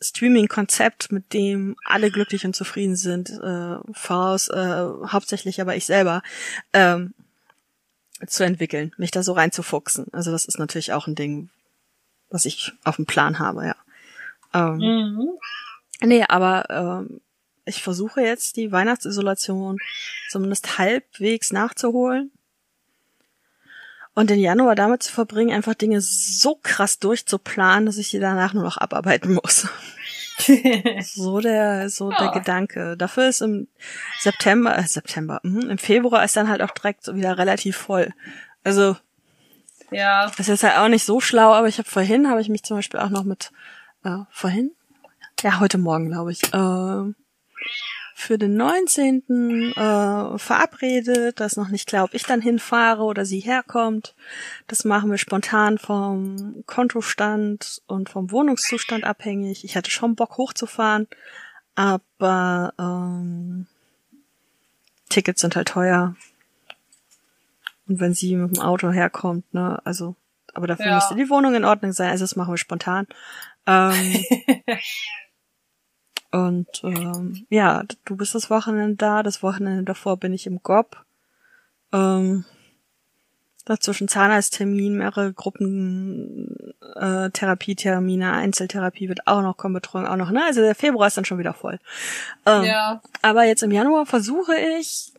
Streaming-Konzept, 0.00 1.12
mit 1.12 1.32
dem 1.32 1.76
alle 1.84 2.10
glücklich 2.10 2.44
und 2.44 2.54
zufrieden 2.54 2.96
sind, 2.96 3.30
äh, 3.30 3.76
voraus, 3.92 4.48
äh, 4.48 4.86
hauptsächlich 5.06 5.60
aber 5.60 5.76
ich 5.76 5.86
selber, 5.86 6.22
ähm, 6.72 7.14
zu 8.26 8.44
entwickeln, 8.44 8.92
mich 8.96 9.10
da 9.10 9.22
so 9.22 9.32
reinzufuchsen. 9.32 10.06
Also 10.12 10.30
das 10.30 10.44
ist 10.44 10.58
natürlich 10.58 10.92
auch 10.92 11.06
ein 11.06 11.14
Ding, 11.14 11.50
was 12.30 12.44
ich 12.44 12.72
auf 12.84 12.96
dem 12.96 13.06
Plan 13.06 13.38
habe, 13.38 13.66
ja. 13.66 13.76
Ähm, 14.52 14.76
mhm. 14.78 15.28
Nee, 16.00 16.24
aber 16.28 16.70
ähm, 16.70 17.20
ich 17.64 17.82
versuche 17.82 18.20
jetzt 18.20 18.56
die 18.56 18.72
Weihnachtsisolation 18.72 19.78
zumindest 20.28 20.78
halbwegs 20.78 21.52
nachzuholen. 21.52 22.30
Und 24.14 24.30
den 24.30 24.38
Januar 24.38 24.76
damit 24.76 25.02
zu 25.02 25.12
verbringen, 25.12 25.52
einfach 25.54 25.74
Dinge 25.74 26.00
so 26.00 26.58
krass 26.62 26.98
durchzuplanen, 27.00 27.86
dass 27.86 27.98
ich 27.98 28.08
sie 28.08 28.20
danach 28.20 28.52
nur 28.54 28.62
noch 28.62 28.76
abarbeiten 28.78 29.34
muss. 29.34 29.68
So 31.02 31.38
der, 31.38 31.88
so 31.88 32.10
der 32.10 32.26
Ja. 32.26 32.32
Gedanke. 32.32 32.96
Dafür 32.96 33.28
ist 33.28 33.40
im 33.40 33.68
September, 34.18 34.76
äh, 34.76 34.82
September, 34.82 35.38
mhm, 35.44 35.70
im 35.70 35.78
Februar 35.78 36.24
ist 36.24 36.36
dann 36.36 36.48
halt 36.48 36.60
auch 36.60 36.72
direkt 36.72 37.04
so 37.04 37.14
wieder 37.14 37.38
relativ 37.38 37.76
voll. 37.76 38.12
Also 38.64 38.96
ja, 39.92 40.28
das 40.36 40.48
ist 40.48 40.64
halt 40.64 40.76
auch 40.76 40.88
nicht 40.88 41.04
so 41.04 41.20
schlau, 41.20 41.52
aber 41.52 41.68
ich 41.68 41.78
habe 41.78 41.88
vorhin, 41.88 42.28
habe 42.28 42.40
ich 42.40 42.48
mich 42.48 42.64
zum 42.64 42.76
Beispiel 42.78 42.98
auch 42.98 43.10
noch 43.10 43.22
mit, 43.22 43.52
äh, 44.04 44.18
vorhin? 44.30 44.72
Ja, 45.40 45.60
heute 45.60 45.78
Morgen, 45.78 46.08
glaube 46.10 46.32
ich, 46.32 46.42
äh, 46.52 47.12
für 48.16 48.38
den 48.38 48.56
19. 48.56 49.72
Äh, 49.76 50.38
verabredet. 50.38 51.40
Das 51.40 51.52
ist 51.52 51.56
noch 51.56 51.68
nicht 51.68 51.88
klar, 51.88 52.04
ob 52.04 52.14
ich 52.14 52.22
dann 52.22 52.40
hinfahre 52.40 53.02
oder 53.02 53.24
sie 53.24 53.40
herkommt. 53.40 54.14
Das 54.68 54.84
machen 54.84 55.10
wir 55.10 55.18
spontan 55.18 55.78
vom 55.78 56.62
Kontostand 56.66 57.82
und 57.86 58.08
vom 58.08 58.30
Wohnungszustand 58.30 59.04
abhängig. 59.04 59.64
Ich 59.64 59.76
hatte 59.76 59.90
schon 59.90 60.14
Bock 60.14 60.36
hochzufahren, 60.36 61.08
aber 61.74 62.72
ähm, 62.78 63.66
Tickets 65.08 65.40
sind 65.40 65.56
halt 65.56 65.68
teuer. 65.68 66.14
Und 67.86 68.00
wenn 68.00 68.14
sie 68.14 68.36
mit 68.36 68.56
dem 68.56 68.62
Auto 68.62 68.90
herkommt, 68.92 69.52
ne, 69.52 69.80
also, 69.84 70.14
aber 70.54 70.66
dafür 70.68 70.86
Ja. 70.86 70.94
müsste 70.94 71.16
die 71.16 71.28
Wohnung 71.28 71.54
in 71.54 71.64
Ordnung 71.64 71.92
sein, 71.92 72.10
also 72.10 72.22
das 72.24 72.36
machen 72.36 72.52
wir 72.54 72.58
spontan. 72.58 73.06
Ähm, 73.66 74.24
und 76.34 76.66
ähm, 76.82 77.46
ja, 77.48 77.84
du 78.04 78.16
bist 78.16 78.34
das 78.34 78.50
Wochenende 78.50 78.96
da, 78.96 79.22
das 79.22 79.44
Wochenende 79.44 79.84
davor 79.84 80.16
bin 80.16 80.32
ich 80.32 80.48
im 80.48 80.60
GOP. 80.64 80.96
Ähm, 81.92 82.44
dazwischen 83.64 84.08
Zahnarzttermin, 84.08 84.96
mehrere 84.96 85.32
Gruppen, 85.32 86.74
äh, 86.96 87.30
Therapietermine, 87.30 88.32
Einzeltherapie 88.32 89.08
wird 89.08 89.28
auch 89.28 89.42
noch 89.42 89.56
kommen, 89.56 89.74
Betreuung 89.74 90.08
auch 90.08 90.16
noch, 90.16 90.32
ne? 90.32 90.42
Also 90.44 90.60
der 90.60 90.74
Februar 90.74 91.06
ist 91.06 91.16
dann 91.16 91.24
schon 91.24 91.38
wieder 91.38 91.54
voll. 91.54 91.78
Ähm, 92.46 92.64
ja, 92.64 93.00
aber 93.22 93.44
jetzt 93.44 93.62
im 93.62 93.70
Januar 93.70 94.04
versuche 94.04 94.56
ich 94.80 95.12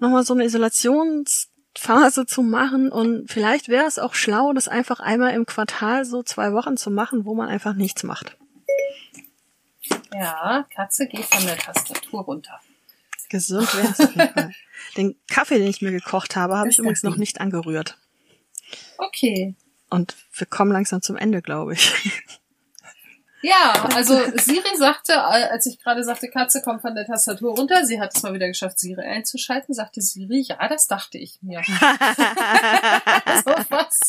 nochmal 0.00 0.22
so 0.22 0.34
eine 0.34 0.44
Isolationsphase 0.44 2.26
zu 2.26 2.42
machen 2.42 2.92
und 2.92 3.30
vielleicht 3.30 3.70
wäre 3.70 3.86
es 3.86 3.98
auch 3.98 4.12
schlau, 4.12 4.52
das 4.52 4.68
einfach 4.68 5.00
einmal 5.00 5.32
im 5.32 5.46
Quartal 5.46 6.04
so 6.04 6.22
zwei 6.22 6.52
Wochen 6.52 6.76
zu 6.76 6.90
machen, 6.90 7.24
wo 7.24 7.34
man 7.34 7.48
einfach 7.48 7.72
nichts 7.72 8.02
macht. 8.02 8.36
Ja, 10.14 10.66
Katze, 10.74 11.06
geh 11.06 11.22
von 11.22 11.44
der 11.44 11.56
Tastatur 11.56 12.22
runter. 12.22 12.60
Gesund 13.28 13.74
wär's 13.76 14.00
auf 14.00 14.14
jeden 14.14 14.32
Fall. 14.32 14.52
Den 14.96 15.16
Kaffee, 15.28 15.58
den 15.58 15.68
ich 15.68 15.82
mir 15.82 15.90
gekocht 15.90 16.36
habe, 16.36 16.56
habe 16.56 16.70
ich 16.70 16.78
übrigens 16.78 17.02
noch 17.02 17.14
ich. 17.14 17.18
nicht 17.18 17.40
angerührt. 17.40 17.98
Okay. 18.96 19.54
Und 19.90 20.16
wir 20.32 20.46
kommen 20.46 20.72
langsam 20.72 21.02
zum 21.02 21.16
Ende, 21.16 21.42
glaube 21.42 21.74
ich. 21.74 21.92
Ja, 23.42 23.88
also 23.94 24.14
Siri 24.36 24.76
sagte, 24.76 25.12
äh, 25.12 25.48
als 25.50 25.66
ich 25.66 25.78
gerade 25.78 26.02
sagte, 26.02 26.28
Katze 26.28 26.60
kommt 26.62 26.82
von 26.82 26.94
der 26.94 27.06
Tastatur 27.06 27.56
runter, 27.56 27.84
sie 27.84 28.00
hat 28.00 28.16
es 28.16 28.22
mal 28.22 28.34
wieder 28.34 28.48
geschafft, 28.48 28.78
Siri 28.80 29.02
einzuschalten, 29.02 29.74
sagte 29.74 30.00
Siri, 30.00 30.40
ja, 30.40 30.56
das 30.68 30.86
dachte 30.88 31.18
ich 31.18 31.38
mir. 31.40 31.62
so 31.66 31.74
was. 33.68 34.00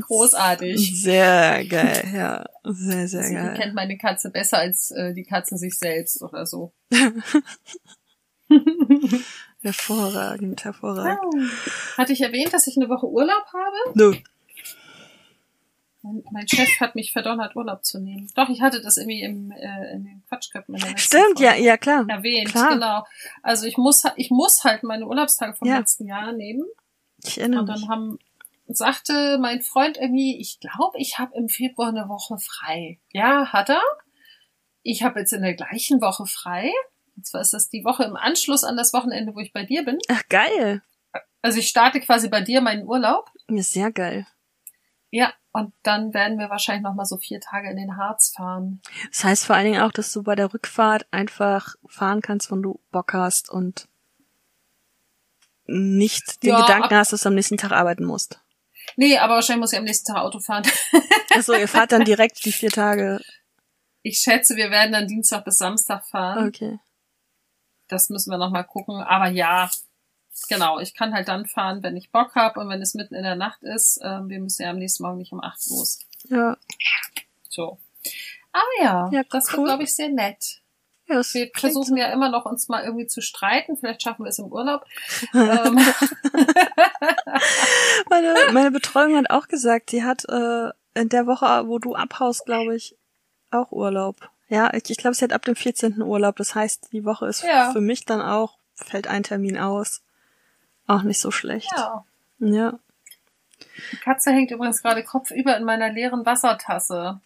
Großartig. 0.06 1.00
Sehr 1.00 1.64
geil, 1.64 2.10
ja. 2.12 2.44
Sehr, 2.64 3.06
sehr 3.08 3.22
Siri 3.22 3.34
geil. 3.34 3.54
kennt 3.56 3.74
meine 3.74 3.96
Katze 3.98 4.30
besser 4.30 4.58
als 4.58 4.90
äh, 4.90 5.14
die 5.14 5.24
Katze 5.24 5.56
sich 5.56 5.78
selbst 5.78 6.22
oder 6.22 6.46
so. 6.46 6.72
Hervorragend, 9.62 10.64
hervorragend. 10.64 11.52
Hatte 11.96 12.12
ich 12.12 12.20
erwähnt, 12.22 12.52
dass 12.52 12.66
ich 12.66 12.76
eine 12.76 12.88
Woche 12.88 13.06
Urlaub 13.06 13.44
habe? 13.52 13.76
Nö. 13.94 14.10
Mein, 14.10 14.22
mein 16.02 16.48
Chef 16.48 16.68
hat 16.80 16.94
mich 16.94 17.12
verdonnert, 17.12 17.54
Urlaub 17.56 17.84
zu 17.84 18.00
nehmen. 18.00 18.30
Doch, 18.34 18.48
ich 18.48 18.62
hatte 18.62 18.80
das 18.80 18.96
irgendwie 18.96 19.22
im, 19.22 19.50
äh, 19.52 19.92
in 19.92 20.04
den 20.04 20.22
Quatschköpfen 20.28 20.74
in 20.74 20.98
Stimmt, 20.98 21.22
Folge 21.38 21.44
ja, 21.44 21.54
ja, 21.54 21.76
klar. 21.76 22.06
erwähnt. 22.08 22.50
Klar. 22.50 22.70
Genau. 22.70 23.04
Also 23.42 23.66
ich 23.66 23.76
muss, 23.76 24.02
ich 24.16 24.30
muss 24.30 24.64
halt 24.64 24.82
meine 24.82 25.06
Urlaubstage 25.06 25.54
vom 25.54 25.68
Ja. 25.68 25.78
letzten 25.78 26.06
Jahr 26.06 26.32
nehmen. 26.32 26.64
Ich 27.24 27.38
erinnere 27.38 27.60
Und 27.60 27.68
mich. 27.70 27.80
dann 27.82 27.88
haben, 27.90 28.18
sagte 28.66 29.38
mein 29.40 29.60
Freund 29.60 29.98
irgendwie, 29.98 30.40
ich 30.40 30.58
glaube, 30.60 30.96
ich 30.98 31.18
habe 31.18 31.36
im 31.36 31.48
Februar 31.48 31.88
eine 31.88 32.08
Woche 32.08 32.38
frei. 32.38 32.98
Ja, 33.12 33.52
hat 33.52 33.68
er. 33.68 33.82
Ich 34.82 35.02
habe 35.02 35.20
jetzt 35.20 35.32
in 35.34 35.42
der 35.42 35.54
gleichen 35.54 36.00
Woche 36.00 36.24
frei. 36.26 36.72
Und 37.16 37.26
zwar 37.26 37.42
ist 37.42 37.52
das 37.52 37.68
die 37.68 37.84
Woche 37.84 38.04
im 38.04 38.16
Anschluss 38.16 38.64
an 38.64 38.78
das 38.78 38.94
Wochenende, 38.94 39.34
wo 39.34 39.40
ich 39.40 39.52
bei 39.52 39.64
dir 39.64 39.84
bin. 39.84 39.98
Ach, 40.08 40.22
geil. 40.30 40.80
Also 41.42 41.58
ich 41.58 41.68
starte 41.68 42.00
quasi 42.00 42.28
bei 42.30 42.40
dir 42.40 42.62
meinen 42.62 42.86
Urlaub. 42.86 43.30
Ja, 43.50 43.62
sehr 43.62 43.90
geil. 43.92 44.26
Ja, 45.10 45.32
und 45.52 45.72
dann 45.82 46.14
werden 46.14 46.38
wir 46.38 46.50
wahrscheinlich 46.50 46.84
noch 46.84 46.94
mal 46.94 47.04
so 47.04 47.16
vier 47.16 47.40
Tage 47.40 47.70
in 47.70 47.76
den 47.76 47.96
Harz 47.96 48.32
fahren. 48.36 48.80
Das 49.10 49.24
heißt 49.24 49.46
vor 49.46 49.56
allen 49.56 49.64
Dingen 49.66 49.82
auch, 49.82 49.92
dass 49.92 50.12
du 50.12 50.22
bei 50.22 50.34
der 50.34 50.52
Rückfahrt 50.52 51.06
einfach 51.10 51.74
fahren 51.86 52.20
kannst, 52.20 52.50
wenn 52.50 52.62
du 52.62 52.80
Bock 52.90 53.12
hast 53.12 53.50
und 53.50 53.88
nicht 55.66 56.42
den 56.42 56.50
Ja, 56.50 56.60
Gedanken 56.60 56.94
hast, 56.94 57.12
dass 57.12 57.22
du 57.22 57.28
am 57.28 57.34
nächsten 57.34 57.56
Tag 57.56 57.72
arbeiten 57.72 58.04
musst. 58.04 58.40
Nee, 58.96 59.18
aber 59.18 59.34
wahrscheinlich 59.34 59.60
muss 59.60 59.72
ich 59.72 59.78
am 59.78 59.84
nächsten 59.84 60.12
Tag 60.12 60.22
Auto 60.22 60.40
fahren. 60.40 60.64
Achso, 61.30 61.52
ihr 61.54 61.68
fahrt 61.68 61.92
dann 61.92 62.04
direkt 62.04 62.44
die 62.44 62.52
vier 62.52 62.70
Tage. 62.70 63.20
Ich 64.02 64.18
schätze, 64.18 64.56
wir 64.56 64.70
werden 64.70 64.92
dann 64.92 65.06
Dienstag 65.06 65.44
bis 65.44 65.58
Samstag 65.58 66.04
fahren. 66.06 66.48
Okay. 66.48 66.78
Das 67.88 68.08
müssen 68.08 68.30
wir 68.30 68.38
noch 68.38 68.50
mal 68.50 68.62
gucken. 68.62 69.02
Aber 69.02 69.28
ja, 69.28 69.68
genau. 70.48 70.78
Ich 70.78 70.94
kann 70.94 71.12
halt 71.14 71.28
dann 71.28 71.46
fahren, 71.46 71.82
wenn 71.82 71.96
ich 71.96 72.10
Bock 72.10 72.34
habe 72.34 72.60
und 72.60 72.68
wenn 72.68 72.80
es 72.82 72.94
mitten 72.94 73.14
in 73.14 73.22
der 73.22 73.36
Nacht 73.36 73.62
ist. 73.62 74.00
Ähm, 74.02 74.28
wir 74.28 74.40
müssen 74.40 74.62
ja 74.62 74.70
am 74.70 74.78
nächsten 74.78 75.02
Morgen 75.02 75.18
nicht 75.18 75.32
um 75.32 75.42
acht 75.42 75.60
los. 75.68 76.00
Ja. 76.28 76.56
So. 77.48 77.78
Aber 78.52 78.84
ja, 78.84 79.08
Ja, 79.12 79.22
das 79.30 79.48
cool. 79.52 79.58
wird, 79.58 79.66
glaube 79.66 79.82
ich, 79.84 79.94
sehr 79.94 80.08
nett. 80.08 80.60
ja 81.08 81.16
das 81.16 81.34
Wir 81.34 81.50
versuchen 81.54 81.96
ja 81.96 82.12
immer 82.12 82.28
noch, 82.30 82.46
uns 82.46 82.68
mal 82.68 82.84
irgendwie 82.84 83.06
zu 83.06 83.20
streiten. 83.20 83.76
Vielleicht 83.76 84.02
schaffen 84.02 84.24
wir 84.24 84.30
es 84.30 84.38
im 84.38 84.46
Urlaub. 84.46 84.84
ähm, 85.34 85.78
meine, 88.08 88.34
meine 88.52 88.70
Betreuung 88.70 89.16
hat 89.16 89.30
auch 89.30 89.48
gesagt, 89.48 89.92
die 89.92 90.04
hat 90.04 90.24
äh, 90.28 90.70
in 90.94 91.08
der 91.08 91.26
Woche, 91.26 91.66
wo 91.68 91.78
du 91.78 91.94
abhaust, 91.94 92.44
glaube 92.46 92.74
ich, 92.76 92.96
auch 93.50 93.70
Urlaub. 93.72 94.16
Ja, 94.48 94.72
ich, 94.74 94.90
ich 94.90 94.96
glaube, 94.96 95.14
sie 95.14 95.24
hat 95.24 95.32
ab 95.32 95.44
dem 95.44 95.54
14. 95.56 96.02
Urlaub. 96.02 96.36
Das 96.36 96.54
heißt, 96.54 96.88
die 96.92 97.04
Woche 97.04 97.26
ist 97.26 97.42
Ja. 97.44 97.70
für 97.72 97.80
mich 97.80 98.04
dann 98.04 98.20
auch, 98.20 98.58
fällt 98.74 99.06
ein 99.06 99.22
Termin 99.22 99.58
aus. 99.58 100.02
Auch 100.90 101.02
nicht 101.02 101.20
so 101.20 101.30
schlecht. 101.30 101.70
ja. 101.76 102.04
ja. 102.38 102.78
Die 103.92 103.96
Katze 103.96 104.30
hängt 104.30 104.50
übrigens 104.50 104.82
gerade 104.82 105.04
kopfüber 105.04 105.56
in 105.56 105.64
meiner 105.64 105.90
leeren 105.90 106.26
Wassertasse. 106.26 107.20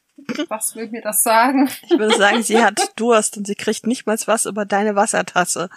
Was 0.48 0.76
will 0.76 0.88
mir 0.90 1.02
das 1.02 1.22
sagen? 1.22 1.68
Ich 1.82 1.90
würde 1.90 2.16
sagen, 2.16 2.42
sie 2.42 2.62
hat 2.62 2.92
Durst 2.96 3.36
und 3.36 3.46
sie 3.46 3.56
kriegt 3.56 3.86
nicht 3.86 4.06
mal 4.06 4.16
was 4.26 4.46
über 4.46 4.64
deine 4.64 4.94
Wassertasse. 4.94 5.70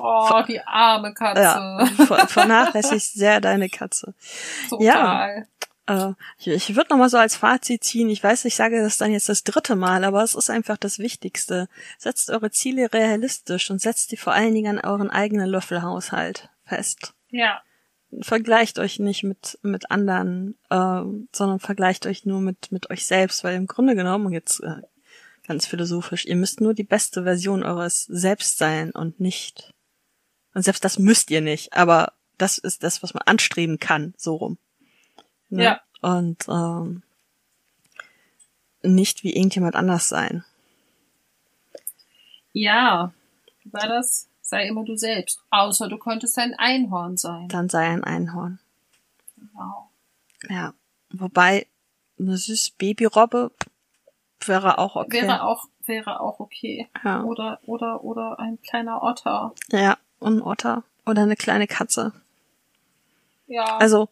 Oh, 0.00 0.42
die 0.46 0.60
arme 0.62 1.14
Katze. 1.14 1.42
Ja, 1.42 1.86
ver 2.06 2.26
vernachlässigt 2.26 3.12
sehr 3.12 3.40
deine 3.40 3.68
Katze. 3.68 4.14
Total. 4.68 5.46
Äh, 5.86 6.12
ich 6.38 6.48
ich 6.48 6.76
würde 6.76 6.90
noch 6.90 6.98
mal 6.98 7.08
so 7.08 7.18
als 7.18 7.36
Fazit 7.36 7.84
ziehen. 7.84 8.10
Ich 8.10 8.22
weiß, 8.22 8.44
ich 8.46 8.56
sage 8.56 8.82
das 8.82 8.98
dann 8.98 9.12
jetzt 9.12 9.28
das 9.28 9.44
dritte 9.44 9.76
Mal, 9.76 10.04
aber 10.04 10.24
es 10.24 10.34
ist 10.34 10.50
einfach 10.50 10.76
das 10.76 10.98
Wichtigste. 10.98 11.68
Setzt 11.98 12.30
eure 12.30 12.50
Ziele 12.50 12.92
realistisch 12.92 13.70
und 13.70 13.80
setzt 13.80 14.10
die 14.10 14.16
vor 14.16 14.32
allen 14.32 14.54
Dingen 14.54 14.78
an 14.78 14.84
euren 14.84 15.10
eigenen 15.10 15.48
Löffelhaushalt 15.48 16.48
fest. 16.64 17.14
Ja. 17.30 17.62
Vergleicht 18.20 18.78
euch 18.78 18.98
nicht 18.98 19.22
mit 19.22 19.58
mit 19.62 19.90
anderen, 19.90 20.58
ähm, 20.70 21.28
sondern 21.32 21.60
vergleicht 21.60 22.06
euch 22.06 22.24
nur 22.24 22.40
mit 22.40 22.72
mit 22.72 22.90
euch 22.90 23.06
selbst, 23.06 23.44
weil 23.44 23.54
im 23.56 23.66
Grunde 23.66 23.94
genommen 23.94 24.32
jetzt 24.32 24.60
äh, 24.60 24.82
ganz 25.46 25.66
philosophisch, 25.66 26.24
ihr 26.24 26.36
müsst 26.36 26.60
nur 26.60 26.72
die 26.72 26.84
beste 26.84 27.24
Version 27.24 27.62
eures 27.62 28.04
Selbst 28.04 28.56
sein 28.56 28.92
und 28.92 29.20
nicht 29.20 29.74
und 30.54 30.62
selbst 30.62 30.84
das 30.84 30.98
müsst 30.98 31.30
ihr 31.30 31.40
nicht, 31.40 31.74
aber 31.74 32.14
das 32.38 32.58
ist 32.58 32.82
das, 32.82 33.02
was 33.02 33.14
man 33.14 33.22
anstreben 33.26 33.78
kann, 33.78 34.14
so 34.16 34.36
rum. 34.36 34.58
Ne? 35.50 35.64
Ja. 35.64 35.80
Und 36.00 36.46
ähm, 36.48 37.02
nicht 38.82 39.24
wie 39.24 39.34
irgendjemand 39.34 39.74
anders 39.74 40.08
sein. 40.08 40.44
Ja. 42.52 43.12
War 43.64 43.88
das? 43.88 44.27
Sei 44.48 44.66
immer 44.66 44.82
du 44.82 44.96
selbst. 44.96 45.42
Außer 45.50 45.88
du 45.88 45.98
könntest 45.98 46.38
ein 46.38 46.54
Einhorn 46.54 47.18
sein. 47.18 47.48
Dann 47.48 47.68
sei 47.68 47.86
ein 47.86 48.02
Einhorn. 48.02 48.58
Genau. 49.36 49.90
Ja. 50.48 50.72
Wobei 51.10 51.66
eine 52.18 52.38
süße 52.38 52.72
Babyrobbe 52.78 53.50
wäre 54.46 54.78
auch 54.78 54.96
okay. 54.96 55.20
Wäre 55.20 55.42
auch, 55.42 55.66
wäre 55.84 56.20
auch 56.20 56.40
okay. 56.40 56.88
ja. 57.04 57.24
Oder, 57.24 57.60
oder, 57.66 58.02
oder 58.02 58.38
ein 58.38 58.58
kleiner 58.62 59.02
Otter. 59.02 59.52
ja, 59.68 59.98
und 60.18 60.38
ein 60.38 60.42
Otter 60.42 60.82
oder 61.04 61.22
eine 61.22 61.36
kleine 61.36 61.66
Katze. 61.66 62.12
Ja. 63.48 63.76
Also 63.76 64.08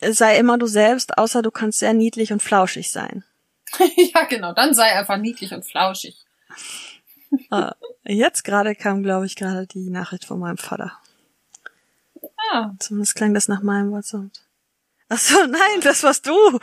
sei 0.00 0.38
immer 0.38 0.56
du 0.56 0.66
selbst, 0.66 1.18
außer 1.18 1.42
du 1.42 1.50
kannst 1.50 1.80
sehr 1.80 1.92
niedlich 1.92 2.32
und 2.32 2.42
flauschig 2.42 2.90
sein. 2.90 3.22
ja, 4.14 4.24
genau. 4.24 4.54
Dann 4.54 4.72
sei 4.72 4.98
einfach 4.98 5.18
niedlich 5.18 5.52
und 5.52 5.66
flauschig. 5.66 6.24
Äh, 7.50 7.72
jetzt 8.04 8.44
gerade 8.44 8.74
kam, 8.74 9.02
glaube 9.02 9.26
ich, 9.26 9.36
gerade 9.36 9.66
die 9.66 9.90
Nachricht 9.90 10.24
von 10.24 10.38
meinem 10.38 10.58
Vater. 10.58 10.98
Ah. 12.50 12.70
Zumindest 12.78 13.14
klang 13.14 13.34
das 13.34 13.48
nach 13.48 13.62
meinem 13.62 13.90
WhatsApp. 13.90 14.30
Ach 15.08 15.18
so, 15.18 15.44
nein, 15.46 15.80
das 15.82 16.02
warst 16.02 16.26
du. 16.26 16.32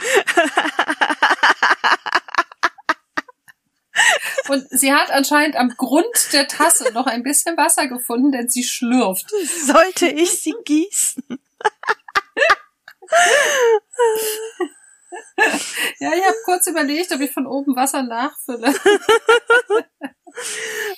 Und 4.47 4.67
sie 4.69 4.93
hat 4.93 5.09
anscheinend 5.09 5.55
am 5.55 5.69
Grund 5.69 6.33
der 6.33 6.47
Tasse 6.47 6.93
noch 6.93 7.07
ein 7.07 7.23
bisschen 7.23 7.57
Wasser 7.57 7.87
gefunden, 7.87 8.31
denn 8.31 8.47
sie 8.49 8.63
schlürft. 8.63 9.31
Sollte 9.65 10.05
ich 10.07 10.41
sie 10.41 10.53
gießen? 10.63 11.23
Ja, 15.99 16.13
ich 16.13 16.23
habe 16.23 16.37
kurz 16.43 16.67
überlegt, 16.67 17.11
ob 17.13 17.21
ich 17.21 17.31
von 17.31 17.47
oben 17.47 17.75
Wasser 17.75 18.03
nachfülle. 18.03 18.73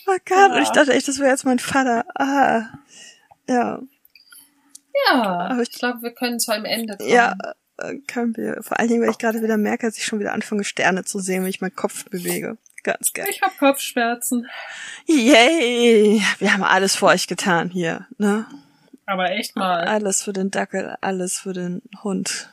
Oh 0.08 0.18
Gott, 0.26 0.50
und 0.52 0.56
Ja. 0.58 0.62
ich 0.62 0.70
dachte 0.70 0.94
echt, 0.94 1.08
das 1.08 1.20
wäre 1.20 1.30
jetzt 1.30 1.46
mein 1.46 1.60
Vater. 1.60 2.06
Ah. 2.16 2.70
Ja, 3.48 3.80
Ja, 5.08 5.22
Aber 5.52 5.62
ich- 5.62 5.70
ich 5.70 5.76
glaube, 5.80 6.02
wir 6.02 6.12
können 6.12 6.40
zu 6.40 6.52
einem 6.52 6.66
Ende 6.66 6.98
kommen. 6.98 7.10
ja, 7.10 7.36
äh, 7.78 7.96
können 8.08 8.36
wir. 8.36 8.64
Vor 8.64 8.80
allen 8.80 8.90
Dingen, 8.90 9.02
weil 9.04 9.12
ich 9.12 9.20
gerade 9.20 9.42
wieder 9.44 9.58
merke, 9.58 9.86
dass 9.86 9.98
ich 9.98 10.06
schon 10.06 10.20
wieder 10.20 10.34
anfange, 10.34 10.64
Sterne 10.64 11.06
zu 11.06 11.20
sehen, 11.20 11.44
wenn 11.44 11.50
ich 11.52 11.62
meinen 11.62 11.76
Kopf 11.76 12.06
bewege. 12.06 12.58
Ganz 12.84 13.14
geil. 13.14 13.28
Ich 13.30 13.42
habe 13.42 13.54
Kopfschmerzen. 13.60 14.48
Yay! 15.06 16.22
Wir 16.40 16.54
haben 16.54 16.64
alles 16.64 16.96
für 16.96 17.06
euch 17.08 17.28
getan 17.28 17.70
hier, 17.70 18.08
ne? 18.18 18.46
Aber 19.06 19.30
echt 19.32 19.56
mal. 19.56 19.86
Alles 19.86 20.24
für 20.24 20.34
den 20.34 20.50
Dackel, 20.52 20.98
alles 21.02 21.38
für 21.40 21.54
den 21.54 21.82
Hund. 22.04 22.52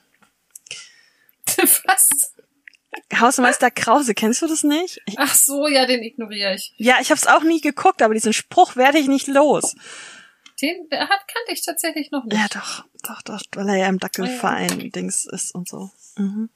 Was? 1.87 2.34
Hausmeister 3.15 3.71
Krause, 3.71 4.15
kennst 4.15 4.43
du 4.43 4.47
das 4.47 4.65
nicht? 4.65 5.01
Ich, 5.07 5.19
Ach 5.19 5.35
so, 5.35 5.69
ja, 5.69 5.87
den 5.87 6.03
ignoriere 6.03 6.55
ich. 6.55 6.73
ja, 6.79 6.97
ich 7.01 7.11
hab's 7.11 7.27
auch 7.27 7.43
nie 7.43 7.61
geguckt, 7.61 8.03
aber 8.03 8.15
diesen 8.15 8.33
Spruch 8.33 8.77
werde 8.77 8.99
ich 8.99 9.09
nicht 9.09 9.27
los. 9.29 9.75
Den 10.63 10.87
hat 10.91 11.09
kannte 11.29 11.53
ich 11.53 11.63
tatsächlich 11.65 12.11
noch 12.11 12.25
nicht. 12.25 12.37
Ja, 12.39 12.47
doch, 12.53 12.85
doch, 13.03 13.23
doch, 13.23 13.41
weil 13.55 13.69
er 13.69 13.77
ja 13.77 13.87
im 13.89 13.99
Dackelverein 13.99 14.91
Dings 14.91 15.25
ist 15.27 15.55
und 15.55 15.69
so. 15.69 15.91
Mhm. 16.17 16.49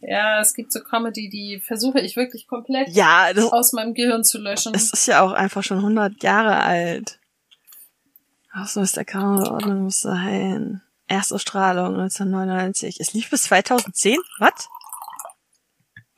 Ja, 0.00 0.40
es 0.40 0.54
gibt 0.54 0.72
so 0.72 0.80
Comedy, 0.80 1.28
die 1.28 1.60
versuche 1.60 2.00
ich 2.00 2.16
wirklich 2.16 2.46
komplett 2.46 2.88
Ja, 2.88 3.32
das, 3.32 3.52
aus 3.52 3.72
meinem 3.72 3.94
Gehirn 3.94 4.24
zu 4.24 4.38
löschen. 4.38 4.74
es 4.74 4.90
ist 4.92 5.06
ja 5.06 5.22
auch 5.22 5.32
einfach 5.32 5.62
schon 5.62 5.78
100 5.78 6.22
Jahre 6.22 6.62
alt. 6.62 7.18
Der 8.94 9.04
Kamera 9.04 9.52
Ordnung 9.52 9.82
muss 9.84 10.00
sein. 10.00 10.80
Erstausstrahlung 11.08 11.94
1999. 12.00 12.98
Es 13.00 13.12
lief 13.12 13.28
bis 13.28 13.42
2010? 13.44 14.16
Was? 14.38 14.68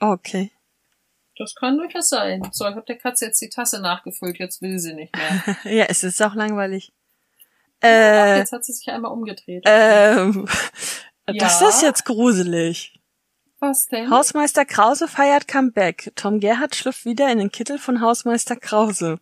Okay. 0.00 0.52
Das 1.36 1.54
kann 1.54 1.76
durchaus 1.78 2.08
sein. 2.08 2.48
So, 2.52 2.64
ich 2.68 2.74
habe 2.74 2.84
der 2.86 2.98
Katze 2.98 3.26
jetzt 3.26 3.40
die 3.40 3.48
Tasse 3.48 3.80
nachgefüllt, 3.80 4.38
jetzt 4.38 4.60
will 4.60 4.78
sie 4.78 4.94
nicht 4.94 5.14
mehr. 5.16 5.56
ja, 5.72 5.84
es 5.88 6.02
ist 6.02 6.20
auch 6.22 6.34
langweilig. 6.34 6.92
Ach, 7.80 7.86
Äh, 7.86 8.38
jetzt 8.38 8.52
hat 8.52 8.64
sie 8.64 8.72
sich 8.72 8.88
einmal 8.88 9.12
umgedreht. 9.12 9.62
ähm, 9.66 10.48
das 11.26 11.60
Ja? 11.60 11.68
ist 11.68 11.82
jetzt 11.82 12.04
gruselig. 12.04 12.94
Was 13.60 13.86
denn? 13.86 14.08
Hausmeister 14.10 14.64
Krause 14.64 15.08
feiert 15.08 15.48
Comeback. 15.48 16.12
Tom 16.14 16.38
Gerhardt 16.40 16.76
schlüpft 16.76 17.04
wieder 17.04 17.30
in 17.30 17.38
den 17.38 17.50
Kittel 17.50 17.78
von 17.78 18.00
Hausmeister 18.00 18.54
Krause. 18.56 19.18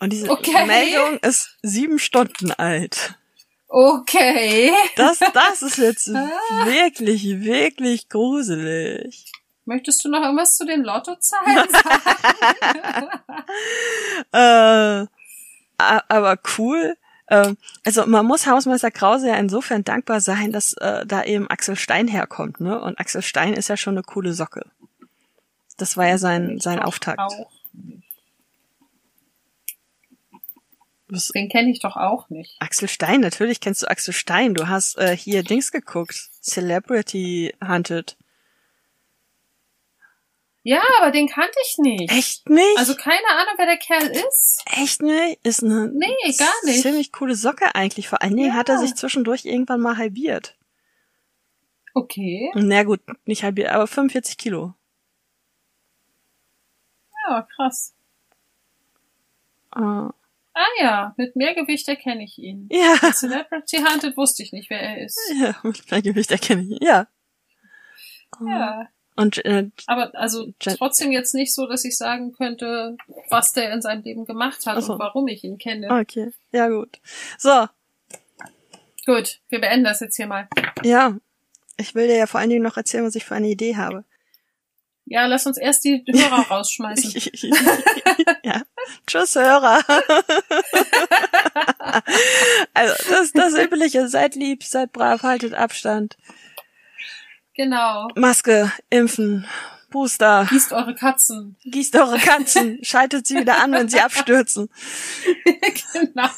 Und 0.00 0.12
diese 0.14 0.30
Okay. 0.30 0.64
Meldung 0.66 1.18
ist 1.20 1.56
sieben 1.62 1.98
Stunden 1.98 2.52
alt. 2.52 3.14
Okay. 3.68 4.72
Das, 4.96 5.18
das 5.18 5.62
ist 5.62 5.78
jetzt 5.78 6.08
Ah. 6.14 6.28
wirklich, 6.66 7.24
wirklich 7.40 8.08
gruselig. 8.08 9.30
Möchtest 9.66 10.02
du 10.04 10.08
noch 10.08 10.22
irgendwas 10.22 10.56
zu 10.56 10.64
den 10.64 10.82
Lottozahlen 10.82 11.68
sagen? 11.70 13.08
Äh, 14.32 15.06
aber 15.78 16.38
cool. 16.58 16.96
Ähm, 17.28 17.56
also 17.84 18.06
man 18.06 18.24
muss 18.24 18.46
Hausmeister 18.46 18.90
Krause 18.90 19.28
ja 19.28 19.34
insofern 19.36 19.84
dankbar 19.84 20.20
sein, 20.20 20.52
dass 20.52 20.72
äh, 20.74 21.04
da 21.04 21.22
eben 21.24 21.48
Axel 21.50 21.76
Stein 21.76 22.08
herkommt, 22.08 22.60
ne? 22.60 22.80
Und 22.80 22.98
Axel 22.98 23.20
Stein 23.22 23.52
ist 23.52 23.68
ja 23.68 23.76
schon 23.76 23.94
eine 23.94 24.02
coole 24.02 24.32
Socke. 24.32 24.64
Das 25.76 25.96
war 25.96 26.06
ja 26.06 26.18
sein 26.18 26.58
sein 26.60 26.80
Auftakt. 26.80 27.20
Auch. 27.20 27.50
Was- 31.08 31.28
Den 31.28 31.48
kenne 31.48 31.70
ich 31.70 31.80
doch 31.80 31.96
auch 31.96 32.30
nicht. 32.30 32.56
Axel 32.60 32.88
Stein, 32.88 33.20
natürlich 33.20 33.60
kennst 33.60 33.82
du 33.82 33.90
Axel 33.90 34.14
Stein. 34.14 34.54
Du 34.54 34.68
hast 34.68 34.96
äh, 34.98 35.16
hier 35.16 35.42
Dings 35.42 35.70
geguckt, 35.72 36.30
Celebrity 36.42 37.54
Hunted. 37.66 38.16
Ja, 40.68 40.82
aber 41.00 41.12
den 41.12 41.28
kannte 41.28 41.56
ich 41.64 41.78
nicht. 41.78 42.10
Echt 42.10 42.50
nicht? 42.50 42.76
Also 42.76 42.96
keine 42.96 43.28
Ahnung, 43.30 43.54
wer 43.56 43.66
der 43.66 43.76
Kerl 43.76 44.08
ist. 44.08 44.64
echt 44.66 45.00
nicht? 45.00 45.38
Ist 45.44 45.62
eine 45.62 45.86
Nee, 45.92 46.08
gar 46.36 46.48
nicht. 46.64 46.82
ziemlich 46.82 47.12
coole 47.12 47.36
Socke 47.36 47.74
eigentlich. 47.76 48.08
Vor 48.08 48.20
allen 48.20 48.34
Dingen 48.36 48.48
Ja. 48.48 48.54
hat 48.54 48.68
er 48.68 48.78
sich 48.78 48.96
zwischendurch 48.96 49.44
irgendwann 49.44 49.80
mal 49.80 49.96
halbiert. 49.96 50.56
Okay. 51.94 52.50
Na 52.56 52.82
gut, 52.82 53.00
nicht 53.26 53.44
halbiert, 53.44 53.70
aber 53.70 53.86
45 53.86 54.36
Kilo. 54.38 54.74
Ja, 57.28 57.42
krass. 57.54 57.94
Äh, 59.74 59.80
Ah 60.58 60.64
ja, 60.80 61.14
mit 61.18 61.36
Mehrgewicht 61.36 61.86
erkenne 61.86 62.24
ich 62.24 62.38
ihn. 62.38 62.68
ja. 62.72 62.96
Celebrity 63.12 63.76
Hunted 63.76 64.16
wusste 64.16 64.42
ich 64.42 64.52
nicht, 64.52 64.70
wer 64.70 64.80
er 64.80 65.04
ist. 65.04 65.18
Ja, 65.38 65.54
mit 65.62 65.90
mehr 65.90 66.00
Gewicht 66.02 66.30
erkenne 66.30 66.62
ich. 66.62 66.70
ihn. 66.70 66.78
Ja. 66.80 67.06
Ja. 68.44 68.88
Und 69.16 69.44
äh, 69.44 69.68
Aber 69.86 70.14
also 70.14 70.52
trotzdem 70.58 71.10
jetzt 71.10 71.34
nicht 71.34 71.54
so, 71.54 71.66
dass 71.66 71.84
ich 71.84 71.96
sagen 71.96 72.32
könnte, 72.32 72.96
was 73.30 73.52
der 73.52 73.72
in 73.72 73.80
seinem 73.80 74.02
Leben 74.02 74.26
gemacht 74.26 74.66
hat 74.66 74.82
so. 74.82 74.92
und 74.92 74.98
warum 74.98 75.26
ich 75.28 75.42
ihn 75.42 75.58
kenne. 75.58 75.90
okay. 75.90 76.32
Ja, 76.52 76.68
gut. 76.68 76.98
So, 77.38 77.66
Gut, 79.06 79.38
wir 79.48 79.60
beenden 79.60 79.84
das 79.84 80.00
jetzt 80.00 80.16
hier 80.16 80.26
mal. 80.26 80.48
ja. 80.82 81.16
Ich 81.78 81.94
will 81.94 82.08
dir 82.08 82.16
ja 82.16 82.26
vor 82.26 82.40
allen 82.40 82.48
Dingen 82.50 82.62
noch 82.62 82.76
erzählen, 82.78 83.04
was 83.04 83.14
ich 83.14 83.24
für 83.26 83.34
eine 83.34 83.48
Idee 83.48 83.76
habe. 83.76 84.04
Ja, 85.04 85.26
lass 85.26 85.46
uns 85.46 85.58
erst 85.58 85.84
die 85.84 86.02
Hörer 86.08 86.40
rausschmeißen. 86.50 87.12
ja. 88.42 88.62
Tschüss, 89.06 89.36
Hörer. 89.36 89.80
also, 92.74 92.94
das, 93.10 93.32
das 93.32 93.58
Übliche. 93.58 94.08
Seid 94.08 94.34
lieb, 94.36 94.64
seid 94.64 94.92
brav, 94.92 95.22
haltet 95.22 95.52
Abstand. 95.54 96.16
Genau. 97.56 98.08
Maske, 98.16 98.70
impfen, 98.90 99.46
Booster, 99.90 100.46
Gießt 100.50 100.72
eure 100.72 100.94
Katzen. 100.94 101.56
gießt 101.64 101.96
eure 101.96 102.18
Katzen, 102.18 102.78
schaltet 102.82 103.26
sie 103.26 103.36
wieder 103.36 103.62
an, 103.62 103.72
wenn 103.72 103.88
sie 103.88 104.00
abstürzen. 104.00 104.68
genau. 105.92 106.28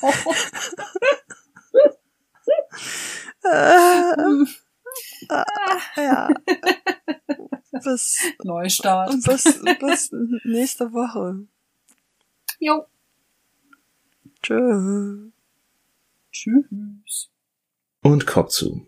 Äh, 3.45 4.45
ja. 5.97 6.29
Bis, 7.85 8.19
Neustart. 8.45 9.15
bis, 9.25 9.45
bis 9.81 10.11
nächste 10.45 10.93
Woche. 10.93 11.47
Jo. 12.59 12.87
Tschüss. 14.43 15.33
Tschüss. 16.33 17.31
Und 18.03 18.27
Kopf 18.27 18.51
zu. 18.51 18.88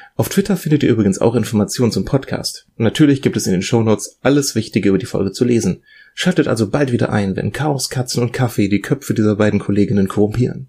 Auf 0.15 0.29
Twitter 0.29 0.57
findet 0.57 0.83
ihr 0.83 0.89
übrigens 0.89 1.19
auch 1.19 1.35
Informationen 1.35 1.91
zum 1.91 2.05
Podcast. 2.05 2.67
Und 2.77 2.83
natürlich 2.83 3.21
gibt 3.21 3.37
es 3.37 3.47
in 3.47 3.53
den 3.53 3.61
Shownotes 3.61 4.17
alles 4.21 4.55
Wichtige 4.55 4.89
über 4.89 4.97
die 4.97 5.05
Folge 5.05 5.31
zu 5.31 5.45
lesen. 5.45 5.83
Schaltet 6.13 6.47
also 6.47 6.69
bald 6.69 6.91
wieder 6.91 7.11
ein, 7.11 7.35
wenn 7.35 7.53
Chaos, 7.53 7.89
Katzen 7.89 8.21
und 8.21 8.33
Kaffee 8.33 8.67
die 8.67 8.81
Köpfe 8.81 9.13
dieser 9.13 9.37
beiden 9.37 9.59
Kolleginnen 9.59 10.09
korrumpieren. 10.09 10.59